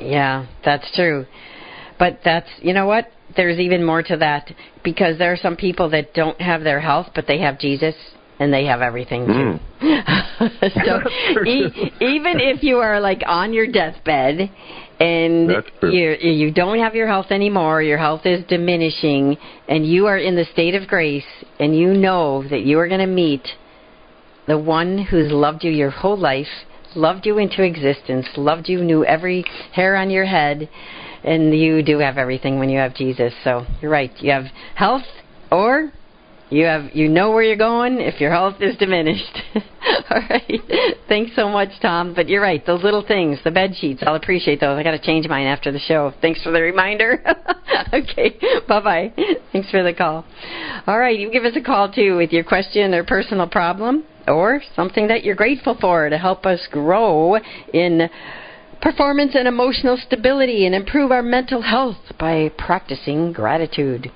Yeah, 0.00 0.46
that's 0.64 0.90
true. 0.94 1.26
But 1.98 2.20
that's, 2.24 2.48
you 2.60 2.72
know 2.72 2.86
what? 2.86 3.08
There's 3.36 3.58
even 3.58 3.84
more 3.84 4.02
to 4.02 4.16
that 4.18 4.50
because 4.82 5.18
there 5.18 5.32
are 5.32 5.36
some 5.36 5.56
people 5.56 5.90
that 5.90 6.14
don't 6.14 6.40
have 6.40 6.62
their 6.62 6.80
health, 6.80 7.08
but 7.14 7.26
they 7.26 7.40
have 7.40 7.58
Jesus. 7.58 7.94
and 8.38 8.52
they 8.52 8.64
have 8.66 8.82
everything 8.82 9.26
too. 9.26 9.58
so 10.84 11.00
e- 11.46 11.92
even 12.00 12.40
if 12.40 12.62
you 12.62 12.78
are 12.78 13.00
like 13.00 13.22
on 13.26 13.52
your 13.52 13.70
deathbed 13.70 14.50
and 15.00 15.50
you 15.82 16.16
you 16.20 16.50
don't 16.52 16.78
have 16.78 16.94
your 16.94 17.06
health 17.06 17.26
anymore, 17.30 17.82
your 17.82 17.98
health 17.98 18.22
is 18.26 18.44
diminishing, 18.46 19.36
and 19.68 19.86
you 19.86 20.06
are 20.06 20.18
in 20.18 20.34
the 20.34 20.44
state 20.52 20.74
of 20.74 20.88
grace, 20.88 21.24
and 21.58 21.76
you 21.76 21.92
know 21.92 22.46
that 22.48 22.62
you 22.62 22.78
are 22.78 22.88
going 22.88 23.00
to 23.00 23.06
meet 23.06 23.46
the 24.46 24.58
one 24.58 24.98
who's 24.98 25.30
loved 25.32 25.64
you 25.64 25.70
your 25.70 25.90
whole 25.90 26.18
life, 26.18 26.48
loved 26.94 27.26
you 27.26 27.38
into 27.38 27.62
existence, 27.62 28.26
loved 28.36 28.68
you, 28.68 28.82
knew 28.82 29.04
every 29.04 29.44
hair 29.72 29.96
on 29.96 30.10
your 30.10 30.26
head, 30.26 30.68
and 31.24 31.56
you 31.56 31.82
do 31.82 31.98
have 31.98 32.18
everything 32.18 32.58
when 32.58 32.68
you 32.68 32.78
have 32.78 32.94
Jesus. 32.94 33.32
So 33.42 33.66
you're 33.80 33.90
right. 33.90 34.12
You 34.18 34.32
have 34.32 34.44
health 34.74 35.06
or 35.50 35.92
you 36.50 36.66
have 36.66 36.94
you 36.94 37.08
know 37.08 37.30
where 37.30 37.42
you're 37.42 37.56
going 37.56 38.00
if 38.00 38.20
your 38.20 38.30
health 38.30 38.60
is 38.60 38.76
diminished. 38.76 39.38
All 40.10 40.20
right. 40.30 40.60
Thanks 41.08 41.32
so 41.34 41.48
much, 41.48 41.70
Tom. 41.80 42.14
But 42.14 42.28
you're 42.28 42.42
right. 42.42 42.64
Those 42.64 42.82
little 42.82 43.04
things, 43.06 43.38
the 43.42 43.50
bed 43.50 43.72
sheets, 43.76 44.02
I'll 44.06 44.14
appreciate 44.14 44.60
those. 44.60 44.78
I 44.78 44.82
got 44.82 44.92
to 44.92 45.00
change 45.00 45.26
mine 45.26 45.46
after 45.46 45.72
the 45.72 45.78
show. 45.78 46.12
Thanks 46.20 46.42
for 46.42 46.50
the 46.52 46.60
reminder. 46.60 47.24
okay. 47.92 48.36
Bye 48.68 48.80
bye. 48.80 49.12
Thanks 49.52 49.70
for 49.70 49.82
the 49.82 49.94
call. 49.94 50.24
All 50.86 50.98
right. 50.98 51.18
You 51.18 51.30
give 51.30 51.44
us 51.44 51.56
a 51.56 51.62
call 51.62 51.90
too 51.90 52.16
with 52.16 52.30
your 52.30 52.44
question 52.44 52.94
or 52.94 53.04
personal 53.04 53.48
problem 53.48 54.04
or 54.28 54.62
something 54.76 55.08
that 55.08 55.24
you're 55.24 55.34
grateful 55.34 55.76
for 55.80 56.08
to 56.08 56.18
help 56.18 56.46
us 56.46 56.66
grow 56.70 57.36
in 57.72 58.08
performance 58.84 59.32
and 59.34 59.48
emotional 59.48 59.96
stability 60.06 60.66
and 60.66 60.74
improve 60.74 61.10
our 61.10 61.22
mental 61.22 61.62
health 61.62 61.96
by 62.20 62.50
practicing 62.58 63.32
gratitude. 63.32 64.12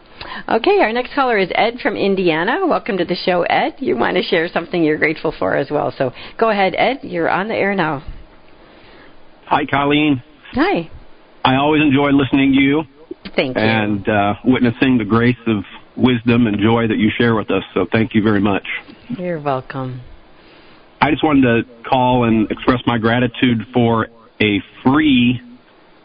Okay, 0.46 0.80
our 0.80 0.92
next 0.92 1.14
caller 1.14 1.38
is 1.38 1.48
Ed 1.54 1.78
from 1.82 1.96
Indiana. 1.96 2.66
Welcome 2.66 2.98
to 2.98 3.04
the 3.06 3.16
show, 3.16 3.44
Ed. 3.44 3.76
You 3.78 3.96
want 3.96 4.18
to 4.18 4.22
share 4.22 4.46
something 4.48 4.84
you're 4.84 4.98
grateful 4.98 5.32
for 5.38 5.56
as 5.56 5.70
well. 5.70 5.94
So 5.96 6.12
go 6.38 6.50
ahead, 6.50 6.74
Ed. 6.76 6.98
You're 7.02 7.30
on 7.30 7.48
the 7.48 7.54
air 7.54 7.74
now. 7.74 8.04
Hi, 9.46 9.64
Coleen. 9.64 10.22
Hi. 10.52 10.90
I 11.44 11.54
always 11.54 11.80
enjoy 11.80 12.10
listening 12.10 12.52
to 12.52 12.60
you. 12.60 12.82
Thank 13.34 13.56
you. 13.56 13.62
And 13.62 14.06
uh, 14.06 14.34
witnessing 14.44 14.98
the 14.98 15.06
grace 15.06 15.36
of 15.46 15.64
wisdom 15.96 16.46
and 16.46 16.58
joy 16.60 16.88
that 16.88 16.98
you 16.98 17.08
share 17.16 17.34
with 17.34 17.50
us. 17.50 17.62
So 17.72 17.86
thank 17.90 18.14
you 18.14 18.22
very 18.22 18.40
much. 18.40 18.66
You're 19.08 19.40
welcome. 19.40 20.02
I 21.00 21.10
just 21.10 21.24
wanted 21.24 21.42
to 21.64 21.88
call 21.88 22.24
and 22.24 22.50
express 22.50 22.80
my 22.86 22.98
gratitude 22.98 23.62
for 23.72 24.08
a 24.40 24.60
free 24.82 25.40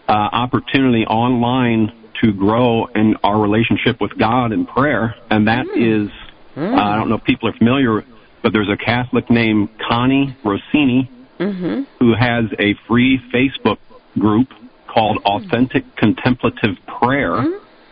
uh, 0.08 0.12
opportunity 0.12 1.06
online 1.06 1.92
to 2.22 2.32
grow 2.34 2.86
in 2.88 3.16
our 3.24 3.40
relationship 3.40 4.00
with 4.00 4.18
God 4.18 4.52
in 4.52 4.66
prayer, 4.66 5.16
and 5.30 5.48
that 5.48 5.66
Mm. 5.66 6.06
is, 6.06 6.12
uh, 6.58 6.62
I 6.62 6.96
don't 6.96 7.10
know 7.10 7.16
if 7.16 7.24
people 7.24 7.50
are 7.50 7.54
familiar, 7.54 8.04
but 8.42 8.54
there's 8.54 8.70
a 8.70 8.78
Catholic 8.78 9.30
named 9.30 9.70
Connie 9.80 10.36
Rossini 10.44 11.10
Mm-hmm. 11.40 11.82
who 12.00 12.14
has 12.14 12.46
a 12.60 12.76
free 12.88 13.20
Facebook 13.34 13.78
group 14.18 14.50
called 14.88 15.18
Authentic 15.26 15.84
Contemplative 15.96 16.78
Prayer. 16.86 17.32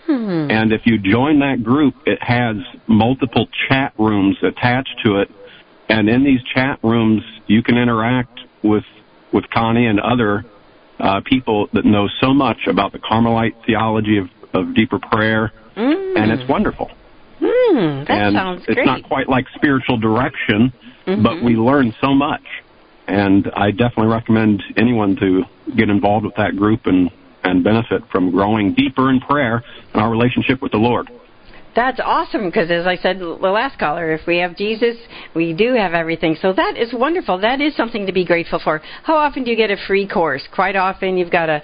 Mm-hmm. 0.07 0.51
And 0.51 0.71
if 0.71 0.85
you 0.85 0.99
join 0.99 1.39
that 1.39 1.63
group, 1.63 1.95
it 2.05 2.21
has 2.21 2.57
multiple 2.87 3.47
chat 3.67 3.93
rooms 3.97 4.37
attached 4.43 5.01
to 5.03 5.17
it. 5.21 5.31
And 5.89 6.07
in 6.07 6.23
these 6.23 6.41
chat 6.53 6.79
rooms, 6.83 7.23
you 7.47 7.63
can 7.63 7.77
interact 7.77 8.39
with, 8.63 8.85
with 9.31 9.49
Connie 9.49 9.87
and 9.87 9.99
other 9.99 10.45
uh, 10.99 11.21
people 11.25 11.67
that 11.73 11.85
know 11.85 12.07
so 12.19 12.33
much 12.33 12.67
about 12.67 12.91
the 12.91 12.99
Carmelite 12.99 13.55
theology 13.65 14.17
of, 14.17 14.29
of 14.53 14.73
deeper 14.75 14.99
prayer. 14.99 15.51
And 15.75 16.31
it's 16.31 16.47
wonderful. 16.49 16.91
Mm, 17.39 18.07
that 18.07 18.11
and 18.11 18.35
sounds 18.35 18.65
great. 18.65 18.77
it's 18.77 18.85
not 18.85 19.03
quite 19.03 19.27
like 19.29 19.47
spiritual 19.55 19.97
direction, 19.97 20.71
Mhm. 21.07 21.23
but 21.23 21.41
we 21.41 21.55
learn 21.55 21.93
so 21.99 22.13
much. 22.13 22.43
And 23.07 23.49
I 23.55 23.71
definitely 23.71 24.07
recommend 24.13 24.61
anyone 24.77 25.15
to 25.15 25.43
get 25.75 25.89
involved 25.89 26.25
with 26.25 26.35
that 26.35 26.55
group 26.55 26.85
and, 26.85 27.09
and 27.43 27.63
benefit 27.63 28.03
from 28.11 28.29
growing 28.29 28.73
deeper 28.73 29.09
in 29.09 29.19
prayer 29.21 29.63
and 29.93 30.01
our 30.01 30.11
relationship 30.11 30.61
with 30.61 30.71
the 30.71 30.77
Lord. 30.77 31.09
That's 31.73 31.99
awesome 32.03 32.45
because, 32.45 32.69
as 32.69 32.85
I 32.85 32.97
said 32.97 33.19
the 33.19 33.25
last 33.25 33.79
caller, 33.79 34.11
if 34.11 34.27
we 34.27 34.37
have 34.37 34.57
Jesus, 34.57 34.97
we 35.33 35.53
do 35.53 35.73
have 35.73 35.93
everything. 35.93 36.35
So 36.41 36.51
that 36.51 36.75
is 36.77 36.93
wonderful. 36.93 37.39
That 37.39 37.61
is 37.61 37.75
something 37.77 38.05
to 38.07 38.11
be 38.11 38.25
grateful 38.25 38.59
for. 38.61 38.81
How 39.03 39.15
often 39.15 39.45
do 39.45 39.51
you 39.51 39.57
get 39.57 39.71
a 39.71 39.77
free 39.87 40.07
course? 40.07 40.43
Quite 40.53 40.75
often, 40.75 41.17
you've 41.17 41.31
got 41.31 41.45
to 41.45 41.63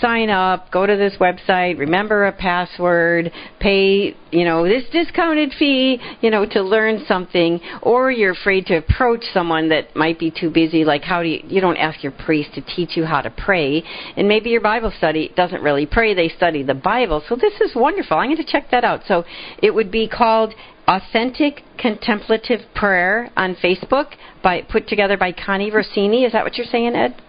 sign 0.00 0.28
up, 0.28 0.70
go 0.70 0.84
to 0.86 0.96
this 0.96 1.14
website, 1.18 1.78
remember 1.78 2.26
a 2.26 2.32
password, 2.32 3.32
pay, 3.58 4.14
you 4.30 4.44
know, 4.44 4.68
this 4.68 4.84
discounted 4.92 5.54
fee, 5.58 5.98
you 6.20 6.30
know, 6.30 6.44
to 6.44 6.62
learn 6.62 7.04
something, 7.08 7.58
or 7.82 8.10
you're 8.10 8.32
afraid 8.32 8.66
to 8.66 8.76
approach 8.76 9.24
someone 9.32 9.70
that 9.70 9.96
might 9.96 10.18
be 10.18 10.30
too 10.30 10.50
busy. 10.50 10.84
Like, 10.84 11.02
how 11.02 11.22
do 11.22 11.28
you? 11.28 11.40
You 11.46 11.62
don't 11.62 11.78
ask 11.78 12.02
your 12.02 12.12
priest 12.12 12.50
to 12.54 12.60
teach 12.60 12.96
you 12.96 13.04
how 13.04 13.22
to 13.22 13.30
pray, 13.30 13.82
and 14.16 14.28
maybe 14.28 14.50
your 14.50 14.60
Bible 14.60 14.92
study 14.98 15.32
doesn't 15.34 15.62
really 15.62 15.86
pray; 15.86 16.12
they 16.12 16.28
study 16.28 16.62
the 16.62 16.74
Bible. 16.74 17.22
So 17.26 17.36
this 17.36 17.54
is 17.62 17.74
wonderful. 17.74 18.18
I'm 18.18 18.28
going 18.28 18.36
to 18.36 18.44
check 18.44 18.70
that 18.72 18.84
out. 18.84 19.00
So 19.06 19.24
it 19.62 19.74
would 19.74 19.90
be 19.90 20.08
called 20.08 20.54
Authentic 20.88 21.62
Contemplative 21.78 22.60
Prayer 22.74 23.30
on 23.36 23.56
Facebook, 23.56 24.14
by 24.42 24.62
put 24.62 24.86
together 24.88 25.16
by 25.16 25.32
Connie 25.32 25.70
Rossini. 25.70 26.24
Is 26.24 26.32
that 26.32 26.44
what 26.44 26.56
you're 26.56 26.66
saying, 26.66 26.94
Ed? 26.94 27.20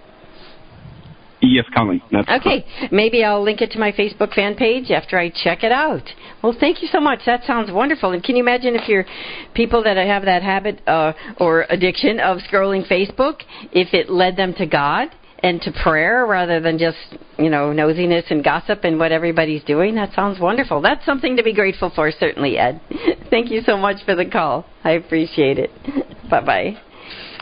Yes, 1.41 1.65
Coleen. 1.75 2.01
That's 2.11 2.27
Okay, 2.29 2.65
maybe 2.91 3.23
I'll 3.23 3.43
link 3.43 3.61
it 3.61 3.71
to 3.71 3.79
my 3.79 3.91
Facebook 3.91 4.33
fan 4.33 4.55
page 4.55 4.89
after 4.89 5.19
I 5.19 5.29
check 5.29 5.63
it 5.63 5.71
out. 5.71 6.03
Well, 6.41 6.55
thank 6.59 6.81
you 6.81 6.87
so 6.91 6.99
much. 6.99 7.19
That 7.25 7.43
sounds 7.45 7.71
wonderful. 7.71 8.11
And 8.11 8.23
can 8.23 8.35
you 8.35 8.41
imagine 8.41 8.75
if 8.75 8.87
you're 8.87 9.05
people 9.53 9.83
that 9.83 9.97
have 9.97 10.25
that 10.25 10.41
habit 10.41 10.81
uh, 10.87 11.13
or 11.39 11.65
addiction 11.69 12.19
of 12.19 12.39
scrolling 12.39 12.87
Facebook, 12.87 13.41
if 13.71 13.93
it 13.93 14.09
led 14.09 14.35
them 14.35 14.53
to 14.55 14.65
God 14.65 15.09
and 15.39 15.61
to 15.61 15.71
prayer 15.71 16.25
rather 16.25 16.59
than 16.59 16.77
just 16.77 16.97
you 17.37 17.49
know 17.49 17.71
nosiness 17.71 18.29
and 18.29 18.43
gossip 18.43 18.83
and 18.83 18.99
what 18.99 19.11
everybody's 19.11 19.63
doing? 19.63 19.95
That 19.95 20.13
sounds 20.13 20.39
wonderful. 20.39 20.81
That's 20.81 21.05
something 21.05 21.37
to 21.37 21.43
be 21.43 21.53
grateful 21.53 21.91
for, 21.93 22.11
certainly, 22.11 22.57
Ed. 22.57 22.81
thank 23.29 23.51
you 23.51 23.61
so 23.65 23.77
much 23.77 24.03
for 24.05 24.15
the 24.15 24.25
call. 24.25 24.65
I 24.83 24.91
appreciate 24.91 25.59
it. 25.59 25.71
bye 26.29 26.43
bye. 26.43 26.77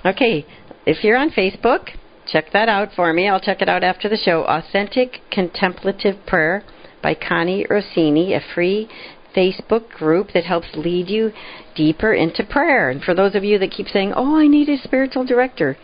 Okay, 0.05 0.45
if 0.85 1.03
you're 1.03 1.17
on 1.17 1.31
Facebook, 1.31 1.89
check 2.27 2.51
that 2.53 2.69
out 2.69 2.89
for 2.95 3.11
me. 3.13 3.27
I'll 3.27 3.39
check 3.39 3.61
it 3.61 3.69
out 3.69 3.83
after 3.83 4.09
the 4.09 4.17
show. 4.17 4.43
Authentic 4.43 5.21
Contemplative 5.31 6.25
Prayer 6.27 6.63
by 7.01 7.15
Connie 7.15 7.65
Rossini, 7.69 8.33
a 8.33 8.41
free 8.53 8.89
Facebook 9.35 9.89
group 9.89 10.29
that 10.33 10.45
helps 10.45 10.67
lead 10.75 11.09
you 11.09 11.31
deeper 11.75 12.13
into 12.13 12.43
prayer. 12.43 12.89
And 12.89 13.03
for 13.03 13.13
those 13.13 13.35
of 13.35 13.43
you 13.43 13.59
that 13.59 13.71
keep 13.71 13.87
saying, 13.87 14.13
oh, 14.15 14.37
I 14.37 14.47
need 14.47 14.69
a 14.69 14.77
spiritual 14.77 15.25
director, 15.25 15.77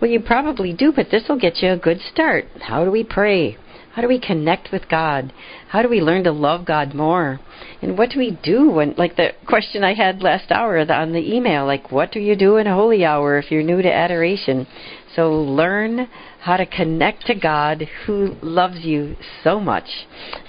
well, 0.00 0.10
you 0.10 0.20
probably 0.20 0.72
do, 0.72 0.92
but 0.94 1.10
this 1.10 1.24
will 1.28 1.38
get 1.38 1.62
you 1.62 1.72
a 1.72 1.76
good 1.76 2.00
start. 2.12 2.46
How 2.60 2.84
do 2.84 2.90
we 2.90 3.04
pray? 3.04 3.56
How 3.92 4.02
do 4.02 4.08
we 4.08 4.20
connect 4.20 4.70
with 4.70 4.88
God? 4.88 5.32
How 5.70 5.82
do 5.82 5.88
we 5.88 6.00
learn 6.00 6.22
to 6.24 6.30
love 6.30 6.64
God 6.64 6.94
more? 6.94 7.40
And 7.82 7.98
what 7.98 8.10
do 8.10 8.20
we 8.20 8.38
do 8.44 8.70
when, 8.70 8.94
like 8.96 9.16
the 9.16 9.30
question 9.46 9.82
I 9.82 9.94
had 9.94 10.22
last 10.22 10.52
hour 10.52 10.78
on 10.78 11.12
the 11.12 11.34
email, 11.34 11.66
like, 11.66 11.90
what 11.90 12.12
do 12.12 12.20
you 12.20 12.36
do 12.36 12.58
in 12.58 12.66
holy 12.66 13.04
hour 13.04 13.38
if 13.38 13.50
you're 13.50 13.64
new 13.64 13.82
to 13.82 13.92
adoration? 13.92 14.68
So 15.16 15.32
learn 15.32 16.08
how 16.40 16.58
to 16.58 16.66
connect 16.66 17.26
to 17.26 17.34
God 17.34 17.88
who 18.06 18.36
loves 18.40 18.84
you 18.84 19.16
so 19.42 19.58
much. 19.58 19.88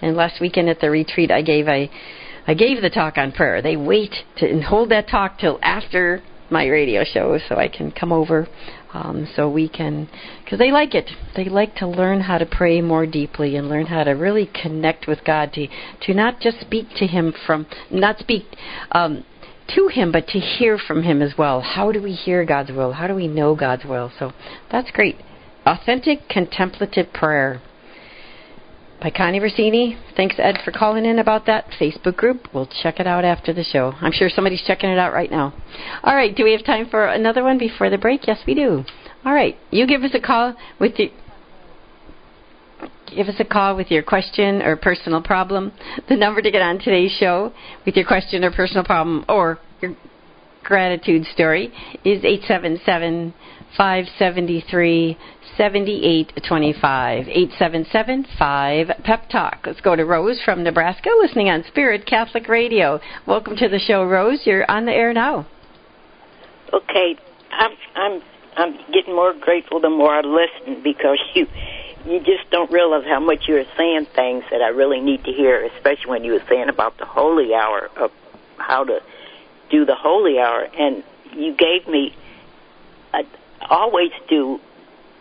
And 0.01 0.15
last 0.15 0.39
weekend 0.39 0.69
at 0.69 0.79
the 0.79 0.91
retreat 0.91 1.31
I 1.31 1.41
gave, 1.41 1.67
I, 1.67 1.89
I 2.45 2.53
gave 2.53 2.83
the 2.83 2.91
talk 2.91 3.17
on 3.17 3.31
prayer. 3.31 3.63
They 3.63 3.77
wait 3.77 4.13
to 4.37 4.47
and 4.47 4.63
hold 4.63 4.89
that 4.89 5.07
talk 5.07 5.39
till 5.39 5.57
after 5.63 6.21
my 6.51 6.67
radio 6.67 7.03
show 7.03 7.39
so 7.47 7.55
I 7.55 7.67
can 7.67 7.91
come 7.91 8.11
over 8.11 8.47
um, 8.93 9.27
so 9.35 9.49
we 9.49 9.69
can, 9.69 10.09
because 10.43 10.59
they 10.59 10.71
like 10.71 10.95
it. 10.95 11.09
They 11.35 11.45
like 11.45 11.75
to 11.75 11.87
learn 11.87 12.21
how 12.21 12.37
to 12.37 12.45
pray 12.45 12.81
more 12.81 13.05
deeply 13.05 13.55
and 13.55 13.69
learn 13.69 13.85
how 13.85 14.03
to 14.03 14.11
really 14.11 14.47
connect 14.47 15.07
with 15.07 15.23
God, 15.23 15.53
to 15.53 15.67
to 16.01 16.13
not 16.13 16.39
just 16.39 16.59
speak 16.59 16.87
to 16.97 17.05
Him 17.05 17.33
from, 17.45 17.67
not 17.91 18.19
speak 18.19 18.45
um, 18.91 19.23
to 19.75 19.87
Him, 19.87 20.11
but 20.11 20.27
to 20.27 20.39
hear 20.39 20.77
from 20.77 21.03
Him 21.03 21.21
as 21.21 21.37
well. 21.37 21.61
How 21.61 21.91
do 21.91 22.01
we 22.01 22.13
hear 22.13 22.43
God's 22.45 22.71
will? 22.71 22.93
How 22.93 23.07
do 23.07 23.13
we 23.13 23.27
know 23.27 23.55
God's 23.55 23.85
will? 23.85 24.11
So 24.17 24.33
that's 24.71 24.91
great. 24.91 25.17
Authentic 25.65 26.27
contemplative 26.29 27.13
prayer 27.13 27.61
by 29.01 29.09
Connie 29.09 29.39
Rossini. 29.39 29.97
Thanks, 30.15 30.35
Ed, 30.37 30.57
for 30.63 30.71
calling 30.71 31.05
in 31.05 31.19
about 31.19 31.45
that 31.45 31.65
Facebook 31.79 32.17
group. 32.17 32.47
We'll 32.53 32.69
check 32.83 32.99
it 32.99 33.07
out 33.07 33.23
after 33.23 33.53
the 33.53 33.63
show. 33.63 33.93
I'm 34.01 34.11
sure 34.11 34.29
somebody's 34.29 34.63
checking 34.65 34.89
it 34.89 34.99
out 34.99 35.13
right 35.13 35.31
now. 35.31 35.53
All 36.03 36.15
right, 36.15 36.35
do 36.35 36.43
we 36.43 36.51
have 36.51 36.65
time 36.65 36.87
for 36.89 37.05
another 37.07 37.43
one 37.43 37.57
before 37.57 37.89
the 37.89 37.97
break? 37.97 38.27
Yes, 38.27 38.39
we 38.45 38.55
do. 38.55 38.83
All 39.25 39.33
right, 39.33 39.55
you 39.71 39.87
give 39.87 40.03
us 40.03 40.11
a 40.13 40.19
call 40.19 40.55
with 40.79 40.97
the. 40.97 41.11
Give 43.15 43.27
us 43.27 43.35
a 43.39 43.45
call 43.45 43.75
with 43.75 43.89
your 43.89 44.03
question 44.03 44.61
or 44.61 44.75
personal 44.75 45.21
problem. 45.21 45.71
The 46.07 46.15
number 46.15 46.41
to 46.41 46.51
get 46.51 46.61
on 46.61 46.77
today's 46.77 47.11
show 47.11 47.51
with 47.85 47.95
your 47.95 48.05
question 48.05 48.43
or 48.43 48.51
personal 48.51 48.83
problem 48.83 49.25
or 49.27 49.59
your 49.81 49.95
gratitude 50.63 51.25
story 51.25 51.73
is 52.05 52.23
877 52.23 53.33
573 53.75 55.17
7825. 55.59 57.27
877 57.27 58.25
5 58.39 58.87
Pep 59.03 59.29
Talk. 59.29 59.59
Let's 59.65 59.81
go 59.81 59.93
to 59.93 60.05
Rose 60.05 60.39
from 60.45 60.63
Nebraska, 60.63 61.09
listening 61.19 61.49
on 61.49 61.65
Spirit 61.67 62.05
Catholic 62.05 62.47
Radio. 62.47 63.01
Welcome 63.27 63.57
to 63.57 63.67
the 63.67 63.77
show, 63.77 64.05
Rose. 64.05 64.39
You're 64.45 64.63
on 64.71 64.85
the 64.85 64.93
air 64.93 65.13
now. 65.13 65.45
Okay, 66.71 67.17
I'm 67.51 67.71
I'm 67.93 68.21
I'm 68.55 68.77
getting 68.93 69.13
more 69.13 69.33
grateful 69.33 69.81
the 69.81 69.89
more 69.89 70.13
I 70.15 70.21
listen 70.21 70.81
because 70.81 71.19
you 71.35 71.45
you 72.05 72.19
just 72.19 72.49
don't 72.51 72.71
realize 72.71 73.03
how 73.05 73.19
much 73.19 73.43
you're 73.45 73.65
saying 73.75 74.07
things 74.15 74.45
that 74.51 74.61
I 74.61 74.69
really 74.69 75.01
need 75.01 75.25
to 75.25 75.31
hear, 75.31 75.65
especially 75.75 76.09
when 76.09 76.23
you 76.23 76.31
were 76.31 76.43
saying 76.47 76.69
about 76.69 76.97
the 76.97 77.05
holy 77.05 77.53
hour 77.53 77.89
of 77.97 78.11
how 78.55 78.85
to 78.85 79.01
do 79.69 79.83
the 79.83 79.95
holy 79.95 80.39
hour, 80.39 80.69
and 80.77 81.03
you 81.33 81.53
gave 81.53 81.85
me. 81.85 82.15
I 83.11 83.25
always 83.69 84.11
do 84.29 84.61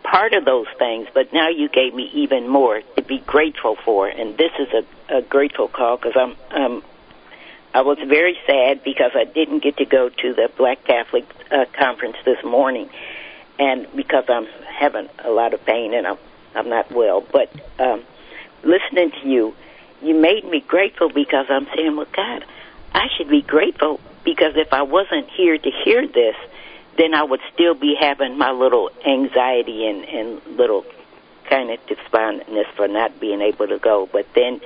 part 0.09 0.33
of 0.33 0.45
those 0.45 0.67
things, 0.77 1.07
but 1.13 1.31
now 1.33 1.49
you 1.49 1.69
gave 1.69 1.93
me 1.93 2.09
even 2.13 2.47
more 2.47 2.81
to 2.95 3.01
be 3.01 3.19
grateful 3.19 3.75
for, 3.85 4.07
and 4.07 4.37
this 4.37 4.51
is 4.59 4.67
a, 4.73 5.17
a 5.17 5.21
grateful 5.21 5.67
call 5.67 5.97
because 5.97 6.15
I'm 6.15 6.35
um 6.51 6.83
I 7.73 7.81
was 7.81 7.99
very 7.99 8.35
sad 8.47 8.83
because 8.83 9.11
I 9.13 9.25
didn't 9.25 9.61
get 9.61 9.77
to 9.77 9.85
go 9.85 10.09
to 10.09 10.33
the 10.33 10.49
Black 10.57 10.83
Catholic 10.85 11.25
uh, 11.51 11.65
conference 11.77 12.17
this 12.25 12.43
morning, 12.43 12.89
and 13.59 13.87
because 13.95 14.25
I'm 14.27 14.47
having 14.67 15.07
a 15.23 15.29
lot 15.29 15.53
of 15.53 15.63
pain 15.65 15.93
and 15.93 16.07
I'm 16.07 16.17
I'm 16.55 16.69
not 16.69 16.91
well. 16.91 17.21
But 17.21 17.53
um, 17.77 18.03
listening 18.63 19.11
to 19.21 19.27
you, 19.27 19.53
you 20.01 20.15
made 20.15 20.43
me 20.45 20.61
grateful 20.61 21.09
because 21.09 21.45
I'm 21.49 21.67
saying, 21.75 21.95
well, 21.95 22.07
God, 22.15 22.43
I 22.93 23.07
should 23.15 23.29
be 23.29 23.43
grateful 23.43 23.99
because 24.23 24.53
if 24.55 24.73
I 24.73 24.81
wasn't 24.81 25.29
here 25.29 25.57
to 25.57 25.71
hear 25.85 26.07
this, 26.07 26.35
then 26.99 27.13
I 27.13 27.23
would 27.23 27.39
still 27.53 27.73
be 27.73 27.95
having 27.97 28.37
my 28.37 28.51
little 28.51 28.91
anxiety 29.07 29.87
and, 29.87 30.03
and 30.03 30.57
little 30.57 30.85
kind 31.49 31.71
of 31.71 31.79
despondentness 31.87 32.67
for 32.75 32.89
not 32.89 33.21
being 33.21 33.39
able 33.41 33.67
to 33.69 33.79
go. 33.79 34.09
But 34.11 34.27
then 34.35 34.59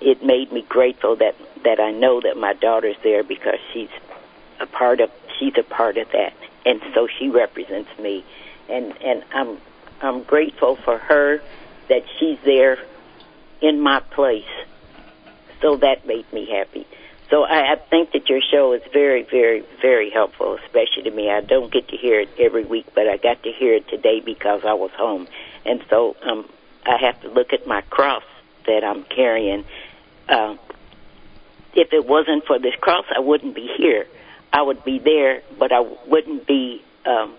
it 0.00 0.24
made 0.24 0.52
me 0.52 0.62
grateful 0.62 1.16
that 1.16 1.34
that 1.64 1.80
I 1.80 1.90
know 1.90 2.20
that 2.20 2.36
my 2.38 2.54
daughter's 2.54 2.96
there 3.02 3.24
because 3.24 3.58
she's 3.72 3.90
a 4.60 4.66
part 4.66 5.00
of 5.00 5.10
she's 5.38 5.54
a 5.58 5.64
part 5.64 5.96
of 5.96 6.10
that, 6.12 6.32
and 6.64 6.80
so 6.94 7.08
she 7.18 7.28
represents 7.28 7.90
me, 7.98 8.24
and 8.68 8.94
and 9.02 9.24
I'm 9.34 9.58
I'm 10.00 10.22
grateful 10.22 10.76
for 10.76 10.96
her 10.96 11.42
that 11.88 12.04
she's 12.18 12.38
there 12.44 12.78
in 13.60 13.80
my 13.80 13.98
place. 13.98 14.44
So 15.60 15.76
that 15.78 16.06
made 16.06 16.32
me 16.32 16.48
happy. 16.48 16.86
So 17.30 17.44
I, 17.44 17.72
I 17.72 17.76
think 17.76 18.12
that 18.12 18.28
your 18.28 18.40
show 18.40 18.72
is 18.72 18.82
very, 18.92 19.22
very, 19.22 19.64
very 19.80 20.10
helpful, 20.10 20.58
especially 20.64 21.04
to 21.04 21.10
me. 21.10 21.30
I 21.30 21.40
don't 21.40 21.72
get 21.72 21.88
to 21.88 21.96
hear 21.96 22.20
it 22.20 22.28
every 22.38 22.64
week, 22.64 22.86
but 22.94 23.08
I 23.08 23.16
got 23.16 23.42
to 23.44 23.52
hear 23.52 23.74
it 23.74 23.88
today 23.88 24.20
because 24.20 24.62
I 24.64 24.74
was 24.74 24.90
home, 24.96 25.28
and 25.64 25.82
so 25.88 26.16
um, 26.22 26.48
I 26.84 26.96
have 26.96 27.20
to 27.22 27.28
look 27.28 27.52
at 27.52 27.66
my 27.66 27.82
cross 27.82 28.24
that 28.66 28.82
I'm 28.84 29.04
carrying. 29.04 29.64
Uh, 30.28 30.56
if 31.74 31.92
it 31.92 32.06
wasn't 32.06 32.44
for 32.46 32.58
this 32.58 32.74
cross, 32.80 33.04
I 33.14 33.20
wouldn't 33.20 33.54
be 33.54 33.70
here. 33.76 34.06
I 34.52 34.62
would 34.62 34.84
be 34.84 34.98
there, 34.98 35.42
but 35.58 35.72
I 35.72 35.80
wouldn't 36.06 36.46
be. 36.46 36.82
Um, 37.06 37.36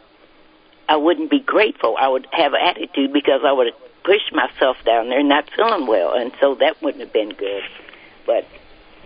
I 0.88 0.96
wouldn't 0.96 1.30
be 1.30 1.40
grateful. 1.40 1.96
I 1.98 2.08
would 2.08 2.28
have 2.32 2.54
attitude 2.54 3.14
because 3.14 3.42
I 3.46 3.52
would 3.52 3.74
pushed 4.04 4.34
myself 4.34 4.78
down 4.86 5.10
there, 5.10 5.24
not 5.24 5.50
feeling 5.56 5.88
well, 5.88 6.14
and 6.14 6.32
so 6.40 6.56
that 6.56 6.82
wouldn't 6.82 7.04
have 7.04 7.14
been 7.14 7.30
good. 7.30 7.64
But 8.26 8.48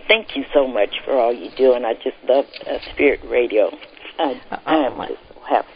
thank 0.08 0.36
you 0.36 0.44
so 0.52 0.66
much 0.66 0.90
for 1.04 1.18
all 1.18 1.32
you 1.32 1.50
do, 1.56 1.72
and 1.72 1.86
I 1.86 1.94
just 1.94 2.16
love 2.28 2.44
uh, 2.66 2.78
Spirit 2.92 3.20
Radio. 3.28 3.70
I, 4.18 4.40
I 4.64 4.76
am 4.86 4.98
just 5.08 5.20
so 5.28 5.40
happy. 5.48 5.68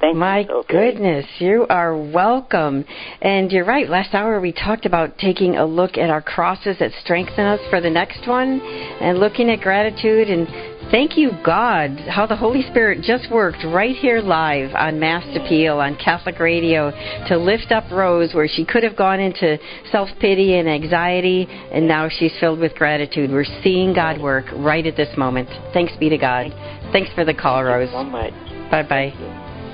Thank 0.00 0.16
My 0.16 0.40
you 0.40 0.46
so 0.48 0.64
goodness, 0.68 1.26
you 1.38 1.64
are 1.70 1.96
welcome. 1.96 2.84
And 3.20 3.52
you're 3.52 3.64
right. 3.64 3.88
Last 3.88 4.14
hour 4.14 4.40
we 4.40 4.52
talked 4.52 4.84
about 4.84 5.16
taking 5.18 5.56
a 5.56 5.64
look 5.64 5.96
at 5.96 6.10
our 6.10 6.20
crosses 6.20 6.76
that 6.80 6.90
strengthen 7.04 7.44
us 7.44 7.60
for 7.70 7.80
the 7.80 7.88
next 7.88 8.26
one 8.26 8.60
and 8.60 9.18
looking 9.18 9.48
at 9.48 9.60
gratitude 9.60 10.28
and 10.28 10.48
thank 10.92 11.16
you 11.16 11.32
God 11.44 11.90
how 12.08 12.26
the 12.26 12.36
Holy 12.36 12.62
Spirit 12.70 13.02
just 13.02 13.28
worked 13.32 13.64
right 13.64 13.96
here 13.96 14.20
live 14.20 14.72
on 14.74 15.00
Mast 15.00 15.36
Appeal 15.36 15.80
on 15.80 15.96
Catholic 15.96 16.38
Radio 16.38 16.92
to 17.26 17.36
lift 17.36 17.72
up 17.72 17.90
Rose 17.90 18.32
where 18.34 18.46
she 18.46 18.64
could 18.64 18.84
have 18.84 18.94
gone 18.94 19.18
into 19.18 19.58
self-pity 19.90 20.54
and 20.58 20.68
anxiety 20.68 21.48
and 21.48 21.88
now 21.88 22.08
she's 22.08 22.32
filled 22.38 22.60
with 22.60 22.74
gratitude. 22.74 23.30
We're 23.30 23.44
seeing 23.64 23.92
God 23.94 24.20
work 24.20 24.44
right 24.54 24.86
at 24.86 24.96
this 24.96 25.16
moment. 25.16 25.48
Thanks 25.72 25.94
be 25.98 26.08
to 26.10 26.18
God. 26.18 26.52
Thanks 26.92 27.10
for 27.14 27.24
the 27.24 27.34
call, 27.34 27.64
Rose. 27.64 27.90
so 27.90 28.04
much. 28.04 28.34
Bye-bye. 28.70 29.14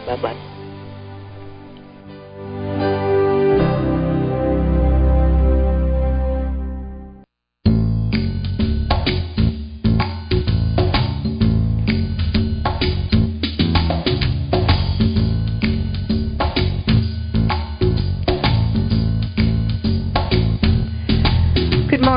Bye 0.06 0.22
bye. 0.22 0.48
Good 2.78 2.97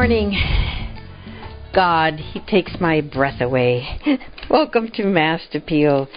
morning. 0.02 0.32
God, 1.76 2.16
He 2.16 2.40
takes 2.40 2.72
my 2.82 3.02
breath 3.02 3.40
away. 3.40 4.00
Welcome 4.50 4.90
to 4.96 5.06
Mast 5.06 5.54
Appeal 5.54 6.08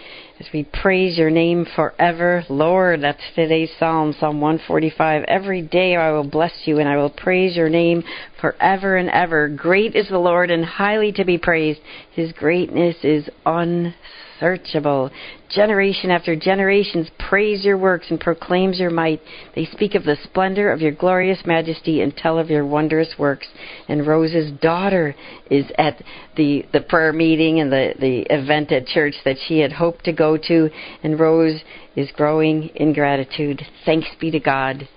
as 0.41 0.47
we 0.55 0.65
praise 0.65 1.19
your 1.19 1.29
name 1.29 1.67
forever. 1.77 2.47
Lord, 2.49 3.03
that's 3.03 3.21
today's 3.35 3.71
Psalm, 3.79 4.15
Psalm 4.19 4.41
145. 4.41 5.25
Every 5.29 5.61
day 5.61 5.97
I 5.97 6.13
will 6.13 6.27
bless 6.27 6.63
you 6.65 6.79
and 6.79 6.89
I 6.89 6.97
will 6.97 7.11
praise 7.11 7.57
your 7.57 7.69
name 7.69 8.03
forever 8.41 8.97
and 8.97 9.11
ever. 9.11 9.49
Great 9.49 9.95
is 9.95 10.09
the 10.09 10.17
Lord 10.17 10.51
and 10.51 10.65
highly 10.65 11.13
to 11.13 11.25
be 11.27 11.37
praised. 11.37 11.81
His 12.13 12.33
greatness 12.33 12.97
is 13.03 13.29
unsearchable. 13.45 13.99
Generation 14.41 16.11
after 16.11 16.35
generations 16.35 17.09
praise 17.19 17.65
your 17.65 17.79
works 17.79 18.07
and 18.11 18.19
proclaims 18.19 18.79
your 18.79 18.91
might. 18.91 19.21
They 19.55 19.65
speak 19.67 19.95
of 19.95 20.05
the 20.05 20.17
splendor 20.25 20.73
of 20.73 20.81
your 20.81 20.93
glorious 20.93 21.41
majesty 21.47 22.01
and 22.01 22.17
tell 22.17 22.39
of 22.39 22.51
your 22.51 22.67
wondrous 22.67 23.15
works. 23.19 23.47
And 23.89 24.07
Rose's 24.07 24.51
daughter 24.61 25.15
is 25.51 25.67
at 25.79 26.03
the, 26.37 26.65
the 26.73 26.81
prayer 26.81 27.13
meeting 27.13 27.61
and 27.61 27.71
the, 27.71 27.95
the 27.99 28.21
event 28.31 28.73
at 28.73 28.87
church 28.87 29.15
that 29.25 29.37
she 29.47 29.61
had 29.61 29.73
hoped 29.73 30.05
to 30.05 30.13
go 30.13 30.37
to. 30.37 30.71
And 31.03 31.19
Rose 31.19 31.61
is 31.95 32.11
growing 32.13 32.69
in 32.75 32.93
gratitude. 32.93 33.63
Thanks 33.85 34.09
be 34.21 34.31
to 34.33 34.41
God. 34.41 34.89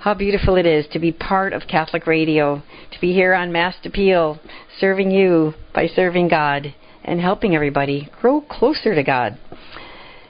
How 0.00 0.14
beautiful 0.14 0.56
it 0.56 0.66
is 0.66 0.86
to 0.92 0.98
be 1.00 1.10
part 1.10 1.52
of 1.52 1.62
Catholic 1.66 2.06
Radio, 2.06 2.62
to 2.92 3.00
be 3.00 3.12
here 3.12 3.34
on 3.34 3.50
Mast 3.50 3.86
Appeal, 3.86 4.38
serving 4.78 5.10
you 5.10 5.54
by 5.74 5.88
serving 5.88 6.28
God 6.28 6.74
and 7.06 7.20
helping 7.20 7.54
everybody 7.54 8.10
grow 8.20 8.40
closer 8.40 8.94
to 8.94 9.02
God. 9.02 9.38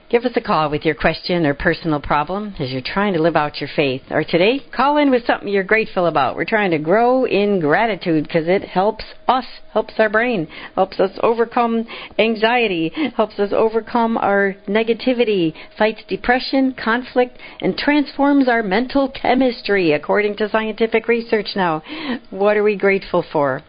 Give 0.09 0.25
us 0.25 0.37
a 0.37 0.41
call 0.41 0.71
with 0.71 0.85
your 0.85 0.95
question 0.95 1.45
or 1.45 1.55
personal 1.55 2.01
problem 2.01 2.55
as 2.61 2.71
you're 2.71 2.81
trying 2.81 3.15
to 3.15 3.21
live 3.21 3.35
out 3.35 3.61
your 3.61 3.69
faith. 3.75 4.03
Or 4.09 4.23
today, 4.23 4.61
call 4.73 4.99
in 4.99 5.11
with 5.11 5.27
something 5.27 5.49
you're 5.49 5.65
grateful 5.65 6.07
about. 6.07 6.37
We're 6.37 6.45
trying 6.45 6.71
to 6.71 6.79
grow 6.79 7.27
in 7.27 7.59
gratitude 7.59 8.23
because 8.23 8.47
it 8.47 8.63
helps 8.63 9.03
us, 9.27 9.45
helps 9.73 9.95
our 9.99 10.09
brain, 10.09 10.47
helps 10.77 11.01
us 11.01 11.11
overcome 11.25 11.89
anxiety, 12.21 12.93
helps 13.17 13.41
us 13.41 13.51
overcome 13.53 14.17
our 14.17 14.55
negativity, 14.69 15.53
fights 15.77 16.03
depression, 16.09 16.73
conflict, 16.73 17.37
and 17.61 17.77
transforms 17.77 18.49
our 18.49 18.63
mental 18.63 19.11
chemistry 19.11 19.91
according 19.91 20.37
to 20.37 20.49
scientific 20.49 21.09
research 21.09 21.49
now. 21.57 21.83
What 22.31 22.57
are 22.57 22.63
we 22.63 22.77
grateful 22.77 23.25
for? 23.33 23.61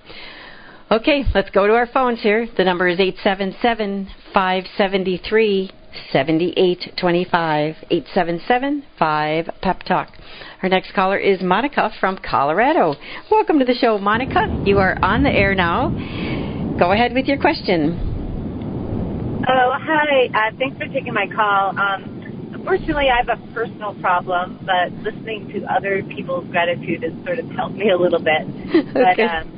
Okay, 0.90 1.26
let's 1.36 1.50
go 1.50 1.68
to 1.68 1.74
our 1.74 1.86
phones 1.86 2.22
here. 2.22 2.48
The 2.56 2.64
number 2.64 2.88
is 2.88 2.98
877 2.98 4.08
573 4.34 5.70
7825 6.14 7.76
877 7.92 8.84
5 8.98 9.50
Pep 9.62 9.84
Talk. 9.84 10.08
Our 10.64 10.70
next 10.70 10.94
caller 10.94 11.18
is 11.18 11.42
Monica 11.42 11.92
from 12.00 12.18
Colorado. 12.18 12.96
Welcome 13.30 13.60
to 13.60 13.66
the 13.66 13.74
show, 13.74 13.98
Monica. 13.98 14.64
You 14.66 14.80
are 14.80 14.98
on 15.04 15.24
the 15.24 15.30
air 15.30 15.54
now. 15.56 15.90
Go 16.80 16.94
ahead 16.94 17.14
with 17.14 17.26
your 17.26 17.38
question. 17.38 19.44
Oh, 19.46 19.74
hi. 19.76 20.28
Uh, 20.34 20.56
thanks 20.58 20.78
for 20.78 20.88
taking 20.88 21.14
my 21.14 21.28
call. 21.28 21.78
Um, 21.78 22.52
unfortunately, 22.54 23.10
I 23.10 23.18
have 23.18 23.28
a 23.28 23.54
personal 23.54 23.94
problem, 24.00 24.62
but 24.66 24.94
listening 25.04 25.50
to 25.52 25.66
other 25.66 26.02
people's 26.04 26.48
gratitude 26.50 27.04
has 27.04 27.12
sort 27.26 27.40
of 27.40 27.50
helped 27.52 27.76
me 27.76 27.90
a 27.90 27.98
little 27.98 28.24
bit. 28.24 28.48
But, 28.94 29.20
Okay. 29.20 29.24
um, 29.24 29.57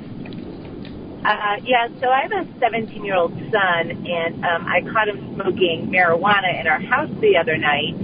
uh, 1.26 1.58
yeah, 1.64 1.88
so 2.00 2.10
I 2.10 2.22
have 2.22 2.32
a 2.32 2.60
17 2.60 3.04
year 3.04 3.16
old 3.16 3.34
son, 3.34 4.08
and 4.08 4.46
um, 4.46 4.66
I 4.68 4.82
caught 4.82 5.08
him 5.10 5.36
smoking 5.36 5.90
marijuana 5.92 6.60
in 6.60 6.68
our 6.68 6.80
house 6.80 7.10
the 7.20 7.38
other 7.38 7.58
night. 7.58 7.96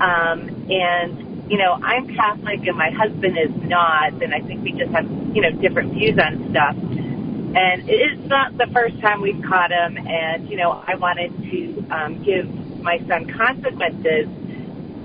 Um, 0.00 0.70
and, 0.70 1.50
you 1.50 1.58
know, 1.58 1.72
I'm 1.72 2.14
Catholic 2.14 2.66
and 2.66 2.76
my 2.76 2.90
husband 2.90 3.36
is 3.38 3.50
not, 3.68 4.22
and 4.22 4.34
I 4.34 4.40
think 4.40 4.62
we 4.62 4.72
just 4.72 4.92
have, 4.92 5.10
you 5.34 5.42
know, 5.42 5.50
different 5.50 5.92
views 5.94 6.18
on 6.18 6.50
stuff. 6.50 6.76
And 6.76 7.88
it 7.88 8.12
is 8.12 8.28
not 8.28 8.56
the 8.56 8.66
first 8.72 9.00
time 9.00 9.22
we've 9.22 9.42
caught 9.42 9.72
him, 9.72 9.96
and, 9.96 10.48
you 10.48 10.56
know, 10.56 10.70
I 10.70 10.94
wanted 10.96 11.32
to 11.50 11.86
um, 11.90 12.22
give 12.22 12.46
my 12.82 12.98
son 13.08 13.26
consequences 13.26 14.28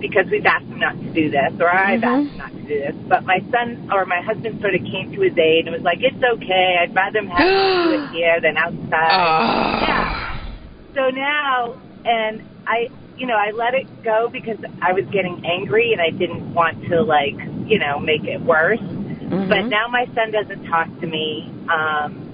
because 0.01 0.25
we've 0.29 0.45
asked 0.45 0.65
him 0.65 0.79
not 0.79 0.99
to 0.99 1.13
do 1.13 1.29
this, 1.29 1.53
or 1.59 1.69
I've 1.69 2.03
asked 2.03 2.31
him 2.31 2.37
not 2.37 2.51
to 2.51 2.61
do 2.61 2.79
this. 2.79 2.95
But 3.07 3.23
my 3.23 3.39
son 3.51 3.89
or 3.93 4.05
my 4.05 4.21
husband 4.21 4.59
sort 4.59 4.75
of 4.75 4.81
came 4.81 5.13
to 5.13 5.21
his 5.21 5.37
aid 5.37 5.67
and 5.67 5.73
was 5.73 5.83
like, 5.83 5.99
"It's 6.01 6.21
okay. 6.21 6.77
I'd 6.81 6.93
rather 6.95 7.19
him 7.19 7.27
have 7.27 7.85
do 7.85 8.03
it 8.03 8.09
here 8.11 8.41
than 8.41 8.57
outside." 8.57 9.81
Yeah. 9.87 10.51
So 10.95 11.09
now, 11.09 11.79
and 12.03 12.43
I, 12.67 12.89
you 13.15 13.27
know, 13.27 13.35
I 13.35 13.51
let 13.51 13.73
it 13.75 14.03
go 14.03 14.29
because 14.29 14.57
I 14.81 14.93
was 14.93 15.05
getting 15.05 15.45
angry 15.45 15.93
and 15.93 16.01
I 16.01 16.09
didn't 16.09 16.53
want 16.53 16.83
to 16.89 17.01
like, 17.01 17.37
you 17.65 17.79
know, 17.79 17.99
make 17.99 18.23
it 18.25 18.41
worse. 18.41 18.79
Mm-hmm. 18.79 19.47
But 19.47 19.67
now 19.67 19.87
my 19.87 20.05
son 20.13 20.31
doesn't 20.31 20.65
talk 20.65 20.87
to 20.99 21.07
me. 21.07 21.49
Um, 21.69 22.27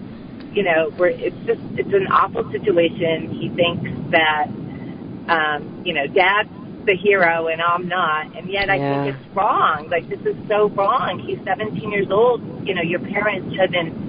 you 0.53 0.63
know, 0.63 0.91
we're, 0.97 1.09
it's 1.09 1.37
just 1.45 1.61
it's 1.77 1.93
an 1.93 2.07
awful 2.07 2.51
situation. 2.51 3.29
He 3.29 3.49
thinks 3.49 3.91
that, 4.11 4.47
um, 5.29 5.83
you 5.85 5.93
know, 5.93 6.07
dad's 6.07 6.49
the 6.87 6.95
hero 6.95 7.47
and 7.51 7.61
I'm 7.61 7.87
not, 7.87 8.31
and 8.35 8.49
yet 8.49 8.69
I 8.71 8.77
Yeah. 8.77 9.03
think 9.03 9.15
it's 9.15 9.35
wrong. 9.35 9.89
Like 9.91 10.07
this 10.09 10.23
is 10.25 10.35
so 10.47 10.69
wrong. 10.69 11.19
He's 11.19 11.37
17 11.45 11.91
years 11.91 12.07
old. 12.09 12.41
You 12.65 12.73
know, 12.73 12.81
your 12.81 12.99
parents 13.03 13.53
haven't. 13.59 14.07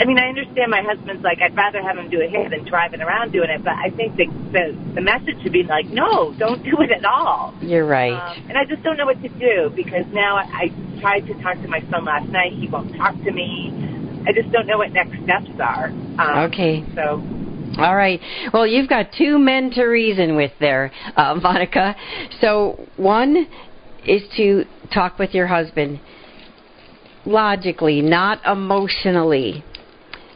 I 0.00 0.04
mean, 0.06 0.18
I 0.18 0.28
understand 0.28 0.70
my 0.70 0.80
husband's 0.80 1.22
like, 1.22 1.42
I'd 1.42 1.54
rather 1.56 1.82
have 1.82 1.98
him 1.98 2.08
do 2.08 2.20
it 2.20 2.30
here 2.30 2.48
than 2.48 2.64
driving 2.64 3.02
around 3.02 3.32
doing 3.32 3.50
it, 3.50 3.62
but 3.64 3.74
I 3.74 3.90
think 3.96 4.16
the 4.16 4.26
the, 4.52 4.64
the 4.94 5.00
message 5.00 5.40
should 5.42 5.52
be 5.52 5.64
like, 5.64 5.88
no, 5.88 6.32
don't 6.38 6.62
do 6.62 6.76
it 6.80 6.90
at 6.92 7.04
all. 7.04 7.54
You're 7.62 7.84
right. 7.86 8.12
Um, 8.12 8.36
and 8.48 8.56
I 8.56 8.64
just 8.64 8.82
don't 8.82 8.96
know 8.96 9.06
what 9.06 9.20
to 9.22 9.28
do 9.28 9.72
because 9.74 10.04
now 10.12 10.36
I, 10.36 10.44
I 10.68 11.00
tried 11.00 11.26
to 11.26 11.34
talk 11.42 11.56
to 11.62 11.68
my 11.68 11.80
son 11.90 12.04
last 12.04 12.28
night. 12.28 12.52
He 12.52 12.68
won't 12.68 12.94
talk 12.96 13.16
to 13.24 13.32
me. 13.32 13.72
I 14.26 14.32
just 14.32 14.52
don't 14.52 14.66
know 14.66 14.78
what 14.78 14.92
next 14.92 15.16
steps 15.24 15.50
are. 15.60 15.88
Um, 16.18 16.52
Okay. 16.52 16.84
So 16.94 17.22
All 17.78 17.94
right. 17.94 18.20
Well, 18.52 18.66
you've 18.66 18.88
got 18.88 19.06
two 19.16 19.38
men 19.38 19.70
to 19.72 19.84
reason 19.84 20.36
with 20.36 20.52
there, 20.60 20.90
uh, 21.16 21.34
Monica. 21.42 21.94
So 22.40 22.86
one 22.96 23.46
is 24.06 24.22
to 24.36 24.64
talk 24.92 25.18
with 25.18 25.34
your 25.34 25.46
husband 25.46 26.00
logically, 27.26 28.00
not 28.00 28.44
emotionally, 28.46 29.62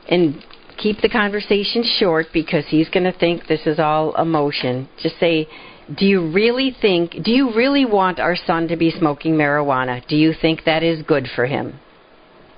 and 0.09 0.44
keep 0.77 1.01
the 1.01 1.09
conversation 1.09 1.82
short 1.98 2.27
because 2.32 2.65
he's 2.69 2.89
going 2.89 3.05
to 3.05 3.19
think 3.19 3.47
this 3.47 3.66
is 3.66 3.78
all 3.78 4.15
emotion. 4.16 4.89
Just 5.02 5.19
say, 5.19 5.48
do 5.97 6.06
you 6.06 6.32
really 6.32 6.77
think, 6.81 7.12
do 7.23 7.31
you 7.31 7.55
really 7.55 7.85
want 7.85 8.19
our 8.19 8.36
son 8.36 8.69
to 8.69 8.77
be 8.77 8.90
smoking 8.90 9.35
marijuana? 9.35 10.06
Do 10.09 10.16
you 10.16 10.35
think 10.40 10.65
that 10.65 10.82
is 10.82 11.02
good 11.02 11.27
for 11.35 11.47
him? 11.47 11.78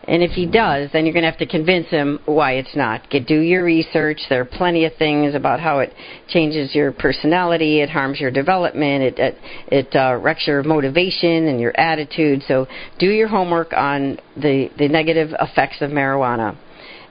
And 0.08 0.22
if 0.22 0.30
he 0.32 0.46
does, 0.46 0.90
then 0.92 1.04
you're 1.04 1.12
going 1.12 1.24
to 1.24 1.30
have 1.30 1.38
to 1.40 1.46
convince 1.46 1.88
him 1.88 2.20
why 2.26 2.52
it's 2.52 2.76
not. 2.76 3.10
Get 3.10 3.26
do 3.26 3.40
your 3.40 3.64
research. 3.64 4.20
There 4.28 4.40
are 4.40 4.44
plenty 4.44 4.84
of 4.84 4.94
things 4.94 5.34
about 5.34 5.58
how 5.58 5.80
it 5.80 5.92
changes 6.28 6.74
your 6.74 6.92
personality. 6.92 7.80
It 7.80 7.90
harms 7.90 8.20
your 8.20 8.30
development. 8.30 9.02
It 9.02 9.18
it, 9.18 9.38
it 9.68 9.96
uh, 9.96 10.16
wrecks 10.16 10.46
your 10.46 10.62
motivation 10.62 11.48
and 11.48 11.60
your 11.60 11.78
attitude. 11.78 12.42
So 12.46 12.68
do 12.98 13.06
your 13.06 13.28
homework 13.28 13.72
on 13.72 14.18
the 14.36 14.70
the 14.78 14.88
negative 14.88 15.30
effects 15.40 15.78
of 15.80 15.90
marijuana, 15.90 16.56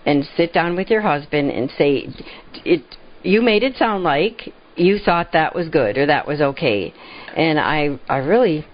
and 0.05 0.25
sit 0.37 0.53
down 0.53 0.75
with 0.75 0.89
your 0.89 1.01
husband 1.01 1.51
and 1.51 1.69
say, 1.77 2.07
it. 2.63 2.81
You 3.23 3.41
made 3.41 3.63
it 3.63 3.75
sound 3.75 4.03
like 4.03 4.53
you 4.75 4.99
thought 4.99 5.31
that 5.33 5.55
was 5.55 5.67
good 5.67 5.97
or 5.97 6.05
that 6.05 6.27
was 6.27 6.39
okay, 6.39 6.93
and 7.35 7.59
I 7.59 7.99
I 8.07 8.17
really 8.17 8.65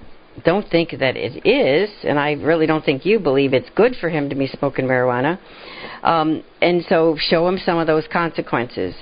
don't 0.45 0.67
think 0.69 0.91
that 0.91 1.17
it 1.17 1.45
is, 1.45 1.89
and 2.03 2.17
I 2.19 2.33
really 2.33 2.65
don't 2.65 2.83
think 2.83 3.05
you 3.05 3.19
believe 3.19 3.53
it's 3.53 3.69
good 3.75 3.95
for 3.99 4.09
him 4.09 4.29
to 4.29 4.35
be 4.35 4.47
smoking 4.47 4.85
marijuana. 4.85 5.37
Um, 6.03 6.43
and 6.61 6.83
so 6.87 7.17
show 7.19 7.47
him 7.47 7.59
some 7.65 7.77
of 7.77 7.87
those 7.87 8.07
consequences. 8.11 8.95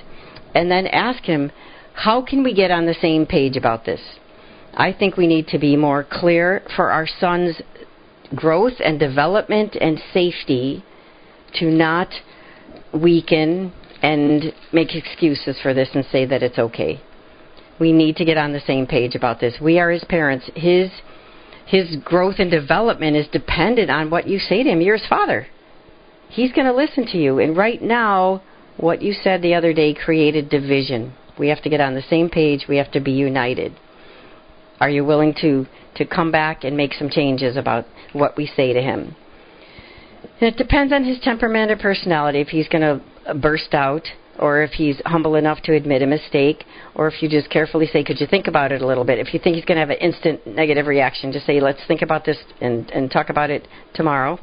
And 0.54 0.70
then 0.70 0.86
ask 0.88 1.22
him, 1.22 1.52
how 1.94 2.22
can 2.22 2.42
we 2.42 2.52
get 2.54 2.70
on 2.70 2.86
the 2.86 2.94
same 2.94 3.26
page 3.26 3.56
about 3.56 3.84
this? 3.84 4.00
I 4.74 4.92
think 4.92 5.16
we 5.16 5.26
need 5.26 5.48
to 5.48 5.58
be 5.58 5.76
more 5.76 6.04
clear 6.10 6.62
for 6.76 6.90
our 6.90 7.06
son's 7.06 7.60
growth 8.34 8.74
and 8.84 8.98
development 8.98 9.76
and 9.80 10.00
safety 10.12 10.84
to 11.54 11.66
not 11.66 12.08
weaken 12.92 13.72
and 14.02 14.52
make 14.72 14.94
excuses 14.94 15.58
for 15.62 15.74
this 15.74 15.90
and 15.94 16.04
say 16.10 16.24
that 16.26 16.42
it's 16.42 16.58
okay. 16.58 17.00
We 17.78 17.92
need 17.92 18.16
to 18.16 18.24
get 18.24 18.36
on 18.36 18.52
the 18.52 18.60
same 18.60 18.86
page 18.86 19.14
about 19.14 19.40
this. 19.40 19.54
We 19.60 19.78
are 19.78 19.90
his 19.90 20.04
parents. 20.04 20.50
His 20.54 20.90
his 21.70 21.94
growth 22.04 22.36
and 22.40 22.50
development 22.50 23.16
is 23.16 23.28
dependent 23.28 23.92
on 23.92 24.10
what 24.10 24.26
you 24.26 24.40
say 24.40 24.64
to 24.64 24.68
him. 24.68 24.80
You're 24.80 24.96
his 24.96 25.06
father. 25.06 25.46
He's 26.28 26.50
going 26.50 26.66
to 26.66 26.74
listen 26.74 27.06
to 27.06 27.16
you. 27.16 27.38
And 27.38 27.56
right 27.56 27.80
now, 27.80 28.42
what 28.76 29.02
you 29.02 29.12
said 29.12 29.40
the 29.40 29.54
other 29.54 29.72
day 29.72 29.94
created 29.94 30.48
division. 30.48 31.12
We 31.38 31.46
have 31.46 31.62
to 31.62 31.68
get 31.68 31.80
on 31.80 31.94
the 31.94 32.02
same 32.02 32.28
page. 32.28 32.66
We 32.68 32.78
have 32.78 32.90
to 32.90 33.00
be 33.00 33.12
united. 33.12 33.72
Are 34.80 34.90
you 34.90 35.04
willing 35.04 35.32
to 35.42 35.66
to 35.94 36.04
come 36.04 36.32
back 36.32 36.64
and 36.64 36.76
make 36.76 36.94
some 36.94 37.08
changes 37.08 37.56
about 37.56 37.84
what 38.14 38.36
we 38.36 38.46
say 38.46 38.72
to 38.72 38.82
him? 38.82 39.14
And 40.40 40.52
it 40.52 40.56
depends 40.56 40.92
on 40.92 41.04
his 41.04 41.20
temperament 41.20 41.70
or 41.70 41.76
personality 41.76 42.40
if 42.40 42.48
he's 42.48 42.68
going 42.68 42.82
to 42.82 43.34
burst 43.34 43.74
out 43.74 44.08
or 44.40 44.62
if 44.62 44.72
he's 44.72 45.00
humble 45.06 45.36
enough 45.36 45.60
to 45.62 45.74
admit 45.74 46.02
a 46.02 46.06
mistake, 46.06 46.64
or 46.94 47.06
if 47.06 47.22
you 47.22 47.28
just 47.28 47.50
carefully 47.50 47.86
say, 47.86 48.02
"Could 48.02 48.20
you 48.20 48.26
think 48.26 48.46
about 48.46 48.72
it 48.72 48.82
a 48.82 48.86
little 48.86 49.04
bit?" 49.04 49.18
If 49.18 49.32
you 49.32 49.40
think 49.40 49.56
he's 49.56 49.64
going 49.64 49.76
to 49.76 49.80
have 49.80 49.90
an 49.90 49.98
instant 49.98 50.46
negative 50.46 50.86
reaction, 50.86 51.30
just 51.30 51.46
say, 51.46 51.60
"Let's 51.60 51.84
think 51.86 52.02
about 52.02 52.24
this 52.24 52.38
and 52.60 52.90
and 52.90 53.10
talk 53.10 53.30
about 53.30 53.50
it 53.50 53.68
tomorrow." 53.94 54.38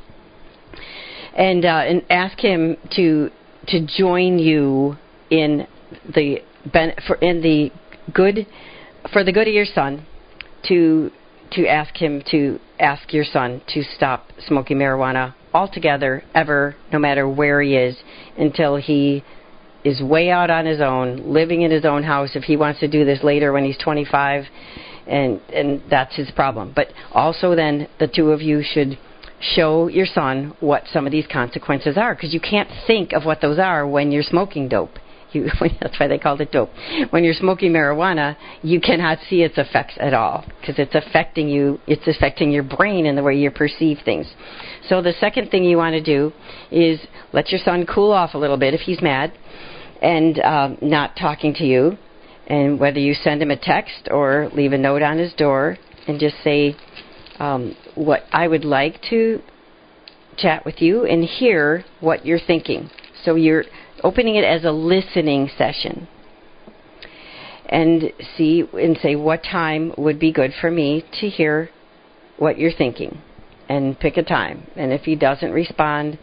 And 1.36 1.66
uh, 1.66 1.84
and 1.88 2.06
ask 2.10 2.40
him 2.40 2.78
to 2.96 3.32
to 3.68 3.86
join 3.86 4.40
you 4.40 4.98
in 5.30 5.68
the 6.16 6.42
ben, 6.72 6.94
for 7.06 7.16
in 7.16 7.42
the 7.42 7.72
good 8.14 8.46
for 9.12 9.24
the 9.24 9.32
good 9.32 9.48
of 9.48 9.54
your 9.54 9.66
son 9.66 10.06
to 10.68 11.12
to 11.52 11.68
ask 11.68 11.96
him 11.96 12.22
to 12.32 12.60
ask 12.80 13.14
your 13.14 13.24
son 13.24 13.62
to 13.68 13.84
stop 13.84 14.32
smoking 14.48 14.78
marijuana 14.78 15.34
altogether 15.54 16.24
ever 16.36 16.76
no 16.92 17.00
matter 17.00 17.28
where 17.28 17.62
he 17.62 17.76
is 17.76 17.98
until 18.38 18.76
he 18.76 19.24
is 19.84 20.02
way 20.02 20.30
out 20.30 20.50
on 20.50 20.66
his 20.66 20.82
own, 20.82 21.34
living 21.34 21.62
in 21.62 21.72
his 21.72 21.86
own 21.86 22.04
house. 22.04 22.32
If 22.36 22.44
he 22.44 22.58
wants 22.58 22.80
to 22.82 22.88
do 22.88 23.06
this 23.06 23.24
later 23.24 23.52
when 23.54 23.64
he's 23.64 23.78
25, 23.78 24.46
and 25.08 25.40
and 25.54 25.82
that's 25.90 26.16
his 26.16 26.30
problem. 26.32 26.74
But 26.76 26.88
also, 27.12 27.56
then 27.56 27.88
the 28.00 28.08
two 28.08 28.32
of 28.32 28.42
you 28.42 28.64
should 28.64 28.98
show 29.40 29.88
your 29.88 30.06
son 30.06 30.56
what 30.60 30.84
some 30.92 31.06
of 31.06 31.12
these 31.12 31.28
consequences 31.32 31.98
are, 31.98 32.16
because 32.16 32.34
you 32.34 32.40
can't 32.40 32.70
think 32.86 33.14
of 33.14 33.26
what 33.26 33.42
those 33.42 33.60
are 33.60 33.88
when 33.88 34.12
you're 34.12 34.24
smoking 34.24 34.68
dope. 34.68 34.92
You, 35.34 35.50
that's 35.82 36.00
why 36.00 36.08
they 36.08 36.18
called 36.18 36.40
it 36.40 36.54
dope. 36.54 36.70
When 37.10 37.26
you're 37.26 37.34
smoking 37.34 37.74
marijuana, 37.74 38.38
you 38.64 38.80
cannot 38.80 39.18
see 39.30 39.44
its 39.44 39.58
effects 39.58 39.96
at 40.00 40.14
all 40.14 40.46
because 40.62 40.80
it's 40.80 40.96
affecting 40.96 41.50
you. 41.50 41.82
It's 41.86 42.08
affecting 42.08 42.50
your 42.50 42.64
brain 42.64 43.06
and 43.06 43.18
the 43.18 43.22
way 43.22 43.36
you 43.36 43.52
perceive 43.52 43.98
things. 44.06 44.26
So 44.88 45.02
the 45.02 45.12
second 45.20 45.52
thing 45.52 45.66
you 45.66 45.76
want 45.76 45.96
to 45.96 46.02
do 46.02 46.32
is 46.72 47.02
let 47.34 47.50
your 47.50 47.60
son 47.60 47.86
cool 47.86 48.14
off 48.14 48.36
a 48.36 48.38
little 48.38 48.56
bit 48.56 48.74
if 48.74 48.80
he's 48.80 49.02
mad 49.02 49.34
and 50.02 50.40
um, 50.40 50.78
not 50.82 51.16
talking 51.16 51.54
to 51.56 51.66
you, 51.66 51.98
and 52.48 52.80
whether 52.80 53.00
you 53.00 53.14
send 53.14 53.42
him 53.42 53.52
a 53.52 53.58
text 53.58 54.08
or 54.12 54.50
leave 54.54 54.74
a 54.74 54.78
note 54.78 55.02
on 55.02 55.18
his 55.18 55.34
door 55.34 55.78
and 56.08 56.20
just 56.20 56.36
say, 56.44 56.76
um, 57.40 57.76
"What 57.96 58.24
I 58.32 58.48
would 58.48 58.66
like 58.66 59.02
to 59.10 59.42
chat 60.38 60.66
with 60.66 60.82
you 60.82 61.06
and 61.06 61.24
hear 61.24 61.84
what 62.00 62.26
you're 62.26 62.40
thinking." 62.40 62.90
So 63.24 63.36
you're 63.36 63.66
opening 64.04 64.36
it 64.36 64.44
as 64.44 64.64
a 64.64 64.72
listening 64.72 65.50
session, 65.58 66.08
and 67.66 68.14
see 68.38 68.64
and 68.74 68.98
say 69.02 69.16
what 69.16 69.44
time 69.44 69.94
would 69.98 70.20
be 70.20 70.32
good 70.32 70.54
for 70.62 70.72
me 70.72 71.04
to 71.20 71.28
hear 71.28 71.70
what 72.38 72.58
you're 72.60 72.72
thinking, 72.72 73.20
and 73.68 74.00
pick 74.00 74.16
a 74.16 74.24
time. 74.24 74.68
And 74.76 74.94
if 74.94 75.02
he 75.02 75.16
doesn't 75.16 75.52
respond, 75.52 76.20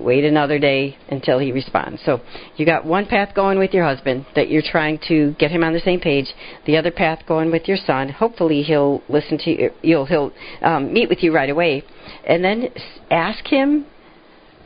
wait 0.00 0.24
another 0.24 0.58
day 0.58 0.96
until 1.08 1.38
he 1.38 1.52
responds. 1.52 2.00
So 2.04 2.20
you 2.56 2.66
got 2.66 2.84
one 2.84 3.06
path 3.06 3.34
going 3.34 3.58
with 3.58 3.72
your 3.72 3.84
husband 3.84 4.26
that 4.34 4.48
you're 4.48 4.62
trying 4.62 4.98
to 5.08 5.34
get 5.38 5.50
him 5.50 5.64
on 5.64 5.72
the 5.72 5.80
same 5.80 6.00
page. 6.00 6.26
The 6.66 6.76
other 6.76 6.90
path 6.90 7.20
going 7.26 7.50
with 7.50 7.68
your 7.68 7.76
son. 7.76 8.08
Hopefully 8.08 8.62
he'll 8.62 9.02
listen 9.08 9.38
to 9.38 9.50
you. 9.50 9.70
You'll 9.82 10.06
he'll 10.06 10.32
um, 10.62 10.92
meet 10.92 11.08
with 11.08 11.22
you 11.22 11.34
right 11.34 11.50
away, 11.50 11.84
and 12.26 12.44
then 12.44 12.68
ask 13.10 13.46
him 13.46 13.86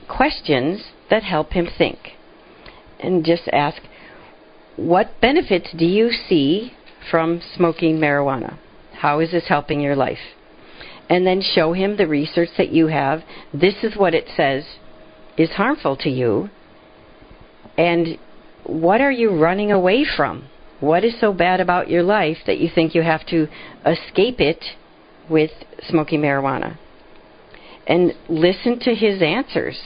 questions 0.08 0.84
that 1.10 1.22
help 1.22 1.52
him 1.52 1.68
think, 1.78 1.98
and 3.00 3.24
just 3.24 3.48
ask, 3.52 3.82
what 4.76 5.20
benefits 5.20 5.68
do 5.76 5.84
you 5.84 6.10
see 6.10 6.72
from 7.10 7.40
smoking 7.56 7.98
marijuana? 7.98 8.58
How 8.94 9.20
is 9.20 9.32
this 9.32 9.48
helping 9.48 9.80
your 9.80 9.96
life? 9.96 10.18
And 11.08 11.26
then 11.26 11.42
show 11.42 11.72
him 11.72 11.96
the 11.96 12.06
research 12.06 12.50
that 12.56 12.70
you 12.70 12.86
have. 12.86 13.22
This 13.52 13.74
is 13.82 13.96
what 13.96 14.14
it 14.14 14.28
says 14.36 14.64
is 15.36 15.50
harmful 15.50 15.96
to 15.96 16.10
you 16.10 16.50
and 17.76 18.18
what 18.64 19.00
are 19.00 19.10
you 19.10 19.30
running 19.30 19.72
away 19.72 20.04
from? 20.04 20.48
What 20.80 21.04
is 21.04 21.18
so 21.20 21.32
bad 21.32 21.60
about 21.60 21.88
your 21.88 22.02
life 22.02 22.38
that 22.46 22.58
you 22.58 22.68
think 22.72 22.94
you 22.94 23.02
have 23.02 23.24
to 23.26 23.48
escape 23.86 24.40
it 24.40 24.64
with 25.30 25.50
smoking 25.88 26.20
marijuana? 26.20 26.78
And 27.86 28.12
listen 28.28 28.78
to 28.80 28.94
his 28.94 29.22
answers. 29.22 29.78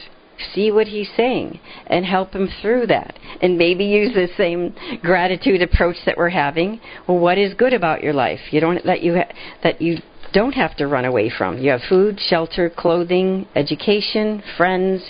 See 0.55 0.70
what 0.70 0.86
he's 0.86 1.09
saying 1.16 1.60
and 1.86 2.05
help 2.05 2.35
him 2.35 2.48
through 2.60 2.89
that. 2.89 3.18
And 3.40 3.56
maybe 3.56 3.85
use 3.85 4.14
the 4.14 4.28
same 4.36 4.74
gratitude 5.01 5.62
approach 5.62 5.97
that 6.05 6.18
we're 6.18 6.28
having. 6.28 6.81
Well 7.06 7.18
what 7.18 7.39
is 7.39 7.55
good 7.55 7.73
about 7.73 8.02
your 8.02 8.12
life? 8.12 8.40
You 8.51 8.60
don't 8.60 8.85
that 8.85 9.02
you 9.02 9.16
ha- 9.16 9.32
that 9.62 9.81
you 9.81 9.98
don't 10.36 10.52
have 10.52 10.76
to 10.76 10.86
run 10.86 11.06
away 11.06 11.30
from. 11.38 11.50
You 11.56 11.70
have 11.70 11.80
food, 11.88 12.20
shelter, 12.20 12.68
clothing, 12.68 13.28
education, 13.62 14.26
friends, 14.58 15.00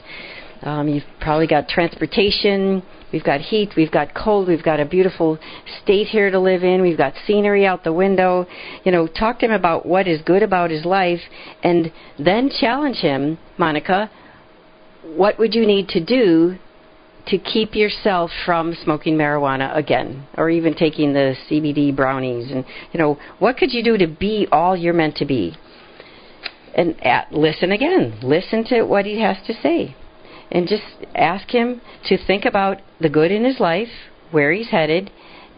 Um, 0.62 0.88
you've 0.88 1.10
probably 1.20 1.46
got 1.46 1.68
transportation. 1.68 2.82
We've 3.12 3.28
got 3.32 3.40
heat. 3.40 3.70
We've 3.76 3.90
got 4.00 4.14
cold. 4.14 4.48
We've 4.48 4.68
got 4.72 4.80
a 4.80 4.86
beautiful 4.96 5.38
state 5.80 6.08
here 6.16 6.30
to 6.30 6.40
live 6.50 6.62
in. 6.64 6.80
We've 6.80 6.96
got 6.96 7.12
scenery 7.26 7.64
out 7.66 7.84
the 7.84 7.92
window. 7.92 8.46
You 8.84 8.92
know, 8.92 9.06
talk 9.06 9.38
to 9.40 9.46
him 9.46 9.52
about 9.52 9.84
what 9.84 10.08
is 10.08 10.18
good 10.32 10.42
about 10.42 10.70
his 10.70 10.84
life, 10.84 11.20
and 11.62 11.92
then 12.18 12.42
challenge 12.62 12.98
him, 13.10 13.20
Monica. 13.58 14.10
What 15.22 15.38
would 15.38 15.54
you 15.54 15.66
need 15.66 15.86
to 15.96 16.00
do 16.18 16.56
to 17.26 17.38
keep 17.38 17.74
yourself 17.74 18.30
from 18.44 18.74
smoking 18.84 19.16
marijuana 19.16 19.76
again 19.76 20.26
or 20.36 20.48
even 20.48 20.74
taking 20.74 21.12
the 21.12 21.34
CBD 21.48 21.94
brownies. 21.94 22.50
And 22.50 22.64
you 22.92 23.00
know 23.00 23.18
what 23.38 23.56
could 23.56 23.72
you 23.72 23.82
do 23.82 23.98
to 23.98 24.06
be 24.06 24.46
all 24.52 24.76
you're 24.76 24.94
meant 24.94 25.16
to 25.16 25.24
be? 25.24 25.56
And 26.74 27.02
at, 27.04 27.32
listen 27.32 27.72
again. 27.72 28.18
Listen 28.22 28.64
to 28.66 28.82
what 28.82 29.06
he 29.06 29.20
has 29.20 29.38
to 29.46 29.54
say. 29.54 29.96
And 30.50 30.68
just 30.68 30.84
ask 31.14 31.48
him 31.50 31.80
to 32.04 32.18
think 32.24 32.44
about 32.44 32.78
the 33.00 33.08
good 33.08 33.32
in 33.32 33.44
his 33.44 33.58
life 33.58 33.88
where 34.30 34.52
he's 34.52 34.68
headed 34.68 35.10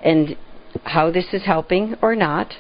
and 0.03 0.37
how 0.85 1.11
this 1.11 1.27
is 1.33 1.45
helping 1.45 1.97
or 2.01 2.15
not. 2.15 2.55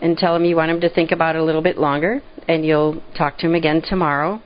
And 0.00 0.16
tell 0.16 0.36
him 0.36 0.44
you 0.44 0.56
want 0.56 0.70
him 0.70 0.80
to 0.80 0.88
think 0.88 1.10
about 1.10 1.36
it 1.36 1.40
a 1.40 1.44
little 1.44 1.62
bit 1.62 1.78
longer 1.78 2.22
and 2.48 2.64
you'll 2.64 3.02
talk 3.16 3.38
to 3.38 3.46
him 3.46 3.54
again 3.54 3.82
tomorrow 3.82 4.40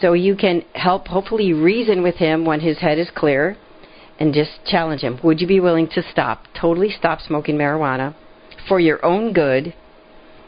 so 0.00 0.12
you 0.12 0.36
can 0.36 0.62
help 0.74 1.08
hopefully 1.08 1.52
reason 1.52 2.02
with 2.02 2.16
him 2.16 2.44
when 2.44 2.60
his 2.60 2.78
head 2.78 2.98
is 2.98 3.08
clear 3.14 3.56
and 4.18 4.34
just 4.34 4.50
challenge 4.66 5.02
him. 5.02 5.18
Would 5.22 5.40
you 5.40 5.46
be 5.46 5.60
willing 5.60 5.88
to 5.88 6.02
stop, 6.10 6.44
totally 6.58 6.90
stop 6.90 7.20
smoking 7.20 7.56
marijuana 7.56 8.14
for 8.68 8.80
your 8.80 9.04
own 9.04 9.32
good 9.32 9.74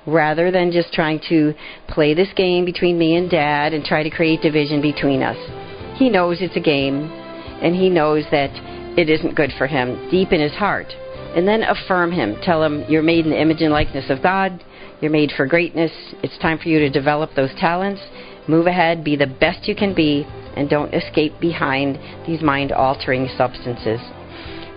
rather 0.06 0.50
than 0.50 0.72
just 0.72 0.92
trying 0.92 1.20
to 1.28 1.54
play 1.86 2.14
this 2.14 2.32
game 2.34 2.64
between 2.64 2.98
me 2.98 3.16
and 3.16 3.30
dad 3.30 3.74
and 3.74 3.84
try 3.84 4.02
to 4.02 4.10
create 4.10 4.40
division 4.40 4.80
between 4.80 5.22
us? 5.22 5.36
He 5.98 6.08
knows 6.08 6.38
it's 6.40 6.56
a 6.56 6.60
game 6.60 7.10
and 7.62 7.74
he 7.74 7.90
knows 7.90 8.24
that 8.30 8.50
it 8.98 9.10
isn't 9.10 9.36
good 9.36 9.52
for 9.58 9.66
him 9.66 10.08
deep 10.10 10.32
in 10.32 10.40
his 10.40 10.52
heart. 10.52 10.92
And 11.36 11.46
then 11.46 11.62
affirm 11.62 12.10
him. 12.10 12.36
Tell 12.42 12.62
him 12.62 12.84
you're 12.88 13.02
made 13.02 13.26
in 13.26 13.30
the 13.30 13.40
image 13.40 13.60
and 13.60 13.70
likeness 13.70 14.08
of 14.08 14.22
God. 14.22 14.64
You're 15.00 15.10
made 15.10 15.30
for 15.36 15.46
greatness. 15.46 15.92
It's 16.22 16.36
time 16.38 16.58
for 16.58 16.68
you 16.68 16.78
to 16.80 16.90
develop 16.90 17.30
those 17.36 17.50
talents 17.60 18.00
Move 18.48 18.66
ahead, 18.66 19.04
be 19.04 19.14
the 19.14 19.26
best 19.26 19.68
you 19.68 19.76
can 19.76 19.94
be, 19.94 20.26
and 20.56 20.70
don't 20.70 20.94
escape 20.94 21.38
behind 21.38 21.98
these 22.26 22.40
mind 22.40 22.72
altering 22.72 23.28
substances. 23.36 24.00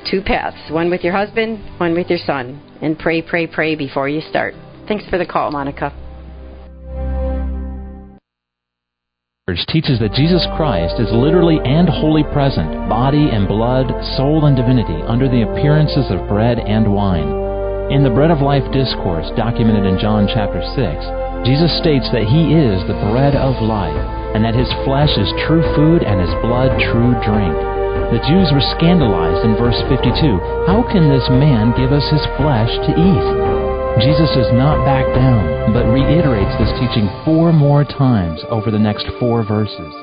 Two 0.10 0.22
paths 0.22 0.58
one 0.70 0.90
with 0.90 1.04
your 1.04 1.14
husband, 1.14 1.80
one 1.80 1.94
with 1.94 2.10
your 2.10 2.20
son. 2.26 2.62
And 2.82 3.00
pray, 3.00 3.22
pray, 3.22 3.48
pray 3.48 3.76
before 3.76 4.10
you 4.10 4.22
start. 4.30 4.54
Thanks 4.88 5.06
for 5.10 5.18
the 5.18 5.26
call, 5.26 5.52
Monica. 5.52 5.96
teaches 9.68 10.00
that 10.00 10.16
Jesus 10.16 10.46
Christ 10.56 10.96
is 11.00 11.12
literally 11.12 11.60
and 11.64 11.88
wholly 11.88 12.24
present, 12.32 12.72
body 12.88 13.30
and 13.32 13.48
blood, 13.48 13.88
soul 14.16 14.46
and 14.46 14.56
divinity, 14.56 15.00
under 15.08 15.28
the 15.28 15.44
appearances 15.44 16.08
of 16.12 16.28
bread 16.28 16.60
and 16.60 16.92
wine. 16.92 17.28
In 17.92 18.04
the 18.04 18.10
Bread 18.10 18.32
of 18.32 18.40
Life 18.40 18.64
discourse 18.72 19.28
documented 19.36 19.86
in 19.86 20.00
John 20.00 20.28
chapter 20.28 20.64
6, 20.64 21.31
Jesus 21.42 21.74
states 21.82 22.06
that 22.14 22.30
he 22.30 22.54
is 22.54 22.86
the 22.86 23.02
bread 23.10 23.34
of 23.34 23.58
life, 23.66 23.98
and 24.38 24.46
that 24.46 24.54
his 24.54 24.70
flesh 24.86 25.10
is 25.18 25.42
true 25.50 25.66
food 25.74 26.06
and 26.06 26.22
his 26.22 26.30
blood 26.46 26.70
true 26.78 27.18
drink. 27.26 27.58
The 28.14 28.22
Jews 28.30 28.54
were 28.54 28.72
scandalized 28.78 29.42
in 29.42 29.58
verse 29.58 29.82
52. 29.90 30.14
How 30.70 30.86
can 30.94 31.10
this 31.10 31.26
man 31.34 31.74
give 31.74 31.90
us 31.90 32.06
his 32.14 32.22
flesh 32.38 32.70
to 32.86 32.94
eat? 32.94 33.28
Jesus 34.06 34.30
does 34.38 34.54
not 34.54 34.86
back 34.86 35.02
down, 35.18 35.74
but 35.74 35.90
reiterates 35.90 36.54
this 36.62 36.78
teaching 36.78 37.10
four 37.26 37.50
more 37.52 37.90
times 37.90 38.46
over 38.54 38.70
the 38.70 38.78
next 38.78 39.10
four 39.18 39.42
verses. 39.42 39.94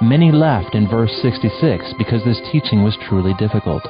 Many 0.00 0.30
left 0.30 0.78
in 0.78 0.86
verse 0.86 1.12
66 1.20 1.98
because 1.98 2.22
this 2.22 2.40
teaching 2.54 2.86
was 2.86 2.96
truly 3.08 3.34
difficult. 3.42 3.82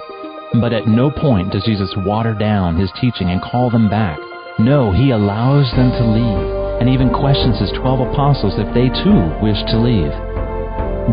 But 0.64 0.72
at 0.72 0.88
no 0.88 1.10
point 1.10 1.52
does 1.52 1.64
Jesus 1.64 1.92
water 2.08 2.32
down 2.32 2.80
his 2.80 2.90
teaching 3.00 3.28
and 3.28 3.42
call 3.42 3.68
them 3.68 3.90
back. 3.90 4.18
No, 4.58 4.92
he 4.92 5.10
allows 5.10 5.70
them 5.76 5.92
to 5.92 6.04
leave 6.08 6.59
and 6.80 6.88
even 6.88 7.12
questions 7.12 7.60
his 7.60 7.70
twelve 7.76 8.00
apostles 8.00 8.56
if 8.56 8.66
they 8.72 8.88
too 9.04 9.20
wished 9.44 9.68
to 9.68 9.78
leave. 9.78 10.10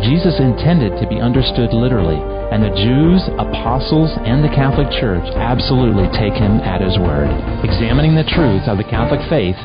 Jesus 0.02 0.40
intended 0.40 0.96
to 0.98 1.08
be 1.08 1.20
understood 1.20 1.74
literally, 1.76 2.18
and 2.50 2.64
the 2.64 2.72
Jews, 2.72 3.22
apostles, 3.36 4.16
and 4.24 4.44
the 4.44 4.56
Catholic 4.56 4.88
Church 5.00 5.28
absolutely 5.36 6.08
take 6.16 6.34
him 6.34 6.64
at 6.64 6.82
his 6.82 6.98
word. 6.98 7.28
Examining 7.68 8.16
the 8.16 8.24
truths 8.32 8.68
of 8.68 8.78
the 8.78 8.88
Catholic 8.88 9.20
faith, 9.28 9.58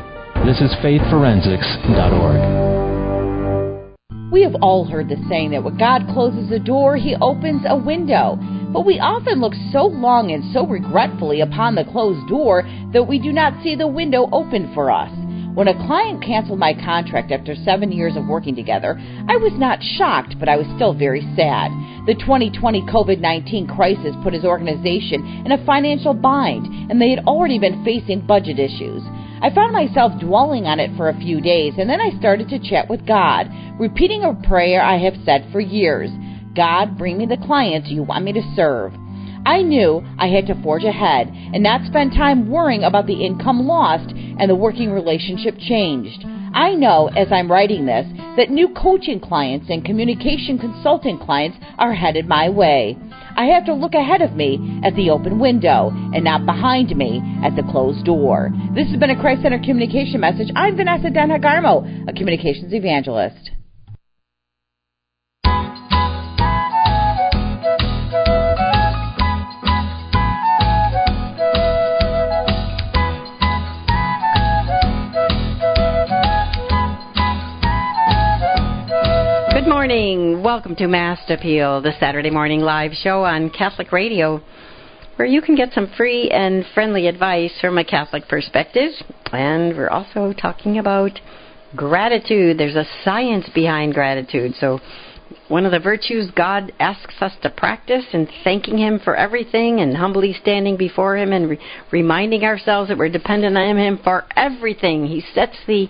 this 0.43 0.59
is 0.59 0.75
faithforensics.org. 0.83 2.73
We 4.33 4.41
have 4.41 4.55
all 4.61 4.83
heard 4.83 5.09
the 5.09 5.23
saying 5.29 5.51
that 5.51 5.63
when 5.63 5.77
God 5.77 6.09
closes 6.11 6.51
a 6.51 6.57
door, 6.57 6.97
he 6.97 7.15
opens 7.21 7.61
a 7.69 7.77
window. 7.77 8.39
But 8.73 8.87
we 8.87 8.99
often 8.99 9.39
look 9.39 9.53
so 9.71 9.85
long 9.85 10.31
and 10.31 10.51
so 10.51 10.65
regretfully 10.65 11.41
upon 11.41 11.75
the 11.75 11.85
closed 11.85 12.27
door 12.27 12.63
that 12.93 13.03
we 13.03 13.19
do 13.19 13.31
not 13.31 13.61
see 13.61 13.75
the 13.75 13.87
window 13.87 14.27
open 14.31 14.73
for 14.73 14.89
us. 14.89 15.11
When 15.53 15.67
a 15.67 15.85
client 15.85 16.23
canceled 16.23 16.57
my 16.57 16.73
contract 16.73 17.31
after 17.31 17.53
seven 17.53 17.91
years 17.91 18.15
of 18.15 18.25
working 18.25 18.55
together, 18.55 18.97
I 19.29 19.37
was 19.37 19.53
not 19.53 19.83
shocked, 19.83 20.39
but 20.39 20.49
I 20.49 20.57
was 20.57 20.65
still 20.75 20.93
very 20.95 21.21
sad. 21.35 21.69
The 22.07 22.15
2020 22.15 22.81
COVID 22.89 23.19
19 23.19 23.67
crisis 23.67 24.15
put 24.23 24.33
his 24.33 24.45
organization 24.45 25.43
in 25.45 25.51
a 25.51 25.63
financial 25.63 26.15
bind, 26.15 26.89
and 26.89 26.99
they 26.99 27.11
had 27.11 27.25
already 27.27 27.59
been 27.59 27.85
facing 27.85 28.25
budget 28.25 28.57
issues. 28.57 29.03
I 29.43 29.53
found 29.53 29.73
myself 29.73 30.19
dwelling 30.19 30.65
on 30.65 30.79
it 30.79 30.89
for 30.97 31.09
a 31.09 31.19
few 31.19 31.39
days, 31.39 31.75
and 31.77 31.87
then 31.87 32.01
I 32.01 32.17
started 32.17 32.49
to 32.49 32.57
chat 32.57 32.89
with 32.89 33.05
God, 33.05 33.45
repeating 33.79 34.23
a 34.23 34.33
prayer 34.47 34.81
I 34.81 34.97
have 34.97 35.21
said 35.23 35.49
for 35.51 35.59
years 35.59 36.09
God, 36.55 36.97
bring 36.97 37.17
me 37.17 37.27
the 37.27 37.37
clients 37.45 37.89
you 37.89 38.01
want 38.01 38.25
me 38.25 38.33
to 38.33 38.53
serve. 38.55 38.93
I 39.45 39.61
knew 39.61 40.01
I 40.17 40.27
had 40.27 40.47
to 40.47 40.61
forge 40.63 40.83
ahead 40.83 41.27
and 41.27 41.61
not 41.61 41.85
spend 41.85 42.13
time 42.13 42.49
worrying 42.49 42.83
about 42.83 43.07
the 43.07 43.25
income 43.25 43.67
lost 43.67 44.13
and 44.13 44.49
the 44.49 44.55
working 44.55 44.91
relationship 44.91 45.55
changed. 45.59 46.23
I 46.53 46.75
know 46.75 47.07
as 47.07 47.27
I'm 47.31 47.51
writing 47.51 47.85
this 47.85 48.05
that 48.37 48.51
new 48.51 48.69
coaching 48.69 49.19
clients 49.19 49.69
and 49.69 49.83
communication 49.83 50.57
consulting 50.57 51.19
clients 51.19 51.57
are 51.77 51.93
headed 51.93 52.27
my 52.27 52.49
way. 52.49 52.97
I 53.35 53.45
have 53.45 53.65
to 53.65 53.73
look 53.73 53.95
ahead 53.95 54.21
of 54.21 54.33
me 54.33 54.81
at 54.83 54.95
the 54.95 55.09
open 55.09 55.39
window 55.39 55.91
and 56.13 56.23
not 56.23 56.45
behind 56.45 56.95
me 56.95 57.21
at 57.43 57.55
the 57.55 57.63
closed 57.63 58.05
door. 58.05 58.49
This 58.75 58.89
has 58.89 58.99
been 58.99 59.09
a 59.09 59.19
Christ 59.19 59.41
Center 59.41 59.59
communication 59.59 60.19
message. 60.19 60.49
I'm 60.55 60.77
Vanessa 60.77 61.07
Denha 61.07 61.43
Garmo, 61.43 62.07
a 62.07 62.13
communications 62.13 62.73
evangelist. 62.73 63.51
Morning. 79.83 80.41
Welcome 80.41 80.77
to 80.77 80.87
Mast 80.87 81.29
Appeal, 81.29 81.81
the 81.81 81.91
Saturday 81.99 82.29
morning 82.29 82.61
live 82.61 82.93
show 82.93 83.25
on 83.25 83.49
Catholic 83.49 83.91
Radio, 83.91 84.41
where 85.17 85.27
you 85.27 85.41
can 85.41 85.55
get 85.55 85.73
some 85.73 85.91
free 85.97 86.29
and 86.29 86.63
friendly 86.73 87.07
advice 87.07 87.51
from 87.59 87.77
a 87.77 87.83
Catholic 87.83 88.29
perspective. 88.29 88.91
And 89.33 89.75
we're 89.75 89.89
also 89.89 90.31
talking 90.31 90.79
about 90.79 91.19
gratitude. 91.75 92.57
There's 92.57 92.77
a 92.77 92.87
science 93.03 93.49
behind 93.53 93.93
gratitude. 93.93 94.53
So, 94.57 94.79
one 95.49 95.65
of 95.65 95.73
the 95.73 95.79
virtues 95.79 96.31
God 96.33 96.71
asks 96.79 97.15
us 97.19 97.33
to 97.41 97.49
practice 97.49 98.05
and 98.13 98.29
thanking 98.45 98.77
Him 98.77 99.01
for 99.03 99.17
everything 99.17 99.81
and 99.81 99.97
humbly 99.97 100.33
standing 100.41 100.77
before 100.77 101.17
Him 101.17 101.33
and 101.33 101.49
re- 101.49 101.59
reminding 101.91 102.45
ourselves 102.45 102.87
that 102.87 102.97
we're 102.97 103.09
dependent 103.09 103.57
on 103.57 103.77
Him 103.77 103.99
for 104.01 104.23
everything. 104.37 105.07
He 105.07 105.25
sets 105.35 105.57
the 105.67 105.89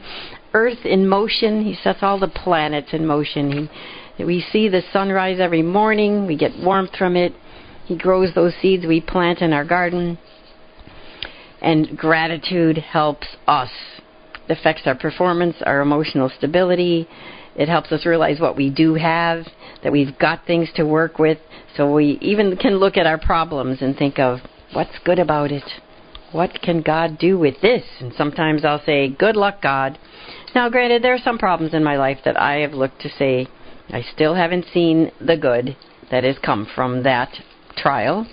earth 0.54 0.86
in 0.86 1.08
motion. 1.08 1.64
He 1.64 1.76
sets 1.76 2.00
all 2.02 2.20
the 2.20 2.28
planets 2.28 2.90
in 2.94 3.06
motion. 3.06 3.70
He, 4.18 4.24
we 4.24 4.42
see 4.52 4.70
the 4.70 4.82
sunrise 4.92 5.40
every 5.40 5.64
morning. 5.64 6.28
We 6.28 6.38
get 6.38 6.52
warmth 6.60 6.96
from 6.98 7.16
it. 7.16 7.34
He 7.86 7.98
grows 7.98 8.34
those 8.34 8.54
seeds 8.62 8.86
we 8.86 9.02
plant 9.02 9.40
in 9.40 9.54
our 9.54 9.66
garden. 9.66 10.18
And 11.62 11.98
gratitude 11.98 12.78
helps 12.78 13.28
us. 13.48 13.72
It 14.48 14.58
affects 14.58 14.84
our 14.86 14.96
performance, 14.96 15.56
our 15.66 15.82
emotional 15.82 16.30
stability. 16.38 17.08
It 17.56 17.70
helps 17.70 17.92
us 17.92 18.06
realize 18.06 18.40
what 18.40 18.58
we 18.58 18.70
do 18.70 18.96
have, 18.96 19.46
that 19.84 19.92
we've 19.92 20.18
got 20.18 20.46
things 20.46 20.70
to 20.76 20.84
work 20.84 21.20
with. 21.20 21.38
So 21.78 21.94
we 21.94 22.18
even 22.22 22.58
can 22.58 22.78
look 22.78 22.98
at 22.98 23.06
our 23.06 23.18
problems 23.18 23.82
and 23.82 23.96
think 23.96 24.20
of 24.20 24.40
what's 24.74 24.98
good 25.06 25.20
about 25.20 25.52
it. 25.52 25.64
What 26.34 26.62
can 26.62 26.82
God 26.82 27.18
do 27.18 27.38
with 27.38 27.62
this? 27.62 27.84
And 28.00 28.14
sometimes 28.18 28.66
I'll 28.66 28.84
say, 28.84 29.08
Good 29.08 29.36
luck, 29.36 29.62
God. 29.62 29.98
Now, 30.54 30.70
granted, 30.70 31.04
there 31.04 31.14
are 31.14 31.24
some 31.24 31.38
problems 31.38 31.74
in 31.74 31.84
my 31.84 31.96
life 31.96 32.20
that 32.26 32.40
I 32.40 32.56
have 32.56 32.74
looked 32.74 33.02
to 33.02 33.10
say 33.10 33.48
I 33.90 34.02
still 34.02 34.36
haven't 34.36 34.66
seen 34.74 35.12
the 35.22 35.38
good 35.38 35.78
that 36.12 36.24
has 36.24 36.38
come 36.40 36.68
from 36.76 37.04
that 37.04 37.30
trial, 37.78 38.28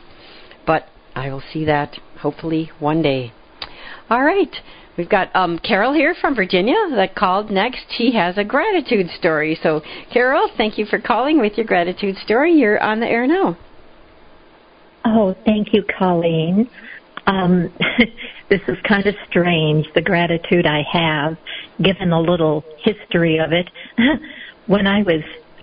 but 0.66 0.86
I 1.14 1.30
will 1.30 1.42
see 1.52 1.64
that 1.66 1.98
hopefully 2.18 2.70
one 2.78 3.02
day. 3.02 3.32
All 4.08 4.24
right, 4.24 4.54
We've 5.00 5.08
got 5.08 5.34
um, 5.34 5.58
Carol 5.58 5.94
here 5.94 6.14
from 6.20 6.34
Virginia 6.34 6.76
that 6.96 7.14
called 7.14 7.50
next. 7.50 7.86
She 7.96 8.12
has 8.12 8.36
a 8.36 8.44
gratitude 8.44 9.08
story. 9.18 9.58
So, 9.62 9.80
Carol, 10.12 10.50
thank 10.58 10.76
you 10.76 10.84
for 10.84 10.98
calling 10.98 11.40
with 11.40 11.56
your 11.56 11.64
gratitude 11.64 12.16
story. 12.18 12.52
You're 12.52 12.78
on 12.82 13.00
the 13.00 13.06
air 13.06 13.26
now. 13.26 13.56
Oh, 15.06 15.34
thank 15.46 15.72
you, 15.72 15.84
Coleen. 15.98 16.68
Um, 17.26 17.72
this 18.48 18.60
is 18.68 18.78
kind 18.82 19.06
of 19.06 19.14
strange, 19.28 19.92
the 19.94 20.02
gratitude 20.02 20.66
I 20.66 20.82
have, 20.82 21.36
given 21.80 22.12
a 22.12 22.20
little 22.20 22.64
history 22.78 23.38
of 23.38 23.52
it. 23.52 23.68
when 24.66 24.86
I 24.86 25.02
was 25.02 25.22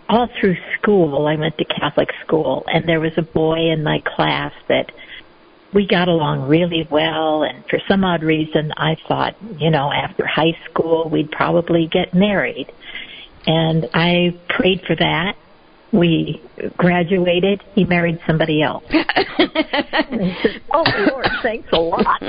all 0.10 0.30
through 0.40 0.58
school, 0.74 1.28
I 1.28 1.36
went 1.36 1.58
to 1.58 1.66
Catholic 1.66 2.10
school, 2.22 2.64
and 2.68 2.88
there 2.88 3.00
was 3.00 3.18
a 3.18 3.22
boy 3.22 3.72
in 3.72 3.84
my 3.84 4.00
class 4.00 4.54
that 4.68 4.92
we 5.74 5.86
got 5.86 6.08
along 6.08 6.48
really 6.48 6.88
well, 6.90 7.44
and 7.44 7.66
for 7.70 7.80
some 7.88 8.04
odd 8.04 8.24
reason, 8.24 8.72
I 8.78 8.96
thought, 9.08 9.36
you 9.60 9.70
know, 9.70 9.92
after 9.92 10.26
high 10.26 10.58
school, 10.66 11.10
we'd 11.10 11.32
probably 11.32 11.88
get 11.88 12.14
married. 12.14 12.72
And 13.46 13.90
I 13.94 14.38
prayed 14.50 14.82
for 14.86 14.96
that, 14.96 15.36
we 15.92 16.42
graduated, 16.78 17.64
he 17.74 17.86
married 17.86 18.20
somebody 18.28 18.62
else. 18.62 18.84
said, 18.90 19.06
"Oh 20.74 20.84
Lord, 21.12 21.28
thanks 21.42 21.70
a 21.72 21.80
lot." 21.80 22.22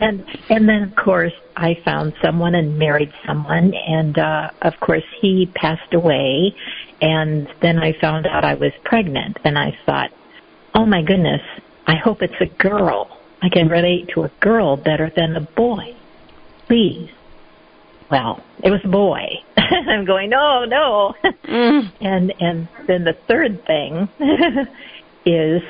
and 0.00 0.24
and 0.48 0.68
then 0.68 0.82
of 0.82 0.96
course 0.96 1.32
I 1.56 1.76
found 1.84 2.14
someone 2.22 2.54
and 2.54 2.78
married 2.78 3.12
someone, 3.26 3.74
and 3.74 4.18
uh, 4.18 4.50
of 4.62 4.78
course 4.80 5.04
he 5.20 5.46
passed 5.54 5.92
away, 5.92 6.54
and 7.00 7.48
then 7.60 7.78
I 7.78 7.92
found 8.00 8.26
out 8.26 8.44
I 8.44 8.54
was 8.54 8.72
pregnant, 8.84 9.38
and 9.44 9.58
I 9.58 9.76
thought, 9.84 10.10
"Oh 10.74 10.86
my 10.86 11.02
goodness, 11.02 11.42
I 11.86 11.96
hope 11.96 12.22
it's 12.22 12.40
a 12.40 12.46
girl. 12.46 13.18
I 13.42 13.50
can 13.50 13.68
relate 13.68 14.08
to 14.14 14.24
a 14.24 14.30
girl 14.40 14.76
better 14.76 15.12
than 15.14 15.36
a 15.36 15.42
boy. 15.42 15.94
Please." 16.66 17.10
Well, 18.10 18.42
it 18.62 18.70
was 18.70 18.80
a 18.84 18.88
boy. 18.88 19.26
I'm 19.56 20.04
going, 20.04 20.30
no, 20.30 20.64
no. 20.64 21.14
Mm. 21.44 21.92
And 22.00 22.32
and 22.40 22.68
then 22.86 23.04
the 23.04 23.16
third 23.28 23.64
thing 23.66 24.08
is 25.26 25.62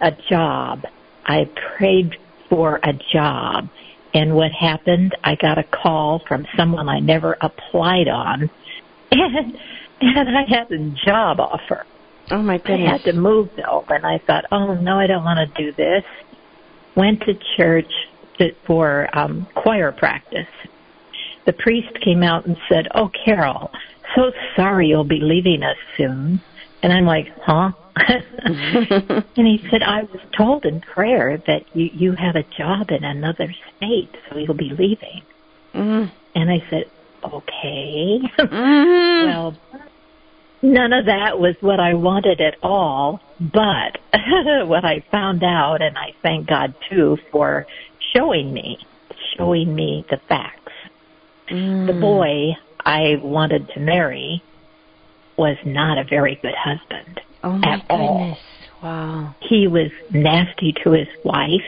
a 0.00 0.12
job. 0.28 0.84
I 1.26 1.48
prayed 1.76 2.16
for 2.48 2.80
a 2.82 2.92
job. 3.12 3.68
And 4.14 4.34
what 4.34 4.52
happened, 4.52 5.16
I 5.24 5.34
got 5.34 5.58
a 5.58 5.64
call 5.64 6.22
from 6.26 6.46
someone 6.56 6.88
I 6.88 7.00
never 7.00 7.36
applied 7.40 8.08
on. 8.08 8.50
And 9.10 9.58
and 10.00 10.36
I 10.36 10.44
had 10.48 10.70
a 10.70 10.90
job 11.04 11.40
offer. 11.40 11.86
Oh 12.30 12.42
my 12.42 12.58
goodness. 12.58 12.88
I 12.88 12.92
had 12.92 13.04
to 13.04 13.12
move 13.12 13.50
though, 13.56 13.84
and 13.88 14.06
I 14.06 14.18
thought, 14.18 14.44
oh 14.50 14.74
no, 14.74 14.98
I 14.98 15.06
don't 15.06 15.24
want 15.24 15.54
to 15.54 15.62
do 15.62 15.72
this. 15.72 16.04
Went 16.96 17.20
to 17.22 17.34
church 17.56 17.90
to, 18.38 18.54
for 18.66 19.08
um 19.16 19.46
choir 19.54 19.92
practice 19.92 20.48
the 21.46 21.52
priest 21.52 22.00
came 22.00 22.22
out 22.22 22.46
and 22.46 22.56
said, 22.68 22.88
Oh, 22.94 23.10
Carol, 23.24 23.70
so 24.14 24.32
sorry 24.56 24.88
you'll 24.88 25.04
be 25.04 25.20
leaving 25.20 25.62
us 25.62 25.76
soon. 25.96 26.40
And 26.82 26.92
I'm 26.92 27.06
like, 27.06 27.28
Huh? 27.42 27.72
and 27.96 29.46
he 29.46 29.64
said, 29.70 29.82
I 29.82 30.02
was 30.02 30.20
told 30.36 30.64
in 30.64 30.80
prayer 30.80 31.40
that 31.46 31.64
you, 31.74 31.90
you 31.92 32.12
have 32.12 32.34
a 32.34 32.42
job 32.42 32.90
in 32.90 33.04
another 33.04 33.54
state, 33.76 34.10
so 34.28 34.38
you'll 34.38 34.54
be 34.54 34.70
leaving. 34.70 35.22
Mm. 35.74 36.10
And 36.34 36.50
I 36.50 36.64
said, 36.70 36.90
Okay. 37.22 38.20
Mm-hmm. 38.38 39.26
well, 39.26 39.56
none 40.62 40.92
of 40.92 41.06
that 41.06 41.38
was 41.38 41.56
what 41.60 41.80
I 41.80 41.94
wanted 41.94 42.40
at 42.40 42.56
all. 42.62 43.20
But 43.40 43.98
what 44.66 44.84
I 44.84 45.04
found 45.10 45.42
out, 45.42 45.82
and 45.82 45.96
I 45.96 46.14
thank 46.22 46.48
God 46.48 46.74
too 46.90 47.18
for 47.30 47.66
showing 48.14 48.52
me, 48.52 48.78
showing 49.36 49.74
me 49.74 50.04
the 50.10 50.18
facts 50.28 50.63
Mm. 51.50 51.86
The 51.86 51.92
boy 51.92 52.56
I 52.84 53.16
wanted 53.22 53.68
to 53.74 53.80
marry 53.80 54.42
was 55.36 55.56
not 55.64 55.98
a 55.98 56.04
very 56.04 56.36
good 56.36 56.54
husband. 56.54 57.20
Oh 57.42 57.52
my 57.52 57.74
at 57.74 57.88
goodness. 57.88 57.90
All. 57.90 58.38
Wow. 58.82 59.34
He 59.40 59.66
was 59.66 59.90
nasty 60.10 60.74
to 60.84 60.90
his 60.90 61.08
wife 61.24 61.62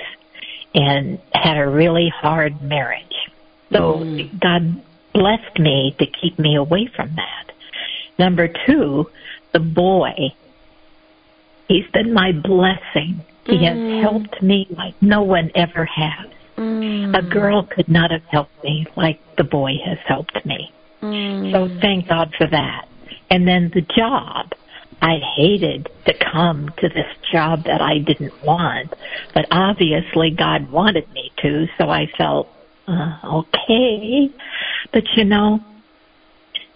and 0.74 1.18
had 1.32 1.56
a 1.56 1.68
really 1.68 2.08
hard 2.08 2.60
marriage. 2.62 3.02
So 3.72 3.94
mm. 3.94 4.40
God 4.40 4.82
blessed 5.12 5.58
me 5.58 5.96
to 5.98 6.06
keep 6.06 6.38
me 6.38 6.56
away 6.56 6.88
from 6.94 7.14
that. 7.16 7.52
Number 8.18 8.48
two, 8.66 9.10
the 9.52 9.60
boy, 9.60 10.12
he's 11.68 11.86
been 11.92 12.12
my 12.12 12.32
blessing. 12.32 13.24
He 13.44 13.56
mm. 13.58 13.64
has 13.64 14.02
helped 14.02 14.42
me 14.42 14.66
like 14.70 14.94
no 15.00 15.22
one 15.22 15.50
ever 15.54 15.84
has. 15.86 16.30
Mm. 16.56 17.16
A 17.16 17.22
girl 17.22 17.64
could 17.64 17.88
not 17.88 18.10
have 18.10 18.24
helped 18.30 18.62
me 18.64 18.86
like 18.96 19.20
the 19.36 19.44
boy 19.44 19.72
has 19.84 19.98
helped 20.06 20.44
me. 20.44 20.72
Mm. 21.02 21.52
So 21.52 21.80
thank 21.80 22.08
God 22.08 22.32
for 22.36 22.46
that. 22.46 22.88
And 23.30 23.46
then 23.46 23.70
the 23.74 23.82
job. 23.82 24.52
I 25.02 25.18
hated 25.36 25.90
to 26.06 26.14
come 26.32 26.70
to 26.78 26.88
this 26.88 27.06
job 27.30 27.64
that 27.64 27.82
I 27.82 27.98
didn't 27.98 28.32
want, 28.42 28.94
but 29.34 29.46
obviously 29.50 30.30
God 30.30 30.70
wanted 30.70 31.06
me 31.12 31.30
to, 31.42 31.66
so 31.76 31.90
I 31.90 32.06
felt, 32.16 32.48
uh, 32.88 33.18
okay. 33.24 34.30
But 34.94 35.04
you 35.14 35.24
know, 35.24 35.60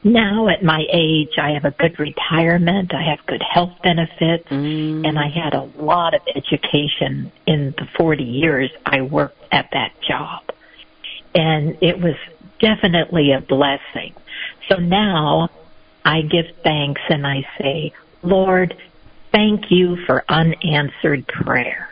now 0.02 0.48
at 0.48 0.62
my 0.62 0.84
age, 0.90 1.38
I 1.38 1.50
have 1.52 1.64
a 1.64 1.72
good 1.72 1.98
retirement, 1.98 2.94
I 2.94 3.02
have 3.02 3.24
good 3.26 3.42
health 3.42 3.72
benefits, 3.82 4.48
mm. 4.48 5.06
and 5.06 5.18
I 5.18 5.28
had 5.28 5.54
a 5.54 5.70
lot 5.76 6.14
of 6.14 6.22
education 6.34 7.30
in 7.46 7.74
the 7.76 7.86
40 7.96 8.24
years 8.24 8.70
I 8.86 9.02
worked 9.02 9.42
at 9.52 9.68
that 9.72 9.92
job. 10.00 10.42
And 11.34 11.76
it 11.82 12.00
was 12.00 12.16
definitely 12.60 13.32
a 13.32 13.40
blessing. 13.40 14.14
So 14.68 14.76
now 14.76 15.50
I 16.04 16.22
give 16.22 16.46
thanks 16.62 17.02
and 17.08 17.26
I 17.26 17.46
say, 17.58 17.92
Lord, 18.22 18.76
thank 19.32 19.70
you 19.70 19.96
for 20.06 20.24
unanswered 20.28 21.26
prayer. 21.26 21.88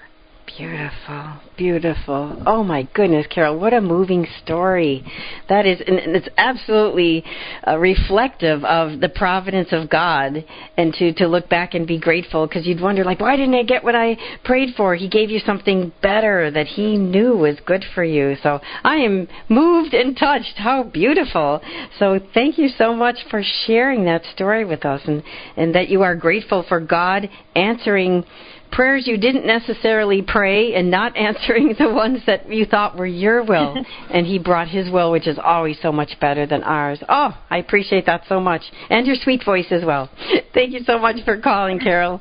Beautiful, 0.57 1.35
beautiful. 1.59 2.43
Oh 2.47 2.65
my 2.65 2.89
goodness, 2.95 3.27
Carol, 3.27 3.59
what 3.59 3.75
a 3.75 3.81
moving 3.81 4.27
story. 4.43 5.05
That 5.49 5.67
is, 5.67 5.81
and 5.87 6.17
it's 6.17 6.29
absolutely 6.39 7.23
uh, 7.67 7.77
reflective 7.77 8.65
of 8.65 9.01
the 9.01 9.11
providence 9.11 9.69
of 9.73 9.91
God, 9.91 10.45
and 10.77 10.95
to 10.95 11.13
to 11.15 11.29
look 11.29 11.51
back 11.51 11.75
and 11.75 11.87
be 11.87 11.99
grateful 11.99 12.47
because 12.47 12.67
you'd 12.67 12.81
wonder 12.81 13.05
like, 13.05 13.21
why 13.21 13.37
didn't 13.37 13.57
I 13.57 13.63
get 13.63 13.85
what 13.85 13.95
I 13.95 14.17
prayed 14.45 14.75
for? 14.75 14.95
He 14.95 15.09
gave 15.09 15.31
you 15.31 15.39
something 15.39 15.93
better 16.03 16.51
that 16.51 16.67
He 16.67 16.97
knew 16.97 17.37
was 17.37 17.59
good 17.67 17.85
for 17.95 18.03
you. 18.03 18.37
So 18.43 18.61
I 18.83 18.97
am 18.97 19.29
moved 19.49 19.93
and 19.93 20.17
touched. 20.17 20.55
How 20.57 20.83
beautiful. 20.83 21.61
So 21.99 22.21
thank 22.33 22.57
you 22.57 22.69
so 22.69 22.95
much 22.95 23.17
for 23.31 23.43
sharing 23.67 24.07
that 24.07 24.25
story 24.35 24.65
with 24.65 24.87
us, 24.87 25.03
and 25.05 25.23
and 25.57 25.75
that 25.75 25.89
you 25.89 26.03
are 26.03 26.17
grateful 26.17 26.65
for 26.67 26.81
God 26.81 27.29
answering 27.55 28.25
prayers 28.71 29.07
you 29.07 29.17
didn't 29.17 29.47
necessarily 29.47 30.23
pray 30.23 30.75
and 30.75 30.91
not 30.91 31.17
answering 31.29 31.75
the 31.79 31.93
ones 31.93 32.21
that 32.27 32.51
you 32.51 32.65
thought 32.65 32.97
were 32.97 33.07
your 33.07 33.45
will. 33.45 33.77
and 34.11 34.27
He 34.27 34.39
brought 34.39 34.69
His 34.69 34.91
will, 34.91 35.11
which 35.11 35.27
is 35.27 35.39
always 35.43 35.79
so 35.83 35.93
much 35.93 36.19
better 36.21 36.47
than 36.47 36.63
ours. 36.63 37.03
Oh, 37.09 37.37
I 37.51 37.59
appreciate 37.59 38.07
that 38.07 38.23
so 38.29 38.41
much. 38.41 38.63
And 38.91 39.07
your 39.07 39.17
sweet 39.17 39.45
voice 39.45 39.67
as 39.71 39.85
well. 39.85 40.11
Thank 40.55 40.73
you 40.73 40.81
so 40.85 40.99
much 40.99 41.17
for 41.25 41.41
calling, 41.41 41.79
Carol. 41.79 42.21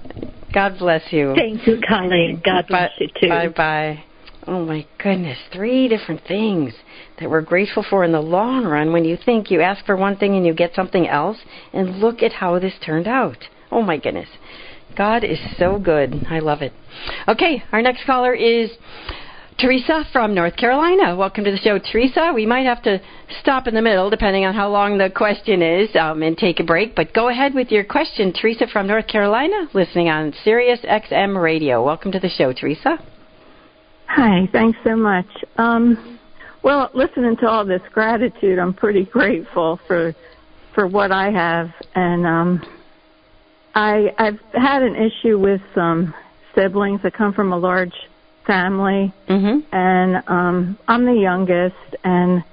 God 0.53 0.77
bless 0.79 1.03
you. 1.11 1.33
Thank 1.35 1.67
you, 1.67 1.77
Coleen. 1.77 2.43
God 2.43 2.65
bless 2.67 2.91
you 2.99 3.07
too. 3.19 3.29
Bye 3.29 3.49
bye. 3.49 4.03
Oh 4.47 4.63
my 4.63 4.87
goodness, 4.97 5.37
three 5.51 5.89
different 5.89 6.21
things 6.25 6.73
that 7.19 7.29
we're 7.29 7.41
grateful 7.41 7.85
for 7.89 8.05
in 8.05 8.13
the 8.13 8.21
long 8.21 8.63
run 8.63 8.93
when 8.93 9.03
you 9.03 9.17
think 9.25 9.51
you 9.51 9.59
ask 9.59 9.85
for 9.85 9.97
one 9.97 10.15
thing 10.15 10.35
and 10.35 10.45
you 10.45 10.53
get 10.53 10.73
something 10.73 11.05
else. 11.05 11.37
And 11.73 11.99
look 11.99 12.23
at 12.23 12.31
how 12.31 12.57
this 12.57 12.73
turned 12.85 13.07
out. 13.07 13.37
Oh 13.71 13.81
my 13.81 13.97
goodness. 13.97 14.29
God 14.97 15.23
is 15.23 15.37
so 15.59 15.77
good. 15.77 16.25
I 16.27 16.39
love 16.39 16.63
it. 16.63 16.73
Okay, 17.27 17.61
our 17.71 17.83
next 17.83 18.03
caller 18.05 18.33
is 18.33 18.71
Teresa 19.59 20.05
from 20.11 20.33
North 20.33 20.55
Carolina. 20.55 21.15
Welcome 21.15 21.43
to 21.43 21.51
the 21.51 21.57
show, 21.57 21.77
Teresa. 21.77 22.31
We 22.33 22.47
might 22.47 22.65
have 22.65 22.81
to 22.81 22.99
stop 23.39 23.67
in 23.67 23.75
the 23.75 23.81
middle 23.81 24.09
depending 24.09 24.45
on 24.45 24.55
how 24.55 24.69
long 24.69 24.97
the 24.97 25.11
question 25.11 25.61
is 25.61 25.95
um, 25.95 26.23
and 26.23 26.35
take 26.35 26.59
a 26.59 26.63
break, 26.63 26.95
but 26.95 27.13
go 27.13 27.29
ahead 27.29 27.53
with 27.53 27.69
your 27.69 27.83
question. 27.83 28.33
Teresa 28.33 28.65
from 28.73 28.87
North 28.87 29.07
Carolina, 29.07 29.69
listening 29.75 30.09
on 30.09 30.33
Sirius 30.43 30.79
XM 30.79 31.39
Radio. 31.39 31.85
Welcome 31.85 32.11
to 32.13 32.19
the 32.19 32.29
show, 32.29 32.51
Teresa. 32.51 32.97
Hi, 34.07 34.49
thanks 34.51 34.79
so 34.83 34.95
much. 34.95 35.27
Um, 35.57 36.19
well, 36.63 36.89
listening 36.95 37.37
to 37.37 37.47
all 37.47 37.65
this 37.65 37.81
gratitude, 37.93 38.57
I'm 38.57 38.73
pretty 38.73 39.05
grateful 39.05 39.79
for 39.85 40.15
for 40.73 40.87
what 40.87 41.11
I 41.11 41.31
have, 41.31 41.69
and 41.95 42.25
um, 42.25 42.76
I 43.77 44.11
I've 44.17 44.39
had 44.53 44.81
an 44.81 44.95
issue 44.95 45.37
with 45.37 45.61
some 45.75 46.13
siblings 46.55 47.03
that 47.03 47.13
come 47.13 47.31
from 47.31 47.53
a 47.53 47.57
large 47.57 47.93
family, 48.47 49.13
mm-hmm. 49.29 49.59
and 49.71 50.23
um, 50.27 50.79
I'm 50.87 51.05
the 51.05 51.13
youngest, 51.13 51.75
and 52.03 52.43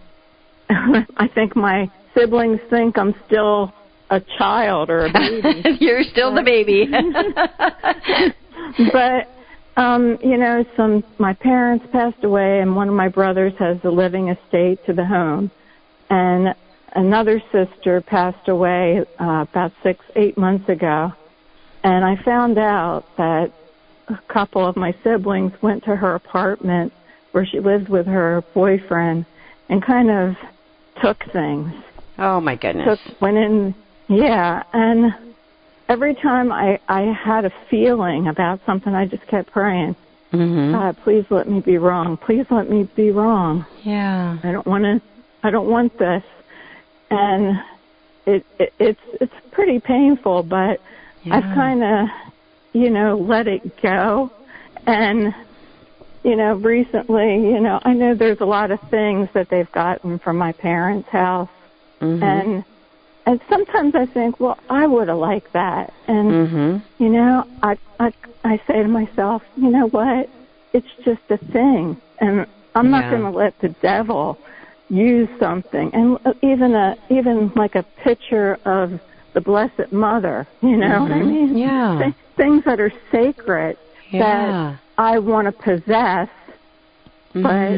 I 1.16 1.28
think 1.34 1.56
my 1.56 1.90
siblings 2.14 2.60
think 2.68 2.98
I'm 2.98 3.14
still 3.26 3.72
a 4.10 4.20
child 4.36 4.90
or 4.90 5.06
a 5.06 5.12
baby. 5.12 5.78
You're 5.80 6.02
still 6.02 6.34
the 6.34 6.42
baby. 6.42 6.88
but 8.92 9.30
um, 9.80 10.18
you 10.22 10.36
know, 10.36 10.62
some 10.76 11.02
my 11.18 11.32
parents 11.32 11.86
passed 11.90 12.22
away, 12.22 12.60
and 12.60 12.76
one 12.76 12.90
of 12.90 12.94
my 12.94 13.09
brothers 13.09 13.55
has 13.59 13.78
the 13.82 13.90
living 13.90 14.28
estate 14.28 14.84
to 14.84 14.92
the 14.92 15.06
home, 15.06 15.51
and 16.10 16.55
another 16.94 17.42
sister 17.52 18.00
passed 18.00 18.48
away 18.48 19.04
uh, 19.20 19.46
about 19.50 19.72
six, 19.82 20.04
eight 20.16 20.36
months 20.38 20.68
ago, 20.68 21.12
and 21.82 22.04
I 22.04 22.16
found 22.24 22.58
out 22.58 23.04
that 23.16 23.52
a 24.08 24.18
couple 24.32 24.66
of 24.66 24.76
my 24.76 24.94
siblings 25.02 25.52
went 25.62 25.84
to 25.84 25.96
her 25.96 26.14
apartment 26.14 26.92
where 27.32 27.46
she 27.46 27.60
lived 27.60 27.88
with 27.88 28.06
her 28.06 28.42
boyfriend 28.54 29.26
and 29.68 29.84
kind 29.84 30.10
of 30.10 30.34
took 31.02 31.18
things. 31.32 31.72
Oh 32.18 32.40
my 32.40 32.54
goodness. 32.54 32.98
Took 33.06 33.20
went 33.20 33.36
in, 33.36 33.74
yeah, 34.08 34.62
and 34.72 35.12
every 35.88 36.14
time 36.14 36.52
I 36.52 36.78
I 36.88 37.12
had 37.12 37.44
a 37.44 37.52
feeling 37.70 38.28
about 38.28 38.60
something, 38.66 38.94
I 38.94 39.06
just 39.06 39.26
kept 39.26 39.50
praying. 39.50 39.96
Mm-hmm. 40.32 40.72
God, 40.72 40.96
please 41.04 41.24
let 41.30 41.48
me 41.48 41.60
be 41.60 41.78
wrong. 41.78 42.16
Please 42.16 42.46
let 42.50 42.68
me 42.68 42.88
be 42.96 43.10
wrong. 43.10 43.64
Yeah. 43.84 44.38
I 44.42 44.50
don't 44.50 44.66
want 44.66 44.84
to. 44.84 45.00
I 45.42 45.50
don't 45.50 45.68
want 45.68 45.96
this. 45.98 46.22
And 47.10 47.59
it, 48.26 48.44
it 48.59 48.72
it's 48.78 49.01
it's 49.20 49.35
pretty 49.52 49.81
painful, 49.81 50.43
but 50.43 50.81
Yeah. 51.24 51.36
I've 51.36 51.55
kind 51.55 51.82
of, 51.82 52.09
you 52.72 52.90
know, 52.90 53.16
let 53.18 53.47
it 53.47 53.62
go. 53.82 54.31
And 54.86 55.35
you 56.22 56.36
know, 56.36 56.55
recently, 56.55 57.35
you 57.35 57.60
know, 57.60 57.78
I 57.85 57.93
know 57.93 58.14
there's 58.14 58.40
a 58.40 58.47
lot 58.47 58.70
of 58.70 58.81
things 58.90 59.28
that 59.35 59.48
they've 59.51 59.70
gotten 59.72 60.18
from 60.18 60.39
my 60.39 60.52
parents' 60.52 61.09
house, 61.10 61.51
Mhm. 62.01 62.22
and 62.22 62.64
and 63.26 63.40
sometimes 63.48 63.94
I 63.94 64.06
think, 64.06 64.39
well, 64.40 64.59
I 64.68 64.86
would 64.86 65.09
have 65.09 65.18
liked 65.18 65.52
that, 65.52 65.93
and 66.09 66.31
Mhm. 66.31 66.82
you 66.98 67.09
know, 67.10 67.44
I 67.62 67.76
I 68.01 68.12
I 68.44 68.60
say 68.66 68.82
to 68.82 68.89
myself, 68.89 69.43
you 69.56 69.70
know 69.70 69.86
what? 69.89 70.28
It's 70.72 70.94
just 71.05 71.22
a 71.31 71.39
thing, 71.52 71.97
and 72.20 72.47
I'm 72.74 72.90
not 72.90 73.10
going 73.10 73.22
to 73.22 73.31
let 73.31 73.56
the 73.60 73.68
devil 73.81 74.39
use 74.94 75.28
something, 75.40 75.90
and 75.92 76.18
even 76.42 76.74
a 76.74 76.96
even 77.10 77.52
like 77.56 77.74
a 77.74 77.82
picture 78.02 78.58
of 78.64 79.00
the 79.34 79.40
Blessed 79.40 79.90
Mother. 79.92 80.46
You 80.62 80.76
know 80.76 81.02
what 81.02 81.12
I 81.12 81.20
Mhm. 81.20 81.26
mean? 81.26 81.56
Yeah. 81.58 81.98
Th- 81.98 82.14
things 82.36 82.64
that 82.64 82.80
are 82.80 82.92
sacred 83.10 83.76
Yeah. 84.10 84.20
that 84.20 84.78
I 84.98 85.18
want 85.18 85.46
to 85.46 85.52
possess, 85.52 86.28
but 87.34 87.74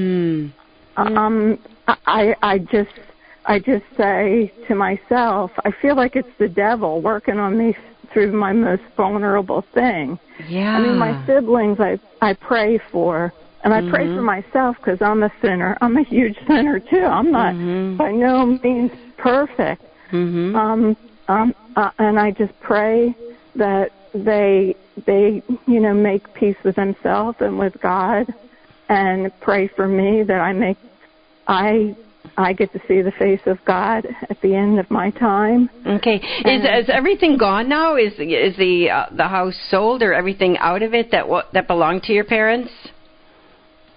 um, 0.96 1.58
I 2.06 2.34
I 2.42 2.58
just 2.58 2.90
I 3.46 3.58
just 3.58 3.84
say 3.96 4.52
to 4.68 4.74
myself, 4.74 5.50
I 5.64 5.70
feel 5.70 5.94
like 5.96 6.16
it's 6.16 6.36
the 6.38 6.48
devil 6.48 7.00
working 7.00 7.38
on 7.38 7.56
me 7.56 7.74
through 8.12 8.32
my 8.32 8.52
most 8.52 8.82
vulnerable 8.96 9.62
thing. 9.74 10.18
Yeah. 10.48 10.74
I 10.76 10.78
mean, 10.78 10.98
my 10.98 11.16
siblings, 11.26 11.78
I 11.80 11.98
I 12.20 12.34
pray 12.34 12.78
for, 12.92 13.32
and 13.64 13.74
I 13.74 13.80
pray 13.90 14.06
Mhm. 14.06 14.16
for 14.16 14.22
myself 14.22 14.76
because 14.78 15.00
I'm 15.02 15.22
a 15.22 15.32
sinner. 15.42 15.76
I'm 15.80 15.96
a 15.96 16.02
huge 16.02 16.36
sinner 16.46 16.78
too. 16.78 17.04
I'm 17.04 17.30
not 17.30 17.54
Mhm. 17.54 17.96
by 17.96 18.12
no 18.12 18.46
means 18.46 18.92
perfect. 19.16 19.82
Mhm. 20.12 20.54
Um, 20.54 20.96
um, 21.28 21.54
uh, 21.74 21.90
and 21.98 22.18
I 22.18 22.30
just 22.30 22.58
pray 22.60 23.14
that 23.56 23.90
they 24.14 24.74
they 25.04 25.42
you 25.66 25.80
know 25.80 25.92
make 25.94 26.32
peace 26.34 26.56
with 26.64 26.76
themselves 26.76 27.36
and 27.40 27.58
with 27.58 27.80
God, 27.80 28.26
and 28.88 29.30
pray 29.40 29.66
for 29.66 29.86
me 29.88 30.22
that 30.22 30.40
I 30.40 30.52
make 30.52 30.76
I 31.48 31.94
I 32.38 32.52
get 32.52 32.72
to 32.72 32.80
see 32.86 33.02
the 33.02 33.12
face 33.12 33.40
of 33.46 33.64
God 33.64 34.06
at 34.28 34.40
the 34.42 34.54
end 34.54 34.78
of 34.78 34.90
my 34.90 35.10
time. 35.10 35.70
Okay. 35.86 36.16
Is 36.16 36.44
And- 36.44 36.66
is 36.84 36.88
everything 36.90 37.36
gone 37.38 37.68
now? 37.68 37.96
Is 37.96 38.12
is 38.18 38.56
the 38.56 38.90
uh, 38.90 39.06
the 39.12 39.28
house 39.28 39.56
sold 39.70 40.02
or 40.02 40.12
everything 40.12 40.58
out 40.58 40.82
of 40.82 40.92
it 40.94 41.10
that 41.12 41.28
what 41.28 41.52
that 41.52 41.66
belonged 41.66 42.02
to 42.04 42.12
your 42.12 42.24
parents? 42.24 42.70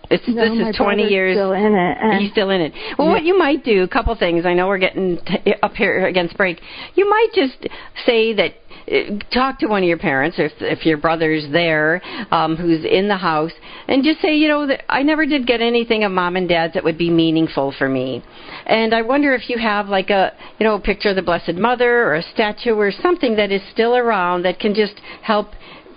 It's 0.10 0.27
No, 0.27 0.44
this 0.56 0.69
is 0.69 0.76
20 0.76 1.03
years. 1.03 1.36
still 1.36 1.52
in 1.53 1.76
it, 1.76 1.98
and- 2.02 2.19
He's 2.22 2.31
still 2.31 2.49
in 2.49 2.61
it. 2.61 2.73
Well, 2.98 3.07
Yeah. 3.10 3.14
what 3.14 3.23
you 3.23 3.38
might 3.38 3.64
do, 3.64 3.84
a 3.84 3.88
couple 3.88 4.14
things. 4.15 4.45
I 4.45 4.53
know 4.53 4.68
we're 4.68 4.80
getting 4.80 5.18
t- 5.18 5.53
up 5.61 5.76
here 5.76 6.07
against 6.07 6.36
break. 6.36 6.60
You 6.95 7.07
might 7.10 7.27
just 7.34 7.68
say 8.06 8.34
that 8.34 8.53
uh, 8.91 9.19
talk 9.31 9.60
to 9.60 9.68
one 9.68 9.84
of 9.84 9.88
your 9.88 9.98
parents, 9.99 10.40
or 10.40 10.45
if, 10.45 10.53
if 10.61 10.86
your 10.86 10.98
brother's 10.98 11.48
there, 11.49 12.02
um, 12.31 12.56
who's 12.56 12.84
in 12.86 13.07
the 13.07 13.18
house, 13.18 13.52
and 13.88 14.03
just 14.03 14.19
say, 14.19 14.36
you 14.36 14.48
know, 14.48 14.65
that 14.65 14.84
I 14.90 15.03
never 15.03 15.27
did 15.27 15.45
get 15.45 15.61
anything 15.61 16.03
of 16.03 16.11
mom 16.11 16.36
and 16.36 16.49
dad's 16.49 16.73
that 16.73 16.84
would 16.84 16.98
be 16.98 17.11
meaningful 17.11 17.72
for 17.77 17.88
me. 17.88 18.23
And 18.65 18.95
I 18.95 19.03
wonder 19.03 19.34
if 19.36 19.48
you 19.49 19.60
have 19.60 19.90
like 19.90 20.10
a, 20.10 20.34
you 20.60 20.64
know, 20.65 20.76
a 20.76 20.80
picture 20.80 21.10
of 21.10 21.18
the 21.18 21.22
Blessed 21.22 21.53
Mother 21.56 22.03
or 22.06 22.15
a 22.15 22.23
statue 22.23 22.73
or 22.73 22.91
something 22.91 23.36
that 23.36 23.52
is 23.52 23.61
still 23.72 23.95
around 23.95 24.41
that 24.44 24.60
can 24.60 24.73
just 24.73 24.99
help 25.22 25.49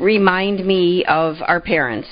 remind 0.02 0.66
me 0.66 1.04
of 1.06 1.36
our 1.46 1.60
parents. 1.60 2.08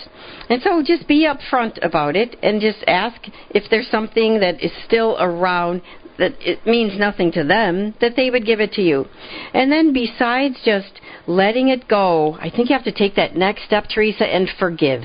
And 0.48 0.62
so 0.62 0.82
just 0.82 1.06
be 1.06 1.26
upfront 1.26 1.84
about 1.84 2.16
it 2.16 2.36
and 2.42 2.60
just 2.60 2.84
ask 2.86 3.20
if 3.50 3.64
there's 3.70 3.88
something 3.88 4.40
that 4.40 4.62
is 4.62 4.72
still 4.86 5.16
around 5.18 5.82
that 6.18 6.34
it 6.40 6.64
means 6.66 6.98
nothing 6.98 7.32
to 7.32 7.42
them, 7.42 7.94
that 8.00 8.14
they 8.14 8.28
would 8.30 8.44
give 8.44 8.60
it 8.60 8.72
to 8.72 8.82
you. 8.82 9.06
And 9.54 9.72
then 9.72 9.94
besides 9.94 10.56
just 10.64 11.00
letting 11.26 11.68
it 11.68 11.88
go, 11.88 12.34
I 12.34 12.50
think 12.50 12.68
you 12.68 12.76
have 12.76 12.84
to 12.84 12.92
take 12.92 13.14
that 13.16 13.36
next 13.36 13.64
step, 13.64 13.86
Teresa, 13.88 14.26
and 14.26 14.48
forgive. 14.58 15.02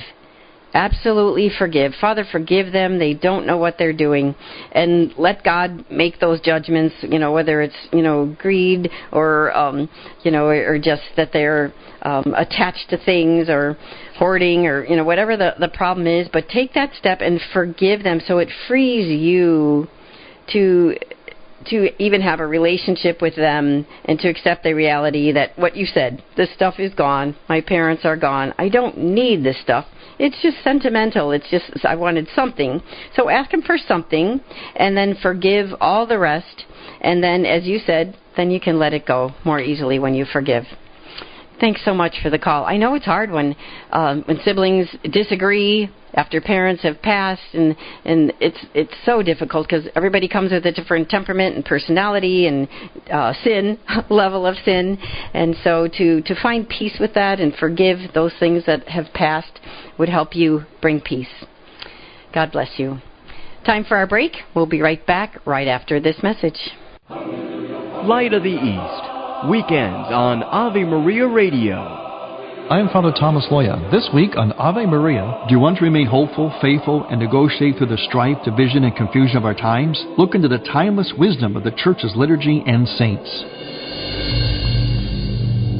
Absolutely 0.76 1.50
forgive. 1.58 1.94
Father, 2.02 2.26
forgive 2.30 2.74
them. 2.74 3.00
They 3.00 3.14
don't 3.14 3.48
know 3.48 3.56
what 3.56 3.78
they're 3.80 3.94
doing. 3.94 4.36
And 4.74 5.14
let 5.18 5.42
God 5.42 5.86
make 5.90 6.20
those 6.20 6.42
judgments, 6.42 6.94
you 7.02 7.18
know, 7.18 7.32
whether 7.32 7.62
it's, 7.62 7.88
you 7.94 8.02
know, 8.02 8.36
greed 8.38 8.92
or, 9.14 9.56
um, 9.56 9.88
you 10.24 10.32
know, 10.32 10.48
or 10.48 10.78
just 10.78 11.04
that 11.16 11.30
they're 11.32 11.74
um, 12.02 12.36
attached 12.36 12.90
to 12.90 12.98
things 13.06 13.48
or 13.48 13.78
hoarding 14.18 14.68
or, 14.68 14.86
you 14.86 14.98
know, 14.98 15.06
whatever 15.06 15.38
the, 15.38 15.56
the 15.62 15.70
problem 15.70 16.08
is. 16.08 16.28
But 16.34 16.50
take 16.50 16.74
that 16.74 16.94
step 16.96 17.20
and 17.22 17.40
forgive 17.54 18.04
them 18.04 18.20
so 18.28 18.40
it 18.40 18.50
frees 18.68 19.08
you 19.08 19.88
to 20.52 20.96
to 21.68 21.90
even 22.04 22.22
have 22.22 22.42
a 22.42 22.46
relationship 22.46 23.22
with 23.22 23.36
them 23.36 23.88
and 24.06 24.20
to 24.20 24.28
accept 24.30 24.64
the 24.64 24.74
reality 24.74 25.32
that 25.32 25.58
what 25.58 25.76
you 25.76 25.86
said, 25.86 26.24
this 26.38 26.54
stuff 26.54 26.76
is 26.80 26.94
gone. 26.94 27.36
My 27.50 27.62
parents 27.62 28.06
are 28.06 28.18
gone. 28.18 28.54
I 28.60 28.70
don't 28.70 28.98
need 28.98 29.44
this 29.44 29.60
stuff. 29.62 29.86
It's 30.18 30.42
just 30.42 30.64
sentimental. 30.64 31.32
It's 31.32 31.50
just 31.50 31.86
I 31.86 31.96
wanted 31.96 32.28
something. 32.36 32.82
So 33.16 33.30
ask 33.30 33.54
him 33.54 33.62
for 33.62 33.78
something 33.78 34.42
and 34.76 34.96
then 34.96 35.16
forgive 35.22 35.70
all 35.82 36.08
the 36.08 36.20
rest. 36.20 36.66
And 37.02 37.24
then, 37.24 37.46
as 37.46 37.66
you 37.66 37.80
said, 37.80 38.18
then 38.38 38.52
you 38.52 38.60
can 38.60 38.80
let 38.80 38.94
it 38.94 39.06
go 39.06 39.34
more 39.44 39.60
easily 39.60 40.00
when 40.00 40.14
you 40.14 40.26
forgive. 40.26 40.64
Thanks 41.60 41.84
so 41.86 41.94
much 41.94 42.16
for 42.22 42.30
the 42.30 42.40
call. 42.40 42.66
I 42.66 42.78
know 42.78 42.96
it's 42.96 43.06
hard 43.06 43.32
when 43.32 43.56
um, 43.92 44.24
when 44.26 44.40
siblings 44.44 44.88
disagree 45.10 45.90
after 46.16 46.42
parents 46.42 46.82
have 46.84 47.02
passed, 47.02 47.54
and 47.54 47.76
and 48.06 48.34
it's 48.40 48.58
it's 48.74 48.94
so 49.06 49.22
difficult 49.22 49.68
because 49.68 49.86
everybody 49.96 50.28
comes 50.28 50.52
with 50.52 50.66
a 50.66 50.72
different 50.72 51.10
temperament 51.10 51.56
and 51.56 51.64
personality 51.64 52.48
and 52.48 52.68
uh, 53.12 53.34
sin 53.44 53.78
level 54.10 54.46
of 54.46 54.56
sin, 54.66 54.98
and 55.34 55.56
so 55.64 55.88
to 55.88 56.22
to 56.22 56.36
find 56.42 56.68
peace 56.68 56.98
with 57.00 57.14
that 57.14 57.40
and 57.40 57.54
forgive 57.56 58.14
those 58.14 58.34
things 58.40 58.66
that 58.66 58.88
have 58.88 59.06
passed 59.14 59.60
would 60.00 60.10
help 60.10 60.36
you 60.36 60.64
bring 60.82 61.00
peace. 61.00 61.46
God 62.34 62.52
bless 62.52 62.80
you. 62.80 63.00
Time 63.66 63.84
for 63.84 63.98
our 63.98 64.08
break. 64.08 64.34
We'll 64.56 64.66
be 64.66 64.82
right 64.82 65.06
back 65.06 65.40
right 65.46 65.68
after 65.68 66.00
this 66.00 66.18
message. 66.22 66.60
Light 67.10 68.34
of 68.34 68.44
the 68.44 68.50
East. 68.50 69.50
Weekends 69.50 70.10
on 70.12 70.44
Ave 70.44 70.84
Maria 70.84 71.28
Radio. 71.28 72.05
I 72.68 72.80
am 72.80 72.90
Father 72.90 73.12
Thomas 73.12 73.46
Loya. 73.52 73.92
This 73.92 74.10
week 74.12 74.36
on 74.36 74.52
Ave 74.54 74.88
Maria, 74.88 75.46
do 75.48 75.54
you 75.54 75.60
want 75.60 75.78
to 75.78 75.84
remain 75.84 76.08
hopeful, 76.08 76.52
faithful, 76.64 77.06
and 77.12 77.20
negotiate 77.20 77.78
through 77.78 77.90
the 77.94 77.98
strife, 78.10 78.38
division, 78.44 78.84
and 78.86 78.96
confusion 78.96 79.38
of 79.38 79.46
our 79.46 79.54
times? 79.54 80.04
Look 80.18 80.34
into 80.34 80.48
the 80.48 80.58
timeless 80.58 81.14
wisdom 81.16 81.56
of 81.56 81.64
the 81.64 81.70
Church's 81.70 82.16
liturgy 82.16 82.64
and 82.66 82.88
saints. 82.88 83.30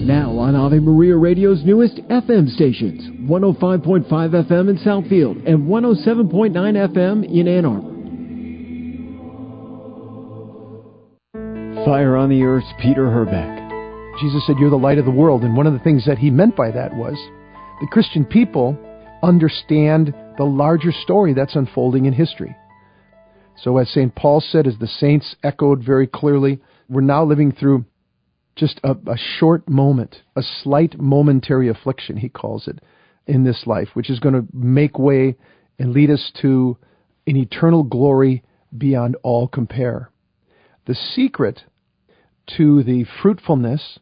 Now 0.06 0.38
on 0.38 0.54
Ave 0.56 0.78
Maria 0.78 1.18
Radio's 1.18 1.66
newest 1.66 1.96
FM 1.96 2.54
stations 2.54 3.02
105.5 3.28 4.06
FM 4.08 4.70
in 4.70 4.78
Southfield 4.78 5.44
and 5.50 5.68
107.9 5.68 6.54
FM 6.54 7.26
in 7.28 7.48
Ann 7.48 7.66
Arbor. 7.66 7.96
Fire 11.84 12.16
on 12.16 12.30
the 12.30 12.44
Earth's 12.44 12.72
Peter 12.80 13.10
Herbeck. 13.10 13.65
Jesus 14.20 14.46
said, 14.48 14.58
You're 14.60 14.70
the 14.70 14.78
light 14.78 14.98
of 14.98 15.06
the 15.06 15.12
world. 15.12 15.44
And 15.44 15.56
one 15.56 15.68
of 15.68 15.74
the 15.74 15.80
things 15.80 16.06
that 16.06 16.18
he 16.18 16.30
meant 16.30 16.56
by 16.56 16.72
that 16.72 16.96
was 16.96 17.16
the 17.82 17.88
Christian 17.88 18.26
people 18.26 18.78
understand 19.22 20.14
the 20.38 20.44
larger 20.44 20.92
story 20.92 21.34
that's 21.34 21.56
unfolding 21.56 22.06
in 22.06 22.14
history. 22.14 22.56
So, 23.58 23.78
as 23.78 23.90
St. 23.90 24.14
Paul 24.16 24.42
said, 24.42 24.68
as 24.68 24.78
the 24.80 24.88
saints 24.88 25.36
echoed 25.44 25.84
very 25.84 26.08
clearly, 26.08 26.60
we're 26.90 27.02
now 27.02 27.24
living 27.24 27.52
through 27.52 27.86
just 28.56 28.80
a, 28.84 28.92
a 28.92 29.18
short 29.18 29.68
moment, 29.68 30.22
a 30.36 30.42
slight 30.64 31.00
momentary 31.00 31.68
affliction, 31.68 32.18
he 32.18 32.30
calls 32.30 32.68
it, 32.68 32.80
in 33.28 33.44
this 33.44 33.64
life, 33.66 33.90
which 33.94 34.10
is 34.10 34.20
going 34.20 34.36
to 34.36 34.48
make 34.54 35.00
way 35.00 35.36
and 35.80 35.94
lead 35.94 36.10
us 36.10 36.32
to 36.42 36.78
an 37.28 37.36
eternal 37.36 37.84
glory 37.84 38.44
beyond 38.78 39.16
all 39.24 39.48
compare. 39.48 40.10
The 40.86 40.96
secret 40.96 41.64
to 42.58 42.84
the 42.84 43.06
fruitfulness 43.22 44.00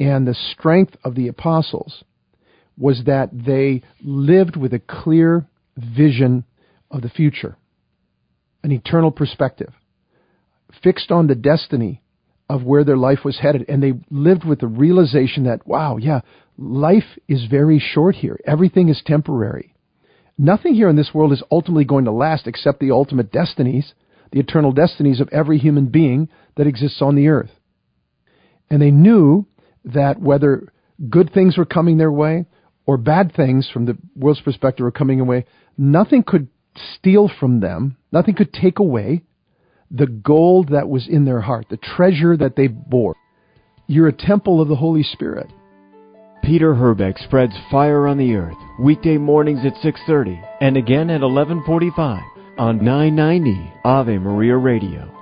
and 0.00 0.26
the 0.26 0.34
strength 0.34 0.96
of 1.04 1.14
the 1.14 1.28
apostles 1.28 2.04
was 2.76 3.02
that 3.06 3.30
they 3.32 3.82
lived 4.02 4.56
with 4.56 4.72
a 4.74 4.80
clear 4.80 5.46
vision 5.76 6.44
of 6.90 7.02
the 7.02 7.08
future, 7.08 7.56
an 8.62 8.72
eternal 8.72 9.10
perspective, 9.10 9.72
fixed 10.82 11.10
on 11.10 11.26
the 11.26 11.34
destiny 11.34 12.02
of 12.48 12.62
where 12.64 12.84
their 12.84 12.96
life 12.96 13.20
was 13.24 13.38
headed. 13.38 13.64
And 13.68 13.82
they 13.82 13.94
lived 14.10 14.44
with 14.44 14.60
the 14.60 14.66
realization 14.66 15.44
that, 15.44 15.66
wow, 15.66 15.96
yeah, 15.96 16.20
life 16.58 17.18
is 17.28 17.46
very 17.50 17.78
short 17.78 18.16
here. 18.16 18.38
Everything 18.46 18.88
is 18.88 19.02
temporary. 19.04 19.74
Nothing 20.36 20.74
here 20.74 20.88
in 20.88 20.96
this 20.96 21.14
world 21.14 21.32
is 21.32 21.42
ultimately 21.50 21.84
going 21.84 22.06
to 22.06 22.10
last 22.10 22.46
except 22.46 22.80
the 22.80 22.90
ultimate 22.90 23.30
destinies, 23.30 23.94
the 24.32 24.40
eternal 24.40 24.72
destinies 24.72 25.20
of 25.20 25.28
every 25.30 25.58
human 25.58 25.86
being 25.86 26.28
that 26.56 26.66
exists 26.66 27.00
on 27.00 27.14
the 27.14 27.28
earth. 27.28 27.52
And 28.68 28.82
they 28.82 28.90
knew 28.90 29.46
that 29.84 30.20
whether 30.20 30.72
good 31.10 31.32
things 31.32 31.56
were 31.56 31.64
coming 31.64 31.98
their 31.98 32.12
way 32.12 32.46
or 32.86 32.96
bad 32.96 33.34
things 33.34 33.68
from 33.72 33.86
the 33.86 33.96
world's 34.16 34.40
perspective 34.40 34.84
were 34.84 34.90
coming 34.90 35.20
away, 35.20 35.44
nothing 35.76 36.22
could 36.22 36.48
steal 36.94 37.30
from 37.40 37.60
them, 37.60 37.96
nothing 38.12 38.34
could 38.34 38.52
take 38.52 38.78
away 38.78 39.22
the 39.90 40.06
gold 40.06 40.70
that 40.70 40.88
was 40.88 41.06
in 41.08 41.24
their 41.24 41.40
heart, 41.40 41.66
the 41.70 41.76
treasure 41.76 42.36
that 42.36 42.56
they 42.56 42.66
bore. 42.66 43.14
You're 43.86 44.08
a 44.08 44.12
temple 44.12 44.60
of 44.60 44.68
the 44.68 44.76
Holy 44.76 45.02
Spirit. 45.02 45.50
Peter 46.42 46.74
Herbeck 46.74 47.18
spreads 47.18 47.54
fire 47.70 48.06
on 48.06 48.18
the 48.18 48.34
earth 48.34 48.56
weekday 48.78 49.16
mornings 49.16 49.64
at 49.64 49.76
6:30 49.76 50.38
and 50.60 50.76
again 50.76 51.08
at 51.08 51.22
11:45 51.22 52.22
on 52.58 52.84
990 52.84 53.72
Ave 53.84 54.18
Maria 54.18 54.56
Radio. 54.56 55.13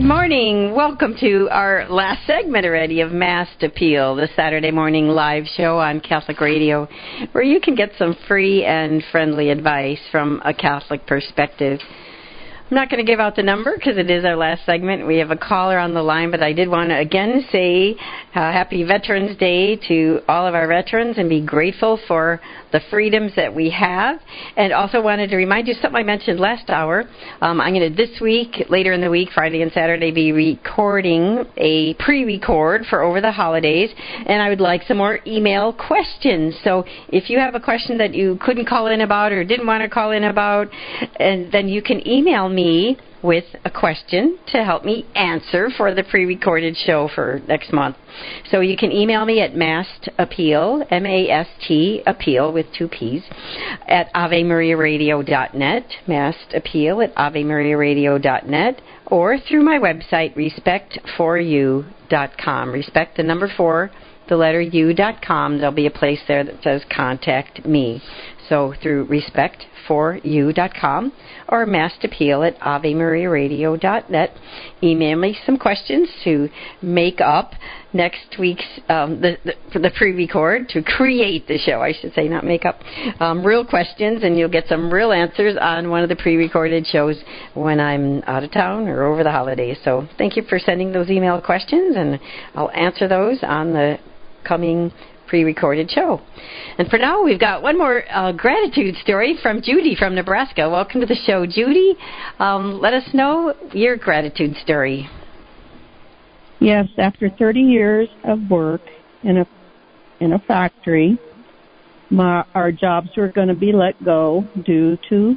Good 0.00 0.06
morning. 0.06 0.74
Welcome 0.74 1.14
to 1.20 1.50
our 1.50 1.86
last 1.90 2.26
segment 2.26 2.64
already 2.64 3.02
of 3.02 3.12
Mast 3.12 3.62
Appeal, 3.62 4.16
the 4.16 4.30
Saturday 4.34 4.70
morning 4.70 5.08
live 5.08 5.44
show 5.46 5.78
on 5.78 6.00
Catholic 6.00 6.40
Radio, 6.40 6.88
where 7.32 7.44
you 7.44 7.60
can 7.60 7.74
get 7.74 7.90
some 7.98 8.16
free 8.26 8.64
and 8.64 9.04
friendly 9.12 9.50
advice 9.50 10.00
from 10.10 10.40
a 10.42 10.54
Catholic 10.54 11.06
perspective. 11.06 11.80
I'm 11.82 12.76
not 12.76 12.88
going 12.88 13.04
to 13.04 13.12
give 13.12 13.20
out 13.20 13.36
the 13.36 13.42
number 13.42 13.74
because 13.76 13.98
it 13.98 14.10
is 14.10 14.24
our 14.24 14.36
last 14.36 14.64
segment. 14.64 15.06
We 15.06 15.18
have 15.18 15.30
a 15.30 15.36
caller 15.36 15.76
on 15.76 15.92
the 15.92 16.02
line, 16.02 16.30
but 16.30 16.42
I 16.42 16.54
did 16.54 16.70
want 16.70 16.88
to 16.88 16.98
again 16.98 17.44
say 17.52 17.94
uh, 18.34 18.52
Happy 18.52 18.84
Veterans 18.84 19.36
Day 19.36 19.76
to 19.88 20.20
all 20.28 20.46
of 20.46 20.54
our 20.54 20.66
veterans 20.66 21.18
and 21.18 21.28
be 21.28 21.44
grateful 21.44 22.00
for 22.08 22.40
the 22.72 22.80
freedoms 22.90 23.32
that 23.36 23.54
we 23.54 23.70
have. 23.70 24.20
And 24.56 24.72
also 24.72 25.00
wanted 25.02 25.30
to 25.30 25.36
remind 25.36 25.68
you 25.68 25.74
something 25.74 25.96
I 25.96 26.02
mentioned 26.02 26.40
last 26.40 26.70
hour. 26.70 27.04
Um, 27.40 27.60
I'm 27.60 27.74
going 27.74 27.90
to 27.90 27.96
this 27.96 28.20
week, 28.20 28.66
later 28.68 28.92
in 28.92 29.00
the 29.00 29.10
week, 29.10 29.30
Friday 29.34 29.62
and 29.62 29.72
Saturday, 29.72 30.10
be 30.10 30.32
recording 30.32 31.44
a 31.56 31.94
pre-record 31.94 32.86
for 32.88 33.02
over 33.02 33.20
the 33.20 33.32
holidays, 33.32 33.90
and 34.26 34.42
I 34.42 34.48
would 34.48 34.60
like 34.60 34.82
some 34.84 34.98
more 34.98 35.18
email 35.26 35.72
questions. 35.72 36.56
So 36.64 36.84
if 37.08 37.28
you 37.30 37.38
have 37.38 37.54
a 37.54 37.60
question 37.60 37.98
that 37.98 38.14
you 38.14 38.38
couldn't 38.40 38.66
call 38.66 38.86
in 38.86 39.00
about 39.00 39.32
or 39.32 39.44
didn't 39.44 39.66
want 39.66 39.82
to 39.82 39.88
call 39.88 40.12
in 40.12 40.24
about, 40.24 40.68
and 41.18 41.50
then 41.52 41.68
you 41.68 41.82
can 41.82 42.06
email 42.06 42.48
me 42.48 42.60
me 42.60 42.98
with 43.22 43.44
a 43.64 43.70
question 43.70 44.36
to 44.48 44.64
help 44.64 44.84
me 44.84 45.06
answer 45.14 45.70
for 45.76 45.94
the 45.94 46.02
pre-recorded 46.02 46.76
show 46.76 47.08
for 47.14 47.40
next 47.46 47.72
month. 47.72 47.94
So 48.50 48.58
you 48.60 48.76
can 48.76 48.90
email 48.92 49.24
me 49.24 49.40
at 49.40 49.54
mast 49.54 50.08
appeal, 50.18 50.84
M-A-S-T 50.90 52.02
appeal 52.06 52.52
with 52.52 52.66
two 52.76 52.88
P's, 52.88 53.22
at 53.86 54.12
avemariaradio.net, 54.14 55.86
mast 56.06 56.54
appeal 56.54 57.02
at 57.02 57.14
avemariaradio.net, 57.14 58.82
or 59.06 59.38
through 59.38 59.62
my 59.64 59.78
website, 59.78 60.34
respect4u.com. 60.36 62.72
Respect 62.72 63.16
the 63.16 63.22
number 63.22 63.48
four, 63.56 63.90
the 64.28 64.36
letter 64.36 64.60
u.com. 64.60 65.58
There'll 65.58 65.74
be 65.74 65.86
a 65.86 65.90
place 65.90 66.20
there 66.28 66.44
that 66.44 66.62
says 66.62 66.84
contact 66.94 67.64
me. 67.66 68.02
So 68.48 68.74
through 68.82 69.06
respect4u.com 69.90 71.12
or 71.48 71.62
appeal 72.04 72.42
at 72.42 72.58
avemariaradio.net. 72.60 74.30
Email 74.82 75.18
me 75.18 75.36
some 75.44 75.56
questions 75.56 76.08
to 76.24 76.48
make 76.82 77.20
up 77.20 77.52
next 77.92 78.36
week's 78.38 78.64
um, 78.88 79.20
the, 79.20 79.36
the, 79.44 79.78
the 79.78 79.90
pre-record 79.96 80.68
to 80.68 80.82
create 80.82 81.46
the 81.48 81.58
show. 81.58 81.80
I 81.80 81.92
should 81.92 82.14
say, 82.14 82.28
not 82.28 82.44
make 82.44 82.64
up 82.64 82.80
um, 83.20 83.44
real 83.44 83.64
questions, 83.64 84.22
and 84.22 84.38
you'll 84.38 84.48
get 84.48 84.66
some 84.68 84.92
real 84.92 85.12
answers 85.12 85.56
on 85.60 85.90
one 85.90 86.02
of 86.02 86.08
the 86.08 86.16
pre-recorded 86.16 86.86
shows 86.86 87.20
when 87.54 87.80
I'm 87.80 88.22
out 88.22 88.44
of 88.44 88.52
town 88.52 88.88
or 88.88 89.04
over 89.04 89.24
the 89.24 89.32
holidays. 89.32 89.78
So 89.84 90.08
thank 90.18 90.36
you 90.36 90.44
for 90.48 90.58
sending 90.58 90.92
those 90.92 91.10
email 91.10 91.40
questions, 91.40 91.96
and 91.96 92.20
I'll 92.54 92.70
answer 92.70 93.08
those 93.08 93.38
on 93.42 93.72
the 93.72 93.98
coming 94.46 94.92
pre-recorded 95.30 95.88
show. 95.88 96.20
And 96.76 96.88
for 96.88 96.98
now, 96.98 97.22
we've 97.22 97.38
got 97.38 97.62
one 97.62 97.78
more 97.78 98.02
uh, 98.12 98.32
gratitude 98.32 98.96
story 98.96 99.38
from 99.40 99.62
Judy 99.62 99.94
from 99.96 100.16
Nebraska. 100.16 100.68
Welcome 100.68 101.00
to 101.02 101.06
the 101.06 101.16
show, 101.24 101.46
Judy. 101.46 101.94
Um, 102.40 102.80
let 102.80 102.92
us 102.92 103.04
know 103.14 103.54
your 103.72 103.96
gratitude 103.96 104.56
story. 104.56 105.08
Yes, 106.58 106.88
after 106.98 107.30
30 107.30 107.60
years 107.60 108.08
of 108.24 108.40
work 108.50 108.82
in 109.22 109.38
a 109.38 109.46
in 110.18 110.32
a 110.34 110.38
factory, 110.40 111.18
my, 112.10 112.44
our 112.54 112.70
jobs 112.72 113.08
were 113.16 113.28
going 113.28 113.48
to 113.48 113.54
be 113.54 113.72
let 113.72 114.04
go 114.04 114.44
due 114.66 114.98
to 115.08 115.36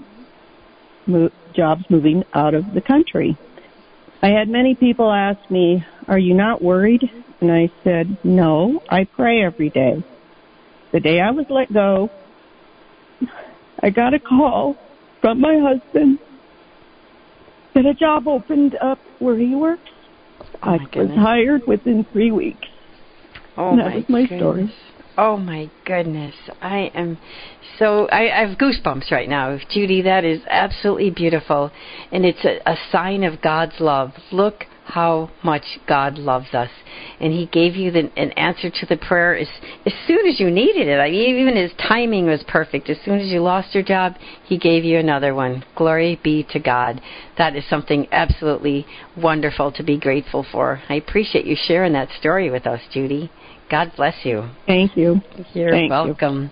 mo- 1.08 1.30
jobs 1.56 1.86
moving 1.90 2.24
out 2.34 2.54
of 2.54 2.66
the 2.74 2.82
country. 2.82 3.38
I 4.22 4.30
had 4.30 4.50
many 4.50 4.76
people 4.76 5.10
ask 5.10 5.40
me, 5.52 5.86
"Are 6.08 6.20
you 6.20 6.34
not 6.34 6.62
worried?" 6.62 7.10
And 7.44 7.52
I 7.52 7.70
said, 7.84 8.18
No, 8.24 8.82
I 8.90 9.04
pray 9.04 9.44
every 9.44 9.70
day. 9.70 10.02
The 10.94 11.02
day 11.02 11.20
I 11.20 11.32
was 11.32 11.46
let 11.50 11.74
go, 11.74 12.10
I 13.82 13.90
got 13.90 14.14
a 14.14 14.20
call 14.20 14.78
from 15.20 15.42
my 15.42 15.60
husband 15.60 16.20
that 17.76 17.86
a 17.86 17.94
job 17.96 18.30
opened 18.30 18.76
up 18.76 18.98
where 19.20 19.38
he 19.38 19.56
works. 19.56 19.90
Oh 20.62 20.70
I 20.70 20.78
was 20.96 21.10
hired 21.10 21.68
within 21.68 22.06
three 22.14 22.32
weeks. 22.32 22.66
Oh 23.58 23.72
and 23.72 23.80
that 23.80 23.90
my 23.90 23.96
was 23.96 24.06
my 24.08 24.22
goodness. 24.22 24.40
story. 24.40 24.74
Oh 25.18 25.36
my 25.36 25.70
goodness. 25.84 26.36
I 26.62 26.92
am 26.96 27.18
so 27.78 28.08
I, 28.08 28.42
I 28.42 28.48
have 28.48 28.58
goosebumps 28.58 29.12
right 29.12 29.28
now. 29.28 29.60
Judy, 29.70 30.04
that 30.04 30.24
is 30.24 30.40
absolutely 30.50 31.10
beautiful. 31.10 31.72
And 32.10 32.24
it's 32.24 32.46
a, 32.46 32.62
a 32.66 32.78
sign 32.90 33.26
of 33.26 33.42
God's 33.42 33.82
love. 33.82 34.14
Look 34.32 34.64
how 34.86 35.32
much 35.44 35.64
God 35.88 36.18
loves 36.18 36.54
us. 36.54 36.70
And 37.20 37.34
He 37.34 37.46
gave 37.48 37.76
you 37.76 37.92
the, 37.92 38.12
an 38.18 38.32
answer 38.32 38.70
to 38.70 38.86
the 38.86 38.98
prayer 38.98 39.38
as, 39.38 39.48
as 39.86 39.94
soon 40.08 40.28
as 40.28 40.40
you 40.40 40.52
needed 40.52 40.88
it. 40.88 41.00
I 41.00 41.10
mean, 41.10 41.40
even 41.40 41.56
His 41.56 41.72
timing 41.88 42.26
was 42.26 42.44
perfect. 42.48 42.90
As 42.90 42.98
soon 43.04 43.20
as 43.20 43.28
you 43.28 43.42
lost 43.42 43.74
your 43.74 43.84
job, 43.84 44.16
He 44.46 44.58
gave 44.58 44.84
you 44.84 44.98
another 44.98 45.34
one. 45.34 45.64
Glory 45.76 46.20
be 46.24 46.46
to 46.52 46.60
God. 46.60 47.02
That 47.38 47.56
is 47.56 47.64
something 47.70 48.08
absolutely 48.12 48.86
wonderful 49.18 49.72
to 49.74 49.84
be 49.84 50.00
grateful 50.00 50.46
for. 50.52 50.82
I 50.90 50.96
appreciate 50.96 51.46
you 51.46 51.56
sharing 51.58 51.94
that 51.94 52.10
story 52.20 52.50
with 52.50 52.68
us, 52.68 52.82
Judy. 52.92 53.32
God 53.70 53.92
bless 53.96 54.24
you. 54.24 54.50
Thank 54.68 54.96
you. 54.98 55.22
You're 55.54 55.72
Thank 55.72 55.86
you. 55.86 55.90
welcome. 55.90 56.52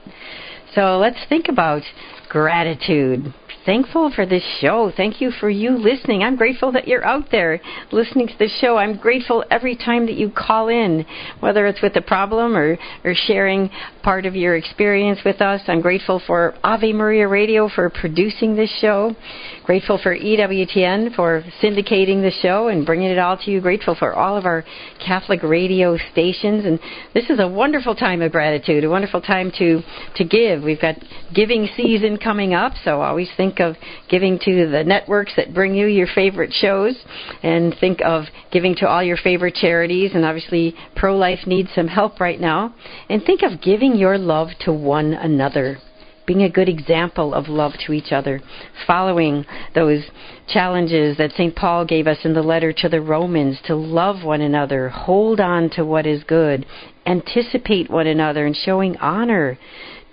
So 0.74 0.98
let's 0.98 1.20
think 1.28 1.50
about 1.50 1.84
gratitude. 2.30 3.34
Thankful 3.64 4.10
for 4.10 4.26
this 4.26 4.44
show. 4.60 4.92
Thank 4.96 5.22
you 5.22 5.30
for 5.30 5.48
you 5.48 5.78
listening. 5.78 6.24
I'm 6.24 6.36
grateful 6.36 6.72
that 6.72 6.88
you're 6.88 7.06
out 7.06 7.30
there 7.30 7.62
listening 7.92 8.28
to 8.28 8.38
the 8.40 8.48
show. 8.48 8.78
I'm 8.78 8.98
grateful 8.98 9.46
every 9.52 9.76
time 9.76 10.08
that 10.08 10.16
you 10.16 10.32
call 10.32 10.68
in, 10.68 11.06
whether 11.42 11.68
it's 11.68 11.82
with 11.82 11.96
a 11.96 12.02
problem 12.02 12.58
or, 12.58 12.80
or 13.04 13.14
sharing 13.14 13.70
part 14.04 14.26
of 14.26 14.36
your 14.36 14.56
experience 14.56 15.20
with 15.24 15.42
us. 15.42 15.62
I'm 15.68 15.82
grateful 15.82 16.22
for 16.26 16.56
Ave 16.64 16.94
Maria 16.94 17.28
Radio 17.28 17.70
for 17.70 17.90
producing 17.90 18.56
this 18.56 18.72
show. 18.80 19.16
Grateful 19.64 20.00
for 20.02 20.16
EWTN 20.16 21.16
for 21.16 21.44
syndicating 21.62 22.22
the 22.22 22.32
show 22.42 22.68
and 22.68 22.86
bringing 22.86 23.10
it 23.10 23.20
all 23.20 23.38
to 23.38 23.52
you. 23.52 23.62
Grateful 23.62 23.96
for 23.96 24.14
all 24.14 24.38
of 24.38 24.46
our 24.46 24.64
Catholic 25.06 25.44
radio 25.44 25.98
stations. 26.12 26.66
And 26.66 26.80
this 27.14 27.30
is 27.30 27.40
a 27.40 27.48
wonderful 27.48 27.96
time 27.96 28.22
of 28.22 28.32
gratitude, 28.32 28.84
a 28.84 28.90
wonderful 28.90 29.22
time 29.22 29.52
to, 29.60 29.82
to 30.16 30.24
give. 30.26 30.64
We've 30.64 30.82
got 30.82 30.96
giving 31.34 31.68
season 31.78 32.18
coming 32.18 32.54
up, 32.54 32.74
so 32.84 33.02
always 33.02 33.30
think 33.38 33.60
of 33.60 33.76
giving 34.10 34.40
to 34.40 34.70
the 34.70 34.84
networks 34.84 35.34
that 35.38 35.54
bring 35.54 35.76
you 35.76 35.88
your 35.88 36.08
favorite 36.14 36.52
shows 36.54 36.96
and 37.44 37.76
think 37.80 38.02
of 38.02 38.26
giving 38.52 38.76
to 38.76 38.88
all 38.88 39.04
your 39.04 39.18
favorite 39.18 39.56
charities. 39.56 40.12
And 40.14 40.26
obviously, 40.26 40.76
pro 40.96 41.16
life 41.16 41.40
needs 41.46 41.70
some 41.76 41.88
help 41.88 42.20
right 42.20 42.40
now. 42.40 42.74
And 43.10 43.24
think 43.24 43.42
of 43.44 43.62
giving 43.62 43.91
your 43.96 44.18
love 44.18 44.50
to 44.62 44.74
one 44.74 45.14
another 45.14 45.78
being 46.26 46.44
a 46.44 46.50
good 46.50 46.70
example 46.70 47.34
of 47.34 47.50
love 47.50 47.74
to 47.86 47.92
each 47.92 48.12
other, 48.12 48.42
following 48.88 49.46
those 49.76 50.04
challenges 50.48 51.18
that 51.18 51.32
St. 51.34 51.56
Paul 51.56 51.84
gave 51.84 52.08
us 52.08 52.20
in 52.24 52.34
the 52.34 52.42
letter 52.42 52.72
to 52.74 52.90
the 52.90 53.02
Romans 53.02 53.60
to 53.66 53.76
love 53.76 54.24
one 54.24 54.42
another, 54.42 54.90
hold 54.90 55.40
on 55.40 55.70
to 55.72 55.84
what 55.84 56.06
is 56.06 56.24
good, 56.24 56.66
anticipate 57.06 57.90
one 57.90 58.08
another, 58.08 58.46
and 58.46 58.56
showing 58.56 58.96
honor 58.98 59.58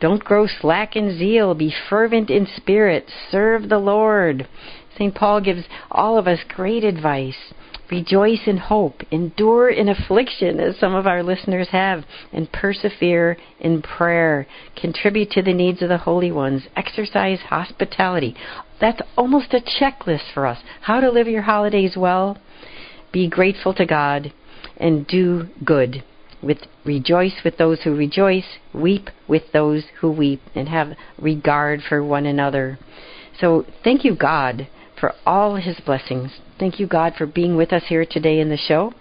Don't 0.00 0.24
grow 0.24 0.46
slack 0.46 0.96
in 0.96 1.18
zeal. 1.18 1.55
Be 1.55 1.74
fervent 1.88 2.30
in 2.30 2.46
spirit. 2.56 3.10
Serve 3.30 3.68
the 3.68 3.78
Lord. 3.78 4.48
St. 4.96 5.14
Paul 5.14 5.40
gives 5.40 5.64
all 5.90 6.18
of 6.18 6.26
us 6.26 6.38
great 6.48 6.84
advice. 6.84 7.52
Rejoice 7.90 8.47
in 8.47 8.59
hope, 8.59 9.02
endure 9.10 9.70
in 9.70 9.89
affliction, 9.89 10.60
as 10.60 10.78
some 10.78 10.94
of 10.94 11.06
our 11.06 11.23
listeners 11.23 11.69
have, 11.69 12.05
and 12.32 12.52
persevere 12.52 13.36
in 13.60 13.81
prayer. 13.81 14.47
Contribute 14.77 15.31
to 15.31 15.43
the 15.43 15.55
needs 15.55 15.81
of 15.81 15.89
the 15.89 15.98
holy 15.98 16.31
ones. 16.31 16.65
Exercise 16.77 17.40
hospitality. 17.40 18.36
That's 18.81 19.01
almost 19.16 19.55
a 19.55 19.60
checklist 19.60 20.32
for 20.35 20.47
us. 20.47 20.59
How 20.82 21.01
to 21.01 21.10
live 21.10 21.28
your 21.28 21.43
holidays 21.43 21.97
well. 21.97 22.36
Be 23.10 23.28
grateful 23.28 23.73
to 23.74 23.86
God 23.86 24.32
and 24.77 25.06
do 25.06 25.48
good. 25.65 26.05
With 26.43 26.59
rejoice 26.85 27.40
with 27.43 27.56
those 27.56 27.82
who 27.82 27.97
rejoice, 27.97 28.59
weep 28.73 29.09
with 29.27 29.51
those 29.52 29.85
who 30.01 30.10
weep, 30.12 30.40
and 30.55 30.69
have 30.69 30.97
regard 31.19 31.82
for 31.89 32.05
one 32.05 32.27
another. 32.27 32.78
So 33.40 33.65
thank 33.82 34.05
you, 34.05 34.15
God, 34.15 34.69
for 34.98 35.14
all 35.26 35.56
His 35.56 35.78
blessings. 35.84 36.32
Thank 36.58 36.80
you, 36.80 36.86
God, 36.86 37.14
for 37.16 37.26
being 37.26 37.56
with 37.56 37.72
us 37.72 37.84
here 37.88 38.04
today 38.08 38.40
in 38.40 38.48
the 38.48 38.56
show. 38.56 38.92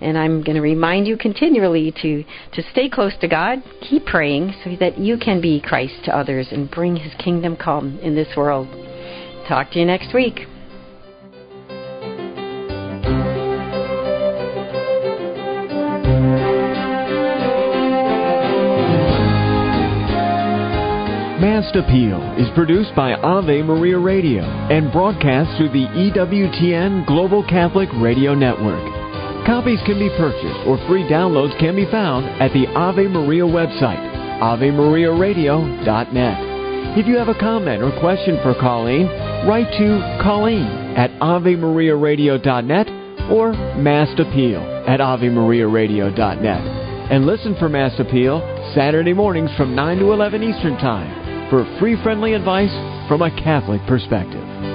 And 0.00 0.16
I'm 0.16 0.42
going 0.42 0.54
to 0.54 0.62
remind 0.62 1.08
you 1.08 1.16
continually 1.16 1.92
to, 2.02 2.24
to 2.52 2.62
stay 2.70 2.88
close 2.88 3.14
to 3.20 3.28
God, 3.28 3.62
keep 3.80 4.06
praying 4.06 4.54
so 4.62 4.76
that 4.78 4.98
you 4.98 5.18
can 5.18 5.40
be 5.40 5.60
Christ 5.60 6.04
to 6.04 6.16
others 6.16 6.48
and 6.52 6.70
bring 6.70 6.96
His 6.96 7.12
kingdom 7.14 7.56
come 7.56 7.98
in 8.00 8.14
this 8.14 8.36
world. 8.36 8.68
Talk 9.48 9.72
to 9.72 9.80
you 9.80 9.86
next 9.86 10.14
week. 10.14 10.46
Mast 21.40 21.74
Appeal 21.76 22.20
is 22.34 22.48
produced 22.56 22.92
by 22.96 23.14
Ave 23.14 23.62
Maria 23.62 23.96
Radio 23.96 24.42
and 24.42 24.90
broadcast 24.90 25.56
through 25.56 25.68
the 25.68 25.86
EWTN 25.86 27.06
Global 27.06 27.46
Catholic 27.46 27.88
Radio 28.02 28.34
Network. 28.34 28.82
Copies 29.46 29.78
can 29.86 30.00
be 30.00 30.10
purchased 30.18 30.66
or 30.66 30.84
free 30.88 31.04
downloads 31.04 31.56
can 31.60 31.76
be 31.76 31.88
found 31.92 32.26
at 32.42 32.52
the 32.52 32.66
Ave 32.74 33.06
Maria 33.06 33.44
website, 33.44 34.02
AveMariaRadio.net. 34.42 36.98
If 36.98 37.06
you 37.06 37.16
have 37.16 37.28
a 37.28 37.38
comment 37.38 37.84
or 37.84 37.96
question 38.00 38.40
for 38.42 38.54
Coleen, 38.54 39.06
write 39.46 39.70
to 39.78 40.02
Coleen 40.26 40.98
at 40.98 41.12
AveMariaRadio.net 41.20 42.88
or 43.30 43.52
Mast 43.78 44.18
Appeal 44.18 44.60
at 44.88 44.98
AveMariaRadio.net. 44.98 46.62
And 47.12 47.26
listen 47.26 47.54
for 47.60 47.68
Mast 47.68 48.00
Appeal 48.00 48.40
Saturday 48.74 49.12
mornings 49.12 49.52
from 49.56 49.76
9 49.76 49.98
to 49.98 50.12
11 50.12 50.42
Eastern 50.42 50.76
Time 50.78 51.27
for 51.50 51.64
free 51.80 51.96
friendly 52.02 52.34
advice 52.34 52.72
from 53.08 53.22
a 53.22 53.30
Catholic 53.42 53.80
perspective. 53.86 54.67